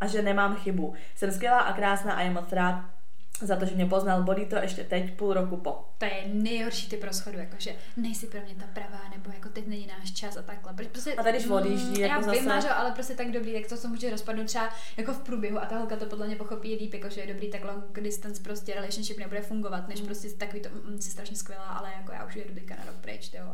a 0.00 0.06
že 0.06 0.22
nemám 0.22 0.56
chybu. 0.56 0.94
Jsem 1.14 1.32
skvělá 1.32 1.58
a 1.58 1.72
krásná 1.72 2.12
a 2.12 2.20
je 2.20 2.30
moc 2.30 2.52
rád 2.52 2.93
za 3.40 3.56
to, 3.56 3.66
že 3.66 3.74
mě 3.74 3.86
poznal. 3.86 4.22
Bolí 4.22 4.46
to 4.46 4.56
ještě 4.56 4.84
teď, 4.84 5.14
půl 5.14 5.32
roku 5.32 5.56
po. 5.56 5.84
To 5.98 6.04
je 6.04 6.22
nejhorší 6.26 6.88
typ 6.88 7.04
rozchodu, 7.04 7.38
jakože 7.38 7.70
nejsi 7.96 8.26
pro 8.26 8.40
mě 8.40 8.54
ta 8.54 8.66
pravá, 8.72 9.00
nebo 9.16 9.30
jako 9.34 9.48
teď 9.48 9.66
není 9.66 9.86
náš 9.86 10.12
čas 10.12 10.36
a 10.36 10.42
takhle. 10.42 10.72
Prostě, 10.92 11.14
A 11.14 11.22
tady, 11.22 11.38
když 11.38 11.50
odjíždí, 11.50 12.00
já 12.00 12.06
jako 12.08 12.20
vím, 12.30 12.34
zase- 12.34 12.48
Mářo, 12.48 12.68
ale 12.76 12.90
prostě 12.90 13.14
tak 13.14 13.30
dobrý, 13.30 13.52
jak 13.52 13.66
to 13.66 13.76
se 13.76 13.88
může 13.88 14.10
rozpadnout 14.10 14.46
třeba 14.46 14.68
jako 14.96 15.12
v 15.12 15.18
průběhu 15.18 15.58
a 15.62 15.66
ta 15.66 15.76
holka 15.78 15.96
to 15.96 16.06
podle 16.06 16.26
mě 16.26 16.36
pochopí 16.36 16.74
líp, 16.74 16.94
jako 16.94 17.08
že 17.08 17.20
je 17.20 17.26
dobrý, 17.32 17.50
tak 17.50 17.64
long 17.64 18.00
distance 18.00 18.42
prostě 18.42 18.74
relationship 18.74 19.18
nebude 19.18 19.40
fungovat, 19.40 19.88
než 19.88 20.00
prostě 20.00 20.28
takový 20.28 20.60
to, 20.62 20.68
mm, 20.84 20.98
jsi 21.00 21.10
strašně 21.10 21.36
skvělá, 21.36 21.64
ale 21.64 21.92
jako 22.00 22.12
já 22.12 22.24
už 22.24 22.36
jedu 22.36 22.54
teďka 22.54 22.74
na 22.78 22.84
rok 22.86 22.94
pryč, 23.00 23.30
jo. 23.32 23.44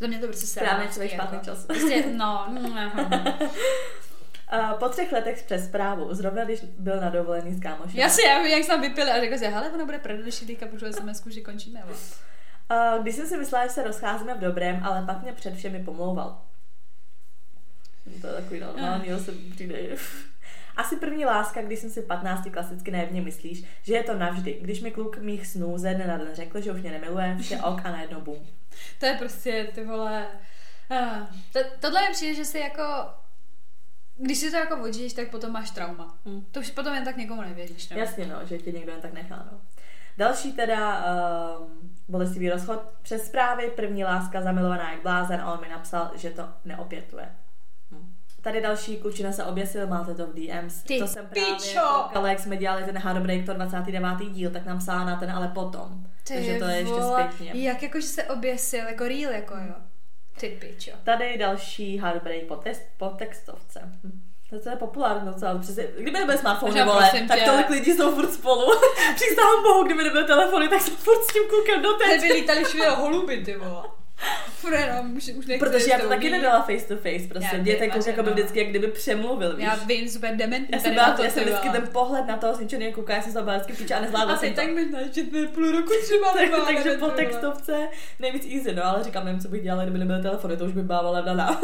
Za 0.00 0.06
mě 0.06 0.18
to 0.18 0.26
prostě 0.26 0.46
Správný 0.46 0.82
srát, 0.84 0.92
člověk, 0.92 1.12
jako. 1.12 1.26
špatný 1.26 1.44
čas. 1.44 1.64
Prostě, 1.66 2.04
no, 2.16 2.46
mm, 2.48 2.72
aha. 2.78 3.38
Uh, 4.52 4.78
po 4.78 4.88
třech 4.88 5.12
letech 5.12 5.42
přes 5.42 5.64
zprávu, 5.64 6.14
zrovna 6.14 6.44
když 6.44 6.60
byl 6.78 7.00
na 7.00 7.10
dovolený 7.10 7.54
s 7.54 7.60
kámošem. 7.60 8.00
já 8.00 8.08
si, 8.08 8.22
já 8.22 8.46
jak 8.46 8.64
jsem 8.64 8.80
vypili 8.80 9.10
a 9.10 9.20
řekl 9.20 9.38
si, 9.38 9.46
hele, 9.46 9.70
ona 9.70 9.84
bude 9.84 9.98
prdeliši, 9.98 10.46
teďka 10.46 10.66
pošlu 10.66 10.92
sms 10.92 11.26
že 11.26 11.40
končíme. 11.40 11.82
Uh, 11.84 13.02
když 13.02 13.14
jsem 13.14 13.26
si 13.26 13.36
myslela, 13.36 13.66
že 13.66 13.72
se 13.72 13.82
rozcházíme 13.82 14.34
v 14.34 14.40
dobrém, 14.40 14.84
ale 14.84 15.02
pak 15.06 15.22
mě 15.22 15.32
před 15.32 15.54
všemi 15.54 15.84
pomlouval. 15.84 16.42
To 18.20 18.26
je 18.26 18.32
takový 18.32 18.60
normální, 18.60 19.08
mm. 19.08 19.18
se 19.18 19.32
přijde. 19.54 19.78
Asi 20.76 20.96
první 20.96 21.24
láska, 21.24 21.62
když 21.62 21.78
jsem 21.78 21.90
si 21.90 22.02
v 22.02 22.06
15 22.06 22.48
klasicky 22.52 22.90
naivně 22.90 23.20
myslíš, 23.20 23.64
že 23.82 23.94
je 23.94 24.02
to 24.02 24.18
navždy. 24.18 24.58
Když 24.62 24.80
mi 24.80 24.90
kluk 24.90 25.18
mých 25.18 25.46
snů 25.46 25.78
ze 25.78 25.94
dne 25.94 26.06
na 26.06 26.16
den 26.16 26.34
řekl, 26.34 26.60
že 26.60 26.72
už 26.72 26.80
mě 26.80 26.90
nemiluje, 26.90 27.36
vše 27.40 27.58
ok 27.58 27.80
a 27.84 27.90
najednou 27.90 28.20
bum. 28.20 28.46
To 28.98 29.06
je 29.06 29.14
prostě, 29.14 29.68
ty 29.74 29.84
vole... 29.84 30.26
ah, 30.90 31.26
To, 31.52 31.60
tohle 31.80 32.00
mi 32.00 32.12
přijde, 32.12 32.34
že 32.34 32.44
si 32.44 32.58
jako 32.58 32.82
Když 34.22 34.38
si 34.38 34.50
to 34.50 34.56
jako 34.56 34.82
odžiješ, 34.82 35.12
tak 35.12 35.30
potom 35.30 35.52
máš 35.52 35.70
trauma. 35.70 36.18
Hmm. 36.26 36.44
To 36.50 36.60
už 36.60 36.70
potom 36.70 36.94
jen 36.94 37.04
tak 37.04 37.16
někomu 37.16 37.42
nevěříš. 37.42 37.88
No. 37.88 37.96
Jasně, 37.96 38.26
no, 38.26 38.46
že 38.46 38.58
tě 38.58 38.72
někdo 38.72 38.92
jen 38.92 39.00
tak 39.00 39.12
nechá, 39.12 39.48
no. 39.52 39.60
Další 40.16 40.52
teda 40.52 41.04
um, 41.58 41.94
bolestivý 42.08 42.50
rozchod. 42.50 42.82
Přes 43.02 43.26
zprávy 43.26 43.72
první 43.76 44.04
láska 44.04 44.42
zamilovaná 44.42 44.92
jak 44.92 45.02
blázen 45.02 45.40
a 45.40 45.52
on 45.52 45.60
mi 45.60 45.68
napsal, 45.68 46.10
že 46.14 46.30
to 46.30 46.48
neopětuje. 46.64 47.28
Hm. 47.92 48.14
Tady 48.40 48.60
další 48.60 48.96
klučina 48.96 49.32
se 49.32 49.44
oběsil, 49.44 49.86
máte 49.86 50.14
to 50.14 50.26
v 50.26 50.34
DMs. 50.34 50.82
Ty 50.82 50.98
to 50.98 51.06
jsem 51.06 51.26
právě 51.26 51.54
pičo! 51.54 51.80
koukala, 51.80 52.28
jak 52.28 52.38
jsme 52.38 52.56
dělali 52.56 52.84
ten 52.84 52.98
Hard 52.98 53.22
Break, 53.22 53.46
to 53.46 53.54
29. 53.54 54.30
díl, 54.30 54.50
tak 54.50 54.66
nám 54.66 54.78
psala 54.78 55.04
na 55.04 55.16
ten 55.16 55.30
ale 55.30 55.48
potom. 55.48 56.06
Ty 56.24 56.34
Takže 56.34 56.58
to 56.58 56.64
je 56.64 56.76
ještě 56.76 57.02
zpětně. 57.02 57.62
Jak 57.62 57.82
jako, 57.82 58.00
že 58.00 58.06
se 58.06 58.24
oběsil, 58.24 58.86
jako 58.86 59.04
real, 59.04 59.32
jako 59.32 59.54
jo. 59.54 59.74
Ty 60.40 60.48
pičo. 60.48 60.90
Tady 61.04 61.38
další 61.38 61.98
Hard 61.98 62.22
Break 62.22 62.42
po, 62.42 62.56
test, 62.56 62.82
po 62.96 63.08
textovce. 63.08 63.80
To 64.62 64.70
je 64.70 64.76
populární 64.76 65.28
docela, 65.32 65.58
přesně. 65.58 65.86
Kdyby 65.98 66.18
nebyl 66.18 66.38
smartphone, 66.38 66.84
vole, 66.84 67.10
tak 67.28 67.38
tě. 67.38 67.44
tolik 67.44 67.70
lidí 67.70 67.92
jsou 67.92 68.14
furt 68.14 68.32
spolu. 68.32 68.72
Přísahám 69.14 69.62
bohu, 69.62 69.84
kdyby 69.84 70.04
nebyl 70.04 70.26
telefony, 70.26 70.68
tak 70.68 70.80
jsem 70.80 70.96
furt 70.96 71.22
s 71.22 71.32
tím 71.32 71.42
klukem 71.48 71.82
do 71.82 71.92
Tady 71.92 72.18
by 72.18 72.32
lítali 72.32 72.64
všude 72.64 72.90
holuby, 72.90 73.44
ty 73.44 73.56
vole. 73.56 73.82
Jenom, 74.78 75.16
už, 75.16 75.28
už 75.28 75.46
Protože 75.58 75.90
já 75.90 75.98
to 75.98 76.08
taky 76.08 76.30
nedala 76.30 76.62
face 76.62 76.88
to 76.88 76.96
face, 76.96 77.28
prostě 77.28 77.88
kluk 77.90 78.04
že 78.04 78.10
jako 78.10 78.22
by 78.22 78.30
vždycky, 78.30 78.58
jak 78.58 78.68
kdyby 78.68 78.86
přemluvil, 78.86 79.56
víš. 79.56 79.64
Já 79.64 79.74
vím, 79.74 80.08
super 80.08 80.36
dementní 80.36 80.68
Já 80.72 80.78
jsem, 80.78 80.94
byla, 80.94 81.10
to, 81.12 81.22
já 81.22 81.30
jsem 81.30 81.44
vždycky 81.44 81.68
ten 81.68 81.88
pohled 81.92 82.26
na 82.26 82.36
toho 82.36 82.54
zničeného 82.54 82.92
kluka, 82.92 83.14
já 83.14 83.22
jsem 83.22 83.32
se 83.32 83.42
vždycky 83.42 83.72
píče 83.72 83.94
a 83.94 84.00
nezvládla 84.00 84.36
jsem 84.36 84.54
tak 84.54 84.66
to 85.30 85.36
je 85.36 85.46
půl 85.46 85.72
roku 85.72 85.92
třeba 86.02 86.32
Tak, 86.34 86.66
takže 86.66 86.96
po 86.98 87.06
textovce 87.06 87.88
nejvíc 88.18 88.46
easy, 88.54 88.74
no, 88.74 88.84
ale 88.84 89.04
říkám, 89.04 89.24
nevím, 89.24 89.40
co 89.40 89.48
bych 89.48 89.62
dělala, 89.62 89.82
kdyby 89.82 89.98
nebyly 89.98 90.22
telefony, 90.22 90.56
to 90.56 90.64
už 90.64 90.72
by 90.72 90.82
bávala 90.82 91.20
dana. 91.20 91.60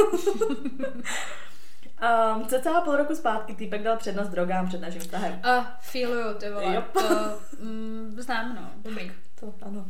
um, 2.37 2.47
cca 2.47 2.81
půl 2.81 2.97
roku 2.97 3.15
zpátky 3.15 3.55
týpek 3.55 3.83
dal 3.83 3.97
přednost 3.97 4.29
drogám 4.29 4.69
před 4.69 4.81
naším 4.81 5.01
vztahem. 5.01 5.41
A 5.43 5.79
feeluju, 5.81 6.35
ty 6.35 6.51
vole. 6.51 6.75
Jo. 6.75 6.83
To 6.93 7.39
mm, 7.61 8.15
znám, 8.19 8.55
no. 8.55 8.91
Dobrý. 8.91 9.13
To 9.41 9.55
ano. 9.63 9.87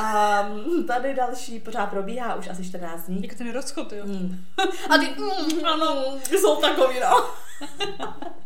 Um, 0.00 0.86
tady 0.86 1.14
další 1.14 1.60
pořád 1.60 1.86
probíhá 1.86 2.34
už 2.34 2.48
asi 2.48 2.64
14 2.64 3.06
dní. 3.06 3.22
Jako 3.22 3.34
ten 3.34 3.52
rozchod, 3.52 3.92
jo. 3.92 4.04
Hmm. 4.04 4.44
A 4.90 4.98
ty, 4.98 5.06
mm, 5.06 5.64
ano. 5.64 6.18
Jsou 6.28 6.56
takový, 6.56 7.00
no. 7.00 7.30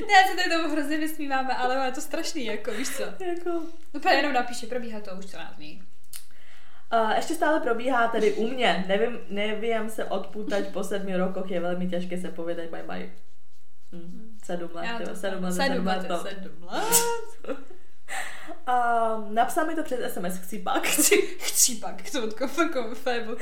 Ne, 0.00 0.30
se 0.30 0.36
tady 0.36 0.50
tomu 0.50 0.72
hrozně 0.74 0.98
vysmíváme, 0.98 1.54
ale 1.54 1.86
je 1.86 1.92
to 1.92 2.00
strašný, 2.00 2.44
jako 2.44 2.70
víš 2.70 2.96
co. 2.96 3.02
jako... 3.02 3.62
Úplně 3.92 4.14
jenom 4.14 4.32
napíše, 4.32 4.66
probíhá 4.66 5.00
to 5.00 5.10
už 5.18 5.26
14 5.26 5.56
dní. 5.56 5.82
Uh, 6.92 7.10
ještě 7.10 7.34
stále 7.34 7.60
probíhá 7.60 8.08
tedy 8.08 8.32
u 8.32 8.48
mě. 8.48 8.84
Nevím, 8.88 9.18
nevím 9.28 9.90
se 9.90 10.04
odputať 10.04 10.68
po 10.68 10.84
sedmi 10.84 11.16
rokoch, 11.16 11.50
je 11.50 11.60
velmi 11.60 11.88
těžké 11.88 12.20
se 12.20 12.28
povědět 12.28 12.70
bye 12.70 12.82
bye. 12.82 13.10
Hm. 13.92 14.38
Sedm 14.44 14.70
let, 14.74 14.86
jo, 15.00 15.16
sedm 15.16 15.44
let, 15.44 15.52
sedm 15.52 15.86
let, 15.86 16.02
sedm 16.02 16.68
let. 16.70 17.58
Uh, 18.68 19.32
napsal 19.32 19.66
mi 19.66 19.74
to 19.74 19.82
přes 19.82 20.12
SMS, 20.12 20.38
chci 20.42 20.58
pak. 20.58 20.86
Chci, 20.86 21.16
chci 21.38 21.74
pak, 21.74 22.10
to 22.10 22.28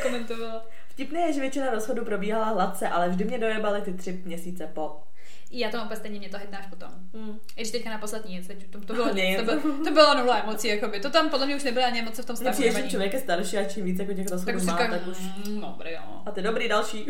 komentovala. 0.02 0.64
Vtipné 0.88 1.20
je, 1.20 1.32
že 1.32 1.40
většina 1.40 1.70
rozchodu 1.70 2.04
probíhala 2.04 2.44
hladce, 2.44 2.88
ale 2.88 3.08
vždy 3.08 3.24
mě 3.24 3.38
dojebaly 3.38 3.82
ty 3.82 3.92
tři 3.92 4.22
měsíce 4.24 4.66
po. 4.66 5.02
I 5.50 5.60
já 5.60 5.70
to 5.70 5.78
úplně 5.82 5.96
stejně 5.96 6.18
mě 6.18 6.28
to 6.28 6.36
až 6.36 6.66
potom. 6.70 6.88
Hmm. 7.14 7.38
I 7.56 7.60
když 7.60 7.70
teďka 7.70 7.90
na 7.90 7.98
poslední 7.98 8.34
nic, 8.34 8.46
teď 8.46 8.70
to, 8.70 8.80
to, 8.80 8.94
bylo, 8.94 9.08
to, 9.36 9.44
bylo, 9.44 9.60
to 9.84 9.90
bylo 9.90 10.14
nula 10.14 10.42
emocí, 10.42 10.68
jakoby. 10.68 11.00
To 11.00 11.10
tam 11.10 11.30
podle 11.30 11.46
mě 11.46 11.56
už 11.56 11.64
nebyla 11.64 11.86
ani 11.86 12.00
emoce 12.00 12.22
v 12.22 12.26
tom 12.26 12.36
stavu. 12.36 12.52
přijde, 12.52 12.82
že 12.82 12.90
člověk 12.90 13.12
je 13.12 13.20
starší 13.20 13.58
a 13.58 13.64
čím 13.64 13.84
více 13.84 14.02
jako 14.02 14.14
těch 14.14 14.28
rozchodů 14.28 14.58
už 14.58 14.64
má, 14.64 14.76
tak 14.76 15.06
už... 15.06 15.18
mm, 15.18 15.60
dobrý, 15.60 15.92
jo. 15.92 16.22
A 16.26 16.30
ty 16.30 16.42
dobrý 16.42 16.68
další. 16.68 17.06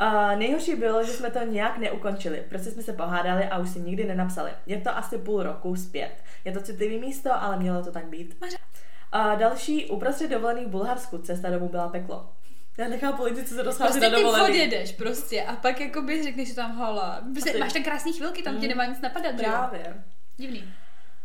Uh, 0.00 0.38
nejhorší 0.38 0.74
bylo, 0.74 1.04
že 1.04 1.12
jsme 1.12 1.30
to 1.30 1.38
nějak 1.44 1.78
neukončili. 1.78 2.44
Prostě 2.48 2.70
jsme 2.70 2.82
se 2.82 2.92
pohádali 2.92 3.44
a 3.44 3.58
už 3.58 3.70
si 3.70 3.80
nikdy 3.80 4.04
nenapsali. 4.04 4.50
Je 4.66 4.80
to 4.80 4.96
asi 4.96 5.18
půl 5.18 5.42
roku 5.42 5.76
zpět. 5.76 6.12
Je 6.44 6.52
to 6.52 6.60
citlivý 6.60 6.98
místo, 6.98 7.42
ale 7.42 7.58
mělo 7.58 7.84
to 7.84 7.92
tak 7.92 8.04
být. 8.06 8.36
Uh, 8.42 9.36
další, 9.38 9.86
uprostřed 9.90 10.30
dovolený 10.30 10.64
v 10.64 10.68
Bulharsku, 10.68 11.18
cesta 11.18 11.50
domů 11.50 11.68
byla 11.68 11.88
peklo. 11.88 12.32
Já 12.78 12.88
nechápu 12.88 13.24
lidi, 13.24 13.44
co 13.44 13.54
se 13.54 13.62
rozchází 13.62 13.90
Prostě 13.92 14.10
na 14.10 14.16
ty 14.16 14.22
dovolený. 14.22 14.44
odjedeš 14.54 14.92
prostě 14.92 15.42
a 15.42 15.56
pak 15.56 15.80
jakoby 15.80 16.22
řekneš, 16.22 16.48
že 16.48 16.54
tam 16.54 16.76
hola. 16.76 17.20
Prostě 17.32 17.58
máš 17.58 17.72
tam 17.72 17.82
krásný 17.82 18.12
chvilky, 18.12 18.42
tam 18.42 18.54
ti 18.56 18.62
Mm. 18.62 18.68
nemá 18.68 18.84
nic 18.84 19.00
napadat, 19.00 19.38
že 19.38 19.44
jo? 19.44 19.50
Právě. 19.52 20.04
Divný. 20.36 20.64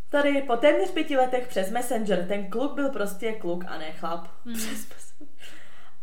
Tady 0.10 0.42
po 0.42 0.58
téměř 0.58 0.92
pěti 0.92 1.18
letech 1.18 1.48
přes 1.48 1.72
Messenger, 1.72 2.26
ten 2.28 2.50
kluk 2.50 2.74
byl 2.76 2.90
prostě 2.90 3.32
kluk 3.34 3.64
a 3.68 3.78
ne 3.78 3.92
chlap. 3.92 4.28
Hmm. 4.46 4.56
Přes 4.56 4.70
Messenger. 4.70 5.11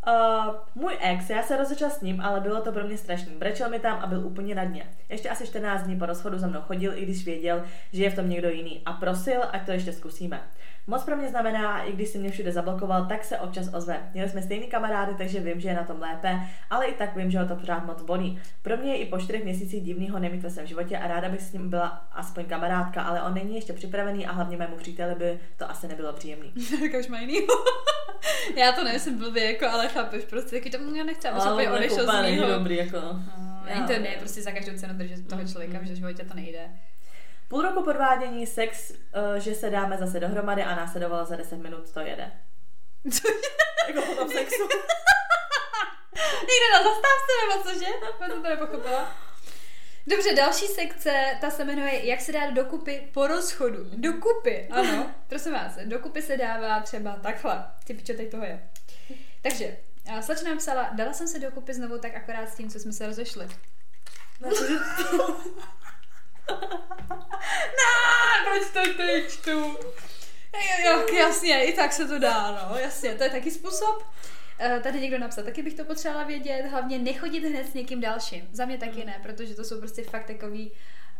Uh, 0.06 0.54
můj 0.74 0.96
ex, 1.00 1.30
já 1.30 1.42
se 1.42 1.56
rozešla 1.56 1.90
s 1.90 2.00
ním, 2.00 2.20
ale 2.20 2.40
bylo 2.40 2.60
to 2.60 2.72
pro 2.72 2.84
mě 2.84 2.96
strašný. 2.96 3.32
Brečel 3.32 3.70
mi 3.70 3.78
tam 3.80 3.98
a 3.98 4.06
byl 4.06 4.26
úplně 4.26 4.54
na 4.54 4.64
dně. 4.64 4.86
Ještě 5.08 5.30
asi 5.30 5.46
14 5.46 5.82
dní 5.82 5.98
po 5.98 6.06
rozchodu 6.06 6.38
za 6.38 6.46
mnou 6.46 6.60
chodil, 6.60 6.92
i 6.98 7.02
když 7.02 7.24
věděl, 7.24 7.64
že 7.92 8.02
je 8.02 8.10
v 8.10 8.14
tom 8.14 8.30
někdo 8.30 8.48
jiný. 8.48 8.82
A 8.86 8.92
prosil, 8.92 9.40
ať 9.52 9.66
to 9.66 9.72
ještě 9.72 9.92
zkusíme. 9.92 10.40
Moc 10.86 11.04
pro 11.04 11.16
mě 11.16 11.28
znamená, 11.28 11.82
i 11.82 11.92
když 11.92 12.08
si 12.08 12.18
mě 12.18 12.30
všude 12.30 12.52
zablokoval, 12.52 13.06
tak 13.06 13.24
se 13.24 13.38
občas 13.38 13.68
ozve. 13.74 14.10
Měli 14.14 14.28
jsme 14.28 14.42
stejný 14.42 14.66
kamarády, 14.66 15.14
takže 15.18 15.40
vím, 15.40 15.60
že 15.60 15.68
je 15.68 15.74
na 15.74 15.84
tom 15.84 16.00
lépe, 16.00 16.40
ale 16.70 16.86
i 16.86 16.94
tak 16.94 17.16
vím, 17.16 17.30
že 17.30 17.38
ho 17.38 17.48
to 17.48 17.56
pořád 17.56 17.86
moc 17.86 18.02
bolí. 18.02 18.40
Pro 18.62 18.76
mě 18.76 18.92
je 18.92 18.98
i 18.98 19.06
po 19.06 19.18
čtyřech 19.18 19.44
měsících 19.44 19.82
divný 19.82 20.10
ho 20.10 20.18
nemít 20.18 20.42
ve 20.42 20.50
svém 20.50 20.66
životě 20.66 20.98
a 20.98 21.08
ráda 21.08 21.28
bych 21.28 21.42
s 21.42 21.52
ním 21.52 21.70
byla 21.70 22.06
aspoň 22.12 22.44
kamarádka, 22.44 23.02
ale 23.02 23.22
on 23.22 23.34
není 23.34 23.54
ještě 23.54 23.72
připravený 23.72 24.26
a 24.26 24.32
hlavně 24.32 24.56
mému 24.56 24.76
příteli 24.76 25.14
by 25.14 25.40
to 25.56 25.70
asi 25.70 25.88
nebylo 25.88 26.12
příjemný. 26.12 26.52
Tak 26.80 27.00
už 27.00 27.08
má 27.08 27.18
jinýho. 27.18 27.54
já 28.56 28.72
to 28.72 28.84
nejsem 28.84 29.18
blbě, 29.18 29.52
jako, 29.52 29.66
ale 29.68 29.87
chápeš, 29.88 30.24
prostě 30.24 30.56
taky 30.56 30.70
to 30.70 30.78
já 30.96 31.04
nechci, 31.04 31.28
aby 31.28 31.40
se 31.40 31.52
úplně 31.52 31.70
odešel 31.70 32.04
z 32.06 32.22
není 32.22 32.36
dobrý, 32.38 32.76
jako. 32.76 33.00
No, 33.00 33.22
Já 33.66 33.74
Ani 33.74 33.86
to 33.94 34.02
ne, 34.02 34.16
prostě 34.18 34.42
za 34.42 34.50
každou 34.52 34.72
cenu 34.78 34.94
držet 34.94 35.28
toho 35.28 35.44
člověka, 35.44 35.78
Mm. 35.78 35.86
že 35.86 35.92
v 35.92 35.96
životě 35.96 36.24
to 36.24 36.34
nejde. 36.34 36.68
Půl 37.48 37.62
roku 37.62 37.84
podvádění, 37.84 38.46
sex, 38.46 38.90
uh, 38.90 38.96
že 39.36 39.54
se 39.54 39.70
dáme 39.70 39.96
zase 39.96 40.20
dohromady 40.20 40.62
a 40.62 40.74
následovalo 40.76 41.24
za 41.24 41.36
10 41.36 41.56
minut, 41.56 41.90
to 41.92 42.00
jede. 42.00 42.32
jako 43.88 44.02
po 44.06 44.14
tom 44.14 44.28
sexu. 44.28 44.62
Někde 46.40 46.68
na 46.72 46.82
zastávce 46.82 47.32
nebo 47.48 47.62
cože? 47.64 47.92
Já 48.20 48.28
jsem 48.28 48.42
to 48.42 48.48
nepochopila. 48.48 49.12
Dobře, 50.06 50.34
další 50.34 50.66
sekce, 50.66 51.24
ta 51.40 51.50
se 51.50 51.64
jmenuje 51.64 52.06
Jak 52.06 52.20
se 52.20 52.32
dát 52.32 52.50
dokupy 52.50 53.08
po 53.14 53.26
rozchodu. 53.26 53.78
Dokupy, 53.96 54.68
ano. 54.70 55.10
Prosím 55.28 55.52
vás, 55.52 55.76
dokupy 55.84 56.22
se 56.22 56.36
dává 56.36 56.80
třeba 56.80 57.16
takhle. 57.22 57.64
Ty 57.84 57.94
pičo, 57.94 58.12
teď 58.14 58.30
toho 58.30 58.44
je. 58.44 58.68
Takže, 59.42 59.76
a 60.16 60.22
slečna 60.22 60.56
psala, 60.56 60.90
dala 60.92 61.12
jsem 61.12 61.28
se 61.28 61.38
dokupy 61.38 61.74
znovu 61.74 61.98
tak 61.98 62.14
akorát 62.14 62.48
s 62.48 62.54
tím, 62.56 62.70
co 62.70 62.78
jsme 62.78 62.92
se 62.92 63.06
rozešli. 63.06 63.48
Ne, 64.40 64.50
proč 68.44 68.70
to 68.72 68.94
teď 68.96 69.28
čtu? 69.30 69.76
Jo, 70.84 71.06
jasně, 71.12 71.64
i 71.64 71.72
tak 71.72 71.92
se 71.92 72.08
to 72.08 72.18
dá, 72.18 72.68
no, 72.70 72.78
jasně, 72.78 73.14
to 73.14 73.24
je 73.24 73.30
taky 73.30 73.50
způsob. 73.50 74.02
Eh, 74.58 74.80
Tady 74.80 75.00
někdo 75.00 75.18
napsal, 75.18 75.44
taky 75.44 75.62
bych 75.62 75.74
to 75.74 75.84
potřebovala 75.84 76.26
vědět, 76.26 76.62
hlavně 76.70 76.98
nechodit 76.98 77.44
hned 77.44 77.66
s 77.66 77.74
někým 77.74 78.00
dalším. 78.00 78.48
Za 78.52 78.64
mě 78.64 78.78
taky 78.78 79.04
ne, 79.04 79.20
protože 79.22 79.54
to 79.54 79.64
jsou 79.64 79.78
prostě 79.78 80.02
fakt 80.02 80.26
takový, 80.26 80.72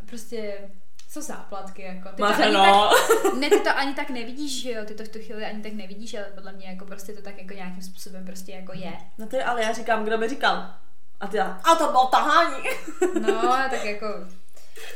prostě, 0.07 0.71
co 1.09 1.23
záplatky, 1.23 1.83
jako. 1.83 2.09
Ty 2.09 2.17
to 2.17 2.23
Máte 2.23 2.45
ani 2.45 2.53
no. 2.55 2.91
tak, 3.23 3.35
ne, 3.39 3.51
ty 3.51 3.61
to 3.61 3.71
ani 3.77 3.95
tak 3.95 4.11
nevidíš, 4.11 4.63
že 4.63 4.73
jo, 4.73 4.85
ty 4.85 4.95
to 4.95 5.05
v 5.05 5.09
tu 5.09 5.19
chvíli 5.19 5.45
ani 5.45 5.63
tak 5.63 5.73
nevidíš, 5.73 6.15
ale 6.15 6.25
podle 6.35 6.53
mě 6.53 6.67
jako 6.69 6.85
prostě 6.85 7.13
to 7.13 7.23
tak 7.23 7.39
jako 7.39 7.55
nějakým 7.55 7.83
způsobem 7.83 8.27
prostě 8.27 8.53
jako 8.53 8.73
je. 8.75 8.93
No 9.19 9.27
to 9.27 9.37
je, 9.37 9.45
ale 9.45 9.63
já 9.63 9.73
říkám, 9.73 10.05
kdo 10.05 10.19
by 10.19 10.29
říkal. 10.29 10.75
A 11.21 11.27
ty 11.27 11.41
a 11.41 11.75
to 11.79 11.87
bylo 11.87 12.07
tahání. 12.07 12.65
No, 13.21 13.43
tak 13.71 13.85
jako 13.85 14.07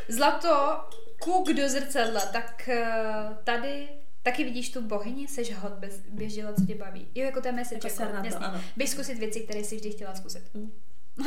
zlato, 0.08 0.80
kuk 1.20 1.48
do 1.52 1.68
zrcadla, 1.68 2.20
tak 2.20 2.68
eh, 2.68 3.36
tady 3.44 3.88
taky 4.22 4.44
vidíš 4.44 4.72
tu 4.72 4.82
bohyni, 4.82 5.28
seš 5.28 5.56
hot, 5.56 5.72
bez, 5.72 5.98
běž 6.08 6.34
dělat, 6.34 6.56
co 6.56 6.66
tě 6.66 6.74
baví. 6.74 7.08
Jo, 7.14 7.24
jako 7.24 7.40
to 7.40 7.48
je 7.48 7.52
message, 7.52 7.88
Jako 7.88 8.02
jako, 8.02 8.16
to, 8.20 8.24
jasně. 8.26 8.46
ano. 8.46 8.60
Běž 8.76 8.90
zkusit 8.90 9.18
věci, 9.18 9.40
které 9.40 9.60
jsi 9.60 9.76
vždy 9.76 9.90
chtěla 9.90 10.14
zkusit. 10.14 10.54
Mm. 10.54 10.72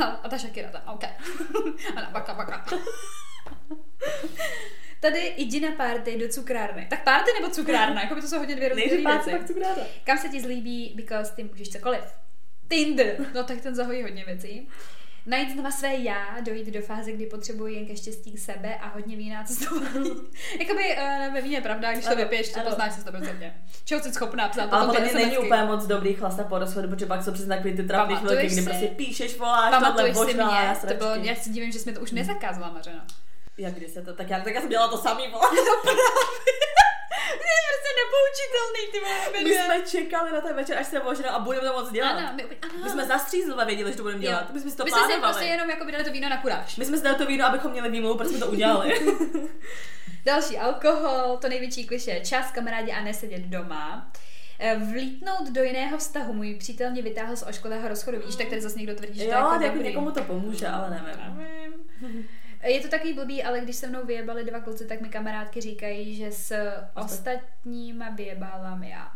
A, 0.02 0.06
a 0.24 0.30
ta 0.30 0.38
Shakira 0.38 0.70
tam, 0.70 0.82
OK. 0.86 1.04
Ano, 1.96 2.08
baka, 2.12 2.34
baka. 2.34 2.66
Tady 5.00 5.34
jdi 5.38 5.60
na 5.60 5.72
party 5.72 6.18
do 6.18 6.28
cukrárny. 6.28 6.88
Tak 6.90 7.04
party 7.04 7.32
nebo 7.42 7.54
cukrárna? 7.54 8.02
Jako 8.02 8.16
by 8.16 8.22
to 8.22 8.28
jsou 8.28 8.38
hodně 8.38 8.56
dvě 8.56 8.70
rozdílné 8.70 9.22
věci. 9.24 9.54
pak. 9.54 9.78
Kam 10.04 10.18
se 10.18 10.30
ti 10.30 10.42
zlíbí, 10.42 10.94
because 10.96 11.36
ty 11.36 11.44
můžeš 11.44 11.70
cokoliv. 11.70 12.02
Tinder, 12.68 13.16
no 13.34 13.44
tak 13.44 13.62
ten 13.62 13.76
zahojí 13.76 14.02
hodně 14.02 14.26
věcí. 14.26 14.68
Najít 15.26 15.52
znova 15.52 15.72
své 15.72 15.96
já, 15.96 16.26
dojít 16.42 16.68
do 16.68 16.82
fáze, 16.82 17.12
kdy 17.12 17.26
potřebuji 17.26 17.68
jen 17.74 17.86
ke 17.86 17.96
štěstí 17.96 18.38
sebe 18.38 18.76
a 18.76 18.88
hodně 18.88 19.16
vína 19.18 19.44
cestování. 19.44 20.12
Jakoby 20.60 20.98
uh, 20.98 21.34
ve 21.34 21.42
víně 21.42 21.58
je 21.58 21.62
pravda, 21.62 21.94
když 21.94 22.06
to 22.06 22.16
vypiješ, 22.16 22.50
to 22.50 22.60
poznáš 22.60 22.94
se 22.94 23.02
100%. 23.02 23.52
Čeho 23.86 24.02
jsi 24.02 24.14
schopná 24.14 24.50
psát 24.50 24.74
Ale 24.74 24.86
podle 24.86 25.02
mě 25.02 25.14
není 25.14 25.32
SMSky. 25.32 25.46
úplně 25.46 25.64
moc 25.64 25.86
dobrý 25.86 26.14
chlasta 26.14 26.44
po 26.44 26.60
rozchodu, 26.60 26.88
protože 26.90 27.06
pak 27.06 27.24
jsou 27.24 27.32
přesně 27.32 27.56
takový 27.56 27.76
ty 27.76 27.84
Pamatuješ 27.84 28.20
chvilky, 28.20 28.48
kdy 28.48 28.56
si? 28.56 28.64
prostě 28.64 28.88
píšeš, 28.88 29.38
voláš, 29.38 29.84
tohle 29.84 30.12
božná. 30.12 30.76
To 30.88 30.94
bylo, 30.94 31.16
já 31.16 31.36
se 31.36 31.50
divím, 31.50 31.72
že 31.72 31.80
jsme 31.80 31.92
to 31.92 32.00
už 32.02 32.12
nezakázala, 32.12 32.72
Mařeno. 32.72 33.02
Jak 33.58 33.74
kdy 33.74 33.88
se 33.88 34.02
to, 34.02 34.14
tak 34.14 34.30
já, 34.30 34.40
tak 34.40 34.54
já 34.56 34.62
jsem 34.62 34.70
dělala 34.70 34.92
to 34.92 34.98
samý, 34.98 35.24
vole. 35.32 35.48
Mě 37.44 37.56
prostě 37.70 37.92
neslučitelný, 38.16 38.91
ty 38.91 38.99
vole, 38.99 39.43
My 39.43 39.53
jsme 39.53 39.82
čekali 39.99 40.32
na 40.32 40.41
ten 40.41 40.55
večer, 40.55 40.78
až 40.78 40.88
se 40.88 40.99
možná 41.03 41.32
a 41.32 41.39
budeme 41.39 41.68
to 41.68 41.74
moc 41.74 41.91
dělat. 41.91 42.09
Ano, 42.11 42.30
my, 42.36 42.43
ano. 42.43 42.74
My 42.84 42.89
jsme 42.89 43.05
zastřízlivé 43.05 43.66
věděli, 43.66 43.91
že 43.91 43.97
to 43.97 44.03
budeme 44.03 44.22
dělat. 44.22 44.53
My 44.53 44.59
jsme 44.59 44.72
si 44.72 44.78
to 44.78 44.84
My 44.84 44.91
jsme 44.91 44.99
si 44.99 45.05
plánovali. 45.07 45.34
prostě 45.34 45.45
jenom 45.51 45.70
jako 45.70 45.91
dali 45.91 46.03
to 46.03 46.11
víno 46.11 46.30
na 46.30 46.38
kuráž. 46.41 46.76
My 46.78 46.86
jsme 46.86 46.97
si 46.97 47.03
dali 47.03 47.16
to 47.18 47.26
víno, 47.26 47.45
abychom 47.45 47.72
měli 47.72 47.89
výmluvu, 47.89 48.18
proč 48.18 48.30
jsme 48.30 48.39
to 48.39 48.47
udělali. 48.47 48.99
Další 50.26 50.57
alkohol, 50.57 51.38
to 51.41 51.49
největší 51.49 51.88
kliše, 51.88 52.20
čas 52.20 52.51
kamarádi 52.51 52.91
a 52.91 53.01
nesedět 53.03 53.41
doma. 53.41 54.11
Eh, 54.59 54.76
Vlítnout 54.76 55.49
do 55.49 55.63
jiného 55.63 55.97
vztahu. 55.97 56.34
Můj 56.34 56.55
přítel 56.55 56.91
mě 56.91 57.01
vytáhl 57.01 57.36
z 57.36 57.43
ošklého 57.49 57.88
rozchodu. 57.88 58.18
Vidíš, 58.18 58.36
tak 58.36 58.47
tady 58.47 58.61
zase 58.61 58.78
někdo 58.78 58.95
tvrdí, 58.95 59.20
že 59.20 59.26
to 59.26 59.32
je 59.32 59.38
jo, 59.38 59.43
jako 59.43 59.53
jako 59.63 59.76
dobrý. 59.76 59.88
někomu 59.89 60.11
to 60.11 60.24
pomůže, 60.24 60.68
ale 60.68 60.89
nevím. 60.89 61.38
Nevím. 62.01 62.28
Je 62.66 62.80
to 62.82 62.88
takový 62.88 63.13
blbý, 63.13 63.43
ale 63.43 63.59
když 63.59 63.76
se 63.76 63.88
mnou 63.88 64.05
vyjebali 64.05 64.43
dva 64.43 64.59
kluci, 64.59 64.88
tak 64.88 65.01
mi 65.01 65.09
kamarádky 65.09 65.61
říkají, 65.61 66.16
že 66.16 66.32
s 66.32 66.55
ostatníma 66.95 68.09
vyjebávám 68.09 68.84
já. 68.84 69.11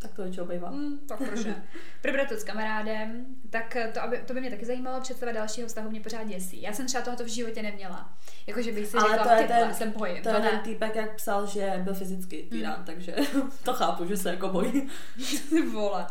Tak 0.00 0.14
to 0.14 0.22
většinou 0.22 0.46
bývá. 0.46 0.70
Mm, 0.70 0.98
tak 0.98 1.18
proč 1.18 1.44
ne? 1.44 1.62
Probrat 2.02 2.28
to 2.28 2.34
s 2.34 2.44
kamarádem, 2.44 3.26
tak 3.50 3.76
to, 3.94 4.02
aby, 4.02 4.18
to 4.26 4.34
by 4.34 4.40
mě 4.40 4.50
taky 4.50 4.64
zajímalo, 4.66 5.00
představa 5.00 5.32
dalšího 5.32 5.68
vztahu 5.68 5.90
mě 5.90 6.00
pořád 6.00 6.24
děsí. 6.24 6.62
Já 6.62 6.72
jsem 6.72 6.86
třeba 6.86 7.04
tohoto 7.04 7.24
v 7.24 7.28
životě 7.28 7.62
neměla. 7.62 8.12
Jakože 8.46 8.72
bych 8.72 8.86
si 8.86 8.96
Ale 8.96 9.10
řekla, 9.10 9.24
to 9.36 9.42
je 9.42 9.48
ten- 9.48 9.74
jsem 9.74 9.90
bojím. 9.92 10.22
To 10.22 10.28
je 10.28 10.40
ne. 10.40 10.50
ten 10.50 10.60
týpek, 10.60 10.96
jak 10.96 11.14
psal, 11.16 11.46
že 11.46 11.74
byl 11.78 11.94
fyzicky 11.94 12.42
týrán, 12.50 12.84
takže 12.84 13.14
to 13.64 13.72
chápu, 13.74 14.06
že 14.06 14.16
se 14.16 14.30
jako 14.30 14.48
bojí. 14.48 14.88
Vole. 15.72 16.06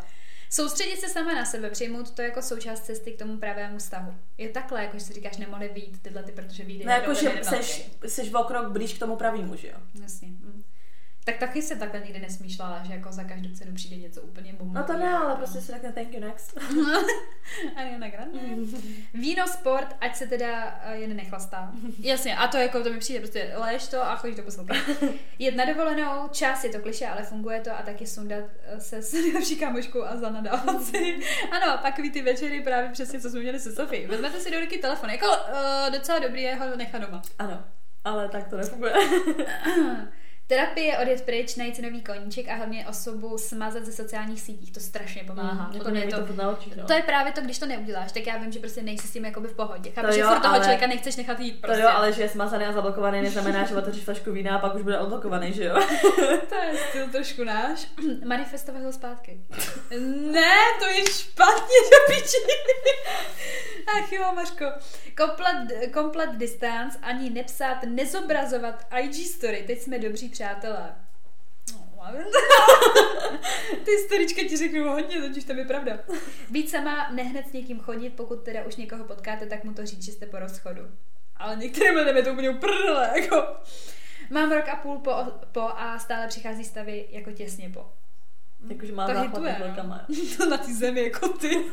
Soustředit 0.49 0.99
se 0.99 1.09
sama 1.09 1.33
na 1.33 1.45
sebe, 1.45 1.69
přijmout 1.69 2.11
to 2.11 2.21
jako 2.21 2.41
součást 2.41 2.79
cesty 2.79 3.11
k 3.11 3.19
tomu 3.19 3.37
pravému 3.37 3.77
vztahu. 3.77 4.15
Je 4.37 4.49
takhle, 4.49 4.83
jako 4.83 4.97
že 4.97 5.05
si 5.05 5.13
říkáš, 5.13 5.37
nemohli 5.37 5.69
být 5.69 6.01
tyhle 6.01 6.23
ty, 6.23 6.31
protože 6.31 6.63
vyjde. 6.63 6.85
No 6.85 6.91
jako, 6.91 7.11
jeden, 7.11 7.23
že 7.23 7.29
jeden 7.29 7.43
seš, 7.43 7.91
seš 8.07 8.33
o 8.33 8.43
krok 8.43 8.71
blíž 8.71 8.93
k 8.93 8.99
tomu 8.99 9.15
pravýmu, 9.15 9.55
že 9.55 9.67
jo? 9.67 9.77
Jasně. 10.01 10.27
Mm. 10.27 10.63
Tak 11.27 11.37
taky 11.37 11.61
se 11.61 11.75
takhle 11.75 11.99
nikdy 11.99 12.19
nesmýšlela, 12.19 12.83
že 12.83 12.93
jako 12.93 13.11
za 13.11 13.23
každou 13.23 13.49
cenu 13.49 13.73
přijde 13.73 13.95
něco 13.95 14.21
úplně 14.21 14.53
bombu. 14.53 14.73
No 14.73 14.83
to 14.83 14.93
ne, 14.93 15.09
ale 15.13 15.35
prostě 15.35 15.61
si 15.61 15.71
řekne 15.71 15.91
thank 15.91 16.13
you 16.13 16.19
next. 16.19 16.57
Ariana 17.75 18.07
Grande. 18.07 18.39
Víno, 19.13 19.47
sport, 19.47 19.95
ať 20.01 20.15
se 20.15 20.27
teda 20.27 20.81
uh, 20.87 20.91
jen 20.91 21.15
nechlastá. 21.15 21.71
Jasně, 21.99 22.37
a 22.37 22.47
to 22.47 22.57
jako 22.57 22.83
to 22.83 22.89
mi 22.89 22.99
přijde, 22.99 23.19
prostě 23.19 23.53
leješ 23.55 23.87
to 23.87 24.03
a 24.03 24.15
chodíš 24.15 24.35
to 24.35 24.41
poslouchat. 24.41 24.77
Jet 25.39 25.55
na 25.55 25.65
dovolenou, 25.65 26.27
čas 26.31 26.63
je 26.63 26.69
to 26.69 26.79
kliše, 26.79 27.07
ale 27.07 27.23
funguje 27.23 27.61
to 27.61 27.71
a 27.71 27.81
taky 27.81 28.07
sundat 28.07 28.43
eh, 28.63 28.79
se 28.79 29.01
s 29.01 29.13
nejlepší 29.13 29.55
kamoškou 29.55 30.03
a 30.03 30.17
zanadávat 30.17 30.83
si. 30.83 31.19
Ano, 31.51 31.79
takový 31.81 32.11
ty 32.11 32.21
večery 32.21 32.61
právě 32.61 32.89
přesně, 32.89 33.19
co 33.19 33.29
jsme 33.29 33.39
měli 33.39 33.59
se 33.59 33.75
Sofí. 33.75 34.05
Vezmete 34.05 34.39
si 34.39 34.51
do 34.51 34.59
ruky 34.59 34.77
telefon, 34.77 35.09
jako 35.09 35.27
uh, 35.27 35.93
docela 35.93 36.19
dobrý 36.19 36.41
je 36.41 36.55
ho 36.55 36.75
nechat 36.75 37.01
doma. 37.01 37.21
Ano, 37.39 37.63
ale 38.03 38.29
tak 38.29 38.47
to 38.47 38.57
nefunguje. 38.57 38.93
Terapie, 40.47 40.97
odjet 40.97 41.21
pryč, 41.25 41.55
najít 41.55 41.75
si 41.75 41.81
nový 41.81 42.01
koníček 42.01 42.49
a 42.49 42.55
hlavně 42.55 42.87
osobu 42.87 43.37
smazat 43.37 43.83
ze 43.85 43.91
sociálních 43.91 44.41
sítích, 44.41 44.71
to 44.71 44.79
strašně 44.79 45.23
pomáhá. 45.23 45.69
jako 45.73 45.89
mě 45.89 45.99
mě 45.99 46.09
je 46.09 46.15
to 46.19 46.25
furt 46.25 46.35
na 46.35 46.49
očích, 46.51 46.75
no. 46.75 46.85
To 46.85 46.93
je 46.93 47.01
právě 47.01 47.31
to, 47.33 47.41
když 47.41 47.59
to 47.59 47.65
neuděláš, 47.65 48.11
tak 48.11 48.27
já 48.27 48.37
vím, 48.37 48.51
že 48.51 48.59
prostě 48.59 48.81
nejsi 48.83 49.07
s 49.07 49.11
tím 49.13 49.25
jakoby 49.25 49.47
v 49.47 49.53
pohodě. 49.55 49.89
Chápu, 49.91 50.07
To 50.07 50.13
že 50.13 50.19
jo, 50.19 50.27
furt 50.27 50.39
toho 50.39 50.53
ale- 50.53 50.59
člověka 50.63 50.87
nechceš 50.87 51.15
nechat 51.15 51.39
jít 51.39 51.51
To 51.61 51.67
prostě. 51.67 51.81
jo, 51.81 51.89
ale 51.93 52.13
že 52.13 52.21
je 52.21 52.29
smazaný 52.29 52.65
a 52.65 52.71
zablokovaný 52.71 53.21
neznamená, 53.21 53.65
že 53.65 53.75
otevřeš 53.75 54.03
flašku 54.03 54.31
vína 54.31 54.55
a 54.55 54.59
pak 54.59 54.75
už 54.75 54.81
bude 54.81 54.99
odblokovaný, 54.99 55.53
že 55.53 55.63
jo? 55.63 55.75
to 56.49 56.55
je 56.55 56.77
styl 56.89 57.07
trošku 57.11 57.43
náš. 57.43 57.87
Manifestovat 58.25 58.81
ho 58.83 58.91
zpátky. 58.93 59.41
ne, 60.31 60.55
to 60.79 60.85
je 60.85 61.05
špatně 61.11 61.77
do 61.91 62.13
piči. 62.13 62.37
Ach 63.99 64.11
jo, 64.11 64.31
Mařko. 64.35 64.65
Komplet, 65.17 65.91
komplet 65.93 66.29
distance, 66.35 66.97
ani 67.01 67.29
nepsat, 67.29 67.77
nezobrazovat 67.85 68.85
IG 69.01 69.27
story. 69.27 69.63
Teď 69.67 69.79
jsme 69.81 69.99
dobří 69.99 70.29
přátelé. 70.37 70.95
No, 71.73 72.13
Ty 73.85 73.91
storička 74.05 74.41
ti 74.41 74.57
řeknu 74.57 74.89
hodně, 74.89 75.21
totiž 75.21 75.43
to 75.43 75.53
je 75.53 75.65
pravda. 75.65 75.99
Být 76.49 76.69
sama, 76.69 77.09
nehned 77.11 77.47
s 77.47 77.53
někým 77.53 77.79
chodit, 77.79 78.09
pokud 78.09 78.43
teda 78.43 78.63
už 78.63 78.75
někoho 78.75 79.03
potkáte, 79.03 79.45
tak 79.45 79.63
mu 79.63 79.73
to 79.73 79.85
říct, 79.85 80.03
že 80.03 80.11
jste 80.11 80.25
po 80.25 80.39
rozchodu. 80.39 80.81
Ale 81.37 81.55
některým 81.55 81.95
lidem 81.95 82.17
je 82.17 82.23
to 82.23 82.31
úplně 82.31 82.49
uprdele, 82.49 83.11
jako. 83.15 83.47
Mám 84.29 84.51
rok 84.51 84.67
a 84.69 84.75
půl 84.75 84.97
po, 84.97 85.11
po 85.51 85.61
a 85.61 85.99
stále 85.99 86.27
přichází 86.27 86.63
stavy 86.63 87.07
jako 87.09 87.31
těsně 87.31 87.69
po. 87.69 87.85
Jakože 88.69 88.93
má 88.93 89.07
To 89.07 89.21
hituje, 89.21 89.73
no. 89.83 90.49
na 90.49 90.57
té 90.57 90.73
zemi 90.73 91.03
jako 91.03 91.27
ty. 91.27 91.49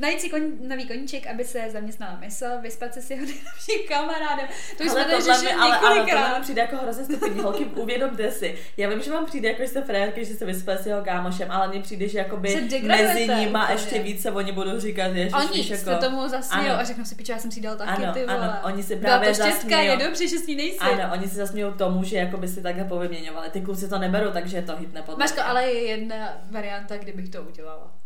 Najít 0.00 0.20
si 0.20 0.28
kon, 0.30 0.40
nový 0.68 0.88
koníček, 0.88 1.26
aby 1.26 1.44
se 1.44 1.64
zaměstnala 1.72 2.16
mysl, 2.20 2.44
vyspat 2.62 2.94
se 2.94 3.02
s 3.02 3.10
jeho 3.10 3.22
nejlepším 3.26 3.80
kamarádem. 3.88 4.46
To 4.78 4.84
už 4.84 4.90
jsme 4.90 5.04
tady 5.04 5.16
tohle 5.22 5.42
mi- 5.42 5.52
ale, 5.52 5.78
ale 5.78 6.06
tohle 6.10 6.38
mi 6.38 6.42
přijde 6.42 6.60
jako 6.62 6.76
hrozně 6.76 7.04
stupidní. 7.04 7.40
Holky, 7.42 7.64
uvědomte 7.76 8.30
si. 8.30 8.58
Já 8.76 8.88
vím, 8.88 9.02
že 9.02 9.10
vám 9.12 9.26
přijde, 9.26 9.48
jako 9.48 9.62
že 9.62 9.68
jste 9.68 9.82
frérky, 9.82 10.24
že 10.24 10.34
se 10.34 10.44
vyspali 10.44 10.78
s 10.78 10.86
jeho 10.86 11.04
kámošem, 11.04 11.50
ale 11.50 11.68
mně 11.68 11.80
přijde, 11.80 12.08
že 12.08 12.18
jakoby 12.18 12.68
mezi 12.82 13.28
nima 13.28 13.62
úplně. 13.62 13.74
ještě 13.74 13.98
více 13.98 14.30
oni 14.30 14.52
budou 14.52 14.80
říkat, 14.80 15.12
že 15.12 15.28
Oni 15.50 15.64
se 15.64 15.90
jako... 15.90 16.04
tomu 16.04 16.28
zasmějou 16.28 16.74
a 16.74 16.84
řeknou 16.84 17.04
si, 17.04 17.14
piče, 17.14 17.32
já 17.32 17.38
jsem 17.38 17.50
si 17.50 17.60
dal 17.60 17.76
taky, 17.76 18.02
Ano, 18.04 18.12
ty 18.12 18.20
vole. 18.20 18.38
ano, 18.38 18.58
oni 18.62 18.82
si 18.82 18.96
Byla 18.96 19.10
právě 19.18 19.28
to 19.28 19.34
štěstka, 19.34 19.52
zasmějou. 19.54 19.98
je 20.00 20.06
dobře, 20.06 20.28
že 20.28 20.38
s 20.38 20.46
ní 20.46 20.56
nejsi. 20.56 20.78
Ano, 20.78 21.10
oni 21.12 21.28
se 21.28 21.34
zasmějou 21.34 21.72
tomu, 21.72 22.04
že 22.04 22.16
jako 22.16 22.36
by 22.36 22.48
si 22.48 22.62
takhle 22.62 22.84
povyměňovali. 22.84 23.50
Ty 23.50 23.60
kluci 23.60 23.88
to 23.88 23.98
neberou, 23.98 24.30
takže 24.30 24.56
je 24.56 24.62
to 24.62 24.76
hitne 24.76 25.02
Maško, 25.18 25.34
mě. 25.34 25.42
ale 25.44 25.64
je 25.64 25.80
jedna 25.86 26.16
varianta, 26.50 26.96
kdybych 26.96 27.28
to 27.28 27.42
udělala. 27.42 27.99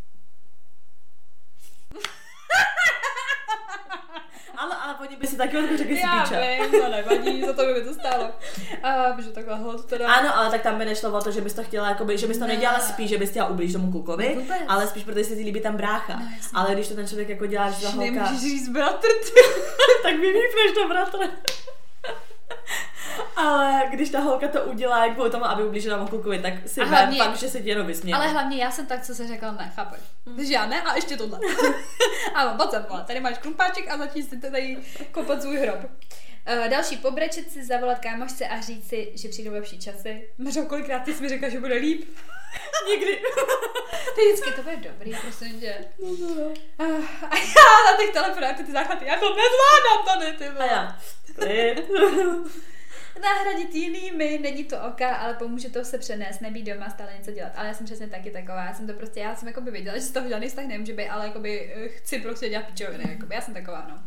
Ale, 4.85 4.95
ale 4.95 5.07
oni 5.09 5.17
by 5.17 5.27
si 5.27 5.37
taky 5.37 5.59
od 5.59 5.79
řekli 5.79 5.97
si 5.97 6.03
Já 6.03 6.23
píče. 6.23 6.59
vím, 6.73 6.81
to 6.83 6.89
nevadí, 6.89 7.43
za 7.47 7.53
to 7.53 7.63
by 7.67 7.75
mi 7.75 7.81
to 7.81 7.95
stálo. 7.95 8.31
A, 8.83 9.13
protože 9.17 9.31
takhle 9.31 9.57
hlad 9.57 9.85
teda. 9.85 10.09
Ano, 10.13 10.37
ale 10.39 10.51
tak 10.51 10.63
tam 10.63 10.79
by 10.79 10.85
nešlo 10.85 11.13
o 11.19 11.21
to, 11.21 11.31
že 11.31 11.41
bys 11.41 11.53
to 11.55 11.63
chtěla, 11.65 11.89
jakoby, 11.89 12.19
že 12.19 12.27
bys 12.27 12.39
to 12.39 12.47
Ne. 12.47 12.55
nedělala 12.55 12.79
spíš, 12.81 13.11
že 13.11 13.19
bys 13.19 13.31
chtěla 13.31 13.49
ublíž 13.49 13.73
tomu 13.73 13.93
klukovi, 13.93 14.35
Vůbec. 14.35 14.57
ale 14.69 14.87
spíš 14.87 15.05
protože 15.05 15.25
se 15.25 15.37
ti 15.37 15.43
líbí 15.43 15.61
tam 15.61 15.77
brácha. 15.77 16.15
No, 16.19 16.27
ale 16.55 16.75
když 16.75 16.89
to 16.89 16.95
ten 16.95 17.07
člověk 17.09 17.29
jako 17.29 17.47
dělá, 17.47 17.71
že 17.71 17.83
ta 17.83 17.89
holka, 17.93 18.11
Nemůžeš 18.13 18.41
říct 18.41 18.69
bratr, 18.69 19.07
tak 20.03 20.13
vyvípneš 20.15 20.73
to, 20.75 20.89
bratře. 20.89 21.31
Ale 23.37 23.83
když 23.93 24.11
ta 24.11 24.21
holka 24.21 24.49
to 24.49 24.63
udělá 24.63 25.05
jen 25.05 25.15
kvůli 25.15 25.31
tomu, 25.31 25.45
aby 25.45 25.65
ublížila 25.65 25.97
tomu 25.97 26.09
klukovi, 26.09 26.39
tak 26.39 26.53
si 26.67 26.81
A 26.81 26.85
hlavně- 26.85 27.19
fakt, 27.19 27.37
že 27.37 27.49
se 27.49 27.61
ti 27.61 27.69
jenom 27.69 27.87
vysměje. 27.87 28.15
Ale 28.17 28.29
hlavně 28.29 28.57
já 28.57 28.71
jsem 28.71 28.87
tak, 28.87 29.03
co 29.03 29.15
se 29.15 29.27
řekla, 29.29 29.53
ne, 29.53 29.73
chápeš? 29.77 30.01
Takže 30.37 30.53
já 30.55 30.67
ne 30.67 30.83
a 30.83 30.95
ještě 30.95 31.17
tohle. 31.17 31.39
Ano, 32.35 32.55
pojď 32.57 32.71
sem, 32.71 32.87
vole, 32.89 33.05
tady 33.07 33.21
máš 33.21 33.39
krumpáček 33.39 33.91
a 33.91 33.99
začni 33.99 34.23
si 34.23 34.41
tady 34.41 34.77
kopat 35.13 35.43
svůj 35.43 35.57
hrob. 35.57 35.79
Uh, 35.85 36.69
další, 36.69 36.97
pobrečet 36.97 37.51
si, 37.51 37.65
zavolat 37.65 37.99
kámošce 37.99 38.49
a 38.49 38.61
říct 38.61 38.89
si, 38.89 39.13
že 39.15 39.29
přijdou 39.29 39.53
lepší 39.53 39.79
časy. 39.79 40.29
Mařo, 40.39 40.63
kolikrát 40.63 40.99
ty 40.99 41.15
jsi 41.15 41.23
mi 41.23 41.29
řekla, 41.29 41.49
že 41.49 41.61
bude 41.61 41.75
líp? 41.75 42.09
Nikdy. 42.89 43.23
Ty 44.15 44.21
vždycky 44.33 44.51
to 44.53 44.63
bude 44.63 44.77
dobrý, 44.77 45.17
prosím 45.23 45.61
tě. 45.61 45.75
Uh, 45.99 46.53
a 47.31 47.37
já 47.37 47.91
na 47.93 47.97
těch 47.99 48.11
telefonách 48.13 48.57
ty 48.57 48.73
záchvaty, 48.73 49.07
já 49.07 49.15
to 49.21 49.27
nezvládám 49.37 50.05
tady, 50.21 50.33
ty 50.33 50.49
A 50.49 50.53
vole. 50.53 50.67
já. 50.67 50.99
Klid. 51.35 51.89
Nahradit 53.23 53.75
jinými, 53.75 54.39
není 54.43 54.65
to 54.65 54.77
oka, 54.81 55.17
ale 55.17 55.35
pomůže 55.35 55.71
to 55.71 55.85
se 55.85 55.99
přenést, 55.99 56.41
nebýt 56.41 56.67
doma, 56.67 56.91
stále 56.91 57.13
něco 57.19 57.31
dělat. 57.31 57.53
Ale 57.57 57.67
já 57.69 57.75
jsem 57.75 57.87
přesně 57.87 58.07
taky 58.07 58.31
taková, 58.31 58.65
já 58.65 58.75
jsem 58.75 58.87
to 58.87 58.93
prostě, 58.93 59.21
já 59.21 59.35
jsem 59.35 59.49
jako 59.49 59.61
by 59.61 59.71
věděla, 59.71 59.97
že 59.97 60.03
z 60.03 60.13
toho 60.13 60.29
žádný 60.29 60.49
vztah 60.49 60.65
nemůže 60.65 60.93
být, 60.93 61.09
ale 61.09 61.27
jakoby 61.27 61.73
eh, 61.75 61.89
chci 61.89 62.19
prostě 62.19 62.49
dělat 62.49 62.67
pičoviny, 62.67 63.05
jakoby, 63.09 63.35
já 63.35 63.41
jsem 63.41 63.55
taková, 63.55 63.87
no. 63.89 64.03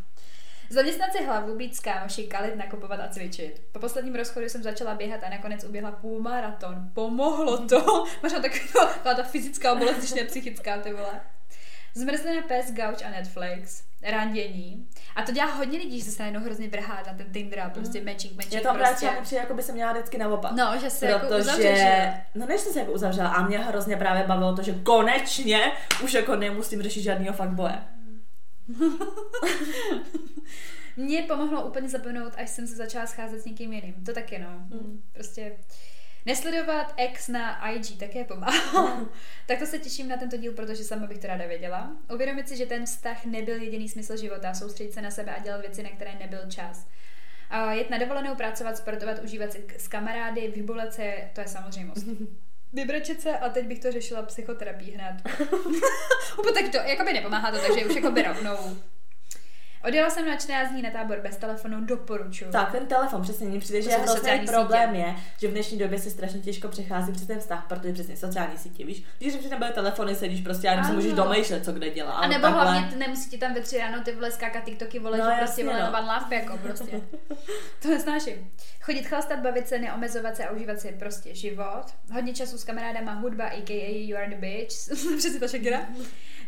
Zaměstnat 0.70 1.12
si 1.12 1.24
hlavu, 1.24 1.56
být 1.56 1.76
s 1.76 1.80
kámoši, 1.80 2.24
kalit, 2.24 2.56
nakupovat 2.56 3.00
a 3.00 3.08
cvičit. 3.08 3.62
Po 3.72 3.80
posledním 3.80 4.16
rozchodu 4.16 4.50
jsem 4.50 4.64
začala 4.64 4.96
běhat 4.96 5.24
a 5.24 5.30
nakonec 5.30 5.64
uběhla 5.64 5.92
půl 5.92 6.22
maraton. 6.22 6.90
Pomohlo 6.94 7.68
to. 7.68 8.06
Takový, 8.22 8.60
taková 8.74 9.14
ta 9.16 9.24
fyzická 9.24 9.76
bolest, 9.76 9.98
když 9.98 10.28
psychická, 10.28 10.78
ty 10.78 10.94
vole. 10.94 11.22
Zmrzlená 11.98 12.42
pes, 12.48 12.72
gauč 12.74 13.04
a 13.04 13.10
Netflix. 13.10 13.84
Randění. 14.04 14.88
A 15.16 15.22
to 15.22 15.32
dělá 15.32 15.48
hodně 15.48 15.80
lidí, 15.80 16.02
že 16.02 16.12
se 16.12 16.24
najednou 16.24 16.42
hrozně 16.42 16.68
vrhá 16.68 17.04
na 17.08 17.14
ten 17.14 17.34
Tinder 17.34 17.60
a 17.60 17.70
prostě 17.70 18.02
matching, 18.02 18.36
matching. 18.36 18.54
Je 18.54 18.62
to 18.62 18.64
právě 18.64 18.86
prostě. 18.86 19.06
třeba 19.06 19.22
přijde, 19.22 19.42
jako 19.42 19.54
by 19.54 19.64
se 19.64 19.72
měla 19.74 19.94
vždycky 19.94 20.18
naopak. 20.18 20.52
No, 20.52 20.74
že 20.82 20.90
se 20.90 21.06
jako 21.06 21.28
Protože, 21.28 21.42
uzavřeš, 21.42 21.78
že 21.78 22.04
jo? 22.06 22.14
no 22.36 22.46
než 22.46 22.62
jsem 22.62 22.74
se 22.74 22.80
jako 22.80 22.92
uzavřela 22.92 23.30
a 23.30 23.48
mě 23.48 23.58
hrozně 23.58 23.98
právě 23.98 24.24
bavilo 24.24 24.56
to, 24.56 24.62
že 24.62 24.74
konečně 24.74 25.72
už 26.04 26.14
jako 26.14 26.36
nemusím 26.36 26.82
řešit 26.82 27.02
žádnýho 27.02 27.34
fuckboye. 27.34 27.84
Mně 30.98 31.22
pomohlo 31.22 31.66
úplně 31.66 31.90
zapomenout, 31.90 32.34
až 32.38 32.50
jsem 32.50 32.68
se 32.68 32.76
začala 32.76 33.08
scházet 33.08 33.42
s 33.42 33.46
někým 33.46 33.74
jiným. 33.74 33.94
To 34.06 34.14
taky 34.14 34.40
no. 34.40 34.50
Mm. 34.50 35.02
Prostě 35.14 35.52
nesledovat 36.28 36.94
ex 36.98 37.28
na 37.28 37.70
IG 37.70 37.98
také 38.00 38.24
pomáhá. 38.24 39.06
tak 39.46 39.60
to 39.60 39.66
se 39.66 39.80
těším 39.80 40.08
na 40.08 40.18
tento 40.18 40.38
díl, 40.38 40.54
protože 40.54 40.84
sama 40.84 41.08
bych 41.08 41.18
to 41.18 41.28
ráda 41.28 41.48
věděla. 41.48 41.92
Uvědomit 42.14 42.50
si, 42.50 42.58
že 42.58 42.66
ten 42.66 42.86
vztah 42.86 43.26
nebyl 43.26 43.62
jediný 43.62 43.90
smysl 43.90 44.18
života, 44.18 44.54
soustředit 44.54 44.94
se 44.94 45.02
na 45.02 45.12
sebe 45.12 45.36
a 45.36 45.40
dělat 45.40 45.62
věci, 45.62 45.84
na 45.84 45.90
které 45.90 46.16
nebyl 46.20 46.40
čas. 46.50 46.88
A 47.50 47.74
jet 47.74 47.90
na 47.90 47.98
dovolenou, 47.98 48.36
pracovat, 48.36 48.78
sportovat, 48.78 49.24
užívat 49.24 49.52
si 49.52 49.68
s 49.78 49.88
kamarády, 49.88 50.48
vybulet 50.56 50.94
se, 50.94 51.14
to 51.34 51.42
je 51.42 51.48
samozřejmost. 51.48 52.06
Vybrečet 52.74 53.22
se 53.22 53.38
a 53.38 53.50
teď 53.50 53.66
bych 53.66 53.80
to 53.80 53.92
řešila 53.92 54.22
psychoterapii 54.22 54.92
hned. 54.92 55.16
Úplně 56.40 56.54
tak 56.54 56.72
to, 56.72 56.78
jakoby 56.78 57.14
nepomáhá 57.14 57.52
to, 57.52 57.58
takže 57.60 57.86
už 57.86 57.96
jako 57.96 58.12
by 58.12 58.22
rovnou. 58.22 58.78
Odjela 59.84 60.10
jsem 60.10 60.28
na 60.28 60.36
14 60.36 60.72
dní 60.72 60.82
na 60.82 60.90
tábor 60.90 61.20
bez 61.24 61.38
telefonu, 61.38 61.86
doporučuji. 61.86 62.52
Tak, 62.52 62.72
ten 62.72 62.86
telefon 62.86 63.22
přesně 63.22 63.48
mně 63.48 63.60
přijde, 63.60 63.82
že 63.82 63.90
To 63.90 63.96
jsou 63.96 64.02
hrozný 64.14 64.48
problém 64.48 64.90
sítě. 64.90 65.00
je, 65.02 65.16
že 65.40 65.48
v 65.48 65.52
dnešní 65.52 65.78
době 65.78 66.00
se 66.00 66.10
strašně 66.10 66.40
těžko 66.40 66.68
přechází 66.68 67.12
přes 67.12 67.28
ten 67.28 67.40
vztah, 67.40 67.66
protože 67.70 67.94
přesně 67.94 68.18
sociální 68.18 68.58
sítě, 68.58 68.86
víš, 68.86 69.04
když 69.18 69.36
už 69.36 69.46
nebyly 69.46 69.72
telefony, 69.74 70.16
sedíš 70.16 70.42
prostě 70.42 70.68
a 70.68 70.72
jenom 70.72 70.86
si 70.86 70.90
Ano. 70.92 71.00
můžeš 71.00 71.14
domýšlet, 71.14 71.66
co 71.66 71.72
kde 71.72 71.90
dělá. 71.90 72.12
A 72.12 72.28
nebo 72.28 72.42
takhle- 72.42 72.64
hlavně 72.64 72.98
nemusí 72.98 73.30
ti 73.30 73.38
tam 73.38 73.54
ve 73.54 73.62
tři 73.62 73.78
ráno 73.78 74.04
ty 74.04 74.12
vole 74.16 74.32
skákat 74.32 74.64
TikToky, 74.64 75.00
vole, 75.00 75.18
No, 75.18 75.24
že 75.24 75.30
jasně, 75.30 75.44
prostě 75.46 75.64
vole 75.66 75.80
no. 75.80 75.92
no. 75.92 76.00
one 76.00 76.14
love 76.14 76.36
jako 76.36 76.58
prostě. 76.58 77.02
to 77.82 77.88
nesnáším. 77.90 78.52
Chodit 78.82 79.04
chlastat, 79.04 79.40
bavit 79.40 79.68
se, 79.68 79.80
neomezovat 79.80 80.36
se 80.36 80.46
a 80.46 80.52
užívat 80.52 80.80
si 80.80 80.92
prostě 80.92 81.36
život. 81.36 81.84
Hodně 82.14 82.34
času 82.34 82.58
s 82.58 82.64
kamarádama, 82.64 83.14
hudba, 83.14 83.46
a.k.a. 83.46 84.06
You 84.08 84.18
are 84.18 84.28
the 84.30 84.36
bitch. 84.36 84.74
Přesně 85.18 85.40
ta 85.40 85.48
Shakira. 85.48 85.80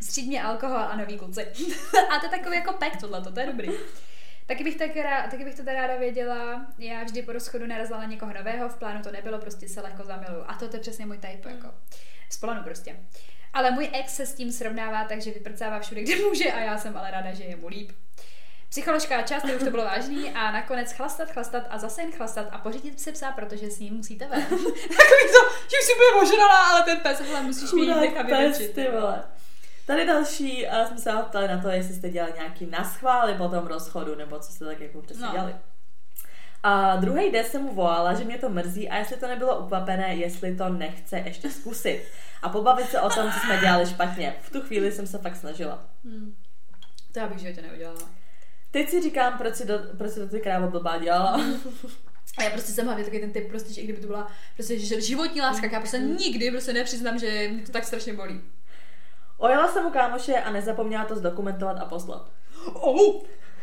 Střídně 0.01 0.43
alkohol 0.43 0.77
a 0.77 0.95
nový 0.97 1.17
kluci. 1.17 1.41
a 2.15 2.19
to 2.19 2.25
je 2.25 2.29
takový 2.29 2.55
jako 2.55 2.73
pek 2.73 2.97
tohleto, 2.97 3.28
to 3.31 3.39
je 3.39 3.45
dobrý. 3.45 3.69
Taky 4.47 4.63
bych, 4.63 4.77
tak 4.77 4.95
rád, 4.95 5.31
taky 5.31 5.43
bych 5.43 5.55
to 5.55 5.63
teda 5.63 5.87
ráda 5.87 5.99
věděla. 5.99 6.65
Já 6.77 7.03
vždy 7.03 7.21
po 7.21 7.31
rozchodu 7.31 7.67
narazila 7.67 7.99
na 7.99 8.05
někoho 8.05 8.33
nového, 8.33 8.69
v 8.69 8.75
plánu 8.75 9.01
to 9.01 9.11
nebylo, 9.11 9.39
prostě 9.39 9.69
se 9.69 9.81
lehko 9.81 10.03
zamiluju. 10.03 10.43
A 10.47 10.53
to, 10.53 10.67
to 10.67 10.75
je 10.75 10.79
přesně 10.79 11.05
můj 11.05 11.17
type, 11.17 11.49
jako. 11.49 11.67
Z 12.29 12.37
plánu 12.37 12.63
prostě. 12.63 12.95
Ale 13.53 13.71
můj 13.71 13.89
ex 13.93 14.15
se 14.15 14.25
s 14.25 14.33
tím 14.33 14.51
srovnává, 14.51 15.03
takže 15.03 15.31
vyprcává 15.31 15.79
všude, 15.79 16.01
kde 16.01 16.15
může 16.15 16.51
a 16.51 16.59
já 16.59 16.77
jsem 16.77 16.97
ale 16.97 17.11
ráda, 17.11 17.33
že 17.33 17.43
je 17.43 17.55
mu 17.55 17.67
líp. 17.67 17.91
Psychologická 18.69 19.21
část, 19.21 19.41
to 19.41 19.47
už 19.47 19.63
to 19.63 19.71
bylo 19.71 19.83
vážný 19.83 20.31
a 20.31 20.51
nakonec 20.51 20.91
chlastat, 20.91 21.31
chlastat 21.31 21.63
a 21.69 21.77
zase 21.77 22.01
jen 22.01 22.11
chlastat 22.11 22.47
a 22.51 22.57
pořídit 22.57 23.01
si 23.01 23.11
psa, 23.11 23.31
protože 23.31 23.71
s 23.71 23.79
ním 23.79 23.93
musíte 23.93 24.27
ven. 24.27 24.41
Takový 24.97 25.25
to, 25.31 25.41
že 25.61 25.77
už 25.79 25.85
si 25.85 25.93
bude 25.95 26.21
ožrala, 26.23 26.57
ale 26.57 26.83
ten 26.83 26.99
pes, 26.99 27.19
hele, 27.19 27.43
musíš 27.43 27.71
mě 27.71 27.83
jít 27.83 27.95
nechat 27.95 28.27
pes, 28.27 28.37
vyvětšit. 28.37 28.73
ty 28.73 28.87
vole. 28.91 29.23
Tady 29.89 30.05
další, 30.05 30.67
a 30.67 30.85
jsme 30.85 30.97
se 30.97 31.11
ptali 31.29 31.47
na 31.47 31.61
to, 31.61 31.69
jestli 31.69 31.93
jste 31.93 32.09
dělali 32.09 32.33
nějaký 32.37 32.65
naschvály 32.65 33.33
po 33.33 33.47
tom 33.47 33.67
rozchodu, 33.67 34.15
nebo 34.15 34.39
co 34.39 34.51
jste 34.51 34.65
tak 34.65 34.79
jako 34.79 35.01
přesně 35.01 35.25
No. 35.25 35.31
dělali. 35.31 35.55
A 36.63 36.95
druhý 36.95 37.31
den 37.31 37.45
jsem 37.45 37.61
mu 37.61 37.73
volala, 37.73 38.13
že 38.13 38.23
mě 38.23 38.37
to 38.37 38.49
mrzí 38.49 38.89
a 38.89 38.97
jestli 38.97 39.17
to 39.17 39.27
nebylo 39.27 39.59
ukvapené, 39.59 40.15
jestli 40.15 40.55
to 40.55 40.69
nechce 40.69 41.17
ještě 41.17 41.49
zkusit. 41.49 42.03
A 42.41 42.49
pobavit 42.49 42.89
se 42.89 43.01
o 43.01 43.09
tom, 43.09 43.31
co 43.31 43.39
jsme 43.39 43.57
dělali 43.57 43.85
špatně. 43.85 44.35
V 44.41 44.49
tu 44.49 44.61
chvíli 44.61 44.91
jsem 44.91 45.07
se 45.07 45.17
fakt 45.17 45.35
snažila. 45.35 45.83
Hmm. 46.05 46.35
To 47.11 47.19
já 47.19 47.27
bych 47.27 47.39
životě 47.39 47.61
neudělala. 47.61 48.09
Teď 48.71 48.89
si 48.89 49.01
říkám, 49.01 49.37
proč 49.37 49.55
si, 49.55 49.65
do, 49.65 49.79
proč 49.97 50.11
si 50.11 50.19
to 50.19 50.27
ty 50.27 50.39
krávo 50.39 50.67
blbá 50.67 50.97
dělala. 50.97 51.41
A 52.37 52.43
já 52.43 52.49
prostě 52.49 52.71
jsem 52.71 52.85
hlavně 52.85 53.03
takový 53.03 53.21
ten 53.21 53.31
typ, 53.31 53.49
prostě, 53.49 53.73
že 53.73 53.81
i 53.81 53.83
kdyby 53.83 54.01
to 54.01 54.07
byla 54.07 54.31
prostě 54.55 54.79
že 54.79 55.01
životní 55.01 55.41
láska, 55.41 55.61
tak 55.61 55.71
já 55.71 55.79
prostě 55.79 55.99
nikdy 55.99 56.51
prostě 56.51 56.73
nepřiznám, 56.73 57.19
že 57.19 57.49
mě 57.51 57.65
to 57.65 57.71
tak 57.71 57.83
strašně 57.83 58.13
bolí. 58.13 58.41
Ojela 59.39 59.67
jsem 59.67 59.85
u 59.85 59.89
kámoše 59.89 60.33
a 60.33 60.51
nezapomněla 60.51 61.05
to 61.05 61.15
zdokumentovat 61.15 61.77
a 61.79 61.85
poslat. 61.85 62.29
Oh, 62.73 63.21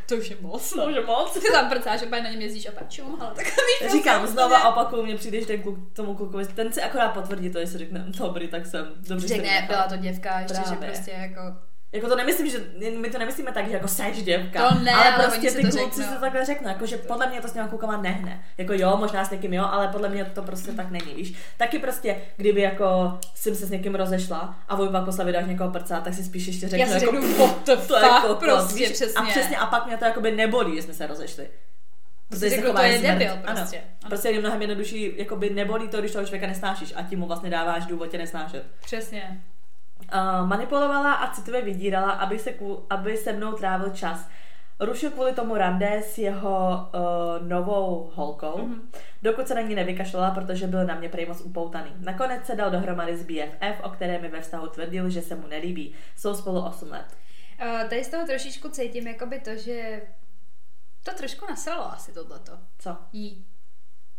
to 0.08 0.16
už 0.16 0.30
je 0.30 0.36
moc. 0.40 0.70
To 0.74 0.84
už 0.84 0.94
je 0.94 1.04
moc. 1.04 1.32
Ty 1.32 1.52
tam 1.52 1.68
prcáš, 1.68 2.02
opět 2.02 2.22
na 2.22 2.30
něm 2.30 2.40
jezdíš 2.40 2.66
a 2.68 2.72
pačum, 2.72 3.18
ale 3.20 3.34
tak 3.34 3.44
víš, 3.44 3.92
Říkám, 3.92 4.26
znova 4.26 4.68
opakuju, 4.68 5.02
mě 5.02 5.16
přijde, 5.16 5.40
že 5.40 5.46
ten 5.46 5.62
kluk, 5.62 5.78
tomu 5.92 6.14
klukovi, 6.14 6.46
ten 6.46 6.72
si 6.72 6.82
akorát 6.82 7.08
potvrdí 7.08 7.50
to, 7.50 7.58
jestli 7.58 7.78
řekne, 7.78 8.04
dobrý, 8.18 8.48
tak 8.48 8.66
jsem, 8.66 8.92
dobře 9.08 9.28
Řekne, 9.28 9.44
nechal." 9.44 9.66
byla 9.66 9.88
to 9.88 9.96
děvka, 9.96 10.40
ještě, 10.40 10.62
že 10.68 10.76
prostě 10.76 11.10
jako... 11.10 11.40
Jako 11.96 12.08
to 12.08 12.16
nemyslím, 12.16 12.50
že 12.50 12.58
my 12.98 13.10
to 13.10 13.18
nemyslíme 13.18 13.52
tak, 13.52 13.66
že 13.68 13.72
jako 13.74 13.88
seš 13.88 14.22
děvka. 14.22 14.68
To 14.68 14.74
ne, 14.78 14.92
ale 14.92 15.12
ale 15.14 15.24
prostě 15.24 15.50
ty 15.50 15.62
to 15.62 15.78
kluci 15.78 16.00
řeknou. 16.00 16.14
to 16.14 16.20
takhle 16.20 16.44
řeknou, 16.44 16.68
jako 16.68 16.86
že 16.86 16.96
podle 16.96 17.26
mě 17.26 17.40
to 17.40 17.48
s 17.48 17.52
těma 17.52 17.68
klukama 17.68 17.96
nehne. 17.96 18.44
Jako 18.58 18.72
jo, 18.72 18.96
možná 18.96 19.24
s 19.24 19.30
někým 19.30 19.54
jo, 19.54 19.64
ale 19.70 19.88
podle 19.88 20.08
mě 20.08 20.24
to 20.24 20.42
prostě 20.42 20.72
tak 20.72 20.90
není, 20.90 21.14
víš. 21.14 21.34
Taky 21.56 21.78
prostě, 21.78 22.16
kdyby 22.36 22.60
jako 22.60 23.18
jsem 23.34 23.54
se 23.54 23.66
s 23.66 23.70
někým 23.70 23.94
rozešla 23.94 24.58
a 24.68 24.76
vojva 24.76 24.98
jako 24.98 25.12
slavidáš 25.12 25.46
někoho 25.46 25.70
prcá, 25.70 26.00
tak 26.00 26.14
si 26.14 26.24
spíš 26.24 26.46
ještě 26.46 26.68
řeknu, 26.68 26.86
Já 26.86 26.94
jako, 26.94 27.00
řeknu, 27.00 27.36
what 27.38 27.64
the 27.66 27.76
to 27.76 27.96
je 27.96 28.02
kokot, 28.22 28.38
prostě, 28.38 28.74
víš? 28.74 28.90
přesně. 28.90 29.14
A 29.20 29.22
přesně, 29.22 29.56
a 29.56 29.66
pak 29.66 29.86
mě 29.86 29.96
to 29.96 30.04
jakoby 30.04 30.32
nebolí, 30.32 30.76
že 30.76 30.82
jsme 30.82 30.94
se 30.94 31.06
rozešli. 31.06 31.48
řeknu, 32.32 32.66
chová 32.66 32.80
to 32.80 32.86
je 32.86 32.98
debil 32.98 33.32
Ano. 33.32 33.56
prostě. 33.56 33.76
Ano. 33.76 34.08
Prostě 34.08 34.28
je 34.28 34.40
mnohem 34.40 34.60
jednodušší, 34.60 35.12
jakoby 35.16 35.50
nebolí 35.50 35.88
to, 35.88 35.98
když 36.00 36.12
toho 36.12 36.24
člověka 36.24 36.46
nesnášíš 36.46 36.92
a 36.96 37.02
tím 37.02 37.18
mu 37.18 37.26
vlastně 37.26 37.50
dáváš 37.50 37.86
důvod 37.86 38.10
tě 38.10 38.18
nesnášet. 38.18 38.62
Přesně. 38.84 39.40
Uh, 40.14 40.46
manipulovala 40.48 41.12
a 41.14 41.34
citově 41.34 41.62
vydírala, 41.62 42.10
aby 42.10 42.38
se, 42.38 42.54
aby 42.90 43.16
se 43.16 43.32
mnou 43.32 43.52
trávil 43.52 43.90
čas. 43.90 44.28
Rušil 44.80 45.10
kvůli 45.10 45.32
tomu 45.32 45.54
rande 45.56 46.02
s 46.04 46.18
jeho 46.18 46.88
uh, 47.40 47.48
novou 47.48 48.10
holkou, 48.14 48.58
Mhm. 48.58 48.74
mm-hmm. 48.74 48.98
dokud 49.22 49.48
se 49.48 49.54
na 49.54 49.60
ní 49.60 49.74
nevykašlala, 49.74 50.30
protože 50.30 50.66
byl 50.66 50.84
na 50.86 50.94
mě 50.94 51.08
prej 51.08 51.26
moc 51.26 51.40
upoutaný. 51.40 51.90
Nakonec 51.98 52.46
se 52.46 52.56
dal 52.56 52.70
dohromady 52.70 53.16
s 53.16 53.22
BFF, 53.22 53.80
o 53.82 53.88
které 53.90 54.18
mi 54.20 54.28
ve 54.28 54.40
vztahu 54.40 54.66
tvrdil, 54.68 55.10
že 55.10 55.22
se 55.22 55.34
mu 55.36 55.46
nelíbí. 55.46 55.94
Jsou 56.16 56.34
spolu 56.34 56.64
8 56.66 56.90
let. 56.90 57.06
Uh, 57.62 57.88
tady 57.88 58.04
z 58.04 58.08
toho 58.08 58.26
trošičku 58.26 58.68
cítím 58.68 59.06
jakoby 59.06 59.40
to, 59.40 59.56
že 59.56 60.02
to 61.02 61.14
trošku 61.14 61.46
nasralo 61.50 61.92
asi 61.92 62.12
tohleto. 62.12 62.52
Co? 62.78 62.96
Jí. 63.12 63.44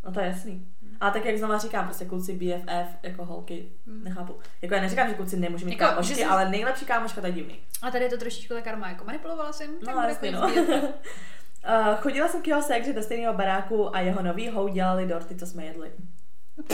No 0.05 0.11
to 0.11 0.19
je 0.19 0.27
jasný. 0.27 0.67
A 1.01 1.11
tak 1.11 1.25
jak 1.25 1.37
znova 1.37 1.57
říkám, 1.57 1.85
prostě 1.85 2.05
kluci 2.05 2.33
BFF 2.33 2.95
jako 3.03 3.25
holky, 3.25 3.71
Mm. 3.85 4.03
nechápu. 4.03 4.39
Jako 4.61 4.75
já 4.75 4.81
neříkám, 4.81 5.07
že 5.09 5.13
kluci 5.13 5.37
nemůžou 5.37 5.65
mít 5.65 5.71
Jako, 5.79 5.85
kámošky, 5.91 6.15
jsi- 6.15 6.25
ale 6.25 6.49
nejlepší 6.49 6.85
kámoška 6.85 7.21
to 7.21 7.27
je 7.27 7.33
divný. 7.33 7.59
A 7.81 7.91
tady 7.91 8.03
je 8.03 8.09
to 8.09 8.17
trošičku 8.17 8.53
ta 8.53 8.61
karma, 8.61 8.89
jako 8.89 9.05
manipulovala 9.05 9.53
jsem, 9.53 9.79
tak 9.85 9.95
No 9.95 10.01
jasně, 10.01 10.31
chodit 10.31 10.67
no. 10.67 10.77
Uh, 10.77 11.95
chodila 12.01 12.27
jsem 12.27 12.41
k 12.41 12.47
jeho 12.47 12.61
sekři 12.63 12.93
do 12.93 13.03
stejného 13.03 13.33
baráku 13.33 13.95
a 13.95 13.99
jeho 13.99 14.21
nový 14.23 14.49
hou 14.49 14.67
dělali 14.67 15.05
dorty, 15.07 15.35
co 15.35 15.45
jsme 15.47 15.65
jedli. 15.65 15.91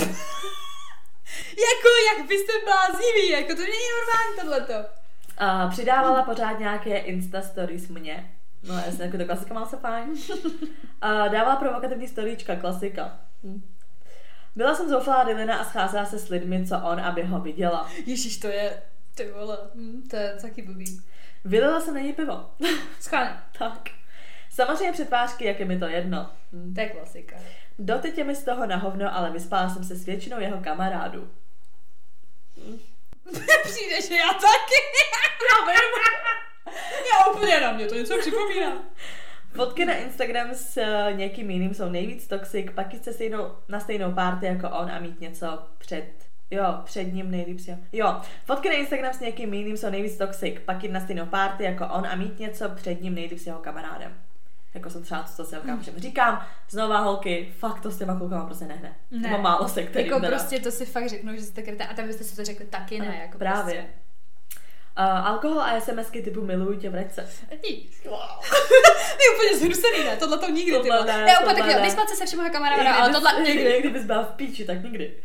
jako, 1.68 1.88
jak 2.18 2.28
byste 2.28 2.52
bláznivý, 2.66 3.30
jako 3.30 3.48
to 3.56 3.62
není 3.62 3.84
normální 3.96 4.36
tohleto. 4.42 4.90
Uh, 5.42 5.72
přidávala 5.72 6.24
pořád 6.24 6.60
nějaké 6.60 6.98
Insta 6.98 7.42
stories 7.42 7.88
mě. 7.88 8.32
No 8.68 8.74
jasně, 8.74 9.04
jako 9.06 9.18
to 9.18 9.26
klasika 9.26 9.54
má 9.54 9.66
se 9.66 9.78
fajn. 9.78 10.10
Uh, 10.10 10.50
dávala 11.32 11.56
provokativní 11.56 12.08
storíčka, 12.08 12.56
klasika. 12.56 13.20
Hm. 13.44 13.62
Byla 14.56 14.76
jsem 14.76 14.90
zoufalá 14.90 15.24
Dylina 15.24 15.58
a 15.58 15.66
scházela 15.66 16.06
se 16.06 16.20
s 16.20 16.30
lidmi, 16.30 16.68
co 16.68 16.76
on, 16.76 17.00
aby 17.00 17.24
ho 17.24 17.40
viděla. 17.40 17.90
Ježíš, 18.06 18.38
to 18.38 18.48
je, 18.48 18.82
ty 19.16 19.32
vole, 19.32 19.58
hm, 19.76 20.04
to 20.10 20.16
je 20.16 20.38
taky 20.42 20.62
blbý. 20.62 21.02
Vylila 21.46 21.80
jsem 21.80 21.94
na 21.94 22.00
ní 22.00 22.14
pivo. 22.14 22.50
Schválně, 23.00 23.38
tak. 23.58 23.90
Samozřejmě 24.50 24.92
přetvářky, 24.92 25.46
jak 25.46 25.60
je 25.60 25.66
mi 25.66 25.80
to 25.80 25.86
jedno. 25.86 26.30
Hm. 26.54 26.74
to 26.74 26.82
je 26.82 26.90
klasika. 26.90 27.36
Doteď 27.80 28.18
je 28.18 28.24
mi 28.24 28.36
z 28.36 28.44
toho 28.44 28.66
na 28.66 28.76
hovno, 28.76 29.16
ale 29.16 29.32
vyspala 29.32 29.70
jsem 29.70 29.84
se 29.84 29.96
s 29.96 30.06
většinou 30.06 30.40
jeho 30.40 30.62
kamarádů. 30.64 31.32
Přijde, 33.64 34.02
že 34.02 34.16
já 34.16 34.34
taky. 34.34 34.80
já 35.52 35.66
vím. 35.66 36.04
já 37.14 37.32
úplně 37.34 37.60
na 37.60 37.72
mě 37.72 37.88
to 37.88 37.96
něco 37.96 38.18
připomíná. 38.18 38.74
Fotky 39.56 39.86
na 39.86 39.94
Instagram 39.94 40.50
s 40.54 40.78
eh, 40.78 41.14
někým 41.14 41.50
jiným 41.50 41.74
jsou 41.74 41.90
nejvíc 41.90 42.28
toxic, 42.28 42.66
pak 42.76 42.94
jít 42.94 43.04
se 43.04 43.14
stejnou, 43.14 43.52
na 43.70 43.80
stejnou 43.80 44.12
party 44.12 44.46
jako 44.46 44.70
on 44.70 44.92
a 44.92 45.00
mít 45.00 45.22
něco 45.22 45.60
před 45.78 46.06
Jo, 46.52 46.82
před 46.84 47.04
ním 47.04 47.32
nejlíp 47.32 47.60
si. 47.60 47.78
Jo, 47.92 48.22
fotky 48.46 48.70
na 48.70 48.76
Instagram 48.76 49.14
s 49.14 49.20
někým 49.20 49.54
jiným 49.54 49.78
jsou 49.78 49.90
nejvíc 49.90 50.18
toxic, 50.18 50.56
pak 50.66 50.84
jít 50.84 50.92
na 50.92 51.00
stejnou 51.00 51.26
party 51.26 51.64
jako 51.64 51.88
on 51.88 52.08
a 52.08 52.16
mít 52.16 52.40
něco 52.40 52.70
před 52.70 53.02
ním 53.02 53.16
nejlíp 53.16 53.40
s 53.40 53.48
jeho 53.48 53.60
kamarádem. 53.60 54.14
Jako 54.74 54.90
jsem 54.90 55.04
třeba 55.04 55.24
co 55.24 55.46
s 55.46 55.52
jeho 55.52 55.64
kámošem. 55.64 55.94
Říkám, 55.98 56.46
znova 56.70 57.00
holky, 57.00 57.54
fakt 57.58 57.80
to 57.80 57.92
s 57.92 57.98
těma 57.98 58.18
klukama 58.18 58.46
prostě 58.46 58.66
nehne. 58.66 58.96
Ne. 59.12 59.30
Nebo 59.30 59.38
málo 59.38 59.68
se, 59.68 59.84
který 59.84 60.08
Jako 60.08 60.26
prostě 60.28 60.60
to 60.60 60.72
si 60.72 60.86
fakt 60.86 61.10
řeknou, 61.10 61.36
že 61.36 61.42
jste 61.42 61.62
krytá 61.62 61.86
a 61.86 61.94
tam 61.94 62.08
byste 62.08 62.24
si 62.24 62.36
to 62.36 62.44
řekli 62.44 62.66
taky 62.66 63.00
ne, 63.00 63.08
Ano, 63.08 63.18
jako 63.18 63.38
právě. 63.38 63.76
Prostě. 63.76 64.03
Uh, 65.00 65.28
alkohol 65.28 65.62
a 65.62 65.80
SMSky 65.80 66.22
typu 66.22 66.42
miluju 66.42 66.80
tě, 66.80 66.90
vrať 66.90 67.14
se. 67.14 67.28
Ej. 67.50 67.60
Ty 69.18 69.24
úplně 69.36 69.58
zhrusený, 69.58 70.04
ne? 70.04 70.18
Tohle 70.18 70.38
to 70.38 70.50
nikdy, 70.50 70.80
ty 70.80 70.90
ne, 70.90 71.26
Já 71.28 71.40
úplně 71.40 71.76
ne. 71.76 71.82
vyspat 71.82 72.10
se 72.10 72.16
se 72.16 72.26
všema 72.26 72.50
kamarádama, 72.50 72.96
ale 72.96 73.14
tohle 73.14 73.42
Nikdy, 73.44 73.80
kdybys 73.80 74.06
byla 74.06 74.24
v 74.24 74.32
píči, 74.32 74.66
tak 74.66 74.84
nikdy. 74.84 75.24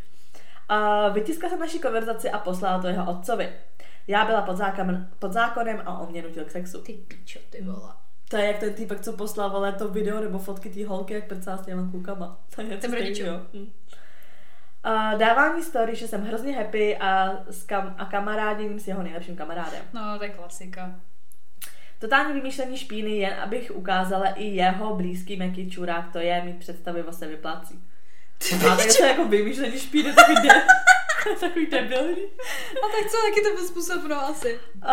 Uh, 0.70 1.14
vytiskla 1.14 1.48
jsem 1.48 1.60
naši 1.60 1.78
konverzaci 1.78 2.30
a 2.30 2.38
poslala 2.38 2.82
to 2.82 2.86
jeho 2.86 3.10
otcovi. 3.10 3.52
Já 4.06 4.24
byla 4.24 4.42
pod, 4.42 4.56
zákon, 4.56 5.06
pod 5.18 5.32
zákonem 5.32 5.82
a 5.86 5.98
on 5.98 6.10
mě 6.10 6.22
nutil 6.22 6.44
k 6.44 6.50
sexu. 6.50 6.80
Ty 6.80 6.92
pičo, 6.92 7.38
ty 7.50 7.62
vole. 7.62 7.92
To 8.28 8.36
je 8.36 8.46
jak 8.46 8.58
ten 8.58 8.74
týpek, 8.74 9.00
co 9.00 9.12
poslal 9.12 9.50
vole 9.50 9.72
to 9.72 9.88
video 9.88 10.20
nebo 10.20 10.38
fotky 10.38 10.70
té 10.70 10.86
holky, 10.86 11.14
jak 11.14 11.24
prcá 11.24 11.56
s 11.56 11.66
těma 11.66 11.90
klukama. 11.90 12.40
To 12.54 12.62
je 12.62 12.78
rodičů. 12.94 13.24
Hm. 13.54 13.72
Uh, 14.88 15.18
dávání 15.18 15.62
story, 15.62 15.96
že 15.96 16.08
jsem 16.08 16.24
hrozně 16.26 16.56
happy 16.56 16.96
a, 16.96 17.30
s 17.50 17.62
kam, 17.62 17.94
a 17.98 18.04
kamaráděním 18.04 18.78
s 18.80 18.88
jeho 18.88 19.02
nejlepším 19.02 19.36
kamarádem. 19.36 19.82
No, 19.92 20.18
to 20.18 20.24
je 20.24 20.30
klasika. 20.30 20.94
Totální 21.98 22.34
vymýšlení 22.34 22.78
špíny, 22.78 23.10
jen 23.10 23.34
abych 23.34 23.70
ukázala 23.74 24.28
i 24.28 24.44
jeho 24.44 24.94
blízký 24.94 25.38
jaký 25.38 25.70
čurák 25.70 26.12
to 26.12 26.18
je, 26.18 26.42
mít 26.42 26.58
představy, 26.58 27.02
o 27.02 27.12
se 27.12 27.26
vyplácí. 27.26 27.80
A 28.54 28.76
tak 28.76 28.86
je 28.86 28.94
to 28.94 29.04
jako 29.04 29.24
vymýšlení 29.24 29.78
špíny, 29.78 30.12
de- 30.42 30.66
takový 31.40 31.66
debilní. 31.66 32.22
A 32.82 32.86
tak 32.88 33.10
co, 33.10 33.16
taky 33.28 33.40
to 33.40 33.54
byl 33.56 33.66
způsob, 33.68 34.02
no 34.08 34.24
asi. 34.28 34.60
Uh, 34.76 34.90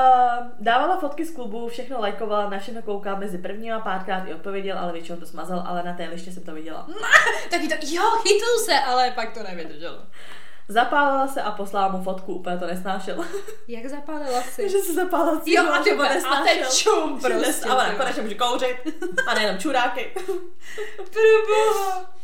dávala 0.59 0.99
fotky 0.99 1.26
z 1.26 1.36
klubu, 1.36 1.67
všechno 1.67 1.99
lajkovala, 2.01 2.49
na 2.49 2.59
všechno 2.59 2.82
koukala 2.82 3.19
mezi 3.19 3.38
první 3.38 3.71
a 3.71 3.80
párkrát 3.80 4.26
i 4.28 4.34
odpověděl, 4.34 4.78
ale 4.80 4.93
většinou 4.93 5.17
to 5.19 5.26
smazal, 5.26 5.63
ale 5.67 5.84
na 5.84 5.93
té 5.93 6.03
liště 6.09 6.32
jsem 6.32 6.43
to 6.43 6.53
viděla. 6.53 6.88
Taky 7.49 7.67
to, 7.67 7.76
jo, 7.82 8.01
chytl 8.03 8.45
se, 8.65 8.80
ale 8.80 9.11
pak 9.11 9.34
to 9.34 9.43
nevydržel. 9.43 10.05
Zapálila 10.67 11.28
se 11.28 11.41
a 11.41 11.51
poslala 11.51 11.88
mu 11.88 12.03
fotku, 12.03 12.34
úplně 12.34 12.57
to 12.57 12.67
nesnášel. 12.67 13.26
Jak 13.67 13.86
zapálila 13.86 14.41
si? 14.41 14.69
že 14.69 14.78
se 14.78 14.93
zapálila 14.93 15.41
Jo, 15.45 15.63
a 15.73 15.80
ty 15.84 15.91
a 16.28 16.43
ten 16.43 16.57
čum 16.71 17.19
prostě. 17.21 17.38
nes- 17.51 17.71
A 17.71 17.76
ona 17.76 17.95
konečně 17.95 18.21
může 18.21 18.36
kouřit. 18.36 18.78
A 19.28 19.34
nejenom 19.34 19.57
čuráky. 19.59 20.11
Proboha. 20.95 22.14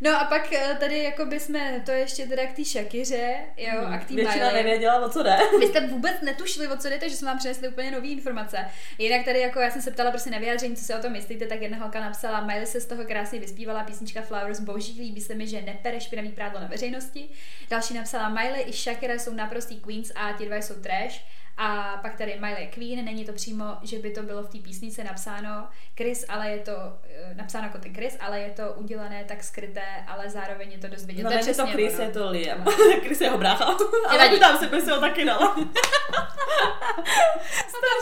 No 0.00 0.20
a 0.20 0.24
pak 0.24 0.52
eh, 0.52 0.76
tady 0.80 1.02
jako 1.02 1.26
by 1.26 1.40
jsme 1.40 1.82
to 1.86 1.90
ještě 1.90 2.26
teda 2.26 2.46
k 2.46 2.52
té 2.52 2.64
Shakiře, 2.64 3.34
jo, 3.56 3.80
a 3.86 3.98
k 3.98 4.04
té 4.04 4.06
Hmm. 4.06 4.16
Většina 4.16 4.46
Miley. 4.46 4.62
nevěděla, 4.64 5.06
o 5.06 5.08
co 5.08 5.22
jde. 5.22 5.36
Vy 5.60 5.66
jste 5.66 5.86
vůbec 5.86 6.14
netušili, 6.22 6.68
o 6.68 6.76
co 6.76 6.88
jde, 6.88 6.98
takže 6.98 7.16
jsme 7.16 7.28
vám 7.28 7.38
přinesli 7.38 7.68
úplně 7.68 7.90
nové 7.90 8.06
informace. 8.06 8.56
Jinak 8.98 9.24
tady, 9.24 9.40
jako 9.40 9.60
já 9.60 9.70
jsem 9.70 9.82
se 9.82 9.90
ptala 9.90 10.10
prostě 10.10 10.30
na 10.30 10.38
vyjádření, 10.38 10.76
co 10.76 10.84
si 10.84 10.94
o 10.94 10.98
tom 10.98 11.12
myslíte, 11.12 11.46
tak 11.46 11.62
jedna 11.62 11.78
holka 11.78 12.00
napsala, 12.00 12.40
Miley 12.40 12.66
se 12.66 12.80
z 12.80 12.86
toho 12.86 13.04
krásně 13.04 13.40
vyspívala, 13.40 13.84
písnička 13.84 14.22
Flowers 14.22 14.60
boží, 14.60 15.00
líbí 15.00 15.20
se 15.20 15.34
mi, 15.34 15.46
že 15.46 15.62
nepere 15.62 16.00
špinavý 16.00 16.28
prádlo 16.28 16.60
na 16.60 16.66
veřejnosti. 16.66 17.28
Další 17.70 17.94
napsala, 17.94 18.28
Miley 18.28 18.64
i 18.66 18.72
Shakira 18.72 19.14
jsou 19.14 19.34
naprostý 19.34 19.80
queens 19.80 20.12
a 20.14 20.32
ti 20.32 20.46
dva 20.46 20.56
jsou 20.56 20.74
trash. 20.74 21.24
A 21.60 21.98
pak 22.02 22.16
tady 22.16 22.36
Miley 22.40 22.62
je 22.62 22.66
Queen, 22.66 23.04
není 23.04 23.24
to 23.24 23.32
přímo, 23.32 23.64
že 23.82 23.98
by 23.98 24.10
to 24.10 24.22
bylo 24.22 24.42
v 24.42 24.48
té 24.48 24.58
písnice 24.58 25.04
napsáno 25.04 25.68
Chris, 25.96 26.24
ale 26.28 26.50
je 26.50 26.58
to 26.58 26.72
eh, 27.10 27.34
napsáno 27.34 27.66
jako 27.66 27.78
ty 27.78 27.94
Chris, 27.94 28.16
ale 28.20 28.40
je 28.40 28.50
to 28.50 28.72
udělané 28.72 29.24
tak 29.24 29.44
skryté, 29.44 30.04
ale 30.06 30.30
zároveň 30.30 30.72
je 30.72 30.78
to 30.78 30.88
dost 30.88 31.04
vidět. 31.04 31.22
No 31.22 31.30
je 31.30 31.36
není 31.36 31.54
to 31.54 31.66
Chris, 31.66 31.94
ono. 31.94 32.04
je 32.04 32.10
to 32.10 32.30
Liam. 32.30 32.64
No. 32.64 32.72
Chris 33.02 33.20
je 33.20 33.26
jeho 33.26 33.38
brácha. 33.38 33.76
Ale 34.08 34.38
tam 34.38 34.58
si 34.58 34.66
by 34.66 34.80
si 34.80 34.90
ho 34.90 35.00
taky 35.00 35.24
dala. 35.24 35.56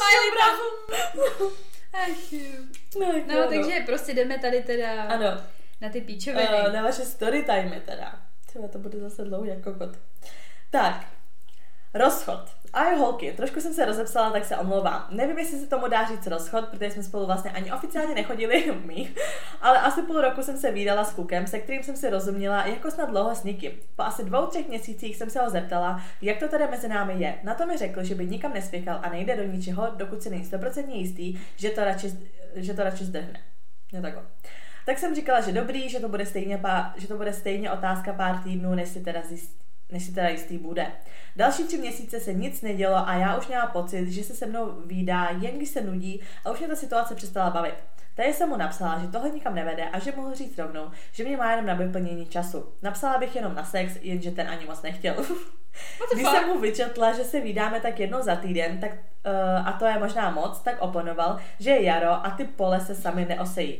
Miley 0.07 0.31
Ach, 1.93 2.33
jo. 2.33 2.63
No, 2.99 3.07
No, 3.27 3.49
takže 3.49 3.83
prostě 3.87 4.15
jdeme 4.15 4.39
tady 4.39 4.63
teda 4.63 5.03
Ano, 5.03 5.27
na 5.81 5.89
ty 5.89 6.01
píčoviny. 6.01 6.49
uh, 6.67 6.73
na 6.73 6.83
vaše 6.83 7.05
story 7.05 7.43
time 7.43 7.83
teda. 7.85 8.19
Třeba 8.47 8.69
to 8.69 8.79
bude 8.79 8.99
zase 8.99 9.25
dlouhý 9.25 9.49
jako 9.49 9.75
kot. 9.75 9.99
Tak, 10.71 11.07
rozchod. 11.95 12.51
A 12.77 12.91
jo, 12.91 12.99
holky, 12.99 13.33
trošku 13.33 13.61
jsem 13.61 13.74
se 13.74 13.85
rozepsala, 13.85 14.31
tak 14.31 14.45
se 14.45 14.57
omlouvám. 14.57 15.07
Nevím, 15.11 15.39
jestli 15.39 15.59
se 15.59 15.66
tomu 15.66 15.89
dá 15.89 16.05
říct 16.05 16.27
rozchod, 16.27 16.68
protože 16.68 16.91
jsme 16.91 17.03
spolu 17.03 17.27
vlastně 17.27 17.51
ani 17.51 17.72
oficiálně 17.72 18.14
nechodili, 18.14 18.74
my, 18.85 19.14
ale 19.61 19.81
asi 19.81 20.03
půl 20.03 20.20
roku 20.20 20.43
jsem 20.43 20.59
se 20.59 20.72
výdala 20.72 21.05
s 21.05 21.14
klukem, 21.14 21.47
se 21.47 21.59
kterým 21.59 21.83
jsem 21.83 21.97
si 21.97 22.11
rozuměla 22.11 22.66
jako 22.66 22.91
snad 22.91 23.11
dlouho 23.11 23.35
s 23.35 23.45
nikým. 23.45 23.72
Po 23.97 24.03
asi 24.03 24.24
dvou, 24.24 24.47
třech 24.47 24.68
měsících 24.68 25.16
jsem 25.16 25.31
se 25.31 25.41
ho 25.41 25.51
zeptala, 25.51 26.03
jak 26.22 26.39
to 26.39 26.49
tady 26.49 26.66
mezi 26.70 26.89
námi 26.89 27.14
je. 27.16 27.39
Na 27.43 27.55
to 27.55 27.66
mi 27.66 27.77
řekl, 27.77 28.05
že 28.05 28.14
by 28.14 28.27
nikam 28.27 28.53
nespěchal 28.53 29.01
a 29.03 29.11
nejde 29.11 29.37
do 29.37 29.43
ničeho, 29.43 29.89
dokud 29.97 30.22
si 30.22 30.31
není 30.31 30.45
stoprocentně 30.45 30.97
jistý, 30.97 31.41
že 31.57 31.70
to 31.70 31.85
radši, 31.85 32.12
že 32.55 32.74
to 32.74 32.85
radši 32.85 33.05
zdrhne. 33.05 33.41
No 33.93 34.03
takhle. 34.03 34.22
Tak 34.87 34.99
jsem 34.99 35.14
říkala, 35.14 35.41
že 35.41 35.53
dobrý, 35.53 35.89
že 35.89 36.01
to 36.01 36.09
bude 36.09 36.27
stejně, 36.27 36.59
pá, 36.59 36.95
že 36.97 37.09
to 37.09 37.16
bude 37.16 37.33
stejně 37.33 37.70
otázka 37.70 38.12
pár 38.12 38.39
týdnů, 38.39 38.74
než 38.74 38.89
si 38.89 39.01
teda 39.01 39.22
zjistí, 39.22 39.66
než 39.91 40.03
si 40.03 40.12
teda 40.12 40.28
jistý 40.28 40.59
bude. 40.59 40.93
Další 41.37 41.64
tři 41.64 41.78
měsíce 41.78 42.20
se 42.20 42.32
nic 42.32 42.62
nedělo 42.62 43.09
a 43.09 43.14
já 43.14 43.39
už 43.39 43.49
měla 43.49 43.66
pocit, 43.66 44.09
že 44.09 44.24
se 44.24 44.34
se 44.34 44.47
mnou 44.47 44.80
výdá, 44.87 45.28
jen 45.41 45.57
když 45.57 45.68
se 45.68 45.80
nudí 45.80 46.20
a 46.45 46.51
už 46.51 46.59
mě 46.59 46.68
ta 46.68 46.76
situace 46.76 47.14
přestala 47.14 47.51
bavit. 47.51 47.74
Tady 48.14 48.34
jsem 48.34 48.49
mu 48.49 48.57
napsala, 48.57 48.99
že 48.99 49.09
tohle 49.09 49.30
nikam 49.30 49.55
nevede 49.55 49.84
a 49.84 49.99
že 49.99 50.12
mohu 50.16 50.34
říct 50.34 50.59
rovnou, 50.59 50.91
že 51.12 51.24
mě 51.24 51.37
má 51.37 51.51
jenom 51.51 51.66
na 51.66 51.74
vyplnění 51.74 52.26
času. 52.26 52.72
Napsala 52.82 53.18
bych 53.18 53.37
jenom 53.37 53.55
na 53.55 53.64
sex, 53.64 53.93
jenže 54.01 54.30
ten 54.30 54.49
ani 54.49 54.66
moc 54.66 54.82
nechtěl. 54.82 55.14
Když 56.14 56.26
jsem 56.26 56.49
mu 56.49 56.61
vyčetla, 56.61 57.12
že 57.12 57.24
se 57.24 57.41
vydáme 57.41 57.80
tak 57.80 58.01
jednou 58.01 58.22
za 58.22 58.37
týden, 58.37 58.80
tak, 58.80 58.91
uh, 58.93 59.68
a 59.68 59.72
to 59.72 59.87
je 59.87 59.99
možná 59.99 60.30
moc, 60.30 60.59
tak 60.59 60.76
oponoval, 60.80 61.41
že 61.61 61.70
je 61.70 61.82
jaro 61.82 62.11
a 62.11 62.30
ty 62.37 62.45
pole 62.45 62.80
se 62.80 62.95
sami 62.95 63.24
neosejí. 63.24 63.78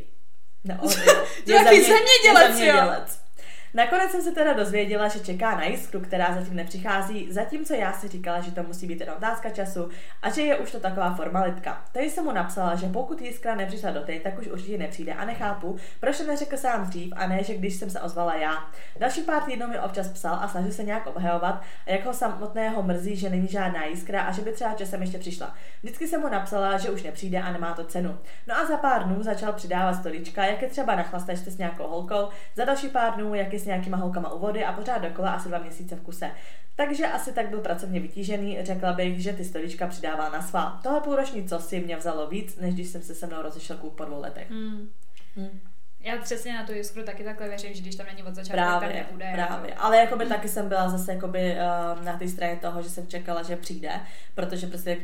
Neosejí. 0.65 1.07
Jaký 1.47 1.83
zemědělec, 1.83 2.51
jo? 2.51 2.57
zemědělec. 2.57 3.26
Nakonec 3.75 4.11
jsem 4.11 4.23
se 4.23 4.33
teda 4.33 4.53
dozvěděla, 4.53 5.09
že 5.09 5.21
čeká 5.21 5.57
na 5.57 5.65
jiskru, 5.65 6.01
která 6.01 6.35
zatím 6.35 6.57
nepřichází, 6.57 7.33
zatímco 7.33 7.75
já 7.75 7.93
si 7.93 8.09
říkala, 8.09 8.41
že 8.41 8.51
to 8.51 8.63
musí 8.63 8.87
být 8.87 9.01
jen 9.01 9.11
otázka 9.11 9.51
času 9.51 9.89
a 10.23 10.31
že 10.31 10.43
je 10.43 10.57
už 10.57 10.73
to 10.73 10.81
taková 10.81 11.15
formalitka. 11.15 11.85
Tady 11.93 12.11
jsem 12.11 12.25
mu 12.25 12.33
napsala, 12.33 12.75
že 12.75 12.87
pokud 12.87 13.21
jiskra 13.21 13.55
nepřišla 13.55 13.91
do 13.91 14.01
té, 14.01 14.21
tak 14.21 14.39
už 14.39 14.47
určitě 14.47 14.79
nepřijde 14.79 15.15
a 15.15 15.25
nechápu, 15.25 15.77
proč 16.01 16.19
to 16.19 16.27
neřekl 16.27 16.57
sám 16.57 16.87
dřív 16.87 17.13
a 17.17 17.27
ne, 17.27 17.45
že 17.45 17.55
když 17.55 17.75
jsem 17.75 17.91
se 17.91 18.01
ozvala 18.01 18.35
já. 18.35 18.71
Další 18.99 19.23
pár 19.23 19.43
týdnů 19.43 19.69
mi 19.69 19.79
občas 19.79 20.09
psal 20.09 20.35
a 20.35 20.49
snažil 20.49 20.73
se 20.73 20.85
nějak 20.85 21.07
obhajovat 21.07 21.63
jak 21.87 22.05
ho 22.05 22.13
samotného 22.15 22.83
mrzí, 22.83 23.17
že 23.17 23.31
není 23.31 23.49
žádná 23.49 23.85
jiskra 23.85 24.23
a 24.23 24.33
že 24.33 24.43
by 24.43 24.53
třeba 24.53 24.75
časem 24.75 25.01
ještě 25.01 25.19
přišla. 25.19 25.55
Vždycky 25.83 26.09
jsem 26.09 26.21
mu 26.21 26.29
napsala, 26.29 26.79
že 26.79 26.91
už 26.91 27.03
nepřijde 27.03 27.39
a 27.43 27.53
nemá 27.53 27.75
to 27.75 27.85
cenu. 27.85 28.19
No 28.47 28.59
a 28.59 28.67
za 28.67 28.77
pár 28.77 29.05
dnů 29.05 29.23
začal 29.23 29.53
přidávat 29.53 29.95
storička, 29.95 30.45
jak 30.45 30.63
je 30.63 30.69
třeba 30.69 30.95
na 30.95 31.03
chlastačce 31.03 31.51
s 31.51 31.59
nějakou 31.59 31.87
holkou, 31.87 32.29
za 32.55 32.65
další 32.65 32.89
pár 32.89 33.15
dnů, 33.15 33.35
jak 33.35 33.53
je 33.53 33.59
s 33.67 33.69
nějakýma 33.69 33.97
holkama 33.97 34.33
u 34.33 34.39
vody 34.39 34.65
a 34.65 34.73
pořád 34.73 34.99
dokola 34.99 35.31
asi 35.31 35.49
dva 35.49 35.59
měsíce 35.59 35.97
v 35.97 36.01
kuse. 36.01 36.31
Takže 36.77 37.07
asi 37.07 37.33
tak 37.33 37.49
byl 37.49 37.61
pracovně 37.61 38.01
vytížený, 38.01 38.59
řekla 38.63 38.93
bych, 38.93 39.23
že 39.23 39.33
ty 39.33 39.45
storička 39.45 39.87
přidával 39.87 40.31
na 40.31 40.43
svá. 40.43 40.81
Tohle 40.83 41.01
půlroční 41.01 41.49
co 41.49 41.59
si 41.59 41.81
mě 41.81 41.97
vzalo 41.97 42.29
víc, 42.29 42.57
než 42.57 42.75
když 42.75 42.89
jsem 42.89 43.03
se 43.03 43.15
se 43.15 43.27
mnou 43.27 43.43
rozešel 43.43 43.77
kluk 43.77 43.95
po 43.95 44.05
dvou 44.05 44.21
letech. 44.21 44.51
Hmm. 44.51 44.89
Hmm. 45.37 45.61
Já 46.01 46.19
přesně 46.19 46.53
na 46.53 46.67
tu 46.67 46.73
jiskru 46.73 47.03
taky 47.03 47.25
takhle 47.25 47.49
věřím, 47.49 47.75
že 47.75 47.83
když 47.83 47.95
tam 47.97 48.07
není 48.07 48.23
od 48.23 48.35
začátku, 48.35 48.57
tak 48.57 48.79
Právě, 48.79 48.97
nebude. 48.97 49.31
právě. 49.35 49.71
Jako. 49.71 49.83
Ale 49.83 49.97
jakoby 49.97 50.27
taky 50.27 50.49
jsem 50.49 50.69
byla 50.69 50.89
zase 50.89 51.13
jakoby 51.15 51.57
uh, 51.97 52.05
na 52.05 52.19
té 52.19 52.29
straně 52.29 52.57
toho, 52.57 52.83
že 52.83 52.91
jsem 52.91 53.07
čekala, 53.07 53.43
že 53.43 53.57
přijde, 53.57 54.01
protože 54.35 54.67
prostě 54.67 54.97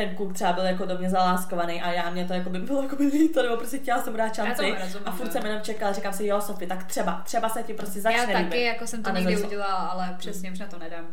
ten 0.00 0.14
kluk 0.16 0.32
třeba 0.34 0.52
byl 0.52 0.64
jako 0.64 0.84
do 0.84 0.98
mě 0.98 1.10
zaláskovaný 1.10 1.82
a 1.82 1.92
já 1.92 2.10
mě 2.10 2.24
to 2.24 2.32
jako 2.32 2.50
by 2.50 2.58
bylo 2.58 2.82
jako 2.82 2.96
by 2.96 3.04
líto, 3.04 3.42
nebo 3.42 3.56
prostě 3.56 3.78
chtěla 3.78 4.02
jsem 4.02 4.16
dát 4.16 4.34
šanci 4.34 4.74
a 5.04 5.10
furt 5.10 5.32
jsem 5.32 5.46
jenom 5.46 5.62
čekala, 5.62 5.92
říkám 5.92 6.12
si, 6.12 6.26
jo 6.26 6.40
Sofie, 6.40 6.68
tak 6.68 6.84
třeba, 6.84 7.22
třeba 7.24 7.48
se 7.48 7.62
ti 7.62 7.74
prostě 7.74 8.00
začne 8.00 8.20
Já 8.20 8.26
taky, 8.26 8.44
líbit. 8.44 8.64
jako 8.64 8.86
jsem 8.86 9.02
to 9.02 9.10
A 9.10 9.12
někdy 9.12 9.42
udělala, 9.42 9.74
ale 9.74 10.14
přesně 10.18 10.52
už 10.52 10.58
na 10.58 10.66
to 10.66 10.78
nedám. 10.78 11.04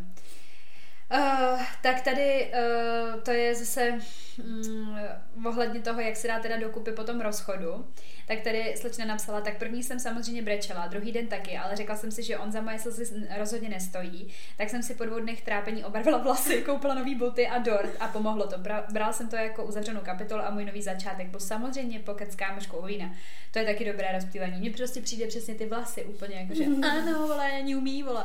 Uh, 1.12 1.62
tak 1.82 2.01
tady 2.01 2.51
uh, 2.53 3.22
to 3.22 3.32
je 3.32 3.55
zase 3.55 3.99
um, 4.43 4.99
ohledně 5.45 5.80
toho, 5.80 6.01
jak 6.01 6.16
se 6.16 6.28
dá 6.28 6.39
teda 6.39 6.58
dokupy 6.58 6.91
po 6.91 7.03
tom 7.03 7.22
rozchodu, 7.22 7.88
tak 8.28 8.41
tady 8.41 8.74
slečna 8.78 9.05
napsala, 9.05 9.41
tak 9.41 9.58
první 9.58 9.84
jsem 9.84 9.99
samozřejmě 9.99 10.41
brečela, 10.41 10.88
druhý 10.88 11.12
den 11.12 11.28
taky, 11.28 11.58
ale 11.58 11.76
řekla 11.76 11.95
jsem 11.95 12.12
si, 12.12 12.24
že 12.24 12.38
on 12.38 12.51
za 12.51 12.62
moje 12.62 12.80
slzy 12.80 13.28
rozhodně 13.38 13.70
nestojí, 13.70 14.34
tak 14.58 14.70
jsem 14.70 14.84
si 14.84 14.95
po 14.95 15.05
dvou 15.05 15.20
dnech 15.20 15.41
trápení 15.41 15.86
obarvila 15.86 16.18
vlasy, 16.18 16.62
koupila 16.66 16.93
nový 16.93 17.16
boty 17.16 17.47
a 17.47 17.58
dort 17.58 17.95
a 17.99 18.08
pomohlo 18.08 18.47
to. 18.47 18.58
Bra- 18.58 18.86
Bral 18.93 19.14
jsem 19.14 19.30
to 19.30 19.36
jako 19.36 19.66
uzavřenou 19.66 20.01
kapitolu 20.01 20.43
a 20.43 20.49
můj 20.49 20.66
nový 20.66 20.82
začátek 20.82 21.28
byl 21.28 21.39
samozřejmě 21.39 21.99
pokec 21.99 22.32
s 22.32 22.36
kámoškou 22.36 22.82
vína. 22.82 23.16
To 23.51 23.60
je 23.60 23.66
taky 23.66 23.86
dobré 23.86 24.12
rozptýlení. 24.14 24.60
Mně 24.60 24.72
prostě 24.72 25.01
přijde 25.01 25.28
přesně 25.28 25.55
ty 25.55 25.66
vlasy 25.66 26.03
úplně 26.03 26.36
jako, 26.36 26.53
že 26.53 26.64
ano, 26.91 27.28
vole, 27.28 27.51
není 27.51 27.76
umí, 27.76 28.03
vole. 28.03 28.24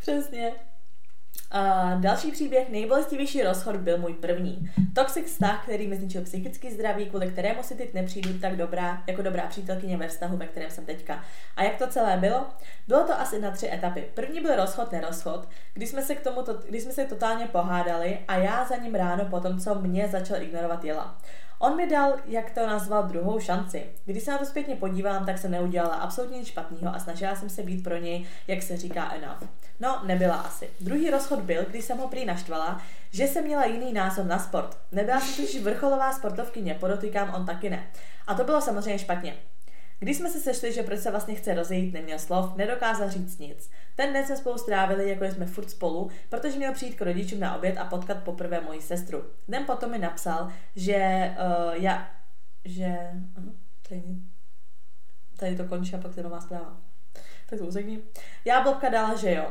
Přesně. 0.00 0.52
A 1.50 1.94
další 1.94 2.32
příběh, 2.32 2.68
nejbolestivější 2.68 3.42
rozchod 3.42 3.76
byl 3.76 3.98
můj 3.98 4.14
první. 4.14 4.70
Toxic 4.94 5.26
vztah, 5.26 5.62
který 5.62 5.86
mi 5.86 5.96
zničil 5.96 6.22
psychický 6.22 6.70
zdraví, 6.70 7.06
kvůli 7.06 7.26
kterému 7.26 7.62
si 7.62 7.74
teď 7.74 7.94
nepřijdu 7.94 8.38
tak 8.38 8.56
dobrá, 8.56 9.02
jako 9.06 9.22
dobrá 9.22 9.46
přítelkyně 9.46 9.96
ve 9.96 10.08
vztahu, 10.08 10.36
ve 10.36 10.46
kterém 10.46 10.70
jsem 10.70 10.84
teďka. 10.84 11.24
A 11.56 11.62
jak 11.62 11.76
to 11.76 11.86
celé 11.86 12.16
bylo? 12.16 12.46
Bylo 12.88 13.04
to 13.04 13.20
asi 13.20 13.40
na 13.40 13.50
tři 13.50 13.70
etapy. 13.72 14.04
První 14.14 14.40
byl 14.40 14.56
rozchod, 14.56 14.92
nerozchod, 14.92 15.48
kdy 15.74 15.86
jsme 15.86 16.02
se 16.02 16.14
k 16.14 16.20
tomu, 16.20 16.42
to, 16.42 16.54
kdy 16.68 16.80
jsme 16.80 16.92
se 16.92 17.04
totálně 17.04 17.46
pohádali 17.46 18.18
a 18.28 18.36
já 18.36 18.64
za 18.64 18.76
ním 18.76 18.94
ráno 18.94 19.24
po 19.24 19.40
tom, 19.40 19.60
co 19.60 19.74
mě 19.74 20.08
začal 20.08 20.42
ignorovat 20.42 20.84
jela. 20.84 21.18
On 21.64 21.76
mi 21.76 21.86
dal, 21.86 22.16
jak 22.26 22.50
to 22.50 22.66
nazval, 22.66 23.02
druhou 23.02 23.40
šanci. 23.40 23.84
Když 24.04 24.22
se 24.22 24.30
na 24.30 24.38
to 24.38 24.44
zpětně 24.44 24.76
podívám, 24.76 25.26
tak 25.26 25.38
jsem 25.38 25.50
neudělala 25.50 25.94
absolutně 25.94 26.38
nic 26.38 26.48
špatného 26.48 26.94
a 26.94 26.98
snažila 26.98 27.36
jsem 27.36 27.50
se 27.50 27.62
být 27.62 27.84
pro 27.84 27.96
něj, 27.96 28.26
jak 28.46 28.62
se 28.62 28.76
říká, 28.76 29.12
enough. 29.14 29.50
No, 29.80 30.02
nebyla 30.06 30.34
asi. 30.34 30.70
Druhý 30.80 31.10
rozchod 31.10 31.40
byl, 31.40 31.64
když 31.70 31.84
jsem 31.84 31.98
ho 31.98 32.08
prý 32.08 32.24
naštvala, 32.24 32.82
že 33.10 33.26
jsem 33.26 33.44
měla 33.44 33.64
jiný 33.64 33.92
názor 33.92 34.24
na 34.24 34.38
sport. 34.38 34.78
Nebyla 34.92 35.20
jsem 35.20 35.44
totiž 35.44 35.62
vrcholová 35.62 36.12
sportovkyně, 36.12 36.74
podotýkám, 36.74 37.34
on 37.34 37.46
taky 37.46 37.70
ne. 37.70 37.86
A 38.26 38.34
to 38.34 38.44
bylo 38.44 38.60
samozřejmě 38.60 38.98
špatně. 38.98 39.36
Když 39.98 40.16
jsme 40.16 40.30
se 40.30 40.40
sešli, 40.40 40.72
že 40.72 40.82
proč 40.82 41.00
se 41.00 41.10
vlastně 41.10 41.34
chce 41.34 41.54
rozejít, 41.54 41.94
neměl 41.94 42.18
slov, 42.18 42.56
nedokázal 42.56 43.10
říct 43.10 43.38
nic. 43.38 43.70
Ten 43.96 44.12
den 44.12 44.26
jsme 44.26 44.36
spolu 44.36 44.58
strávili, 44.58 45.10
jako 45.10 45.24
jsme 45.24 45.46
furt 45.46 45.70
spolu, 45.70 46.10
protože 46.28 46.56
měl 46.56 46.72
přijít 46.72 46.94
k 46.94 47.02
rodičům 47.02 47.40
na 47.40 47.56
oběd 47.56 47.78
a 47.78 47.84
potkat 47.84 48.22
poprvé 48.22 48.60
moji 48.60 48.80
sestru. 48.80 49.24
Den 49.48 49.64
potom 49.64 49.90
mi 49.90 49.98
napsal, 49.98 50.52
že 50.76 51.30
uh, 51.38 51.72
já, 51.74 52.10
že, 52.64 52.98
uh, 53.38 53.52
tady, 53.88 54.02
tady 55.36 55.56
to 55.56 55.64
končí 55.64 55.94
a 55.94 55.98
pak 55.98 56.14
to 56.14 56.22
nová 56.22 56.40
zpráva. 56.40 56.76
Tak 57.46 57.58
to 57.58 57.64
usekni. 57.64 58.00
Já 58.44 58.62
blbka 58.62 58.88
dala, 58.88 59.16
že 59.16 59.34
jo. 59.34 59.50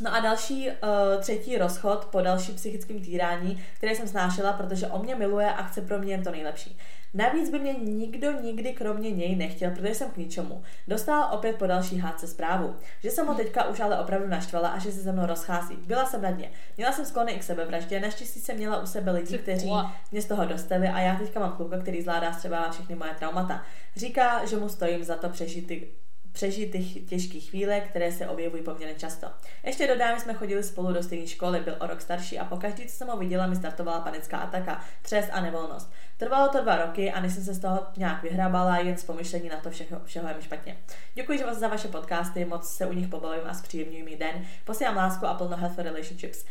No 0.00 0.14
a 0.14 0.20
další, 0.20 0.68
uh, 0.68 1.20
třetí 1.20 1.58
rozchod 1.58 2.04
po 2.04 2.20
další 2.20 2.52
psychickém 2.52 3.00
týrání, 3.00 3.64
které 3.76 3.96
jsem 3.96 4.08
snášela, 4.08 4.52
protože 4.52 4.86
on 4.86 5.02
mě 5.02 5.14
miluje 5.14 5.52
a 5.52 5.62
chce 5.62 5.82
pro 5.82 5.98
mě 5.98 6.12
jen 6.12 6.22
to 6.22 6.30
nejlepší. 6.30 6.78
Navíc 7.16 7.50
by 7.50 7.58
mě 7.58 7.72
nikdo 7.72 8.40
nikdy 8.40 8.72
kromě 8.72 9.10
něj 9.10 9.36
nechtěl, 9.36 9.70
protože 9.70 9.94
jsem 9.94 10.10
k 10.10 10.16
ničemu. 10.16 10.62
Dostala 10.88 11.32
opět 11.32 11.56
po 11.56 11.66
další 11.66 11.98
hádce 11.98 12.26
zprávu, 12.26 12.76
že 13.02 13.10
jsem 13.10 13.26
ho 13.26 13.34
teďka 13.34 13.64
už 13.64 13.80
ale 13.80 14.00
opravdu 14.00 14.28
naštvala 14.28 14.68
a 14.68 14.78
že 14.78 14.92
se 14.92 15.02
se 15.02 15.12
mnou 15.12 15.26
rozchází. 15.26 15.76
Byla 15.76 16.06
jsem 16.06 16.22
na 16.22 16.30
dně. 16.30 16.50
Měla 16.76 16.92
jsem 16.92 17.04
sklony 17.04 17.32
i 17.32 17.38
k 17.38 17.42
sebevraždě, 17.42 18.00
naštěstí 18.00 18.40
jsem 18.40 18.56
měla 18.56 18.82
u 18.82 18.86
sebe 18.86 19.10
lidi, 19.10 19.38
kteří 19.38 19.72
mě 20.12 20.22
z 20.22 20.26
toho 20.26 20.44
dostali 20.44 20.88
a 20.88 21.00
já 21.00 21.16
teďka 21.16 21.40
mám 21.40 21.52
kluka, 21.52 21.78
který 21.78 22.02
zvládá 22.02 22.30
třeba 22.30 22.70
všechny 22.70 22.94
moje 22.94 23.14
traumata. 23.18 23.62
Říká, 23.96 24.44
že 24.46 24.56
mu 24.56 24.68
stojím 24.68 25.04
za 25.04 25.16
to 25.16 25.28
přežít 25.28 25.66
ty 25.66 25.88
přežít 26.36 26.70
ty 26.70 26.84
těžké 26.84 27.40
chvíle, 27.40 27.80
které 27.80 28.12
se 28.12 28.28
objevují 28.28 28.62
poměrně 28.62 28.94
často. 28.94 29.26
Ještě 29.64 29.86
dodám, 29.86 30.20
jsme 30.20 30.34
chodili 30.34 30.62
spolu 30.62 30.92
do 30.92 31.02
stejné 31.02 31.26
školy, 31.26 31.60
byl 31.60 31.76
o 31.80 31.86
rok 31.86 32.00
starší 32.00 32.38
a 32.38 32.44
pokaždý, 32.44 32.86
co 32.86 32.96
jsem 32.96 33.08
ho 33.08 33.16
viděla, 33.16 33.46
mi 33.46 33.56
startovala 33.56 34.00
panická 34.00 34.38
ataka, 34.38 34.84
třes 35.02 35.26
a 35.32 35.40
nevolnost. 35.40 35.92
Trvalo 36.16 36.48
to 36.48 36.62
dva 36.62 36.76
roky 36.76 37.12
a 37.12 37.20
než 37.20 37.32
jsem 37.32 37.44
se 37.44 37.54
z 37.54 37.58
toho 37.58 37.86
nějak 37.96 38.22
vyhrabala, 38.22 38.78
jen 38.78 38.96
z 38.96 39.04
pomyšlení 39.04 39.48
na 39.48 39.56
to 39.56 39.70
všeho, 39.70 40.00
všeho 40.04 40.28
je 40.28 40.34
mi 40.34 40.42
špatně. 40.42 40.76
Děkuji 41.14 41.44
vás 41.44 41.58
za 41.58 41.68
vaše 41.68 41.88
podcasty, 41.88 42.44
moc 42.44 42.68
se 42.68 42.86
u 42.86 42.92
nich 42.92 43.08
pobavím 43.08 43.46
a 43.46 43.54
zpříjemňuji 43.54 44.02
mi 44.02 44.16
den. 44.16 44.46
Posílám 44.64 44.96
lásku 44.96 45.26
a 45.26 45.34
plno 45.34 45.56
health 45.56 45.78
relationships. 45.78 46.44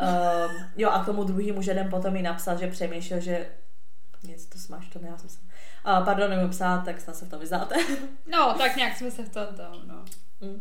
Um, 0.00 0.66
jo 0.76 0.90
a 0.90 1.02
k 1.02 1.06
tomu 1.06 1.24
druhýmu 1.24 1.62
den 1.62 1.90
potom 1.90 2.12
mi 2.12 2.22
napsal, 2.22 2.58
že 2.58 2.66
přemýšlel, 2.66 3.20
že 3.20 3.46
nic 4.22 4.46
to 4.46 4.58
smaž, 4.58 4.88
to 4.88 4.98
já 5.02 5.18
jsem 5.18 5.28
se... 5.28 5.38
Uh, 5.86 6.04
pardon, 6.04 6.30
nevím 6.30 6.50
psát, 6.50 6.84
tak 6.84 7.00
snad 7.00 7.16
se 7.16 7.26
v 7.26 7.30
tom 7.30 7.40
vyznáte. 7.40 7.74
no, 8.26 8.54
tak 8.58 8.76
nějak 8.76 8.96
jsme 8.96 9.10
se 9.10 9.22
v 9.22 9.28
tom, 9.28 9.46
tom 9.46 9.88
no. 9.88 10.04
Mm. 10.40 10.60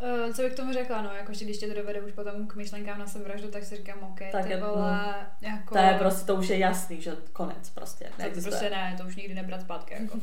Uh, 0.00 0.32
co 0.34 0.42
bych 0.42 0.52
k 0.52 0.56
tomu 0.56 0.72
řekla, 0.72 1.02
no, 1.02 1.10
jakože 1.14 1.44
když 1.44 1.58
tě 1.58 1.66
to 1.66 1.74
dovede 1.74 2.00
už 2.00 2.12
potom 2.12 2.46
k 2.46 2.54
myšlenkám 2.54 2.98
na 2.98 3.06
sebevraždu, 3.06 3.50
tak 3.50 3.64
si 3.64 3.76
říkám, 3.76 3.98
OK, 4.02 4.18
tak 4.32 4.44
ty 4.44 4.50
je, 4.50 4.60
vole, 4.60 5.14
no, 5.42 5.48
jako... 5.48 5.74
To 5.74 5.80
je 5.80 5.96
prostě, 5.98 6.26
to 6.26 6.34
už 6.34 6.48
je 6.48 6.58
jasný, 6.58 7.00
že 7.00 7.16
konec 7.32 7.70
prostě. 7.70 8.10
Ne, 8.18 8.30
to 8.30 8.40
prostě 8.40 8.70
ne, 8.70 8.94
to 9.00 9.06
už 9.06 9.16
nikdy 9.16 9.34
nebrat 9.34 9.60
zpátky, 9.60 9.94
jako. 9.94 10.14
Uh, 10.14 10.20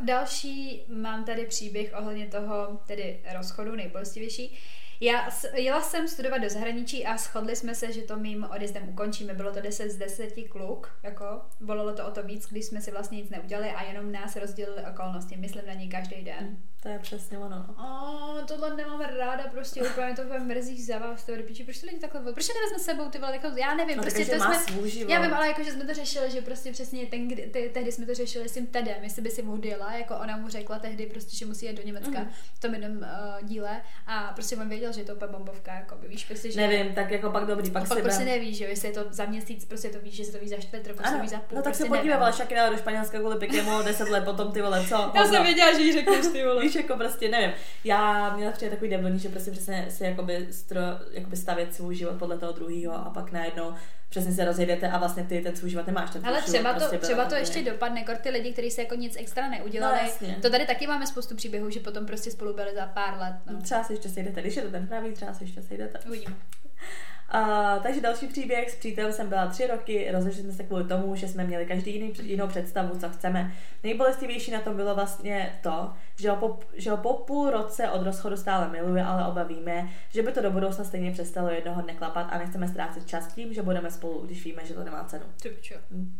další 0.06 0.84
mám 0.88 1.24
tady 1.24 1.46
příběh 1.46 1.92
ohledně 1.98 2.26
toho, 2.26 2.80
tedy 2.86 3.20
rozchodu, 3.32 3.74
nejbolestivější. 3.74 4.58
Já 5.02 5.28
jela 5.54 5.80
jsem 5.80 6.08
studovat 6.08 6.38
do 6.38 6.48
zahraničí 6.48 7.06
a 7.06 7.16
shodli 7.16 7.56
jsme 7.56 7.74
se, 7.74 7.92
že 7.92 8.02
to 8.02 8.16
mým 8.16 8.46
odjezdem 8.54 8.88
ukončíme. 8.88 9.34
Bylo 9.34 9.52
to 9.52 9.60
10 9.60 9.90
z 9.90 9.96
10 9.96 10.34
kluk, 10.48 10.98
jako 11.02 11.24
bolelo 11.60 11.92
to 11.92 12.06
o 12.06 12.10
to 12.10 12.22
víc, 12.22 12.46
když 12.46 12.64
jsme 12.64 12.80
si 12.80 12.90
vlastně 12.90 13.18
nic 13.18 13.30
neudělali 13.30 13.70
a 13.70 13.82
jenom 13.82 14.12
nás 14.12 14.36
rozdělili 14.36 14.82
okolnosti. 14.90 15.36
Myslím 15.36 15.66
na 15.66 15.72
ní 15.72 15.88
každý 15.88 16.24
den. 16.24 16.44
Mm. 16.44 16.70
To 16.82 16.88
je 16.88 16.98
přesně 16.98 17.38
ono. 17.38 17.66
Oh, 17.78 18.44
tohle 18.46 18.76
nemám 18.76 19.00
ráda, 19.00 19.44
prostě 19.50 19.82
úplně 19.82 20.14
to 20.16 20.22
úplně 20.22 20.38
mrzí 20.38 20.82
za 20.82 20.98
vás, 20.98 21.24
to 21.24 21.32
píči, 21.46 21.64
proč 21.64 21.78
to 21.78 21.86
není 21.86 21.98
takhle, 21.98 22.32
proč 22.32 22.46
to 22.46 22.52
nevezme 22.54 22.78
sebou 22.78 23.10
ty 23.10 23.18
vole, 23.18 23.32
jako, 23.32 23.46
já 23.56 23.74
nevím, 23.74 23.96
no, 23.96 24.02
prostě 24.02 24.24
to 24.24 24.44
jsme, 24.44 24.54
svůj 24.54 24.90
život. 24.90 25.12
já 25.12 25.20
vím, 25.20 25.34
ale 25.34 25.48
jako, 25.48 25.62
že 25.62 25.72
jsme 25.72 25.84
to 25.84 25.94
řešili, 25.94 26.30
že 26.30 26.42
prostě 26.42 26.72
přesně 26.72 27.06
ten, 27.06 27.28
kdy, 27.28 27.42
ty, 27.42 27.70
tehdy 27.74 27.92
jsme 27.92 28.06
to 28.06 28.14
řešili 28.14 28.48
s 28.48 28.54
tím 28.54 28.66
Tedem, 28.66 29.02
jestli 29.02 29.22
by 29.22 29.30
si 29.30 29.42
odjela, 29.42 29.92
jako 29.92 30.16
ona 30.16 30.36
mu 30.36 30.48
řekla 30.48 30.78
tehdy 30.78 31.06
prostě, 31.06 31.36
že 31.36 31.46
musí 31.46 31.66
jít 31.66 31.76
do 31.76 31.82
Německa 31.82 32.20
mm. 32.20 32.30
v 32.54 32.58
tom 32.58 32.74
jednom 32.74 32.96
uh, 32.96 33.46
díle 33.48 33.82
a 34.06 34.32
prostě 34.34 34.56
on 34.56 34.68
věděl, 34.68 34.89
že 34.92 35.00
je 35.00 35.04
to 35.04 35.14
úplně 35.14 35.32
bombovka, 35.32 35.74
jako 35.74 35.94
by 35.96 36.08
víš, 36.08 36.24
prostě, 36.24 36.50
že... 36.50 36.60
Nevím, 36.60 36.94
tak 36.94 37.10
jako 37.10 37.30
pak 37.30 37.46
dobrý, 37.46 37.70
pak, 37.70 37.88
pak 37.88 37.98
si 37.98 38.02
prostě 38.02 38.24
nevíš, 38.24 38.56
že 38.56 38.64
jestli 38.64 38.88
je 38.88 38.94
to 38.94 39.04
za 39.10 39.24
měsíc, 39.24 39.64
prostě 39.64 39.88
to 39.88 39.98
víš, 39.98 40.14
že 40.14 40.24
se 40.24 40.32
to 40.32 40.38
víš 40.38 40.50
za 40.50 40.56
čtvrt 40.56 40.86
roku, 40.86 41.02
to 41.02 41.20
víš 41.20 41.30
za 41.30 41.36
půl. 41.36 41.56
No 41.56 41.62
tak 41.62 41.64
prostě 41.64 41.82
se 41.82 41.88
podívala 41.88 42.32
Shakira 42.32 42.70
do 42.70 42.76
Španělska 42.76 43.18
kvůli 43.18 43.38
Pikému 43.38 43.82
10 43.82 44.08
let 44.08 44.24
potom 44.24 44.52
ty 44.52 44.62
vole, 44.62 44.86
co? 44.88 45.10
Já 45.14 45.26
jsem 45.26 45.42
věděla, 45.42 45.72
že 45.74 45.80
jí 45.80 45.92
řekneš 45.92 46.26
ty 46.32 46.44
vole. 46.44 46.62
Víš, 46.62 46.74
jako 46.74 46.96
prostě 46.96 47.28
nevím. 47.28 47.52
Já 47.84 48.30
měla 48.36 48.52
přijde 48.52 48.70
takový 48.70 48.90
debilní, 48.90 49.18
že 49.18 49.28
prostě 49.28 49.50
přesně 49.50 49.86
si 49.90 50.04
jakoby, 50.04 50.46
stro, 50.50 50.80
jakoby 51.10 51.36
stavět 51.36 51.74
svůj 51.74 51.94
život 51.94 52.18
podle 52.18 52.38
toho 52.38 52.52
druhého 52.52 52.94
a 52.94 53.10
pak 53.10 53.32
najednou 53.32 53.74
přesně 54.10 54.32
se 54.32 54.44
rozjedete 54.44 54.90
a 54.90 54.98
vlastně 54.98 55.24
ty 55.24 55.40
ten 55.40 55.56
svůj 55.56 55.70
život 55.70 55.86
nemáš. 55.86 56.10
Ten 56.10 56.26
Ale 56.26 56.42
třeba 56.42 56.72
to, 56.72 56.78
prostě 56.78 56.98
třeba 56.98 57.24
to 57.24 57.34
ještě 57.34 57.62
dopadne, 57.62 58.04
kor 58.04 58.16
ty 58.16 58.30
lidi, 58.30 58.52
kteří 58.52 58.70
se 58.70 58.82
jako 58.82 58.94
nic 58.94 59.16
extra 59.16 59.48
neudělali. 59.48 59.98
No, 60.20 60.28
to 60.42 60.50
tady 60.50 60.66
taky 60.66 60.86
máme 60.86 61.06
spoustu 61.06 61.36
příběhů, 61.36 61.70
že 61.70 61.80
potom 61.80 62.06
prostě 62.06 62.30
spolu 62.30 62.54
byli 62.54 62.74
za 62.74 62.86
pár 62.86 63.18
let. 63.18 63.34
No. 63.46 63.62
Třeba 63.62 63.84
se 63.84 63.92
ještě 63.92 64.08
sejdete, 64.08 64.40
když 64.40 64.56
je 64.56 64.62
to 64.62 64.68
ten 64.80 64.88
pravý, 64.88 65.12
třeba 65.12 65.34
se 65.34 65.44
ještě 65.44 65.62
sejdete. 65.62 65.98
Uvidíme. 66.06 66.36
Uh, 67.34 67.82
takže 67.82 68.00
další 68.00 68.26
příběh, 68.26 68.70
s 68.70 68.74
přítelem 68.74 69.12
jsem 69.12 69.28
byla 69.28 69.46
tři 69.46 69.66
roky, 69.66 70.10
rozešli 70.12 70.42
jsme 70.42 70.52
se 70.52 70.62
kvůli 70.62 70.84
tomu, 70.84 71.16
že 71.16 71.28
jsme 71.28 71.44
měli 71.44 71.66
každý 71.66 71.94
jiný, 71.94 72.12
jinou 72.22 72.46
představu, 72.46 72.98
co 72.98 73.08
chceme. 73.08 73.52
Nejbolestivější 73.82 74.50
na 74.50 74.60
tom 74.60 74.76
bylo 74.76 74.94
vlastně 74.94 75.58
to, 75.62 75.92
že 76.16 76.30
ho, 76.30 76.36
po, 76.36 76.58
že 76.74 76.90
ho 76.90 76.96
po 76.96 77.12
půl 77.12 77.50
roce 77.50 77.90
od 77.90 78.02
rozchodu 78.02 78.36
stále 78.36 78.68
miluje, 78.68 79.04
ale 79.04 79.26
oba 79.26 79.42
víme, 79.42 79.88
že 80.08 80.22
by 80.22 80.32
to 80.32 80.42
do 80.42 80.50
budoucna 80.50 80.84
stejně 80.84 81.12
přestalo 81.12 81.48
jednoho 81.48 81.82
dne 81.82 81.94
klapat 81.94 82.26
a 82.30 82.38
nechceme 82.38 82.68
ztrácet 82.68 83.06
čas 83.06 83.34
tím, 83.34 83.54
že 83.54 83.62
budeme 83.62 83.90
spolu, 83.90 84.26
když 84.26 84.44
víme, 84.44 84.66
že 84.66 84.74
to 84.74 84.84
nemá 84.84 85.04
cenu. 85.04 85.24
Ty 85.42 85.56
hm. 85.90 86.18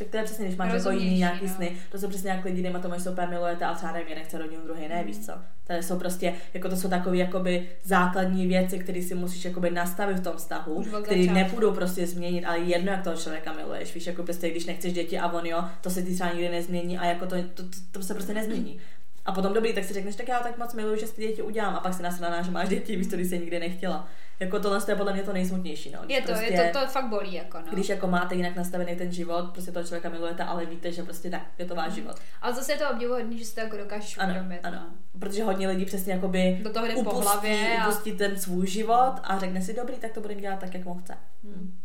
Tak 0.00 0.08
to 0.08 0.16
je 0.16 0.24
přesně, 0.24 0.44
když 0.46 0.58
máš 0.58 0.72
jako 0.72 0.90
jiný 0.90 1.18
nějaký 1.18 1.46
no. 1.46 1.54
sny, 1.54 1.76
to 1.92 1.98
jsou 1.98 2.08
přesně 2.08 2.30
jak 2.30 2.44
lidi, 2.44 2.62
dejme 2.62 2.78
tomu, 2.78 2.94
že 2.94 3.00
se 3.00 3.10
úplně 3.10 3.26
milujete 3.26 3.64
a 3.64 3.74
třeba 3.74 3.92
nevím, 3.92 4.08
jeden 4.08 4.24
chce 4.24 4.38
rodinu, 4.38 4.62
druhý 4.64 4.88
ne, 4.88 5.04
víš 5.04 5.18
co. 5.18 5.32
To 5.66 5.72
jsou 5.72 5.98
prostě, 5.98 6.34
jako 6.54 6.68
to 6.68 6.76
jsou 6.76 6.88
takové 6.88 7.16
jakoby 7.16 7.68
základní 7.82 8.46
věci, 8.46 8.78
které 8.78 9.02
si 9.02 9.14
musíš 9.14 9.44
jakoby 9.44 9.70
nastavit 9.70 10.18
v 10.18 10.22
tom 10.22 10.36
vztahu, 10.36 10.84
které 11.02 11.20
nepůjdou 11.20 11.72
prostě 11.72 12.06
změnit, 12.06 12.44
ale 12.44 12.58
jedno, 12.58 12.92
jak 12.92 13.04
toho 13.04 13.16
člověka 13.16 13.52
miluješ, 13.52 13.94
víš, 13.94 14.06
jako 14.06 14.22
prostě, 14.22 14.50
když 14.50 14.66
nechceš 14.66 14.92
děti 14.92 15.18
a 15.18 15.32
on 15.32 15.46
jo, 15.46 15.64
to 15.80 15.90
se 15.90 16.02
ty 16.02 16.14
třeba 16.14 16.32
nikdy 16.32 16.48
nezmění 16.48 16.98
a 16.98 17.04
jako 17.04 17.26
to, 17.26 17.36
to, 17.54 17.62
to, 17.62 17.76
to 17.92 18.02
se 18.02 18.14
prostě 18.14 18.34
nezmění. 18.34 18.80
A 19.24 19.32
potom 19.32 19.54
dobrý, 19.54 19.74
tak 19.74 19.84
si 19.84 19.94
řekneš, 19.94 20.16
tak 20.16 20.28
já 20.28 20.40
tak 20.40 20.58
moc 20.58 20.74
miluju, 20.74 20.96
že 20.96 21.06
si 21.06 21.14
ty 21.14 21.22
děti 21.22 21.42
udělám 21.42 21.74
a 21.74 21.80
pak 21.80 21.94
se 21.94 22.02
nasraná, 22.02 22.42
že 22.42 22.50
máš 22.50 22.68
děti, 22.68 22.96
víš, 22.96 23.06
když 23.06 23.28
se 23.28 23.38
nikdy 23.38 23.58
nechtěla. 23.58 24.08
Jako 24.40 24.60
tohle 24.60 24.80
je 24.88 24.96
podle 24.96 25.12
mě 25.12 25.22
to 25.22 25.32
nejsmutnější. 25.32 25.90
No. 25.90 26.00
Je 26.08 26.20
to, 26.20 26.26
prostě, 26.26 26.52
je 26.52 26.70
to, 26.72 26.80
to 26.80 26.86
fakt 26.86 27.08
bolí. 27.08 27.34
Jako, 27.34 27.58
no. 27.58 27.72
Když 27.72 27.88
jako 27.88 28.06
máte 28.06 28.34
jinak 28.34 28.56
nastavený 28.56 28.96
ten 28.96 29.12
život, 29.12 29.50
prostě 29.52 29.72
toho 29.72 29.84
člověka 29.84 30.08
milujete, 30.08 30.44
ale 30.44 30.66
víte, 30.66 30.92
že 30.92 31.02
prostě 31.02 31.30
tak, 31.30 31.42
je 31.58 31.66
to 31.66 31.74
váš 31.74 31.92
život. 31.92 32.16
Ale 32.42 32.54
zase 32.54 32.72
je 32.72 32.78
to 32.78 32.90
obdivuhodný, 32.90 33.38
že 33.38 33.44
si 33.44 33.54
to 33.54 33.60
jako 33.60 33.76
dokážeš 33.76 34.18
ano, 34.18 34.30
uvědomit. 34.30 34.60
Ano, 34.62 34.76
no. 34.80 35.20
protože 35.20 35.44
hodně 35.44 35.68
lidí 35.68 35.84
přesně 35.84 36.12
jakoby 36.12 36.60
Do 36.62 36.72
toho 36.72 36.86
jde 36.86 36.94
upustí, 36.94 37.16
po 37.16 37.20
hlavě 37.20 37.78
a... 37.78 37.88
upustí 37.88 38.12
ten 38.12 38.38
svůj 38.38 38.66
život 38.66 39.14
a 39.22 39.38
řekne 39.38 39.62
si, 39.62 39.74
dobrý, 39.74 39.94
tak 39.96 40.12
to 40.12 40.20
budeme 40.20 40.40
dělat 40.40 40.58
tak, 40.58 40.74
jak 40.74 40.84
mu 40.84 40.94
chce. 40.94 41.14
Hmm. 41.44 41.78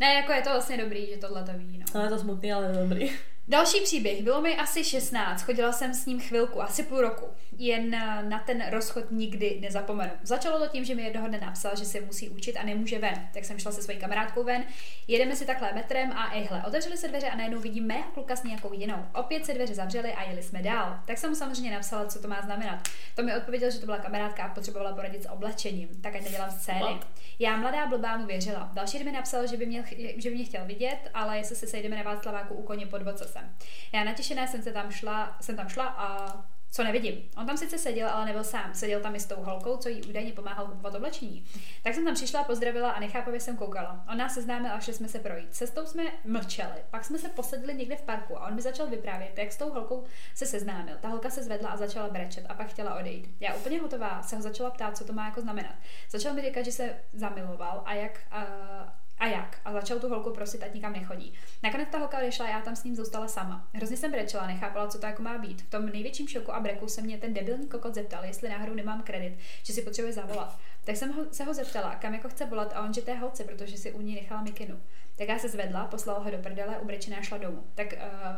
Ne, 0.00 0.14
jako 0.14 0.32
je 0.32 0.42
to 0.42 0.50
vlastně 0.50 0.76
dobrý, 0.76 1.06
že 1.06 1.16
tohle 1.16 1.42
to 1.44 1.52
ví. 1.56 1.78
No. 1.78 1.84
no 1.94 2.04
je 2.04 2.08
to 2.08 2.18
smutný, 2.18 2.52
ale 2.52 2.72
dobrý. 2.72 3.10
Další 3.48 3.80
příběh. 3.80 4.22
Bylo 4.22 4.40
mi 4.40 4.56
asi 4.56 4.84
16, 4.84 5.42
chodila 5.42 5.72
jsem 5.72 5.94
s 5.94 6.06
ním 6.06 6.20
chvilku, 6.20 6.62
asi 6.62 6.82
půl 6.82 7.00
roku. 7.00 7.26
Jen 7.58 7.94
eh, 7.94 8.22
na 8.22 8.38
ten 8.38 8.64
rozchod 8.70 9.10
nikdy 9.10 9.58
nezapomenu. 9.60 10.10
Začalo 10.22 10.58
to 10.58 10.68
tím, 10.68 10.84
že 10.84 10.94
mi 10.94 11.02
jednoho 11.02 11.28
dne 11.28 11.40
napsal, 11.40 11.76
že 11.76 11.84
se 11.84 12.00
musí 12.00 12.28
učit 12.28 12.56
a 12.56 12.62
nemůže 12.62 12.98
ven. 12.98 13.28
Tak 13.34 13.44
jsem 13.44 13.58
šla 13.58 13.72
se 13.72 13.82
svojí 13.82 13.98
kamarádkou 13.98 14.44
ven, 14.44 14.64
jedeme 15.08 15.36
si 15.36 15.46
takhle 15.46 15.72
metrem 15.72 16.12
a 16.12 16.34
ehle, 16.34 16.62
otevřely 16.66 16.96
se 16.96 17.08
dveře 17.08 17.30
a 17.30 17.36
najednou 17.36 17.60
vidím 17.60 17.86
mého 17.86 18.10
kluka 18.14 18.36
s 18.36 18.42
nějakou 18.42 18.72
jinou. 18.72 19.06
Opět 19.14 19.46
se 19.46 19.54
dveře 19.54 19.74
zavřely 19.74 20.12
a 20.12 20.30
jeli 20.30 20.42
jsme 20.42 20.62
dál. 20.62 20.98
Tak 21.06 21.18
jsem 21.18 21.30
mu 21.30 21.36
samozřejmě 21.36 21.70
napsala, 21.70 22.06
co 22.06 22.22
to 22.22 22.28
má 22.28 22.42
znamenat. 22.42 22.88
To 23.14 23.22
mi 23.22 23.36
odpověděl, 23.36 23.70
že 23.70 23.78
to 23.78 23.86
byla 23.86 23.98
kamarádka 23.98 24.42
a 24.42 24.54
potřebovala 24.54 24.94
poradit 24.94 25.22
s 25.22 25.30
oblečením, 25.30 25.88
tak 26.02 26.16
ať 26.16 26.24
nedělám 26.24 26.50
scény. 26.50 27.00
Já 27.38 27.56
mladá 27.56 27.86
blbá 27.86 28.16
mu 28.16 28.26
věřila. 28.26 28.70
Další 28.72 28.98
den 28.98 29.06
mi 29.06 29.12
napsal, 29.12 29.46
že 29.46 29.56
by, 29.56 29.66
mě, 29.66 29.84
že 30.16 30.30
by 30.30 30.34
mě 30.34 30.44
chtěl 30.44 30.64
vidět, 30.64 30.98
ale 31.14 31.38
jestli 31.38 31.56
se 31.56 31.66
sejdeme 31.66 31.96
na 31.96 32.02
Václaváku 32.02 32.54
u 32.54 32.62
koně 32.62 32.86
pod 32.86 33.02
jsem. 33.34 33.56
Já 33.92 34.04
natěšená 34.04 34.46
jsem 34.46 34.62
se 34.62 34.72
tam 34.72 34.90
šla, 34.90 35.36
jsem 35.40 35.56
tam 35.56 35.68
šla 35.68 35.86
a 35.86 36.36
co 36.74 36.84
nevidím. 36.84 37.30
On 37.36 37.46
tam 37.46 37.56
sice 37.56 37.78
seděl, 37.78 38.08
ale 38.08 38.24
nebyl 38.24 38.44
sám. 38.44 38.74
Seděl 38.74 39.00
tam 39.00 39.14
i 39.14 39.20
s 39.20 39.26
tou 39.26 39.42
holkou, 39.42 39.76
co 39.76 39.88
jí 39.88 40.02
údajně 40.02 40.32
pomáhal 40.32 40.66
kupovat 40.66 40.94
oblečení. 40.94 41.44
Tak 41.82 41.94
jsem 41.94 42.04
tam 42.04 42.14
přišla, 42.14 42.44
pozdravila 42.44 42.90
a 42.90 43.00
nechápavě 43.00 43.40
jsem 43.40 43.56
koukala. 43.56 44.04
On 44.10 44.18
nás 44.18 44.34
seznámil 44.34 44.72
a 44.72 44.80
šli 44.80 44.92
jsme 44.92 45.08
se 45.08 45.18
projít. 45.18 45.54
Cestou 45.54 45.86
jsme 45.86 46.02
mlčeli, 46.24 46.84
pak 46.90 47.04
jsme 47.04 47.18
se 47.18 47.28
posedli 47.28 47.74
někde 47.74 47.96
v 47.96 48.02
parku 48.02 48.38
a 48.38 48.46
on 48.46 48.54
mi 48.54 48.62
začal 48.62 48.86
vyprávět, 48.86 49.38
jak 49.38 49.52
s 49.52 49.56
tou 49.56 49.70
holkou 49.70 50.04
se 50.34 50.46
seznámil. 50.46 50.96
Ta 51.00 51.08
holka 51.08 51.30
se 51.30 51.42
zvedla 51.42 51.70
a 51.70 51.76
začala 51.76 52.08
brečet 52.08 52.46
a 52.48 52.54
pak 52.54 52.68
chtěla 52.68 52.94
odejít. 52.94 53.36
Já 53.40 53.54
úplně 53.54 53.80
hotová 53.80 54.22
se 54.22 54.36
ho 54.36 54.42
začala 54.42 54.70
ptát, 54.70 54.96
co 54.96 55.04
to 55.04 55.12
má 55.12 55.24
jako 55.24 55.40
znamenat. 55.40 55.74
Začal 56.10 56.34
mi 56.34 56.42
říkat, 56.42 56.64
že 56.64 56.72
se 56.72 56.96
zamiloval 57.12 57.82
a 57.84 57.94
jak 57.94 58.20
uh, 58.32 59.03
a 59.18 59.26
jak? 59.26 59.60
A 59.64 59.72
začal 59.72 59.98
tu 59.98 60.08
holku 60.08 60.30
prosit, 60.30 60.62
ať 60.62 60.74
nikam 60.74 60.92
nechodí. 60.92 61.32
Nakonec 61.62 61.88
ta 61.92 61.98
holka 61.98 62.18
odešla, 62.18 62.48
já 62.48 62.60
tam 62.60 62.76
s 62.76 62.84
ním 62.84 62.96
zůstala 62.96 63.28
sama. 63.28 63.68
Hrozně 63.72 63.96
jsem 63.96 64.10
brečela, 64.10 64.46
nechápala, 64.46 64.88
co 64.88 64.98
to 64.98 65.06
jako 65.06 65.22
má 65.22 65.38
být. 65.38 65.62
V 65.62 65.70
tom 65.70 65.86
největším 65.86 66.28
šoku 66.28 66.54
a 66.54 66.60
breku 66.60 66.88
se 66.88 67.02
mě 67.02 67.18
ten 67.18 67.34
debilní 67.34 67.68
kokot 67.68 67.94
zeptal, 67.94 68.24
jestli 68.24 68.48
náhodou 68.48 68.74
nemám 68.74 69.02
kredit, 69.02 69.38
že 69.62 69.72
si 69.72 69.82
potřebuje 69.82 70.12
zavolat. 70.12 70.58
Tak 70.84 70.96
jsem 70.96 71.12
ho, 71.12 71.24
se 71.30 71.44
ho 71.44 71.54
zeptala, 71.54 71.94
kam 71.94 72.14
jako 72.14 72.28
chce 72.28 72.46
volat 72.46 72.72
a 72.74 72.82
on, 72.82 72.94
že 72.94 73.02
té 73.02 73.14
holce, 73.14 73.44
protože 73.44 73.76
si 73.76 73.92
u 73.92 74.00
ní 74.00 74.14
nechala 74.14 74.42
mikinu. 74.42 74.80
Tak 75.16 75.28
já 75.28 75.38
se 75.38 75.48
zvedla, 75.48 75.86
poslala 75.86 76.18
ho 76.18 76.30
do 76.30 76.38
prdele, 76.38 76.78
ubrečená 76.78 77.22
šla 77.22 77.38
domů. 77.38 77.64
Tak 77.74 77.92
uh, 77.92 78.36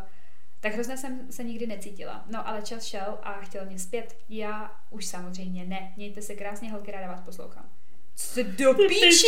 tak 0.60 0.74
hrozně 0.74 0.96
jsem 0.96 1.32
se 1.32 1.44
nikdy 1.44 1.66
necítila. 1.66 2.24
No 2.30 2.48
ale 2.48 2.62
čas 2.62 2.84
šel 2.84 3.18
a 3.22 3.32
chtěl 3.32 3.66
mě 3.66 3.78
zpět. 3.78 4.16
Já 4.28 4.80
už 4.90 5.06
samozřejmě 5.06 5.64
ne. 5.64 5.92
Mějte 5.96 6.22
se 6.22 6.34
krásně, 6.34 6.70
holky, 6.72 6.90
ráda 6.90 7.06
vás 7.06 7.20
poslouchám. 7.20 7.75
Co 8.16 8.42
do 8.42 8.74
píči? 8.74 9.26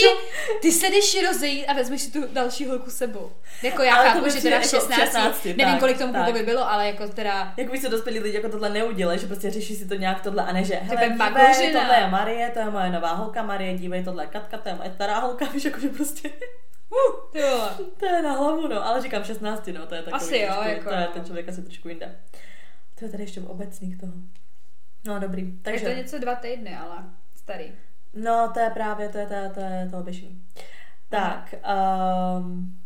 Ty 0.63 0.73
se 0.73 0.87
jdeš 0.91 1.23
rozejít 1.27 1.67
a 1.67 1.73
vezmeš 1.73 2.03
si 2.03 2.11
tu 2.11 2.27
další 2.33 2.67
holku 2.67 2.91
sebou. 2.91 3.33
Jako 3.63 3.83
já 3.83 3.95
ale 3.95 4.11
chápu, 4.11 4.31
že 4.31 4.43
teda 4.43 4.61
v 4.61 4.63
16, 4.63 4.91
jako 4.91 5.05
16 5.05 5.45
nevím, 5.45 5.67
tak, 5.67 5.79
kolik 5.79 5.99
tomu 5.99 6.13
klukovi 6.13 6.43
bylo, 6.43 6.71
ale 6.71 6.87
jako 6.87 7.09
teda... 7.09 7.55
Jak 7.57 7.71
by 7.71 7.79
se 7.79 7.89
dospělí 7.89 8.21
lidi 8.21 8.37
jako 8.37 8.49
tohle 8.49 8.71
neudělají, 8.71 9.19
že 9.19 9.27
prostě 9.27 9.51
řeší 9.51 9.77
si 9.77 9.89
to 9.89 9.95
nějak 9.95 10.23
tohle 10.23 10.43
a 10.43 10.53
ne, 10.53 10.65
že 10.65 10.75
hele, 10.75 11.09
dívej, 11.09 11.73
tohle 11.73 11.97
je 11.99 12.09
Marie, 12.09 12.51
to 12.51 12.59
je 12.59 12.71
moje 12.71 12.91
nová 12.91 13.13
holka 13.13 13.43
Marie, 13.43 13.79
dívej, 13.79 14.05
tohle 14.05 14.25
je 14.25 14.27
Katka, 14.27 14.59
to 14.59 14.69
je 14.69 14.75
moje 14.75 14.93
stará 14.93 15.19
holka, 15.19 15.45
víš, 15.45 15.65
jako 15.65 15.81
že 15.81 15.89
prostě... 15.89 16.31
Uh, 16.91 17.33
ty 17.33 17.41
To 18.01 18.07
je 18.07 18.23
na 18.23 18.33
hlavu, 18.33 18.69
no, 18.69 18.87
ale 18.87 19.03
říkám 19.03 19.25
16, 19.25 19.67
no, 19.67 19.87
to 19.87 19.95
je 19.95 20.03
takový 20.03 20.23
Asi 20.23 20.39
jo, 20.39 20.47
trošku, 20.47 20.69
jako... 20.69 20.89
To 20.89 20.95
je 20.95 21.07
ten 21.13 21.25
člověk 21.25 21.49
asi 21.49 21.63
trošku 21.63 21.89
jinde. 21.89 22.17
To 22.99 23.05
je 23.05 23.11
tady 23.11 23.23
ještě 23.23 23.41
obecný 23.41 23.97
k 23.97 24.01
toho. 24.01 24.13
No, 25.05 25.19
dobrý. 25.19 25.59
Takže... 25.63 25.87
Je 25.87 25.95
to 25.95 26.01
něco 26.01 26.19
dva 26.19 26.35
týdny, 26.35 26.77
ale 26.77 27.05
starý. 27.37 27.73
No, 28.15 28.51
to 28.55 28.61
je 28.61 28.71
právě, 28.71 29.09
to 29.09 29.19
je, 29.19 29.27
to 29.27 29.35
je, 29.35 29.51
to 29.51 29.61
je 29.61 29.89
to 29.91 29.99
oběšení. 29.99 30.45
Tak, 31.09 31.55
um, 32.39 32.79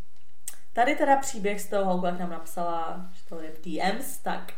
tady 0.72 0.96
teda 0.96 1.16
příběh 1.16 1.60
z 1.60 1.68
toho 1.68 1.84
holku, 1.84 2.06
jak 2.06 2.18
nám 2.18 2.30
napsala, 2.30 3.10
že 3.12 3.26
to 3.28 3.40
je 3.40 3.50
v 3.50 3.60
DMs, 3.60 4.18
tak 4.18 4.52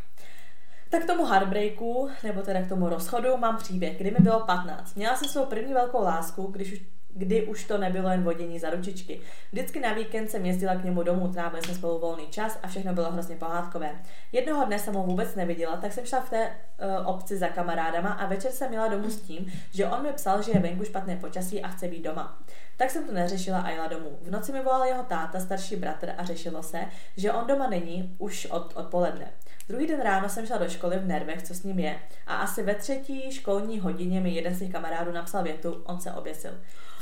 Tak 0.90 1.02
k 1.02 1.06
tomu 1.06 1.24
heartbreaku, 1.24 2.10
nebo 2.22 2.42
teda 2.42 2.62
k 2.62 2.68
tomu 2.68 2.88
rozchodu, 2.88 3.36
mám 3.36 3.56
příběh, 3.56 3.98
kdy 3.98 4.10
mi 4.10 4.18
bylo 4.20 4.40
15. 4.40 4.94
Měla 4.94 5.16
jsem 5.16 5.28
svou 5.28 5.46
první 5.46 5.74
velkou 5.74 6.02
lásku, 6.02 6.46
když 6.46 6.72
už 6.72 6.80
kdy 7.14 7.42
už 7.42 7.64
to 7.64 7.78
nebylo 7.78 8.10
jen 8.10 8.22
vodění 8.22 8.58
za 8.58 8.70
ručičky. 8.70 9.20
Vždycky 9.52 9.80
na 9.80 9.92
víkend 9.92 10.30
jsem 10.30 10.46
jezdila 10.46 10.74
k 10.74 10.84
němu 10.84 11.02
domů, 11.02 11.28
trávili 11.28 11.62
jsme 11.62 11.74
spolu 11.74 11.98
volný 11.98 12.26
čas 12.26 12.58
a 12.62 12.68
všechno 12.68 12.94
bylo 12.94 13.12
hrozně 13.12 13.36
pohádkové. 13.36 13.90
Jednoho 14.32 14.64
dne 14.64 14.78
jsem 14.78 14.94
ho 14.94 15.02
vůbec 15.02 15.34
neviděla, 15.34 15.76
tak 15.76 15.92
jsem 15.92 16.06
šla 16.06 16.20
v 16.20 16.30
té 16.30 16.46
uh, 16.46 17.08
obci 17.08 17.36
za 17.36 17.48
kamarádama 17.48 18.10
a 18.10 18.26
večer 18.26 18.50
jsem 18.50 18.70
měla 18.70 18.88
domů 18.88 19.10
s 19.10 19.20
tím, 19.20 19.52
že 19.70 19.86
on 19.86 20.02
mi 20.02 20.12
psal, 20.12 20.42
že 20.42 20.52
je 20.52 20.60
venku 20.60 20.84
špatné 20.84 21.16
počasí 21.16 21.62
a 21.62 21.68
chce 21.68 21.88
být 21.88 22.02
doma. 22.02 22.38
Tak 22.76 22.90
jsem 22.90 23.06
to 23.06 23.12
neřešila 23.12 23.60
a 23.60 23.70
jela 23.70 23.86
domů. 23.86 24.18
V 24.22 24.30
noci 24.30 24.52
mi 24.52 24.62
volal 24.62 24.84
jeho 24.84 25.02
táta, 25.02 25.40
starší 25.40 25.76
bratr 25.76 26.12
a 26.18 26.24
řešilo 26.24 26.62
se, 26.62 26.80
že 27.16 27.32
on 27.32 27.46
doma 27.46 27.68
není 27.68 28.16
už 28.18 28.46
od 28.46 28.72
odpoledne. 28.76 29.32
Druhý 29.68 29.86
den 29.86 30.00
ráno 30.02 30.28
jsem 30.28 30.46
šla 30.46 30.58
do 30.58 30.68
školy 30.68 30.98
v 30.98 31.06
nervech, 31.06 31.42
co 31.42 31.54
s 31.54 31.62
ním 31.62 31.78
je, 31.78 31.98
a 32.26 32.36
asi 32.36 32.62
ve 32.62 32.74
třetí 32.74 33.32
školní 33.32 33.80
hodině 33.80 34.20
mi 34.20 34.30
jeden 34.30 34.54
z 34.54 34.58
těch 34.58 34.72
kamarádů 34.72 35.12
napsal 35.12 35.42
větu, 35.42 35.82
on 35.84 36.00
se 36.00 36.12
oběsil. 36.12 36.52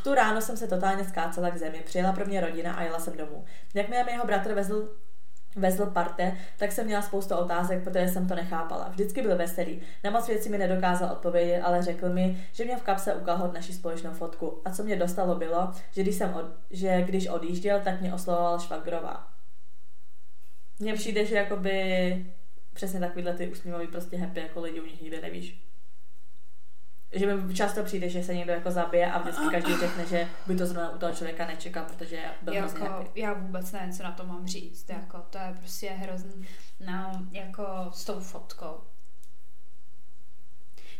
V 0.03 0.05
tu 0.05 0.15
ráno 0.15 0.41
jsem 0.41 0.57
se 0.57 0.69
totálně 0.69 1.05
skácela 1.05 1.51
k 1.51 1.57
zemi, 1.57 1.83
přijela 1.85 2.13
pro 2.13 2.27
mě 2.27 2.41
rodina 2.41 2.75
a 2.75 2.83
jela 2.83 2.99
jsem 2.99 3.17
domů. 3.17 3.45
Jak 3.75 3.89
mi 3.89 3.97
jeho 3.97 4.27
bratr 4.27 4.55
vezl 4.55 4.89
vezl 5.57 5.87
parte, 5.87 6.37
tak 6.57 6.73
jsem 6.73 6.87
měla 6.87 7.03
spoustu 7.03 7.35
otázek, 7.35 7.85
protože 7.85 8.09
jsem 8.09 8.29
to 8.29 8.35
nechápala. 8.35 8.89
Vždycky 8.89 9.23
byl 9.23 9.37
veselý. 9.37 9.83
Na 10.05 10.11
moc 10.11 10.29
věcí 10.29 10.49
mi 10.49 10.59
nedokázal 10.59 11.13
odpovědět, 11.13 11.63
ale 11.63 11.83
řekl 11.83 12.09
mi, 12.09 12.47
že 12.53 12.65
mě 12.65 12.77
v 12.77 12.83
kapse 12.83 13.15
ukahod 13.15 13.55
naši 13.55 13.73
společnou 13.73 14.11
fotku. 14.11 14.63
A 14.65 14.71
co 14.71 14.83
mě 14.83 14.97
dostalo 14.97 15.35
bylo, 15.35 15.73
že 15.93 16.03
když, 16.03 16.15
jsem 16.15 16.35
od, 16.35 16.47
že 16.71 17.03
když 17.03 17.27
odjížděl, 17.27 17.81
tak 17.81 18.01
mě 18.01 18.15
oslovoval 18.15 18.59
švagrová. 18.59 19.29
Mně 20.79 20.95
přijde, 20.95 21.27
že 21.27 21.37
jakoby 21.37 22.27
přesně 22.73 23.01
takovýhle 23.01 23.35
ty 23.35 23.49
usmívavý 23.49 23.87
prostě 23.87 24.17
happy, 24.17 24.41
jako 24.41 24.61
lidi 24.61 24.81
u 24.81 24.87
nich 24.87 25.03
nikde 25.03 25.21
nevíš 25.21 25.72
že 27.13 27.37
mi 27.37 27.55
často 27.55 27.85
přijde, 27.85 28.09
že 28.09 28.25
se 28.25 28.35
někdo 28.35 28.53
jako 28.53 28.71
zabije 28.71 29.13
a 29.13 29.19
vždycky 29.19 29.45
každý 29.51 29.77
řekne, 29.77 30.07
že 30.07 30.29
by 30.47 30.57
to 30.57 30.67
zrovna 30.67 30.91
u 30.91 30.99
toho 30.99 31.15
člověka 31.15 31.47
nečekal, 31.47 31.85
protože 31.85 32.21
byl 32.43 32.55
jako, 32.55 33.07
Já 33.15 33.33
vůbec 33.33 33.73
nevím, 33.73 33.93
co 33.93 34.03
na 34.03 34.13
to 34.13 34.27
mám 34.27 34.47
říct, 34.47 34.91
jako 34.91 35.19
to 35.31 35.39
je 35.39 35.55
prostě 35.59 35.91
hrozný, 35.91 36.47
no, 36.81 37.27
jako 37.33 37.65
s 37.91 38.05
tou 38.05 38.21
fotkou. 38.21 38.92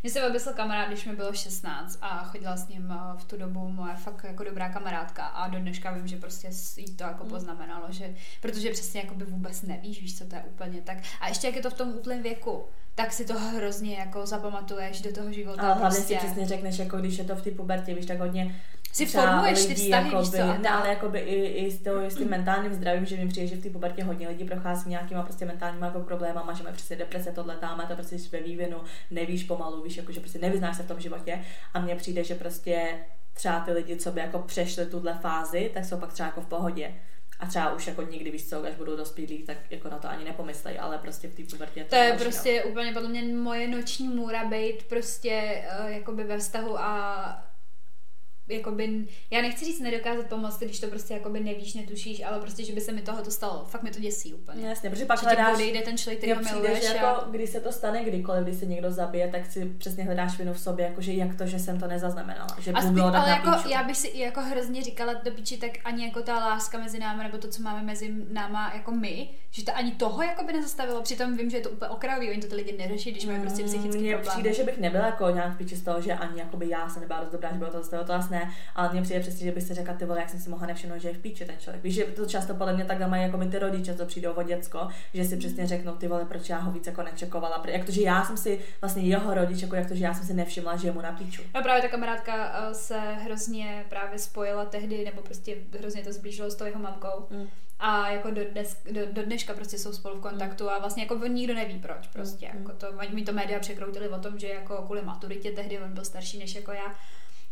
Mně 0.03 0.11
se 0.11 0.27
oběsil 0.27 0.53
kamarád, 0.53 0.87
když 0.87 1.05
mi 1.05 1.15
bylo 1.15 1.33
16 1.33 1.97
a 2.01 2.23
chodila 2.23 2.57
s 2.57 2.67
ním 2.67 2.91
eh, 2.91 3.17
v 3.17 3.25
tu 3.25 3.37
dobu 3.37 3.69
moje 3.69 3.95
fakt 3.95 4.23
jako 4.23 4.43
dobrá 4.43 4.69
kamarádka 4.69 5.25
a 5.25 5.47
do 5.47 5.59
dneška 5.59 5.91
vím, 5.91 6.07
že 6.07 6.17
prostě 6.17 6.49
jí 6.77 6.95
to 6.95 7.03
jako 7.03 7.23
mm. 7.23 7.29
poznamenalo, 7.29 7.85
že, 7.89 8.15
protože 8.41 8.71
přesně 8.71 9.01
jako 9.01 9.15
by 9.15 9.25
vůbec 9.25 9.61
nevíš, 9.61 10.01
víš, 10.01 10.17
co 10.17 10.25
to 10.25 10.35
je 10.35 10.43
úplně 10.43 10.81
tak. 10.81 10.97
A 11.21 11.27
ještě 11.27 11.47
jak 11.47 11.55
je 11.55 11.61
to 11.61 11.69
v 11.69 11.73
tom 11.73 11.89
útlém 11.89 12.23
věku, 12.23 12.63
tak 12.95 13.13
si 13.13 13.25
to 13.25 13.39
hrozně 13.39 13.95
jako 13.95 14.25
zapamatuješ 14.25 15.01
do 15.01 15.13
toho 15.13 15.33
života. 15.33 15.61
Ale 15.61 15.73
hlavně 15.73 15.97
prostě. 15.97 16.19
si 16.19 16.25
přesně 16.25 16.47
řekneš, 16.47 16.79
jako 16.79 16.97
když 16.97 17.17
je 17.17 17.23
to 17.23 17.35
v 17.35 17.41
té 17.41 17.51
pubertě, 17.51 17.93
víš, 17.93 18.05
tak 18.05 18.19
hodně 18.19 18.61
si 18.93 19.05
formuješ 19.05 19.65
ty 19.65 19.75
vztahy, 19.75 20.05
jakoby, 20.05 20.21
víš 20.21 20.31
co? 20.31 20.61
Ne, 20.61 20.69
ale 20.69 20.89
jakoby 20.89 21.19
i, 21.19 21.65
i 21.65 21.71
s, 21.71 21.81
to, 21.81 21.99
s 21.99 22.15
tím 22.15 22.29
mentálním 22.29 22.73
zdravím, 22.73 23.05
že 23.05 23.17
mi 23.17 23.27
přijde, 23.27 23.47
že 23.47 23.55
v 23.55 23.63
té 23.63 23.69
pubertě 23.69 24.03
hodně 24.03 24.27
lidí 24.27 24.45
prochází 24.45 24.89
nějakýma 24.89 25.23
prostě 25.23 25.45
mentálníma 25.45 25.85
jako 25.85 25.99
problémama, 25.99 26.53
že 26.53 26.63
mají 26.63 26.73
prostě 26.73 26.95
deprese, 26.95 27.31
tohle 27.31 27.55
tam, 27.55 27.83
to 27.87 27.95
prostě 27.95 28.17
ve 28.31 28.39
vývinu, 28.39 28.77
nevíš 29.11 29.43
pomalu, 29.43 29.83
víš, 29.83 29.97
jako, 29.97 30.11
že 30.11 30.19
prostě 30.19 30.39
nevyznáš 30.39 30.77
se 30.77 30.83
v 30.83 30.87
tom 30.87 30.99
životě 30.99 31.39
a 31.73 31.79
mně 31.79 31.95
přijde, 31.95 32.23
že 32.23 32.35
prostě 32.35 32.99
třeba 33.33 33.59
ty 33.59 33.71
lidi, 33.71 33.95
co 33.95 34.11
by 34.11 34.19
jako 34.19 34.39
přešli 34.39 34.85
tuhle 34.85 35.13
fázi, 35.21 35.71
tak 35.73 35.85
jsou 35.85 35.97
pak 35.97 36.13
třeba 36.13 36.27
jako 36.27 36.41
v 36.41 36.47
pohodě 36.47 36.93
a 37.39 37.45
třeba 37.45 37.73
už 37.73 37.87
jako 37.87 38.01
nikdy 38.01 38.31
víš 38.31 38.49
co, 38.49 38.65
až 38.65 38.75
budou 38.75 38.95
dospělí, 38.95 39.43
tak 39.43 39.57
jako 39.69 39.89
na 39.89 39.97
to 39.97 40.09
ani 40.09 40.25
nepomyslej, 40.25 40.79
ale 40.79 40.97
prostě 40.97 41.27
v 41.27 41.35
té 41.35 41.43
pubertě 41.43 41.83
to, 41.83 41.89
to 41.89 41.95
je 41.95 42.09
další, 42.09 42.23
prostě 42.23 42.61
no. 42.65 42.71
úplně 42.71 42.93
podle 42.93 43.09
mě 43.09 43.23
moje 43.23 43.67
noční 43.67 44.07
můra 44.07 44.45
být 44.45 44.83
prostě 44.83 45.63
uh, 45.81 45.91
jakoby 45.91 46.23
ve 46.23 46.37
vztahu 46.37 46.79
a 46.79 47.52
jakoby, 48.53 49.07
já 49.31 49.41
nechci 49.41 49.65
říct 49.65 49.79
nedokázat 49.79 50.25
pomoct, 50.25 50.59
když 50.59 50.79
to 50.79 50.87
prostě 50.87 51.13
jakoby 51.13 51.39
nevíš, 51.39 51.73
netušíš, 51.73 52.23
ale 52.23 52.39
prostě, 52.39 52.65
že 52.65 52.73
by 52.73 52.81
se 52.81 52.91
mi 52.91 53.01
toho 53.01 53.21
to 53.21 53.31
stalo. 53.31 53.65
Fakt 53.69 53.83
mi 53.83 53.91
to 53.91 53.99
děsí 53.99 54.33
úplně. 54.33 54.67
Jasně, 54.67 54.89
protože 54.89 55.05
pak 55.05 55.19
že 55.19 55.25
hledáš, 55.25 55.53
odejde 55.53 55.81
ten 55.81 55.97
člověk, 55.97 56.19
který 56.19 56.33
ho 56.33 56.41
miluješ. 56.41 56.87
Že 56.87 56.95
jako, 56.95 57.05
a... 57.05 57.27
když 57.31 57.49
se 57.49 57.59
to 57.59 57.71
stane 57.71 58.03
kdykoliv, 58.03 58.43
když 58.43 58.57
se 58.57 58.65
někdo 58.65 58.91
zabije, 58.91 59.27
tak 59.27 59.51
si 59.51 59.65
přesně 59.65 60.03
hledáš 60.03 60.37
vinu 60.37 60.53
v 60.53 60.59
sobě, 60.59 60.85
jakože 60.85 61.13
jak 61.13 61.35
to, 61.35 61.45
že 61.45 61.59
jsem 61.59 61.79
to 61.79 61.87
nezaznamenala. 61.87 62.55
Že 62.59 62.71
a 62.71 62.81
spí, 62.81 62.99
ale 63.01 63.29
jako, 63.29 63.69
já 63.69 63.83
bych 63.83 63.97
si 63.97 64.17
jako 64.17 64.41
hrozně 64.41 64.83
říkala 64.83 65.13
do 65.13 65.31
píči, 65.31 65.57
tak 65.57 65.71
ani 65.83 66.05
jako 66.05 66.21
ta 66.21 66.35
láska 66.35 66.77
mezi 66.79 66.99
námi, 66.99 67.23
nebo 67.23 67.37
to, 67.37 67.47
co 67.47 67.61
máme 67.61 67.83
mezi 67.83 68.13
náma 68.31 68.71
jako 68.75 68.91
my, 68.91 69.29
že 69.51 69.65
to 69.65 69.71
ani 69.75 69.91
toho 69.91 70.23
jako 70.23 70.45
by 70.45 70.53
nezastavilo. 70.53 71.01
Přitom 71.01 71.37
vím, 71.37 71.49
že 71.49 71.57
je 71.57 71.61
to 71.61 71.69
úplně 71.69 71.89
okrajový, 71.89 72.29
oni 72.29 72.41
to 72.41 72.47
ty 72.47 72.55
lidi 72.55 72.77
neřeší, 72.77 73.11
když 73.11 73.25
mají 73.25 73.39
prostě 73.39 73.63
psychický 73.63 74.01
Mně 74.01 74.13
problém. 74.13 74.31
přijde, 74.31 74.53
že 74.53 74.63
bych 74.63 74.77
nebyla 74.77 75.05
jako 75.05 75.29
nějak 75.29 75.57
píči 75.57 75.75
z 75.75 75.83
toho, 75.83 76.01
že 76.01 76.13
ani 76.13 76.39
jakoby 76.39 76.69
já 76.69 76.89
jsem 76.89 77.01
nebyla 77.01 77.19
dost 77.19 77.31
dobrá, 77.31 77.51
že 77.51 77.57
bylo 77.57 77.71
to 77.71 77.77
zastavilo, 77.77 78.07
to 78.07 78.13
vlastně, 78.13 78.42
ale 78.75 78.89
mně 78.91 79.01
přijde 79.01 79.19
přesně, 79.19 79.45
že 79.45 79.51
by 79.51 79.61
se 79.61 79.73
řekla, 79.73 79.93
ty 79.93 80.05
vole, 80.05 80.19
jak 80.19 80.29
jsem 80.29 80.39
si 80.39 80.49
mohla 80.49 80.67
nevšimnout, 80.67 81.01
že 81.01 81.07
je 81.07 81.13
v 81.13 81.17
píči 81.17 81.45
ten 81.45 81.55
člověk. 81.59 81.83
Víš, 81.83 81.95
že 81.95 82.03
to 82.03 82.25
často 82.25 82.53
podle 82.53 82.73
mě 82.73 82.85
takhle 82.85 83.07
mají 83.07 83.23
jako 83.23 83.37
my 83.37 83.47
ty 83.47 83.59
rodiče, 83.59 83.95
co 83.95 84.05
přijdou 84.05 84.31
o 84.31 84.43
děcko, 84.43 84.87
že 85.13 85.25
si 85.25 85.37
přesně 85.37 85.67
řeknou, 85.67 85.95
ty 85.95 86.07
vole, 86.07 86.25
proč 86.25 86.49
já 86.49 86.57
ho 86.57 86.71
víc 86.71 86.87
jako 86.87 87.03
nečekovala. 87.03 87.63
Jak 87.67 87.85
to, 87.85 87.91
že 87.91 88.01
já 88.01 88.25
jsem 88.25 88.37
si 88.37 88.59
vlastně 88.81 89.03
jeho 89.03 89.33
rodič, 89.33 89.61
jako 89.61 89.75
jak 89.75 89.87
to, 89.87 89.95
že 89.95 90.03
já 90.03 90.13
jsem 90.13 90.25
si 90.25 90.33
nevšimla, 90.33 90.77
že 90.77 90.87
je 90.87 90.91
mu 90.91 91.01
na 91.01 91.11
píču. 91.11 91.41
A 91.53 91.61
právě 91.61 91.81
ta 91.81 91.87
kamarádka 91.87 92.53
eh, 92.53 92.73
se 92.73 92.99
hrozně 92.99 93.85
právě 93.89 94.19
spojila 94.19 94.65
tehdy, 94.65 95.05
nebo 95.05 95.21
prostě 95.21 95.55
hrozně 95.79 96.03
to 96.03 96.13
zblížilo 96.13 96.51
s 96.51 96.55
tou 96.55 96.65
jeho 96.65 96.79
mamkou. 96.79 97.27
Mm 97.29 97.47
a 97.85 98.09
jako 98.09 98.31
do, 98.31 98.41
dnes, 98.51 98.83
do, 98.91 99.01
do 99.11 99.23
dneška 99.23 99.53
prostě 99.53 99.77
jsou 99.77 99.93
spolu 99.93 100.17
v 100.17 100.21
kontaktu 100.21 100.69
a 100.69 100.79
vlastně 100.79 101.03
jako 101.03 101.27
nikdo 101.27 101.53
neví 101.53 101.79
proč 101.79 102.07
prostě. 102.07 102.49
Mm. 102.53 102.59
Jako 102.59 102.71
to, 102.71 102.87
mi 103.13 103.23
to 103.23 103.33
média 103.33 103.59
překroutili 103.59 104.09
o 104.09 104.19
tom, 104.19 104.39
že 104.39 104.47
jako 104.47 104.77
kvůli 104.77 105.01
maturitě 105.01 105.51
tehdy 105.51 105.79
on 105.79 105.93
byl 105.93 106.05
starší 106.05 106.39
než 106.39 106.55
jako 106.55 106.71
já 106.71 106.95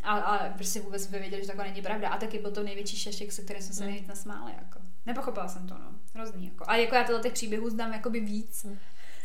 a, 0.04 0.14
a 0.18 0.50
prostě 0.50 0.80
vůbec 0.80 1.12
věděli, 1.12 1.42
že 1.42 1.48
takhle 1.48 1.66
není 1.66 1.82
pravda. 1.82 2.10
A 2.10 2.18
taky 2.18 2.40
byl 2.40 2.52
to 2.52 2.64
největší 2.64 2.98
šešek, 2.98 3.32
se 3.32 3.42
kterým 3.42 3.64
jsme 3.64 3.74
se 3.76 3.84
mm. 3.84 3.90
nejvíc 3.90 4.08
nasmáli. 4.08 4.52
Jako. 4.58 4.80
Nepochopila 5.06 5.48
jsem 5.48 5.68
to, 5.68 5.74
no. 5.74 5.92
Hrozný. 6.14 6.46
Jako. 6.46 6.64
A 6.68 6.76
jako 6.76 6.96
já 6.96 7.04
tyhle 7.04 7.22
těch 7.22 7.34
příběhů 7.34 7.70
znám 7.70 7.94
jakoby 7.94 8.20
víc. 8.20 8.64
Mm. 8.64 8.78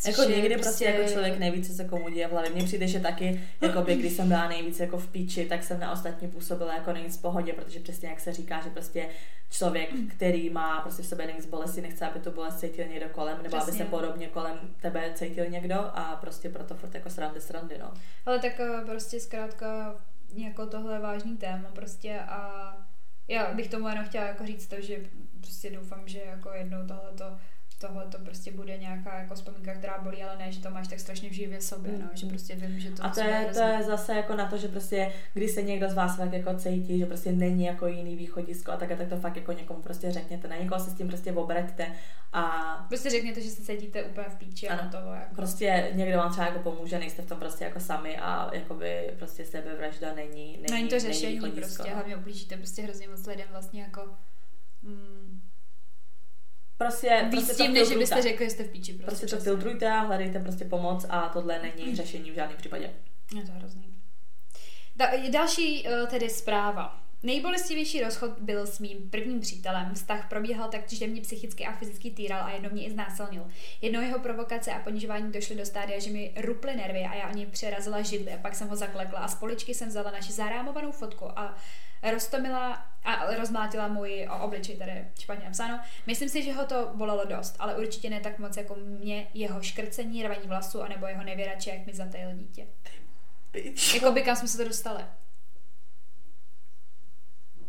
Jako 0.06 0.22
někdy 0.22 0.54
prostě... 0.54 0.62
prostě 0.62 0.84
jako 0.84 1.12
člověk 1.12 1.38
nejvíce 1.38 1.74
se 1.74 1.84
komu 1.84 2.08
děje 2.08 2.28
v 2.28 2.30
hlavě. 2.30 2.50
Mně 2.50 2.64
přijde, 2.64 2.88
že 2.88 3.00
taky, 3.00 3.40
jako 3.60 3.82
by, 3.82 3.96
když 3.96 4.12
jsem 4.12 4.28
byla 4.28 4.48
nejvíc 4.48 4.80
jako 4.80 4.98
v 4.98 5.08
píči, 5.08 5.44
tak 5.44 5.64
jsem 5.64 5.80
na 5.80 5.92
ostatní 5.92 6.28
působila 6.28 6.74
jako 6.74 6.92
nejvíc 6.92 7.18
v 7.18 7.22
pohodě, 7.22 7.52
protože 7.52 7.80
přesně 7.80 8.08
jak 8.08 8.20
se 8.20 8.32
říká, 8.32 8.60
že 8.64 8.70
prostě 8.70 9.08
člověk, 9.50 9.90
který 10.16 10.50
má 10.50 10.80
prostě 10.80 11.02
v 11.02 11.06
sobě 11.06 11.26
nejvíc 11.26 11.46
bolesti, 11.46 11.80
nechce, 11.80 12.06
aby 12.06 12.20
to 12.20 12.30
bolest 12.30 12.60
cítil 12.60 12.86
někdo 12.86 13.08
kolem, 13.08 13.42
nebo 13.42 13.56
přesně. 13.56 13.72
aby 13.72 13.78
se 13.78 13.84
podobně 13.84 14.26
kolem 14.26 14.58
tebe 14.80 15.10
cítil 15.14 15.46
někdo 15.46 15.80
a 15.80 16.18
prostě 16.20 16.48
proto 16.48 16.74
furt 16.74 16.94
jako 16.94 17.10
srandy, 17.10 17.40
srandy, 17.40 17.78
no. 17.78 17.92
Ale 18.26 18.38
tak 18.38 18.60
eh, 18.60 18.84
prostě 18.86 19.20
zkrátka 19.20 19.96
jako 20.44 20.66
tohle 20.66 21.00
vážný 21.00 21.36
téma 21.36 21.68
prostě 21.74 22.20
a 22.20 22.72
já 23.28 23.54
bych 23.54 23.68
tomu 23.68 23.88
jenom 23.88 24.04
chtěla 24.04 24.24
jako 24.26 24.46
říct 24.46 24.66
to, 24.66 24.80
že 24.80 25.10
prostě 25.40 25.70
doufám, 25.70 26.08
že 26.08 26.18
jako 26.18 26.52
jednou 26.52 26.86
tohle 26.86 27.12
to 27.12 27.38
tohle 27.78 28.06
to 28.06 28.18
prostě 28.18 28.52
bude 28.52 28.76
nějaká 28.76 29.18
jako 29.18 29.34
vzpomínka, 29.34 29.74
která 29.74 29.98
bolí, 29.98 30.22
ale 30.22 30.38
ne, 30.38 30.52
že 30.52 30.62
to 30.62 30.70
máš 30.70 30.88
tak 30.88 31.00
strašně 31.00 31.30
v 31.30 31.32
živě 31.32 31.60
sobě, 31.60 31.92
no, 31.98 32.08
že 32.14 32.26
prostě 32.26 32.54
vím, 32.54 32.80
že 32.80 32.90
to 32.90 33.04
A 33.04 33.08
to 33.08 33.20
je, 33.20 33.50
to 33.52 33.60
je 33.60 33.82
zase 33.82 34.14
jako 34.14 34.36
na 34.36 34.46
to, 34.46 34.58
že 34.58 34.68
prostě, 34.68 35.12
když 35.34 35.50
se 35.50 35.62
někdo 35.62 35.88
z 35.88 35.94
vás 35.94 36.16
tak 36.16 36.32
jako 36.32 36.54
cítí, 36.54 36.98
že 36.98 37.06
prostě 37.06 37.32
není 37.32 37.64
jako 37.64 37.86
jiný 37.86 38.16
východisko 38.16 38.72
a 38.72 38.76
tak, 38.76 38.88
tak 38.98 39.08
to 39.08 39.16
fakt 39.16 39.36
jako 39.36 39.52
někomu 39.52 39.82
prostě 39.82 40.12
řekněte, 40.12 40.48
na 40.48 40.56
někoho 40.56 40.80
se 40.80 40.90
s 40.90 40.94
tím 40.94 41.08
prostě 41.08 41.32
obraťte 41.32 41.92
a... 42.32 42.42
Prostě 42.88 43.10
řekněte, 43.10 43.40
že 43.40 43.50
se 43.50 43.62
cítíte 43.62 44.04
úplně 44.04 44.26
v 44.28 44.34
píči 44.34 44.68
ano, 44.68 44.82
a 44.82 45.00
toho 45.00 45.14
jako... 45.14 45.34
Prostě 45.34 45.90
někdo 45.92 46.18
vám 46.18 46.32
třeba 46.32 46.46
jako 46.46 46.58
pomůže, 46.58 46.98
nejste 46.98 47.22
v 47.22 47.26
tom 47.26 47.38
prostě 47.38 47.64
jako 47.64 47.80
sami 47.80 48.16
a 48.16 48.54
jakoby 48.54 49.14
prostě 49.18 49.44
sebevražda 49.44 50.14
není, 50.14 50.52
není, 50.52 50.66
není 50.70 50.88
to 50.88 51.00
řešení 51.00 51.40
není 51.40 51.54
prostě, 51.54 51.88
no. 51.88 51.94
hlavně 51.94 52.16
ublížíte 52.16 52.56
prostě 52.56 52.82
hrozně 52.82 53.08
moc 53.08 53.26
lidem 53.26 53.46
vlastně 53.50 53.82
jako... 53.82 54.16
Mm, 54.82 55.40
Prostě, 56.78 57.28
Víc 57.30 57.44
prostě 57.44 57.62
tím, 57.62 57.72
než 57.72 57.88
byste 57.88 58.22
řekli, 58.22 58.46
že 58.46 58.50
jste 58.50 58.64
v 58.64 58.68
píči. 58.68 58.92
Prostě, 58.92 59.26
prostě 59.26 59.36
to 59.36 59.42
filtrujte 59.42 59.90
a 59.90 60.00
hledejte 60.00 60.38
prostě 60.38 60.64
pomoc 60.64 61.06
a 61.08 61.28
tohle 61.28 61.58
není 61.62 61.96
řešení 61.96 62.30
v 62.30 62.34
žádném 62.34 62.58
případě. 62.58 62.90
Je 63.36 63.42
to 63.42 63.52
hrozný. 63.52 63.94
Da, 64.96 65.06
další 65.30 65.88
uh, 65.88 66.08
tedy 66.08 66.30
zpráva. 66.30 67.06
Nejbolestivější 67.22 68.02
rozchod 68.02 68.30
byl 68.40 68.66
s 68.66 68.78
mým 68.78 69.10
prvním 69.10 69.40
přítelem. 69.40 69.94
Vztah 69.94 70.28
probíhal 70.28 70.68
tak, 70.68 70.92
že 70.92 71.06
mě 71.06 71.20
psychicky 71.20 71.66
a 71.66 71.72
fyzicky 71.72 72.10
týral 72.10 72.44
a 72.44 72.50
jednou 72.50 72.70
mě 72.70 72.86
i 72.86 72.90
znásilnil. 72.90 73.46
Jednou 73.82 74.00
jeho 74.00 74.18
provokace 74.18 74.72
a 74.72 74.78
ponižování 74.78 75.32
došly 75.32 75.56
do 75.56 75.66
stádia, 75.66 75.98
že 75.98 76.10
mi 76.10 76.34
ruply 76.36 76.76
nervy 76.76 77.00
a 77.00 77.14
já 77.14 77.28
o 77.28 77.32
něj 77.32 77.46
přerazila 77.46 78.02
židli 78.02 78.32
a 78.32 78.38
pak 78.38 78.54
jsem 78.54 78.68
ho 78.68 78.76
zaklekla 78.76 79.18
a 79.18 79.28
z 79.28 79.34
poličky 79.34 79.74
jsem 79.74 79.88
vzala 79.88 80.10
naši 80.10 80.32
zarámovanou 80.32 80.92
fotku 80.92 81.38
a 81.38 81.56
roztomila 82.10 82.86
a 83.04 83.34
rozmlátila 83.34 83.88
můj 83.88 84.28
obličej, 84.40 84.76
tady 84.76 85.04
špatně 85.20 85.44
napsáno. 85.44 85.80
Myslím 86.06 86.28
si, 86.28 86.42
že 86.42 86.52
ho 86.52 86.66
to 86.66 86.90
bolelo 86.94 87.24
dost, 87.24 87.56
ale 87.58 87.76
určitě 87.76 88.10
ne 88.10 88.20
tak 88.20 88.38
moc 88.38 88.56
jako 88.56 88.74
mě 88.74 89.26
jeho 89.34 89.62
škrcení, 89.62 90.22
rvaní 90.22 90.46
vlasu, 90.48 90.82
anebo 90.82 91.06
jeho 91.06 91.24
nevěrače, 91.24 91.70
jak 91.70 91.86
mi 91.86 91.94
zatajil 91.94 92.32
dítě. 92.32 92.66
Jako 93.94 94.12
by 94.12 94.22
kam 94.22 94.36
jsme 94.36 94.48
se 94.48 94.58
to 94.58 94.64
dostali. 94.64 95.04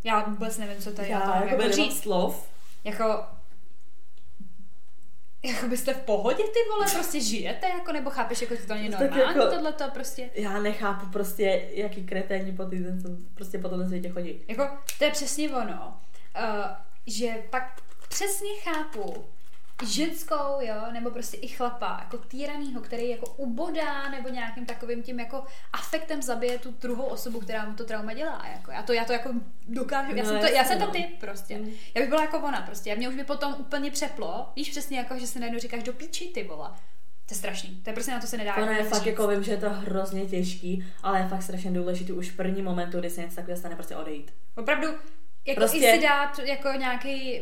Já 0.04 0.24
vůbec 0.24 0.58
nevím, 0.58 0.82
co 0.82 0.94
to 0.94 1.02
je. 1.02 1.10
Já, 1.10 1.20
já 1.20 1.46
jako, 1.46 1.62
jako 1.62 1.76
říct. 1.76 2.02
slov. 2.02 2.50
Jako 2.84 3.26
jako 5.44 5.68
byste 5.68 5.94
v 5.94 5.98
pohodě 5.98 6.44
ty 6.44 6.60
vole, 6.72 6.86
prostě 6.94 7.22
žijete, 7.22 7.68
jako, 7.70 7.92
nebo 7.92 8.10
chápeš, 8.10 8.42
jako 8.42 8.54
to 8.68 8.74
není 8.74 8.90
normální 9.00 9.40
jako- 9.40 9.52
tohleto 9.56 9.84
prostě. 9.94 10.30
Já 10.34 10.60
nechápu 10.60 11.06
prostě, 11.06 11.70
jaký 11.72 12.04
kreténi 12.04 12.52
po 12.52 12.66
týden 12.66 13.00
prostě 13.34 13.58
po 13.58 13.70
tomhle 13.70 13.88
světě 13.88 14.10
chodí. 14.10 14.42
Jako, 14.48 14.70
to 14.98 15.04
je 15.04 15.12
přesně 15.12 15.50
ono, 15.50 16.02
uh, 16.40 16.66
že 17.08 17.36
pak 17.50 17.82
přesně 18.10 18.50
chápu 18.64 19.26
ženskou, 19.86 20.58
jo, 20.60 20.76
nebo 20.94 21.12
prostě 21.12 21.38
i 21.38 21.48
chlapa, 21.48 21.98
jako 22.04 22.18
týranýho, 22.18 22.82
který 22.82 23.10
jako 23.10 23.30
ubodá, 23.34 24.10
nebo 24.10 24.30
nějakým 24.30 24.66
takovým 24.66 25.04
tím 25.04 25.20
jako 25.20 25.44
afektem 25.74 26.22
zabije 26.22 26.60
tu 26.60 26.72
druhou 26.82 27.04
osobu, 27.06 27.40
která 27.40 27.66
mu 27.66 27.76
to 27.76 27.86
trauma 27.86 28.14
dělá, 28.14 28.46
jako. 28.54 28.72
Já 28.72 28.84
to, 28.84 28.94
já 28.94 29.06
to 29.06 29.14
jako 29.14 29.30
dokážu, 29.68 30.16
já, 30.16 30.24
No, 30.24 30.30
jsem 30.30 30.40
to, 30.40 30.46
já 30.46 30.64
jsem 30.64 30.80
to 30.80 30.86
no. 30.86 30.92
ty 30.92 31.04
prostě. 31.20 31.58
Mm. 31.58 31.66
Já 31.96 32.02
bych 32.02 32.10
byla 32.10 32.22
jako 32.22 32.40
ona 32.40 32.62
prostě, 32.62 32.92
a 32.94 32.96
mě 32.96 33.10
už 33.10 33.16
by 33.16 33.24
potom 33.24 33.56
úplně 33.60 33.92
přeplo, 33.92 34.50
víš 34.56 34.70
přesně 34.70 34.98
jako, 34.98 35.20
že 35.20 35.28
si 35.28 35.40
najednou 35.40 35.60
říkáš 35.60 35.84
do 35.84 35.94
píči 35.94 36.26
ty 36.26 36.44
vole. 36.44 36.70
To 37.26 37.34
je 37.34 37.38
strašný, 37.38 37.82
to 37.84 37.90
je 37.90 37.94
prostě 37.94 38.12
na 38.12 38.20
to 38.20 38.28
se 38.28 38.38
nedá 38.38 38.56
Ono 38.56 38.72
je 38.72 38.78
jako 38.78 38.90
fakt 38.90 39.00
říct. 39.00 39.08
jako 39.08 39.28
vím, 39.28 39.44
že 39.44 39.52
je 39.52 39.58
to 39.58 39.70
hrozně 39.70 40.26
těžký, 40.26 40.86
ale 41.04 41.20
je 41.20 41.28
fakt 41.28 41.44
strašně 41.44 41.72
důležitý 41.72 42.12
už 42.12 42.30
v 42.32 42.36
první 42.36 42.62
momentu, 42.62 43.00
kdy 43.00 43.10
se 43.10 43.22
něco 43.22 43.36
takového 43.36 43.60
stane, 43.60 43.76
prostě 43.76 43.96
odejít. 43.96 44.34
Opravdu, 44.56 44.88
jako 45.46 45.60
Prostě- 45.60 45.78
i 45.78 45.82
si 45.96 46.02
dát 46.02 46.40
jako 46.40 46.70
nějaký, 46.72 47.42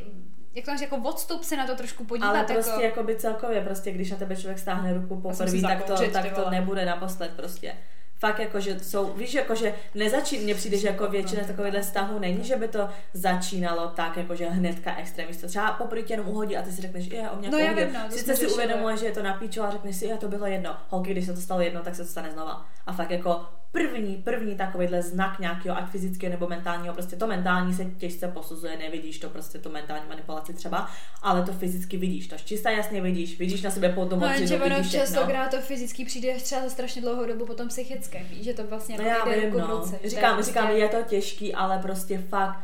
jak 0.55 0.67
máš, 0.67 0.81
jako 0.81 0.97
odstup 0.97 1.43
se 1.43 1.57
na 1.57 1.67
to 1.67 1.75
trošku 1.75 2.05
podívat. 2.05 2.29
Ale 2.29 2.43
prostě 2.43 2.71
jako, 2.71 2.81
jako 2.81 3.03
by 3.03 3.15
celkově, 3.15 3.61
prostě 3.61 3.91
když 3.91 4.11
na 4.11 4.17
tebe 4.17 4.35
člověk 4.35 4.59
stáhne 4.59 4.93
ruku 4.93 5.21
poprvé, 5.21 5.61
tak 5.61 5.83
to, 5.83 5.95
tak 6.11 6.31
to 6.35 6.49
nebude 6.49 6.85
naposled 6.85 7.31
prostě. 7.35 7.73
Fakt 8.19 8.39
jako, 8.39 8.59
že 8.59 8.79
jsou, 8.79 9.13
víš, 9.13 9.33
jako, 9.33 9.55
že 9.55 9.73
nezačín, 9.95 10.43
mně 10.43 10.55
přijde, 10.55 10.77
že 10.77 10.87
jako 10.87 11.07
většina 11.07 11.43
takovýchhle 11.43 11.81
vztahů 11.81 12.19
není, 12.19 12.43
že 12.43 12.55
by 12.55 12.67
to 12.67 12.89
začínalo 13.13 13.87
tak, 13.87 14.17
jako, 14.17 14.35
že 14.35 14.49
hnedka 14.49 14.95
extrémista. 14.95 15.47
Třeba 15.47 15.71
poprvé 15.71 16.01
tě 16.01 16.13
jenom 16.13 16.27
uhodí 16.27 16.57
a 16.57 16.61
ty 16.61 16.71
si 16.71 16.81
řekneš, 16.81 17.05
je, 17.05 17.29
o 17.29 17.35
mě 17.35 17.49
No, 17.49 17.57
já 17.57 17.73
vím, 17.73 17.93
no, 17.93 17.99
Sice 18.09 18.35
si 18.35 18.47
uvědomuje, 18.47 18.97
že 18.97 19.05
je 19.05 19.11
to 19.11 19.23
na 19.23 19.33
píču 19.33 19.63
a 19.63 19.71
řekneš 19.71 19.95
si, 19.95 20.05
je, 20.05 20.17
to 20.17 20.27
bylo 20.27 20.45
jedno. 20.45 20.77
Holky, 20.89 21.11
když 21.11 21.25
se 21.25 21.33
to 21.33 21.41
stalo 21.41 21.61
jedno, 21.61 21.81
tak 21.83 21.95
se 21.95 22.03
to 22.03 22.09
stane 22.09 22.31
znova. 22.31 22.65
A 22.85 22.93
fakt 22.93 23.11
jako 23.11 23.45
první, 23.75 24.15
první 24.17 24.55
takovýhle 24.55 25.01
znak 25.01 25.39
nějakého, 25.39 25.77
ať 25.77 25.89
fyzického 25.89 26.31
nebo 26.31 26.47
mentálního, 26.47 26.93
prostě 26.93 27.15
to 27.15 27.27
mentální 27.27 27.73
se 27.73 27.85
těžce 27.85 28.27
posuzuje, 28.27 28.77
nevidíš 28.77 29.19
to 29.19 29.29
prostě 29.29 29.57
tu 29.59 29.69
mentální 29.71 30.05
manipulaci 30.09 30.53
třeba, 30.53 30.89
ale 31.21 31.43
to 31.43 31.53
fyzicky 31.53 31.97
vidíš, 31.97 32.27
to 32.27 32.35
čistá 32.37 32.69
jasně 32.69 33.01
vidíš, 33.01 33.39
vidíš 33.39 33.61
na 33.61 33.71
sebe 33.71 33.89
potom 33.89 34.19
No, 34.19 34.27
jenže 34.27 34.55
ono 34.55 34.75
vidíš 34.75 34.87
všechno. 34.87 35.05
častokrát 35.05 35.51
to 35.51 35.57
fyzicky 35.61 36.05
přijde 36.05 36.35
třeba 36.35 36.61
za 36.61 36.69
strašně 36.69 37.01
dlouhou 37.01 37.25
dobu 37.25 37.45
potom 37.45 37.67
psychické, 37.67 38.23
víš, 38.23 38.43
že 38.45 38.53
to 38.53 38.67
vlastně 38.67 38.97
No 38.97 39.03
jako 39.03 39.29
já 39.29 39.35
vím, 39.35 39.45
ruku 39.45 39.59
no. 39.59 39.67
ruce, 39.67 39.91
že 40.03 40.09
to 40.09 40.15
Říkám, 40.15 40.35
prostě- 40.35 40.51
říkám, 40.51 40.71
je 40.71 40.89
to 40.89 40.97
těžký, 41.03 41.53
ale 41.55 41.77
prostě 41.79 42.17
fakt 42.17 42.59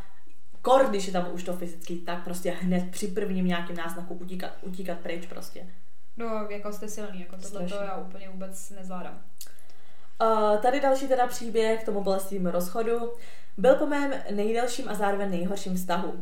kor, 0.62 0.86
když 0.90 1.08
je 1.08 1.14
tam 1.14 1.28
už 1.34 1.44
to 1.44 1.54
fyzický, 1.54 1.98
tak 1.98 2.24
prostě 2.24 2.52
hned 2.52 2.92
při 2.92 3.08
prvním 3.08 3.46
nějakém 3.46 3.76
náznaku 3.76 4.14
utíkat, 4.14 4.52
utíkat 4.62 5.00
pryč 5.00 5.26
prostě. 5.26 5.66
No, 6.18 6.48
jako 6.50 6.74
jste 6.74 6.88
silný, 6.88 7.20
jako 7.20 7.36
tohle 7.38 7.68
to 7.70 7.76
já 7.76 7.96
úplně 7.98 8.30
vůbec 8.30 8.70
nezvládám. 8.70 9.22
Tady 10.62 10.80
další 10.80 11.08
teda 11.08 11.28
příběh 11.28 11.82
k 11.82 11.86
tomu 11.86 12.04
bolestivému 12.04 12.52
rozchodu. 12.52 13.14
Byl 13.58 13.76
po 13.76 13.86
mém 13.86 14.14
nejdelším 14.32 14.90
a 14.90 14.94
zároveň 14.94 15.30
nejhorším 15.30 15.76
vztahu. 15.76 16.14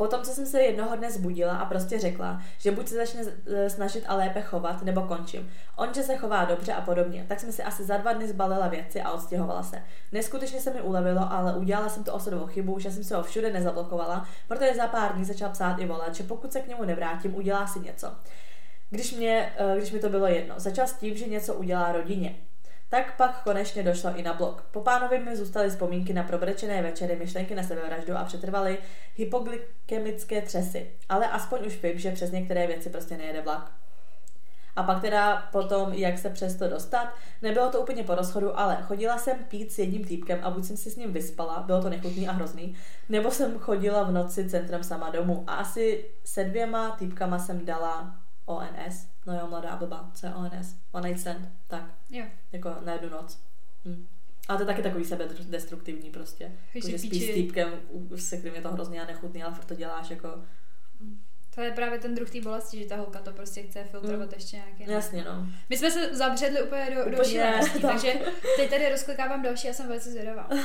Potom, 0.00 0.22
co 0.22 0.30
jsem 0.30 0.46
se 0.46 0.62
jednoho 0.62 0.96
dne 0.96 1.10
zbudila 1.10 1.56
a 1.56 1.64
prostě 1.64 1.98
řekla, 1.98 2.42
že 2.58 2.70
buď 2.70 2.88
se 2.88 2.94
začne 2.94 3.22
eh, 3.46 3.70
snažit 3.70 4.04
a 4.06 4.14
lépe 4.14 4.42
chovat, 4.42 4.82
nebo 4.82 5.02
končím. 5.02 5.50
On, 5.76 5.94
že 5.94 6.02
se 6.02 6.16
chová 6.16 6.44
dobře 6.44 6.72
a 6.72 6.80
podobně, 6.80 7.26
tak 7.28 7.40
jsem 7.40 7.52
si 7.52 7.62
asi 7.62 7.84
za 7.84 7.96
dva 7.96 8.12
dny 8.12 8.28
zbalila 8.28 8.68
věci 8.68 9.02
a 9.02 9.10
odstěhovala 9.10 9.62
se. 9.62 9.82
Neskutečně 10.12 10.60
se 10.60 10.74
mi 10.74 10.80
ulevilo, 10.82 11.32
ale 11.32 11.54
udělala 11.54 11.88
jsem 11.88 12.04
to 12.04 12.14
osudovou 12.14 12.46
chybu, 12.46 12.78
že 12.78 12.90
jsem 12.90 13.04
se 13.04 13.16
ho 13.16 13.22
všude 13.22 13.52
nezablokovala, 13.52 14.28
protože 14.48 14.74
za 14.74 14.86
pár 14.86 15.14
dní 15.14 15.24
začal 15.24 15.50
psát 15.50 15.78
i 15.78 15.86
volat, 15.86 16.14
že 16.14 16.22
pokud 16.22 16.52
se 16.52 16.60
k 16.60 16.68
němu 16.68 16.84
nevrátím, 16.84 17.34
udělá 17.34 17.66
si 17.66 17.80
něco. 17.80 18.12
Když, 18.90 19.12
mě, 19.12 19.52
eh, 19.56 19.76
když 19.78 19.92
mi 19.92 19.98
to 19.98 20.08
bylo 20.08 20.26
jedno, 20.26 20.54
začal 20.58 20.86
s 20.86 20.92
tím, 20.92 21.16
že 21.16 21.26
něco 21.26 21.54
udělá 21.54 21.92
rodině. 21.92 22.36
Tak 22.90 23.16
pak 23.16 23.42
konečně 23.42 23.82
došlo 23.82 24.16
i 24.16 24.22
na 24.22 24.34
blog. 24.34 24.62
Po 24.70 24.80
pánovi 24.80 25.18
mi 25.18 25.36
zůstaly 25.36 25.70
vzpomínky 25.70 26.12
na 26.12 26.22
probrečené 26.22 26.82
večery, 26.82 27.16
myšlenky 27.16 27.54
na 27.54 27.62
sebevraždu 27.62 28.16
a 28.16 28.24
přetrvaly 28.24 28.78
hypoglykemické 29.16 30.42
třesy. 30.42 30.90
Ale 31.08 31.28
aspoň 31.28 31.66
už 31.66 31.82
vím, 31.82 31.98
že 31.98 32.12
přes 32.12 32.30
některé 32.30 32.66
věci 32.66 32.90
prostě 32.90 33.16
nejede 33.16 33.40
vlak. 33.40 33.72
A 34.76 34.82
pak 34.82 35.00
teda 35.00 35.48
potom, 35.52 35.92
jak 35.92 36.18
se 36.18 36.30
přes 36.30 36.56
to 36.56 36.68
dostat, 36.68 37.14
nebylo 37.42 37.70
to 37.70 37.80
úplně 37.80 38.04
po 38.04 38.14
rozchodu, 38.14 38.58
ale 38.58 38.78
chodila 38.82 39.18
jsem 39.18 39.38
pít 39.48 39.72
s 39.72 39.78
jedním 39.78 40.04
týpkem 40.04 40.38
a 40.42 40.50
buď 40.50 40.64
jsem 40.64 40.76
si 40.76 40.90
s 40.90 40.96
ním 40.96 41.12
vyspala, 41.12 41.62
bylo 41.66 41.82
to 41.82 41.90
nechutný 41.90 42.28
a 42.28 42.32
hrozný, 42.32 42.76
nebo 43.08 43.30
jsem 43.30 43.58
chodila 43.58 44.02
v 44.02 44.12
noci 44.12 44.50
centrem 44.50 44.84
sama 44.84 45.10
domů 45.10 45.44
a 45.46 45.54
asi 45.54 46.04
se 46.24 46.44
dvěma 46.44 46.90
týpkama 46.90 47.38
jsem 47.38 47.64
dala 47.64 48.14
ONS. 48.46 49.09
No 49.26 49.34
jo, 49.34 49.46
mladá 49.46 49.76
blbá, 49.76 50.10
co 50.14 50.26
je 50.26 50.34
ONS? 50.34 50.74
One 50.92 51.08
night 51.08 51.20
stand, 51.20 51.48
tak, 51.66 51.84
Jo. 52.10 52.24
jako 52.52 52.74
na 52.84 52.92
jednu 52.92 53.08
noc. 53.08 53.38
Hm. 53.84 54.06
Ale 54.48 54.58
to 54.58 54.62
je 54.62 54.66
taky 54.66 54.82
takový 54.82 55.04
sebedestruktivní 55.04 56.10
prostě. 56.10 56.52
Když 56.72 56.84
Jako, 56.84 56.90
že 56.92 56.98
si 56.98 57.06
spíš 57.06 57.30
s 57.30 57.34
týpkem, 57.34 57.68
se 58.16 58.36
kterým 58.36 58.54
je 58.54 58.62
to 58.62 58.72
hrozný 58.72 59.00
a 59.00 59.06
nechutný, 59.06 59.42
ale 59.42 59.54
furt 59.54 59.64
to 59.64 59.74
děláš 59.74 60.10
jako... 60.10 60.28
To 61.54 61.60
je 61.60 61.70
právě 61.72 61.98
ten 61.98 62.14
druh 62.14 62.30
té 62.30 62.40
bolesti, 62.40 62.78
že 62.78 62.86
ta 62.88 62.96
holka 62.96 63.18
to 63.18 63.32
prostě 63.32 63.62
chce 63.62 63.84
filtrovat 63.84 64.28
Mm. 64.28 64.34
ještě 64.34 64.56
nějaký. 64.56 64.92
Jasně, 64.92 65.24
no. 65.24 65.46
My 65.68 65.76
jsme 65.78 65.90
se 65.90 66.14
zabředli 66.16 66.62
úplně 66.62 66.90
do, 66.90 67.04
do 67.04 67.16
Úplně, 67.16 67.24
šílenosti, 67.28 67.78
tak. 67.82 67.90
takže 67.92 68.12
teď 68.56 68.70
tady 68.70 68.88
rozklikávám 68.90 69.42
další 69.42 69.68
a 69.68 69.72
jsem 69.72 69.88
velice 69.88 70.10
zvědavá. 70.10 70.48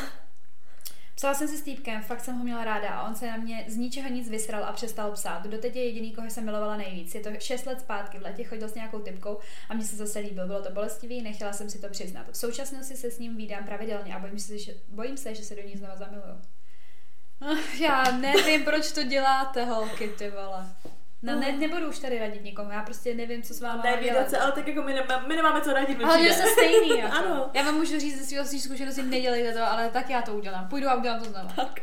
Psala 1.15 1.33
jsem 1.33 1.47
si 1.47 1.57
s 1.57 1.61
týpkem, 1.61 2.01
fakt 2.01 2.21
jsem 2.21 2.35
ho 2.37 2.43
měla 2.43 2.63
ráda 2.63 2.89
a 2.89 3.07
on 3.07 3.15
se 3.15 3.27
na 3.27 3.37
mě 3.37 3.65
z 3.67 3.77
ničeho 3.77 4.09
nic 4.09 4.29
vysral 4.29 4.63
a 4.63 4.73
přestal 4.73 5.11
psát. 5.11 5.47
Doteď 5.47 5.75
je 5.75 5.85
jediný, 5.85 6.13
koho 6.13 6.29
jsem 6.29 6.45
milovala 6.45 6.77
nejvíc. 6.77 7.15
Je 7.15 7.21
to 7.21 7.29
6 7.39 7.65
let 7.65 7.79
zpátky, 7.79 8.17
v 8.17 8.21
letě 8.21 8.43
chodil 8.43 8.69
s 8.69 8.75
nějakou 8.75 8.99
typkou 8.99 9.37
a 9.69 9.73
mně 9.73 9.85
se 9.85 9.95
zase 9.95 10.19
líbil. 10.19 10.47
Bylo 10.47 10.63
to 10.63 10.71
bolestivý, 10.71 11.21
nechtěla 11.21 11.53
jsem 11.53 11.69
si 11.69 11.79
to 11.79 11.89
přiznat. 11.89 12.25
V 12.31 12.37
současnosti 12.37 12.95
se 12.95 13.11
s 13.11 13.19
ním 13.19 13.37
vídám 13.37 13.63
pravidelně 13.63 14.15
a 14.15 14.19
bojím 14.19 14.39
se, 14.39 14.57
že, 14.57 14.73
bojím 14.87 15.17
se, 15.17 15.35
že 15.35 15.43
se 15.43 15.55
do 15.55 15.61
ní 15.61 15.77
znova 15.77 15.95
zamiluju. 15.95 16.41
Ach, 17.41 17.79
Já 17.79 18.03
nevím, 18.11 18.63
proč 18.63 18.91
to 18.91 19.03
děláte, 19.03 19.65
holky, 19.65 20.07
ty 20.07 20.29
vole. 20.29 20.75
No, 21.25 21.39
ne, 21.39 21.51
nebudu 21.51 21.87
už 21.89 21.99
tady 21.99 22.19
radit 22.19 22.43
nikomu, 22.43 22.71
já 22.71 22.81
prostě 22.81 23.15
nevím, 23.15 23.43
co 23.43 23.53
s 23.53 23.61
váma 23.61 23.83
mám 23.83 24.03
dělat. 24.03 24.29
Se, 24.29 24.37
ale 24.37 24.51
tak 24.51 24.67
jako 24.67 24.81
my, 24.81 24.93
nemá, 24.93 25.23
my 25.27 25.35
nemáme 25.35 25.61
co 25.61 25.73
radit, 25.73 26.03
Ale 26.03 26.23
že 26.23 26.33
jste 26.33 26.47
stejný, 26.47 26.89
jako. 26.99 27.15
Ano. 27.15 27.49
Já 27.53 27.63
vám 27.63 27.75
můžu 27.75 27.99
říct 27.99 28.19
ze 28.19 28.25
svého 28.25 28.45
svých 28.45 28.63
zkušeností, 28.63 29.01
nedělejte 29.01 29.53
to, 29.53 29.71
ale 29.71 29.89
tak 29.89 30.09
já 30.09 30.21
to 30.21 30.33
udělám. 30.33 30.67
Půjdu 30.67 30.89
a 30.89 30.95
udělám 30.95 31.19
to 31.19 31.25
znovu. 31.25 31.49
Tak. 31.55 31.81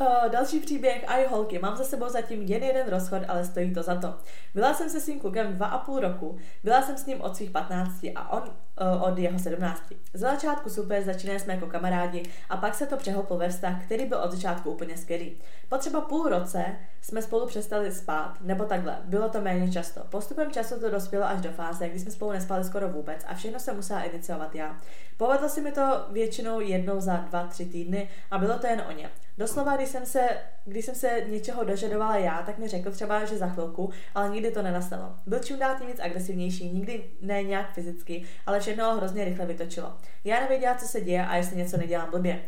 Uh, 0.00 0.30
další 0.30 0.60
příběh, 0.60 1.04
aj 1.06 1.26
holky, 1.26 1.58
mám 1.58 1.76
za 1.76 1.84
sebou 1.84 2.08
zatím 2.08 2.42
jen 2.42 2.62
jeden 2.62 2.88
rozchod, 2.88 3.22
ale 3.28 3.44
stojí 3.44 3.74
to 3.74 3.82
za 3.82 3.94
to. 3.94 4.14
Byla 4.54 4.74
jsem 4.74 4.90
se 4.90 5.00
svým 5.00 5.20
klukem 5.20 5.54
dva 5.54 5.66
a 5.66 5.78
půl 5.78 6.00
roku, 6.00 6.38
byla 6.64 6.82
jsem 6.82 6.98
s 6.98 7.06
ním 7.06 7.20
od 7.20 7.36
svých 7.36 7.50
15 7.50 8.04
a 8.14 8.32
on 8.32 8.42
uh, 8.42 9.02
od 9.02 9.18
jeho 9.18 9.38
17. 9.38 9.82
Z 10.14 10.20
začátku 10.20 10.70
super, 10.70 11.02
začínali 11.02 11.40
jsme 11.40 11.54
jako 11.54 11.66
kamarádi 11.66 12.22
a 12.48 12.56
pak 12.56 12.74
se 12.74 12.86
to 12.86 12.96
přehlplo 12.96 13.38
ve 13.38 13.48
vztah, 13.48 13.84
který 13.84 14.06
byl 14.06 14.18
od 14.18 14.32
začátku 14.32 14.70
úplně 14.70 14.96
skvělý. 14.96 15.36
Po 15.68 15.78
třeba 15.78 16.00
půl 16.00 16.28
roce 16.28 16.64
jsme 17.00 17.22
spolu 17.22 17.46
přestali 17.46 17.92
spát, 17.92 18.38
nebo 18.40 18.64
takhle, 18.64 18.98
bylo 19.04 19.28
to 19.28 19.40
méně 19.40 19.72
často. 19.72 20.00
Postupem 20.10 20.50
času 20.50 20.80
to 20.80 20.90
dospělo 20.90 21.26
až 21.26 21.40
do 21.40 21.50
fáze, 21.50 21.88
kdy 21.88 21.98
jsme 21.98 22.10
spolu 22.10 22.32
nespali 22.32 22.64
skoro 22.64 22.88
vůbec 22.88 23.24
a 23.26 23.34
všechno 23.34 23.60
se 23.60 23.72
musela 23.72 24.02
iniciovat 24.02 24.54
já. 24.54 24.76
Povedlo 25.16 25.48
se 25.48 25.60
mi 25.60 25.72
to 25.72 26.06
většinou 26.10 26.60
jednou 26.60 27.00
za 27.00 27.16
dva, 27.16 27.46
tři 27.46 27.64
týdny 27.64 28.08
a 28.30 28.38
bylo 28.38 28.58
to 28.58 28.66
jen 28.66 28.82
o 28.88 28.92
ně. 28.92 29.10
Doslova, 29.38 29.76
když 29.76 29.88
jsem, 29.88 30.06
se, 30.06 30.28
když 30.64 30.84
jsem 30.84 30.94
se 30.94 31.24
něčeho 31.28 31.64
dožadovala 31.64 32.16
já, 32.16 32.42
tak 32.42 32.58
mi 32.58 32.68
řekl 32.68 32.90
třeba, 32.90 33.24
že 33.24 33.38
za 33.38 33.48
chvilku, 33.48 33.90
ale 34.14 34.28
nikdy 34.28 34.50
to 34.50 34.62
nenastalo. 34.62 35.14
Byl 35.26 35.38
čím 35.38 35.58
dál 35.58 35.76
tím 35.78 35.86
víc 35.86 36.00
agresivnější, 36.00 36.70
nikdy 36.70 37.04
ne 37.20 37.42
nějak 37.42 37.72
fyzicky, 37.72 38.24
ale 38.46 38.60
všechno 38.60 38.84
ho 38.84 38.96
hrozně 38.96 39.24
rychle 39.24 39.46
vytočilo. 39.46 39.96
Já 40.24 40.40
nevěděla, 40.40 40.74
co 40.74 40.86
se 40.86 41.00
děje 41.00 41.26
a 41.26 41.36
jestli 41.36 41.56
něco 41.56 41.76
nedělám 41.76 42.10
blbě. 42.10 42.42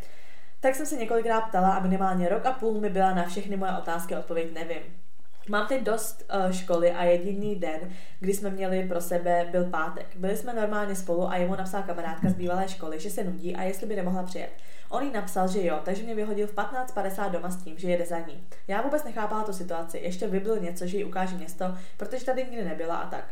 Tak 0.59 0.75
jsem 0.75 0.85
se 0.85 0.95
několikrát 0.95 1.41
ptala 1.41 1.69
a 1.69 1.79
minimálně 1.79 2.29
rok 2.29 2.45
a 2.45 2.51
půl 2.51 2.81
mi 2.81 2.89
byla 2.89 3.13
na 3.13 3.23
všechny 3.23 3.57
moje 3.57 3.71
otázky 3.77 4.15
odpověď 4.15 4.53
nevím. 4.53 5.08
Mám 5.49 5.67
teď 5.67 5.83
dost 5.83 6.31
uh, 6.45 6.51
školy 6.51 6.91
a 6.91 7.03
jediný 7.03 7.55
den, 7.55 7.79
kdy 8.19 8.33
jsme 8.33 8.49
měli 8.49 8.87
pro 8.87 9.01
sebe, 9.01 9.47
byl 9.51 9.65
pátek. 9.65 10.07
Byli 10.15 10.37
jsme 10.37 10.53
normálně 10.53 10.95
spolu 10.95 11.29
a 11.29 11.35
jemu 11.35 11.55
napsala 11.55 11.83
kamarádka 11.83 12.29
z 12.29 12.33
bývalé 12.33 12.69
školy, 12.69 12.99
že 12.99 13.09
se 13.09 13.23
nudí 13.23 13.55
a 13.55 13.63
jestli 13.63 13.87
by 13.87 13.95
nemohla 13.95 14.23
přijet. 14.23 14.51
On 14.89 15.03
jí 15.03 15.11
napsal, 15.11 15.47
že 15.47 15.65
jo, 15.65 15.79
takže 15.83 16.03
mě 16.03 16.15
vyhodil 16.15 16.47
v 16.47 16.53
15.50 16.53 17.31
doma 17.31 17.49
s 17.49 17.63
tím, 17.63 17.77
že 17.77 17.89
jede 17.89 18.05
za 18.05 18.19
ní. 18.19 18.43
Já 18.67 18.81
vůbec 18.81 19.03
nechápala 19.03 19.43
tu 19.43 19.53
situaci, 19.53 19.97
ještě 19.97 20.27
vybil 20.27 20.59
něco, 20.59 20.87
že 20.87 20.97
jí 20.97 21.03
ukáže 21.03 21.35
město, 21.35 21.65
protože 21.97 22.25
tady 22.25 22.43
nikdy 22.43 22.63
nebyla 22.63 22.95
a 22.95 23.09
tak. 23.09 23.25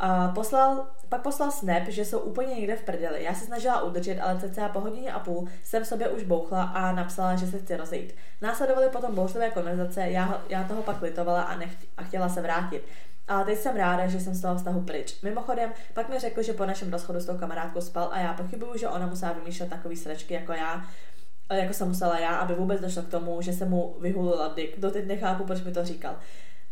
A 0.00 0.28
poslal, 0.28 0.86
pak 1.08 1.22
poslal 1.22 1.50
snap, 1.50 1.82
že 1.88 2.04
jsou 2.04 2.18
úplně 2.18 2.54
někde 2.54 2.76
v 2.76 2.82
prdeli. 2.82 3.24
Já 3.24 3.34
se 3.34 3.44
snažila 3.44 3.82
udržet, 3.82 4.20
ale 4.20 4.40
cca 4.40 4.68
po 4.68 4.80
hodině 4.80 5.12
a 5.12 5.18
půl 5.18 5.48
jsem 5.64 5.84
sobě 5.84 6.08
už 6.08 6.22
bouchla 6.22 6.62
a 6.62 6.92
napsala, 6.92 7.36
že 7.36 7.46
se 7.46 7.58
chci 7.58 7.76
rozejít. 7.76 8.14
Následovaly 8.40 8.88
potom 8.88 9.14
bouřlivé 9.14 9.50
konverzace, 9.50 10.00
já, 10.00 10.42
já 10.48 10.64
toho 10.64 10.82
pak 10.82 11.02
litovala 11.02 11.42
a, 11.42 11.56
nechť, 11.56 11.86
a 11.96 12.02
chtěla 12.02 12.28
se 12.28 12.42
vrátit. 12.42 12.82
Ale 13.28 13.44
teď 13.44 13.58
jsem 13.58 13.76
ráda, 13.76 14.06
že 14.06 14.20
jsem 14.20 14.34
z 14.34 14.42
toho 14.42 14.56
vztahu 14.56 14.80
pryč. 14.80 15.22
Mimochodem, 15.22 15.72
pak 15.94 16.08
mi 16.08 16.18
řekl, 16.18 16.42
že 16.42 16.52
po 16.52 16.66
našem 16.66 16.92
rozchodu 16.92 17.20
s 17.20 17.26
tou 17.26 17.38
kamarádkou 17.38 17.80
spal 17.80 18.08
a 18.12 18.18
já 18.18 18.32
pochybuju, 18.34 18.78
že 18.78 18.88
ona 18.88 19.06
musela 19.06 19.32
vymýšlet 19.32 19.70
takový 19.70 19.96
sračky 19.96 20.34
jako 20.34 20.52
já, 20.52 20.84
jako 21.52 21.74
jsem 21.74 21.88
musela 21.88 22.18
já, 22.18 22.36
aby 22.36 22.54
vůbec 22.54 22.80
došlo 22.80 23.02
k 23.02 23.08
tomu, 23.08 23.42
že 23.42 23.52
se 23.52 23.64
mu 23.64 23.96
vyhulila 24.00 24.48
dick. 24.48 24.80
Doteď 24.80 25.06
nechápu, 25.06 25.44
proč 25.44 25.62
mi 25.62 25.72
to 25.72 25.84
říkal. 25.84 26.16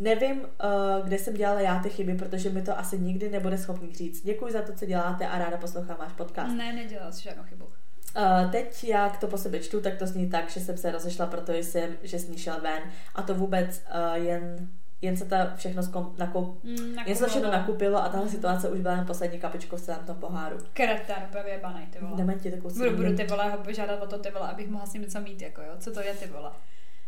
Nevím, 0.00 0.40
uh, 0.40 1.06
kde 1.06 1.18
jsem 1.18 1.34
dělala 1.34 1.60
já 1.60 1.82
ty 1.82 1.90
chyby, 1.90 2.14
protože 2.14 2.50
mi 2.50 2.62
to 2.62 2.78
asi 2.78 2.98
nikdy 2.98 3.30
nebude 3.30 3.58
schopný 3.58 3.94
říct. 3.94 4.24
Děkuji 4.24 4.52
za 4.52 4.62
to, 4.62 4.72
co 4.72 4.86
děláte 4.86 5.26
a 5.26 5.38
ráda 5.38 5.56
poslouchám 5.56 5.96
váš 6.00 6.12
podcast. 6.12 6.56
Ne, 6.56 6.72
nedělal 6.72 7.12
jsi 7.12 7.22
žádnou 7.22 7.42
chybu. 7.42 7.64
Uh, 7.64 8.50
teď, 8.50 8.84
jak 8.84 9.18
to 9.18 9.26
po 9.26 9.38
sebe 9.38 9.58
čtu, 9.58 9.80
tak 9.80 9.98
to 9.98 10.06
zní 10.06 10.30
tak, 10.30 10.50
že 10.50 10.60
jsem 10.60 10.76
se 10.76 10.92
rozešla, 10.92 11.26
protože 11.26 11.58
jsem, 11.58 11.96
že 12.02 12.18
jsem 12.18 12.36
šel 12.36 12.60
ven. 12.60 12.82
A 13.14 13.22
to 13.22 13.34
vůbec 13.34 13.82
uh, 13.94 14.24
jen 14.24 14.68
jen 15.02 15.16
se 15.16 15.24
to 15.24 15.36
všechno 15.56 15.82
zkom, 15.82 16.14
nakup, 16.18 16.64
mm, 16.64 16.98
jen 17.06 17.16
se 17.16 17.24
to 17.24 17.30
všechno 17.30 17.50
nakupilo 17.50 18.02
a 18.02 18.08
tahle 18.08 18.28
situace 18.28 18.68
už 18.68 18.80
byla 18.80 18.94
jen 18.94 19.06
poslední 19.06 19.38
kapičko 19.38 19.76
v 19.76 19.80
celém 19.80 20.04
tom 20.06 20.16
poháru. 20.16 20.58
Kreten, 20.72 21.16
úplně 21.28 21.58
banej, 21.62 21.86
ty 21.86 21.98
vole. 21.98 22.16
Nemám 22.16 22.38
ti 22.38 22.50
takovou 22.50 22.74
Budu, 22.74 22.96
budu 22.96 23.16
ty 23.16 23.26
vole 23.26 23.58
požádat 23.64 24.02
o 24.02 24.06
to 24.06 24.18
ty 24.18 24.30
vole, 24.30 24.48
abych 24.48 24.68
mohla 24.68 24.86
s 24.86 24.92
ním 24.92 25.02
něco 25.02 25.20
mít, 25.20 25.42
jako 25.42 25.62
jo, 25.62 25.72
co 25.78 25.92
to 25.92 26.00
je 26.00 26.14
ty 26.14 26.26
vole. 26.26 26.50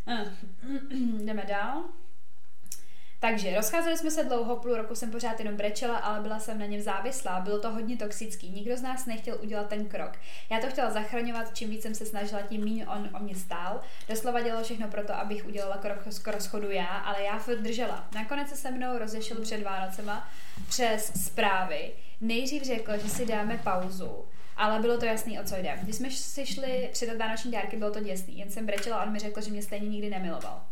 Uh, 0.06 1.20
jdeme 1.24 1.44
dál. 1.48 1.84
Takže 3.22 3.56
rozcházeli 3.56 3.98
jsme 3.98 4.10
se 4.10 4.24
dlouho, 4.24 4.56
půl 4.56 4.76
roku 4.76 4.94
jsem 4.94 5.10
pořád 5.10 5.38
jenom 5.38 5.56
brečela, 5.56 5.96
ale 5.96 6.20
byla 6.20 6.38
jsem 6.38 6.58
na 6.58 6.66
něm 6.66 6.80
závislá. 6.80 7.40
Bylo 7.40 7.58
to 7.58 7.70
hodně 7.70 7.96
toxický. 7.96 8.50
Nikdo 8.50 8.76
z 8.76 8.82
nás 8.82 9.06
nechtěl 9.06 9.38
udělat 9.42 9.68
ten 9.68 9.84
krok. 9.84 10.12
Já 10.50 10.60
to 10.60 10.66
chtěla 10.66 10.90
zachraňovat, 10.90 11.56
čím 11.56 11.70
víc 11.70 11.82
jsem 11.82 11.94
se 11.94 12.06
snažila, 12.06 12.42
tím 12.42 12.64
méně 12.64 12.86
on 12.86 13.10
o 13.14 13.18
mě 13.18 13.34
stál. 13.34 13.80
Doslova 14.08 14.40
dělalo 14.40 14.64
všechno 14.64 14.88
pro 14.88 15.04
to, 15.04 15.14
abych 15.14 15.46
udělala 15.46 15.76
krok 15.76 15.98
k 16.22 16.28
rozchodu 16.28 16.70
já, 16.70 16.86
ale 16.86 17.22
já 17.22 17.38
furt 17.38 17.58
držela. 17.58 18.08
Nakonec 18.14 18.48
se 18.48 18.56
se 18.56 18.70
mnou 18.70 18.98
rozešel 18.98 19.40
před 19.40 19.62
Vánocema 19.62 20.28
přes 20.68 21.24
zprávy. 21.26 21.92
Nejdřív 22.20 22.62
řekl, 22.62 22.92
že 22.98 23.08
si 23.08 23.26
dáme 23.26 23.60
pauzu, 23.64 24.24
ale 24.56 24.80
bylo 24.80 24.98
to 24.98 25.04
jasný, 25.04 25.40
o 25.40 25.44
co 25.44 25.56
jde. 25.56 25.78
Když 25.82 25.96
jsme 25.96 26.10
si 26.10 26.46
šli 26.46 26.88
před 26.92 27.18
vánoční 27.18 27.50
dárky, 27.50 27.76
bylo 27.76 27.90
to 27.90 28.00
děsný. 28.00 28.38
Jen 28.38 28.50
jsem 28.50 28.66
brečela 28.66 28.96
a 28.96 29.04
on 29.04 29.12
mi 29.12 29.18
řekl, 29.18 29.40
že 29.40 29.50
mě 29.50 29.62
stejně 29.62 29.88
nikdy 29.88 30.10
nemiloval 30.10 30.71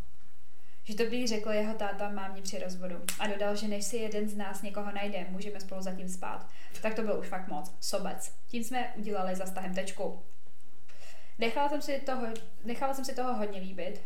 že 0.90 0.96
to 0.96 1.04
bych 1.04 1.28
řekl 1.28 1.50
jeho 1.50 1.74
táta 1.74 2.08
mámě 2.08 2.42
při 2.42 2.58
rozvodu. 2.58 2.96
A 3.18 3.26
dodal, 3.26 3.56
že 3.56 3.68
než 3.68 3.84
si 3.84 3.96
jeden 3.96 4.28
z 4.28 4.36
nás 4.36 4.62
někoho 4.62 4.92
najde, 4.92 5.26
můžeme 5.28 5.60
spolu 5.60 5.82
zatím 5.82 6.08
spát. 6.08 6.46
Tak 6.82 6.94
to 6.94 7.02
byl 7.02 7.18
už 7.18 7.26
fakt 7.26 7.48
moc. 7.48 7.74
Sobec. 7.80 8.34
Tím 8.46 8.64
jsme 8.64 8.92
udělali 8.96 9.36
za 9.36 9.46
stahem 9.46 9.74
tečku. 9.74 10.22
Nechala 11.38 11.68
jsem 11.68 11.82
si 11.82 12.00
toho, 12.00 12.26
nechala 12.64 12.94
jsem 12.94 13.04
si 13.04 13.14
toho 13.14 13.34
hodně 13.34 13.60
líbit. 13.60 14.00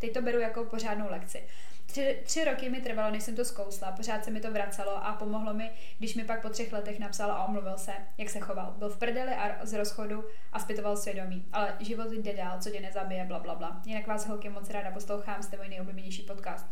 Teď 0.00 0.12
to 0.12 0.22
beru 0.22 0.40
jako 0.40 0.64
pořádnou 0.64 1.10
lekci. 1.10 1.42
Tři, 1.86 2.18
tři 2.24 2.44
roky 2.44 2.70
mi 2.70 2.80
trvalo, 2.80 3.10
než 3.10 3.22
jsem 3.22 3.36
to 3.36 3.44
zkousla, 3.44 3.92
pořád 3.92 4.24
se 4.24 4.30
mi 4.30 4.40
to 4.40 4.50
vracelo 4.50 5.06
a 5.06 5.12
pomohlo 5.12 5.54
mi, 5.54 5.70
když 5.98 6.14
mi 6.14 6.24
pak 6.24 6.42
po 6.42 6.48
třech 6.48 6.72
letech 6.72 6.98
napsal 6.98 7.30
a 7.30 7.44
omluvil 7.44 7.78
se, 7.78 7.92
jak 8.18 8.30
se 8.30 8.40
choval. 8.40 8.74
Byl 8.78 8.88
v 8.88 8.98
prdeli 8.98 9.34
a 9.34 9.66
z 9.66 9.72
rozchodu 9.72 10.24
a 10.52 10.58
zpytoval 10.58 10.96
svědomí. 10.96 11.46
Ale 11.52 11.74
život 11.80 12.12
jde 12.12 12.32
dál, 12.32 12.58
co 12.60 12.70
tě 12.70 12.80
nezabije, 12.80 13.24
bla, 13.24 13.38
bla, 13.38 13.54
bla. 13.54 13.80
Jinak 13.84 14.06
vás 14.06 14.26
holky 14.26 14.48
moc 14.48 14.70
ráda 14.70 14.90
poslouchám, 14.90 15.42
jste 15.42 15.56
můj 15.56 15.68
nejoblíbenější 15.68 16.22
podcast. 16.22 16.66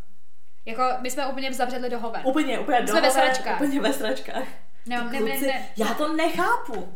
Jako, 0.64 0.82
my 1.00 1.10
jsme 1.10 1.26
úplně 1.26 1.54
zabředli 1.54 1.90
do 1.90 1.98
hoven. 1.98 2.22
Úplně, 2.24 2.58
úplně 2.58 2.80
do 2.80 2.86
jsme 2.86 3.00
hoven, 3.00 3.02
ve 3.02 3.10
sračkách. 3.10 3.60
Úplně 3.60 3.80
ve 3.80 3.92
sračkách. 3.92 4.48
No, 4.86 5.10
ne, 5.10 5.20
ne, 5.20 5.40
ne. 5.40 5.68
Já 5.76 5.94
to 5.94 6.16
nechápu. 6.16 6.94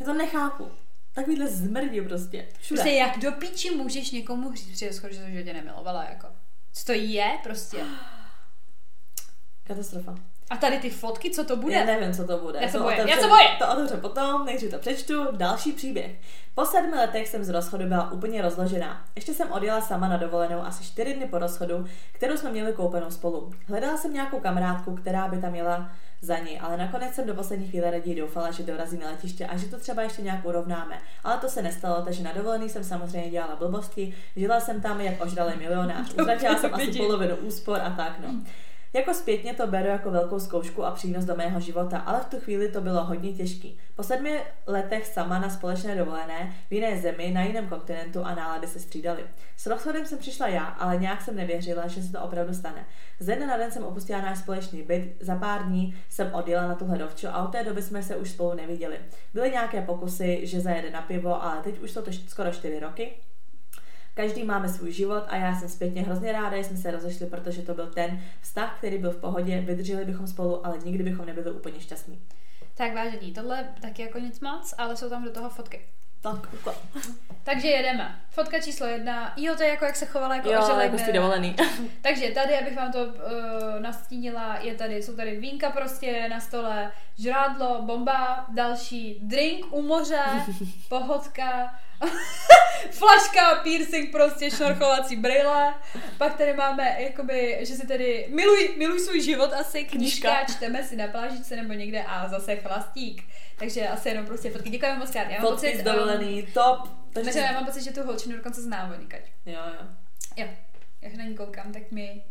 Já 0.00 0.06
to 0.06 0.12
nechápu. 0.12 0.70
Takovýhle 1.14 1.46
zmrdí 1.46 2.00
prostě. 2.00 2.48
Všude. 2.58 2.82
Prostě 2.82 2.98
jak 2.98 3.18
do 3.18 3.32
píči 3.32 3.70
můžeš 3.70 4.10
někomu 4.10 4.54
říct 4.54 4.78
že 4.78 5.42
tě 5.44 5.52
nemilovala, 5.52 6.04
jako. 6.04 6.26
Co 6.72 6.84
to 6.84 6.92
je 6.92 7.38
prostě? 7.42 7.84
Katastrofa. 9.64 10.18
A 10.50 10.56
tady 10.56 10.78
ty 10.78 10.90
fotky, 10.90 11.30
co 11.30 11.44
to 11.44 11.56
bude? 11.56 11.74
Já 11.74 11.84
nevím, 11.84 12.14
co 12.14 12.26
to 12.26 12.38
bude. 12.38 12.58
Já 12.62 12.68
se 12.68 12.78
to 12.78 12.82
bojím, 12.82 12.98
otevře, 12.98 13.14
já 13.14 13.22
se 13.22 13.28
bojím. 13.28 13.48
To 13.58 13.72
otevře 13.72 13.96
potom, 13.96 14.46
nejdřív 14.46 14.70
to 14.70 14.78
přečtu. 14.78 15.26
Další 15.32 15.72
příběh. 15.72 16.10
Po 16.54 16.66
sedmi 16.66 16.96
letech 16.96 17.28
jsem 17.28 17.44
z 17.44 17.48
rozchodu 17.48 17.86
byla 17.86 18.12
úplně 18.12 18.42
rozložená. 18.42 19.04
Ještě 19.16 19.34
jsem 19.34 19.52
odjela 19.52 19.80
sama 19.80 20.08
na 20.08 20.16
dovolenou 20.16 20.62
asi 20.62 20.84
čtyři 20.84 21.14
dny 21.14 21.26
po 21.26 21.38
rozchodu, 21.38 21.86
kterou 22.12 22.36
jsme 22.36 22.50
měli 22.50 22.72
koupenou 22.72 23.10
spolu. 23.10 23.52
Hledala 23.68 23.96
jsem 23.96 24.14
nějakou 24.14 24.40
kamarádku, 24.40 24.94
která 24.94 25.28
by 25.28 25.38
tam 25.38 25.52
měla 25.52 25.90
za 26.22 26.38
ní, 26.38 26.60
ale 26.60 26.76
nakonec 26.76 27.14
jsem 27.14 27.26
do 27.26 27.34
poslední 27.34 27.68
chvíle 27.68 27.90
raději 27.90 28.20
doufala, 28.20 28.50
že 28.50 28.62
dorazí 28.62 28.98
na 28.98 29.06
letiště 29.06 29.46
a 29.46 29.56
že 29.56 29.66
to 29.66 29.78
třeba 29.78 30.02
ještě 30.02 30.22
nějak 30.22 30.44
urovnáme. 30.44 30.98
Ale 31.24 31.36
to 31.36 31.48
se 31.48 31.62
nestalo, 31.62 32.02
takže 32.02 32.22
na 32.22 32.32
dovolený 32.32 32.68
jsem 32.68 32.84
samozřejmě 32.84 33.30
dělala 33.30 33.56
blbosti, 33.56 34.14
žila 34.36 34.60
jsem 34.60 34.80
tam 34.80 35.00
jak 35.00 35.24
ožralý 35.24 35.52
milionář, 35.58 36.14
utratila 36.22 36.56
jsem 36.58 36.74
asi 36.74 36.92
polovinu 36.92 37.36
úspor 37.36 37.80
a 37.80 37.90
tak 37.90 38.18
no. 38.26 38.34
Jako 38.92 39.14
zpětně 39.14 39.54
to 39.54 39.66
beru 39.66 39.88
jako 39.88 40.10
velkou 40.10 40.40
zkoušku 40.40 40.84
a 40.84 40.90
přínos 40.90 41.24
do 41.24 41.36
mého 41.36 41.60
života, 41.60 41.98
ale 41.98 42.20
v 42.20 42.24
tu 42.24 42.40
chvíli 42.40 42.68
to 42.68 42.80
bylo 42.80 43.04
hodně 43.04 43.32
těžký. 43.32 43.78
Po 43.96 44.02
sedmi 44.02 44.40
letech 44.66 45.06
sama 45.06 45.38
na 45.38 45.50
společné 45.50 45.96
dovolené, 45.96 46.54
v 46.70 46.72
jiné 46.72 47.00
zemi, 47.00 47.30
na 47.30 47.42
jiném 47.42 47.68
kontinentu 47.68 48.24
a 48.24 48.34
nálady 48.34 48.66
se 48.66 48.80
střídaly. 48.80 49.24
S 49.56 49.66
rozchodem 49.66 50.06
jsem 50.06 50.18
přišla 50.18 50.48
já, 50.48 50.64
ale 50.64 50.96
nějak 50.96 51.22
jsem 51.22 51.36
nevěřila, 51.36 51.86
že 51.86 52.02
se 52.02 52.12
to 52.12 52.20
opravdu 52.20 52.54
stane. 52.54 52.86
Ze 53.20 53.36
dne 53.36 53.46
na 53.46 53.56
den 53.56 53.70
jsem 53.70 53.84
opustila 53.84 54.20
náš 54.20 54.38
společný 54.38 54.82
byt, 54.82 55.16
za 55.20 55.36
pár 55.36 55.64
dní 55.66 55.94
jsem 56.08 56.34
odjela 56.34 56.68
na 56.68 56.74
tuhle 56.74 56.98
dovču 56.98 57.28
a 57.28 57.44
od 57.44 57.52
té 57.52 57.64
doby 57.64 57.82
jsme 57.82 58.02
se 58.02 58.16
už 58.16 58.30
spolu 58.30 58.54
neviděli. 58.54 58.98
Byly 59.34 59.50
nějaké 59.50 59.82
pokusy, 59.82 60.46
že 60.46 60.60
zajede 60.60 60.90
na 60.90 61.02
pivo, 61.02 61.44
ale 61.44 61.62
teď 61.62 61.78
už 61.78 61.90
jsou 61.90 62.02
to 62.02 62.10
skoro 62.28 62.50
čtyři 62.50 62.80
roky 62.80 63.12
Každý 64.20 64.44
máme 64.44 64.68
svůj 64.68 64.92
život 64.92 65.24
a 65.28 65.36
já 65.36 65.54
jsem 65.54 65.68
zpětně 65.68 66.02
hrozně 66.02 66.32
ráda, 66.32 66.56
že 66.56 66.64
jsme 66.64 66.76
se 66.76 66.90
rozešli, 66.90 67.26
protože 67.26 67.62
to 67.62 67.74
byl 67.74 67.86
ten 67.86 68.20
vztah, 68.40 68.78
který 68.78 68.98
byl 68.98 69.10
v 69.10 69.16
pohodě, 69.16 69.60
vydrželi 69.60 70.04
bychom 70.04 70.26
spolu, 70.26 70.66
ale 70.66 70.78
nikdy 70.84 71.04
bychom 71.04 71.26
nebyli 71.26 71.50
úplně 71.50 71.80
šťastní. 71.80 72.20
Tak 72.74 72.94
vážení, 72.94 73.32
tohle 73.32 73.68
taky 73.80 74.02
jako 74.02 74.18
nic 74.18 74.40
moc, 74.40 74.74
ale 74.78 74.96
jsou 74.96 75.08
tam 75.08 75.24
do 75.24 75.30
toho 75.30 75.50
fotky. 75.50 75.80
Tak. 76.20 76.48
Takže 77.44 77.68
jedeme. 77.68 78.20
Fotka 78.30 78.60
číslo 78.60 78.86
jedna. 78.86 79.32
Jo, 79.36 79.54
to 79.56 79.62
je 79.62 79.68
jako 79.68 79.84
jak 79.84 79.96
se 79.96 80.06
chovala 80.06 80.36
jako 80.36 80.48
jo, 80.48 80.78
jako 80.80 80.98
jsi 80.98 81.12
dovolený. 81.12 81.56
Takže 82.02 82.30
tady, 82.30 82.58
abych 82.58 82.76
vám 82.76 82.92
to 82.92 83.04
uh, 83.04 83.12
nastínila, 83.80 84.58
je 84.60 84.74
tady, 84.74 85.02
jsou 85.02 85.16
tady 85.16 85.36
vínka 85.36 85.70
prostě 85.70 86.28
na 86.28 86.40
stole, 86.40 86.92
žrádlo, 87.18 87.82
bomba, 87.82 88.46
další 88.54 89.20
drink 89.22 89.72
u 89.72 89.82
moře, 89.82 90.22
pohodka, 90.88 91.74
flaška, 92.90 93.54
piercing, 93.62 94.12
prostě 94.12 94.50
šnorchovací 94.50 95.16
brýle. 95.16 95.74
Pak 96.18 96.36
tady 96.38 96.54
máme, 96.54 96.96
jakoby, 96.98 97.58
že 97.60 97.74
si 97.74 97.86
tady 97.86 98.26
miluj, 98.30 98.74
miluj 98.78 99.00
svůj 99.00 99.20
život 99.20 99.52
asi, 99.52 99.84
knížka, 99.84 100.34
knížka. 100.34 100.52
čteme 100.52 100.84
si 100.84 100.96
na 100.96 101.06
plážičce 101.08 101.56
nebo 101.56 101.72
někde 101.72 102.02
a 102.02 102.28
zase 102.28 102.56
chlastík. 102.56 103.24
Takže 103.56 103.88
asi 103.88 104.08
jenom 104.08 104.26
prostě 104.26 104.50
fotky. 104.50 104.70
Děkujeme 104.70 104.98
moc 104.98 105.10
krát. 105.10 105.30
Já 105.30 105.42
mám 105.42 105.52
pocit, 105.52 105.82
dovolený, 105.82 106.42
um, 106.42 106.52
top. 106.52 106.88
Takže 107.12 107.38
já 107.38 107.52
mám 107.52 107.66
pocit, 107.66 107.82
že 107.82 107.92
tu 107.92 108.02
holčinu 108.02 108.36
dokonce 108.36 108.62
znám. 108.62 108.92
Jo, 109.46 109.60
jo. 109.66 109.86
Jo. 110.36 110.46
Jak 111.02 111.14
na 111.14 111.24
ní 111.24 111.36
koukám, 111.36 111.72
tak 111.72 111.90
mi 111.90 112.22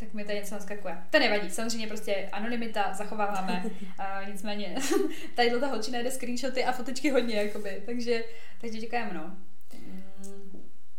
tak 0.00 0.14
mi 0.14 0.24
tady 0.24 0.38
něco 0.38 0.54
naskakuje. 0.54 0.98
To 1.10 1.18
nevadí, 1.18 1.50
samozřejmě 1.50 1.86
prostě 1.86 2.28
anonymita 2.32 2.92
zachováváme, 2.94 3.64
a 3.98 4.24
nicméně 4.24 4.74
tady 5.34 5.60
ta 5.60 5.66
holčina 5.66 5.98
jde 5.98 6.10
screenshoty 6.10 6.64
a 6.64 6.72
fotičky 6.72 7.10
hodně, 7.10 7.42
jakoby, 7.42 7.82
takže, 7.86 8.24
takže 8.60 8.78
děkujeme, 8.78 9.14
no. 9.14 9.36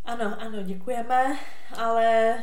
Ano, 0.05 0.41
ano, 0.41 0.63
děkujeme, 0.63 1.37
ale 1.77 2.35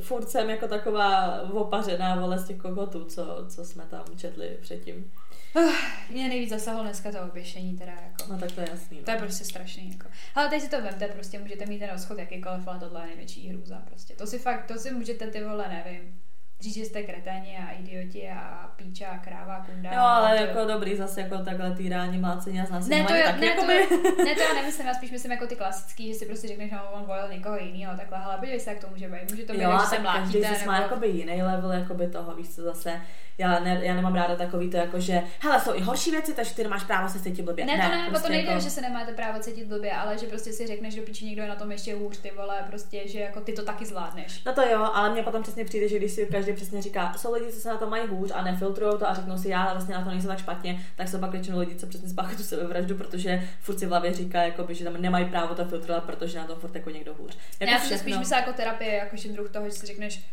furt 0.00 0.28
jsem 0.28 0.50
jako 0.50 0.68
taková 0.68 1.40
opařená 1.52 2.20
vole 2.20 2.38
z 2.38 2.46
těch 2.46 2.56
kokotů, 2.56 3.04
co, 3.04 3.46
co 3.48 3.64
jsme 3.64 3.84
tam 3.84 4.04
četli 4.16 4.58
předtím. 4.60 5.12
Uh, 5.56 5.72
mě 6.10 6.28
nejvíc 6.28 6.50
zasahlo 6.50 6.82
dneska 6.82 7.12
to 7.12 7.22
oběšení 7.22 7.78
teda 7.78 7.92
jako. 7.92 8.32
No 8.32 8.38
tak 8.38 8.52
to 8.52 8.60
je 8.60 8.68
jasný. 8.70 8.98
No. 8.98 9.04
To 9.04 9.10
je 9.10 9.16
prostě 9.16 9.44
strašný 9.44 9.90
jako. 9.90 10.08
Ale 10.34 10.48
teď 10.48 10.62
si 10.62 10.68
to 10.68 10.82
vemte, 10.82 11.08
prostě 11.08 11.38
můžete 11.38 11.66
mít 11.66 11.78
ten 11.78 11.90
rozchod 11.90 12.18
jakýkoliv, 12.18 12.68
ale 12.68 12.80
tohle 12.80 13.00
je 13.00 13.06
největší 13.06 13.48
hrůza 13.48 13.82
prostě. 13.86 14.14
To 14.14 14.26
si 14.26 14.38
fakt, 14.38 14.66
to 14.66 14.78
si 14.78 14.90
můžete 14.90 15.26
ty 15.26 15.44
vole, 15.44 15.68
nevím, 15.68 16.22
říct, 16.62 16.74
že 16.74 16.84
jste 16.84 17.02
kreténi 17.02 17.58
a 17.58 17.70
idioti 17.70 18.30
a 18.30 18.70
píča 18.76 19.06
a 19.06 19.18
kráva 19.18 19.54
a 19.54 19.64
kunda. 19.64 19.90
Jo, 19.92 20.00
ale 20.00 20.38
to... 20.38 20.44
jako 20.44 20.64
dobrý 20.64 20.96
zase 20.96 21.20
jako 21.20 21.38
takhle 21.38 21.74
týrání, 21.74 22.18
mlácení 22.18 22.60
a 22.60 22.66
znásilňování. 22.66 23.02
Ne, 23.02 23.08
to, 23.08 23.14
je, 23.14 23.40
ne, 23.40 23.46
jakoby... 23.46 23.86
to, 23.88 24.24
ne, 24.24 24.34
to 24.34 24.42
já 24.42 24.54
nemyslím, 24.54 24.86
já 24.86 24.94
spíš 24.94 25.10
myslím 25.10 25.32
jako 25.32 25.46
ty 25.46 25.56
klasický, 25.56 26.12
že 26.12 26.18
si 26.18 26.26
prostě 26.26 26.48
řekneš, 26.48 26.70
že 26.70 26.76
on 26.92 27.04
volil 27.04 27.28
někoho 27.28 27.56
jiného, 27.56 27.96
takhle, 27.96 28.18
ale 28.18 28.36
podívej 28.36 28.60
se, 28.60 28.70
jak 28.70 28.80
to 28.80 28.86
může 28.88 29.08
být. 29.08 29.30
Může 29.30 29.42
to 29.42 29.52
být, 29.52 29.62
jo, 29.62 29.78
že 29.80 29.86
se 29.86 29.98
mlátíte. 29.98 30.40
Každý 30.40 30.58
nebo... 30.58 30.72
má 30.72 30.80
jakoby 30.80 31.08
jiný 31.08 31.42
level 31.42 31.72
jakoby 31.72 32.06
toho, 32.06 32.34
víš 32.34 32.48
co 32.48 32.62
zase 32.62 33.00
já, 33.38 33.58
ne, 33.58 33.80
já 33.82 33.94
nemám 33.94 34.14
ráda 34.14 34.36
takový 34.36 34.70
to, 34.70 34.76
jako 34.76 35.00
že, 35.00 35.22
hele, 35.40 35.60
jsou 35.60 35.74
i 35.74 35.80
horší 35.80 36.10
věci, 36.10 36.34
takže 36.34 36.54
ty 36.54 36.62
nemáš 36.62 36.84
právo 36.84 37.08
se 37.08 37.20
cítit 37.20 37.42
blbě. 37.42 37.64
Ne, 37.64 37.72
to 37.72 37.88
ne, 37.88 38.02
ne 38.02 38.08
prostě 38.08 38.26
to 38.26 38.32
nejde, 38.32 38.48
jako... 38.48 38.60
že 38.60 38.70
se 38.70 38.80
nemáte 38.80 39.12
právo 39.12 39.38
cítit 39.38 39.64
blbě, 39.64 39.92
ale 39.92 40.18
že 40.18 40.26
prostě 40.26 40.52
si 40.52 40.66
řekneš, 40.66 40.94
že 40.94 41.00
píči 41.00 41.24
někdo 41.24 41.42
je 41.42 41.48
na 41.48 41.54
tom 41.54 41.72
ještě 41.72 41.94
hůř, 41.94 42.18
ty 42.18 42.30
vole, 42.36 42.64
prostě, 42.66 43.08
že 43.08 43.20
jako 43.20 43.40
ty 43.40 43.52
to 43.52 43.64
taky 43.64 43.86
zvládneš. 43.86 44.44
No 44.44 44.52
to 44.52 44.62
jo, 44.62 44.90
ale 44.94 45.10
mně 45.10 45.22
potom 45.22 45.42
přesně 45.42 45.64
přijde, 45.64 45.88
že 45.88 45.98
když 45.98 46.12
si 46.12 46.26
každý 46.26 46.51
přesně 46.54 46.82
říká, 46.82 47.14
jsou 47.16 47.32
lidi, 47.32 47.52
co 47.52 47.60
se 47.60 47.68
na 47.68 47.76
to 47.76 47.90
mají 47.90 48.06
hůř 48.06 48.30
a 48.34 48.42
nefiltrují 48.42 48.98
to 48.98 49.08
a 49.08 49.14
řeknou 49.14 49.38
si, 49.38 49.48
já 49.48 49.72
vlastně 49.72 49.94
na 49.94 50.04
to 50.04 50.10
nejsem 50.10 50.28
tak 50.28 50.38
špatně, 50.38 50.86
tak 50.96 51.08
jsou 51.08 51.18
pak 51.18 51.30
většinou 51.30 51.58
lidi, 51.58 51.74
co 51.74 51.86
přesně 51.86 52.08
spáchají 52.08 52.36
tu 52.36 52.42
sebevraždu, 52.42 52.96
protože 52.96 53.48
furt 53.60 53.78
si 53.78 53.86
v 53.86 53.88
hlavě 53.88 54.14
říká, 54.14 54.42
jakoby, 54.42 54.74
že 54.74 54.84
tam 54.84 55.02
nemají 55.02 55.24
právo 55.24 55.54
to 55.54 55.64
filtrovat, 55.64 56.04
protože 56.04 56.38
na 56.38 56.44
to 56.44 56.56
furt 56.56 56.74
jako 56.74 56.90
někdo 56.90 57.14
hůř. 57.14 57.38
Jako 57.60 57.72
já 57.72 57.80
si 57.80 57.98
spíš 57.98 58.16
myslím 58.16 58.38
jako 58.38 58.52
terapie, 58.52 58.94
jako 58.94 59.16
druh 59.32 59.50
toho, 59.50 59.66
že 59.66 59.72
si 59.72 59.86
řekneš, 59.86 60.24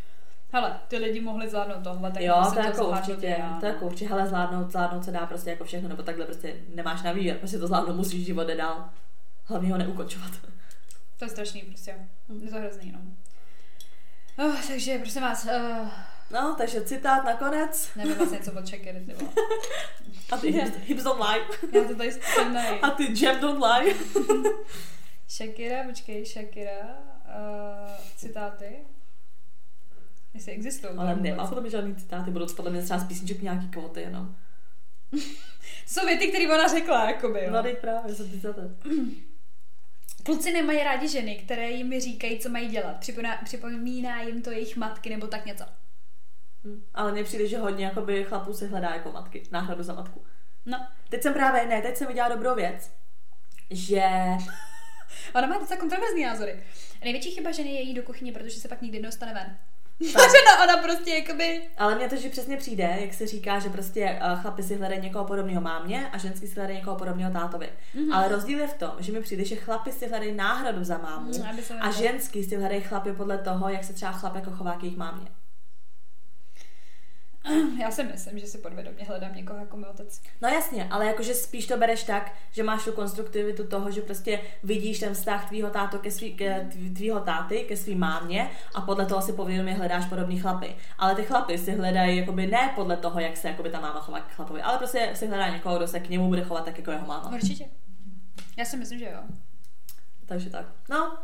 Hele, 0.52 0.80
ty 0.88 0.98
lidi 0.98 1.22
mohli 1.22 1.50
zvládnout 1.50 1.84
tohle, 1.84 2.12
tak 2.12 2.24
jo, 2.24 2.52
to 2.54 2.60
jako 2.60 2.90
určitě, 2.90 3.38
to 3.60 3.66
jako 3.66 3.86
určitě, 3.86 4.10
hele, 4.10 4.28
zvládnout, 4.28 4.72
zvládnout 4.72 5.06
se 5.06 5.12
dá 5.12 5.26
prostě 5.26 5.50
jako 5.50 5.64
všechno, 5.64 5.90
nebo 5.90 6.04
takhle 6.04 6.26
prostě 6.26 6.56
nemáš 6.76 7.04
na 7.04 7.12
výběr, 7.12 7.38
prostě 7.38 7.60
to 7.60 7.68
zvládnout 7.68 7.96
musíš 7.96 8.26
život 8.26 8.48
dál. 8.48 8.90
Hlavně 9.46 9.72
ho 9.72 9.78
neukončovat. 9.78 10.32
To 11.20 11.26
je 11.26 11.30
strašný 11.30 11.62
prostě, 11.62 11.96
je 12.44 12.50
to 12.50 12.58
hrozný, 12.58 12.92
no. 12.92 13.00
Oh, 14.46 14.56
takže 14.68 14.98
prosím 14.98 15.22
vás, 15.22 15.46
uh, 15.46 15.88
No, 16.32 16.56
takže 16.58 16.82
citát 16.82 17.26
nakonec. 17.26 17.90
nevím 17.96 18.16
vlastně 18.16 18.38
něco 18.38 18.52
od 18.52 18.68
Shakiry, 18.68 19.00
ty. 19.06 19.16
A 20.32 20.38
ty 20.38 20.52
hips, 20.52 21.04
don't 21.04 21.24
lie. 21.30 21.46
Já 21.74 21.88
to 21.88 21.96
tady 21.96 22.12
nej. 22.54 22.80
A 22.82 22.90
ty 22.90 23.26
jam 23.26 23.40
don't 23.40 23.64
lie. 23.66 23.96
Shakira, 25.30 25.84
počkej, 25.84 26.26
Shakira, 26.26 26.82
uh, 26.82 27.92
citáty. 28.16 28.76
Jestli 30.34 30.52
existují. 30.52 30.94
Ale 30.98 31.16
nemá 31.16 31.48
podle 31.48 31.62
mě 31.62 31.70
žádný 31.70 31.96
citáty, 31.96 32.32
budou 32.32 32.46
to 32.46 32.54
podle 32.54 32.72
mě 32.72 32.82
třeba 32.82 33.00
z 33.00 33.08
písniček 33.08 33.42
nějaký 33.42 33.68
kvóty 33.68 34.02
jenom. 34.02 34.36
Jsou 35.88 36.06
věty, 36.06 36.28
které 36.28 36.48
ona 36.48 36.68
řekla, 36.68 37.10
jakoby, 37.10 37.44
jo. 37.44 37.52
No, 37.52 37.64
teď 37.64 37.78
právě, 37.78 38.16
jsem 38.16 38.32
citáty. 38.32 38.62
Kluci 40.26 40.52
nemají 40.52 40.84
rádi 40.84 41.08
ženy, 41.08 41.36
které 41.36 41.72
jim 41.72 42.00
říkají, 42.00 42.40
co 42.40 42.50
mají 42.50 42.68
dělat. 42.68 43.00
Připomíná, 43.00 43.38
připomíná 43.44 44.22
jim 44.22 44.42
to 44.42 44.52
jejich 44.52 44.78
matky 44.78 45.10
nebo 45.10 45.28
tak 45.28 45.46
něco. 45.46 45.66
Hm. 46.64 46.84
Ale 46.94 47.12
mně 47.12 47.24
přijde, 47.24 47.48
že 47.48 47.58
hodně 47.58 47.86
jakoby, 47.86 48.24
chlapů 48.24 48.54
si 48.54 48.68
hledá 48.68 48.90
jako 48.90 49.12
matky, 49.12 49.44
náhradu 49.52 49.84
za 49.84 49.94
matku. 49.94 50.24
No. 50.66 50.88
Teď 51.10 51.24
jsem 51.24 51.34
právě, 51.34 51.66
ne, 51.66 51.82
teď 51.82 51.96
jsem 51.96 52.08
viděla 52.08 52.30
dobrou 52.30 52.56
věc, 52.56 52.92
že 53.70 54.04
Ona 55.36 55.48
má 55.48 55.58
docela 55.58 55.80
kontroverzní 55.80 56.26
názory. 56.26 56.64
Největší 57.04 57.32
chyba 57.32 57.52
ženy 57.52 57.70
je 57.70 57.82
jít 57.82 57.94
do 57.94 58.04
kuchyně, 58.04 58.32
protože 58.32 58.60
se 58.60 58.68
pak 58.68 58.82
nikdy 58.82 59.00
nedostane 59.00 59.34
ven. 59.34 59.58
Žena, 60.08 60.64
ona 60.64 60.78
prostě 60.78 61.12
jakoby... 61.12 61.62
Ale 61.78 61.96
mně 61.96 62.10
to, 62.10 62.16
že 62.16 62.30
přesně 62.30 62.58
přijde, 62.58 62.98
jak 63.00 63.14
se 63.14 63.28
říká, 63.28 63.60
že 63.60 63.70
prostě 63.70 64.20
eh, 64.22 64.36
chlapi 64.42 64.64
si 64.64 64.76
hledají 64.76 65.02
někoho 65.02 65.26
podobného 65.26 65.62
mámě 65.62 66.10
a 66.10 66.18
ženský 66.18 66.48
si 66.48 66.56
hledají 66.56 66.80
někoho 66.80 66.96
podobného 66.96 67.32
tátovi. 67.32 67.70
Mm-hmm. 67.96 68.14
Ale 68.14 68.28
rozdíl 68.28 68.60
je 68.60 68.68
v 68.68 68.74
tom, 68.74 68.92
že 69.00 69.12
mi 69.12 69.22
přijde, 69.22 69.46
že 69.46 69.56
chlapi 69.56 69.92
si 69.92 70.08
hledají 70.08 70.36
náhradu 70.36 70.84
za 70.84 70.98
mámu 70.98 71.30
Mm, 71.30 71.82
a 71.82 71.92
ženský 71.92 72.44
si 72.44 72.56
hledají 72.56 72.82
chlapy 72.82 73.14
podle 73.14 73.38
toho, 73.38 73.70
jak 73.70 73.84
se 73.84 73.94
třeba 73.94 74.12
chlap 74.12 74.36
jako 74.36 74.52
chová 74.52 74.74
k 74.74 74.84
jejich 74.84 74.98
mámě. 74.98 75.28
Já 77.82 77.92
si 77.92 78.04
myslím, 78.04 78.40
že 78.40 78.48
si 78.48 78.58
podvědomě 78.58 79.04
hledám 79.06 79.36
někoho 79.36 79.60
jako 79.60 79.78
můj 79.78 79.86
otec. 79.90 80.22
No 80.42 80.50
jasně, 80.50 80.88
ale 80.92 81.06
jakože 81.06 81.34
spíš 81.34 81.68
to 81.68 81.78
bereš 81.78 82.04
tak, 82.04 82.34
že 82.52 82.64
máš 82.64 82.84
tu 82.84 82.92
konstruktivitu 82.92 83.68
toho, 83.68 83.92
že 83.92 84.02
prostě 84.02 84.40
vidíš 84.64 85.00
ten 85.00 85.14
vztah 85.14 85.48
tvýho, 85.48 85.70
táto 85.70 86.00
ke 86.00 86.12
svý, 86.12 86.36
ke, 86.36 86.60
tv- 86.60 86.96
tvýho 86.96 87.20
táty 87.20 87.64
ke 87.68 87.78
svý 87.78 87.96
mámě 87.96 88.50
a 88.76 88.82
podle 88.82 89.06
toho 89.06 89.22
si 89.22 89.34
povědomě 89.34 89.74
hledáš 89.74 90.06
podobný 90.06 90.40
chlapy. 90.40 90.76
Ale 90.98 91.16
ty 91.16 91.24
chlapy 91.24 91.58
si 91.58 91.72
hledají 91.72 92.18
jakoby 92.18 92.48
ne 92.48 92.72
podle 92.76 92.98
toho, 92.98 93.20
jak 93.20 93.38
se 93.38 93.48
jakoby 93.48 93.70
ta 93.70 93.80
máma 93.80 94.00
chová 94.00 94.20
k 94.20 94.34
chlapovi, 94.36 94.62
ale 94.62 94.78
prostě 94.78 95.12
si 95.14 95.28
hledá 95.28 95.50
někoho, 95.50 95.78
kdo 95.78 95.88
se 95.88 96.00
k 96.00 96.10
němu 96.10 96.28
bude 96.28 96.44
chovat 96.44 96.66
tak 96.66 96.78
jako 96.78 96.92
jeho 96.92 97.08
máma. 97.08 97.32
Určitě. 97.34 97.66
Já 98.58 98.66
si 98.66 98.78
myslím, 98.78 99.00
že 99.00 99.06
jo. 99.06 99.20
Takže 100.26 100.50
tak. 100.50 100.66
No, 100.90 101.18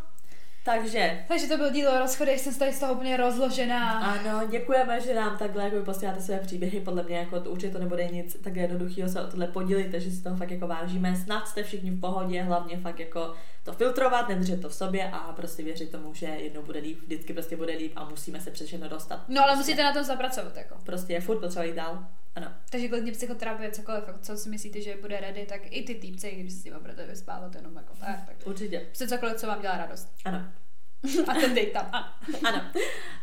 takže 0.65 1.23
Takže 1.27 1.47
to 1.47 1.57
byl 1.57 1.71
díl 1.71 1.89
o 1.89 1.99
rozchodech, 1.99 2.39
jsem 2.39 2.55
tady 2.55 2.73
z 2.73 2.79
toho 2.79 2.93
úplně 2.93 3.17
rozložená. 3.17 3.99
Ano, 3.99 4.47
děkujeme, 4.47 5.01
že 5.01 5.13
nám 5.13 5.37
takhle 5.37 5.63
jako 5.63 5.85
posíláte 5.85 6.21
své 6.21 6.39
příběhy. 6.39 6.79
Podle 6.79 7.03
mě 7.03 7.17
jako 7.17 7.39
to, 7.39 7.51
určitě 7.51 7.73
to 7.73 7.79
nebude 7.79 8.07
nic 8.07 8.37
tak 8.43 8.55
jednoduchého 8.55 9.09
se 9.09 9.21
o 9.21 9.27
tohle 9.27 9.47
podělit, 9.47 9.93
že 9.93 10.11
si 10.11 10.23
toho 10.23 10.37
fakt 10.37 10.51
jako 10.51 10.67
vážíme. 10.67 11.15
Snad 11.15 11.47
jste 11.47 11.63
všichni 11.63 11.91
v 11.91 11.99
pohodě, 11.99 12.41
hlavně 12.41 12.77
fakt 12.77 12.99
jako 12.99 13.33
to 13.65 13.73
filtrovat, 13.73 14.29
nedržet 14.29 14.61
to 14.61 14.69
v 14.69 14.75
sobě 14.75 15.09
a 15.11 15.33
prostě 15.33 15.63
věřit 15.63 15.91
tomu, 15.91 16.13
že 16.13 16.25
jednou 16.25 16.61
bude 16.61 16.79
líp, 16.79 17.01
vždycky 17.01 17.33
prostě 17.33 17.57
bude 17.57 17.73
líp 17.73 17.93
a 17.95 18.09
musíme 18.09 18.41
se 18.41 18.51
přes 18.51 18.67
všechno 18.67 18.89
dostat. 18.89 19.23
No 19.27 19.43
ale 19.43 19.55
musíte 19.55 19.83
na 19.83 19.93
tom 19.93 20.03
zapracovat, 20.03 20.57
jako. 20.57 20.75
Prostě 20.83 21.13
je 21.13 21.21
furt 21.21 21.39
potřeba 21.39 21.65
jít 21.65 21.75
dál. 21.75 22.07
Ano. 22.35 22.53
Takže 22.69 22.87
klidně 22.87 23.11
psychoterapie, 23.11 23.71
cokoliv, 23.71 24.03
jako 24.07 24.19
co 24.19 24.37
si 24.37 24.49
myslíte, 24.49 24.81
že 24.81 24.97
bude 25.01 25.19
ready, 25.19 25.45
tak 25.45 25.61
i 25.65 25.83
ty 25.83 25.95
týpci, 25.95 26.31
když 26.31 26.53
si 26.53 26.59
s 26.59 26.63
nimi 26.63 26.77
budete 26.79 27.05
vyspávat 27.05 27.55
jenom 27.55 27.75
jako 27.75 27.93
tak, 27.99 28.25
tak. 28.25 28.35
Určitě. 28.45 28.79
Prostě 28.79 29.07
cokoliv, 29.07 29.35
co 29.35 29.47
vám 29.47 29.61
dělá 29.61 29.77
radost. 29.77 30.09
Ano. 30.25 30.51
A 31.27 31.33
ten 31.33 31.55
dej 31.55 31.65
tam. 31.65 31.89
A. 31.91 32.17
Ano. 32.47 32.61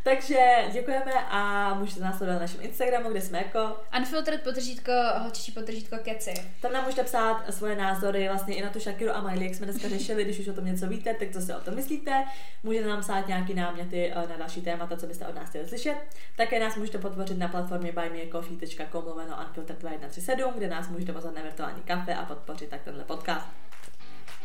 Takže 0.04 0.38
děkujeme 0.72 1.12
a 1.30 1.74
můžete 1.74 2.00
nás 2.00 2.16
sledovat 2.16 2.34
na 2.38 2.40
našem 2.40 2.60
Instagramu, 2.60 3.10
kde 3.10 3.20
jsme 3.20 3.38
jako 3.38 3.80
Unfiltered 3.98 4.42
potržítko, 4.42 4.92
holčičí 5.18 5.52
potržítko 5.52 5.96
keci. 6.02 6.34
Tam 6.60 6.72
nám 6.72 6.84
můžete 6.84 7.04
psát 7.04 7.54
svoje 7.54 7.76
názory 7.76 8.28
vlastně 8.28 8.54
i 8.54 8.62
na 8.62 8.70
tu 8.70 8.80
Shakiru 8.80 9.16
a 9.16 9.20
Miley, 9.20 9.44
jak 9.44 9.54
jsme 9.54 9.66
dneska 9.66 9.88
řešili, 9.88 10.24
když 10.24 10.38
už 10.38 10.48
o 10.48 10.52
tom 10.52 10.64
něco 10.64 10.86
víte, 10.86 11.14
tak 11.14 11.30
co 11.32 11.40
si 11.40 11.54
o 11.54 11.60
tom 11.60 11.74
myslíte. 11.74 12.24
Můžete 12.62 12.88
nám 12.88 13.00
psát 13.00 13.28
nějaký 13.28 13.54
náměty 13.54 14.12
eh, 14.12 14.28
na 14.28 14.36
další 14.36 14.62
témata, 14.62 14.96
co 14.96 15.06
byste 15.06 15.26
od 15.26 15.34
nás 15.34 15.48
chtěli 15.48 15.68
slyšet. 15.68 15.96
Také 16.36 16.60
nás 16.60 16.76
můžete 16.76 16.98
podpořit 16.98 17.38
na 17.38 17.48
platformě 17.48 17.92
buymeacoffee.com 17.92 19.04
lomeno 19.06 19.36
unfiltered 19.46 19.80
2137, 19.80 20.54
kde 20.54 20.68
nás 20.68 20.88
můžete 20.88 21.12
pozvat 21.12 21.34
na 21.34 21.42
virtuální 21.42 21.82
kafe 21.82 22.14
a 22.14 22.24
podpořit 22.24 22.68
tak 22.68 22.82
tenhle 22.82 23.04
podcast. 23.04 23.46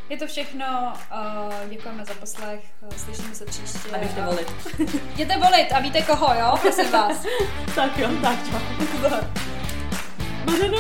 Je 0.09 0.17
to 0.17 0.27
všechno, 0.27 0.93
uh, 1.13 1.69
děkujeme 1.69 2.05
za 2.05 2.13
poslech, 2.13 2.59
uh, 2.81 2.89
slyšíme 2.97 3.35
se 3.35 3.45
příště. 3.45 3.89
A 3.95 3.97
běžte 3.97 4.21
volit. 4.21 4.51
Jděte 5.13 5.37
volit 5.37 5.71
a 5.71 5.79
víte 5.79 6.01
koho, 6.01 6.33
jo? 6.39 6.53
Prosím 6.61 6.91
vás. 6.91 7.25
tak 7.75 7.97
jo, 7.97 8.09
tak 8.21 8.37
čau. 8.49 8.57
Mařeno, 10.45 10.77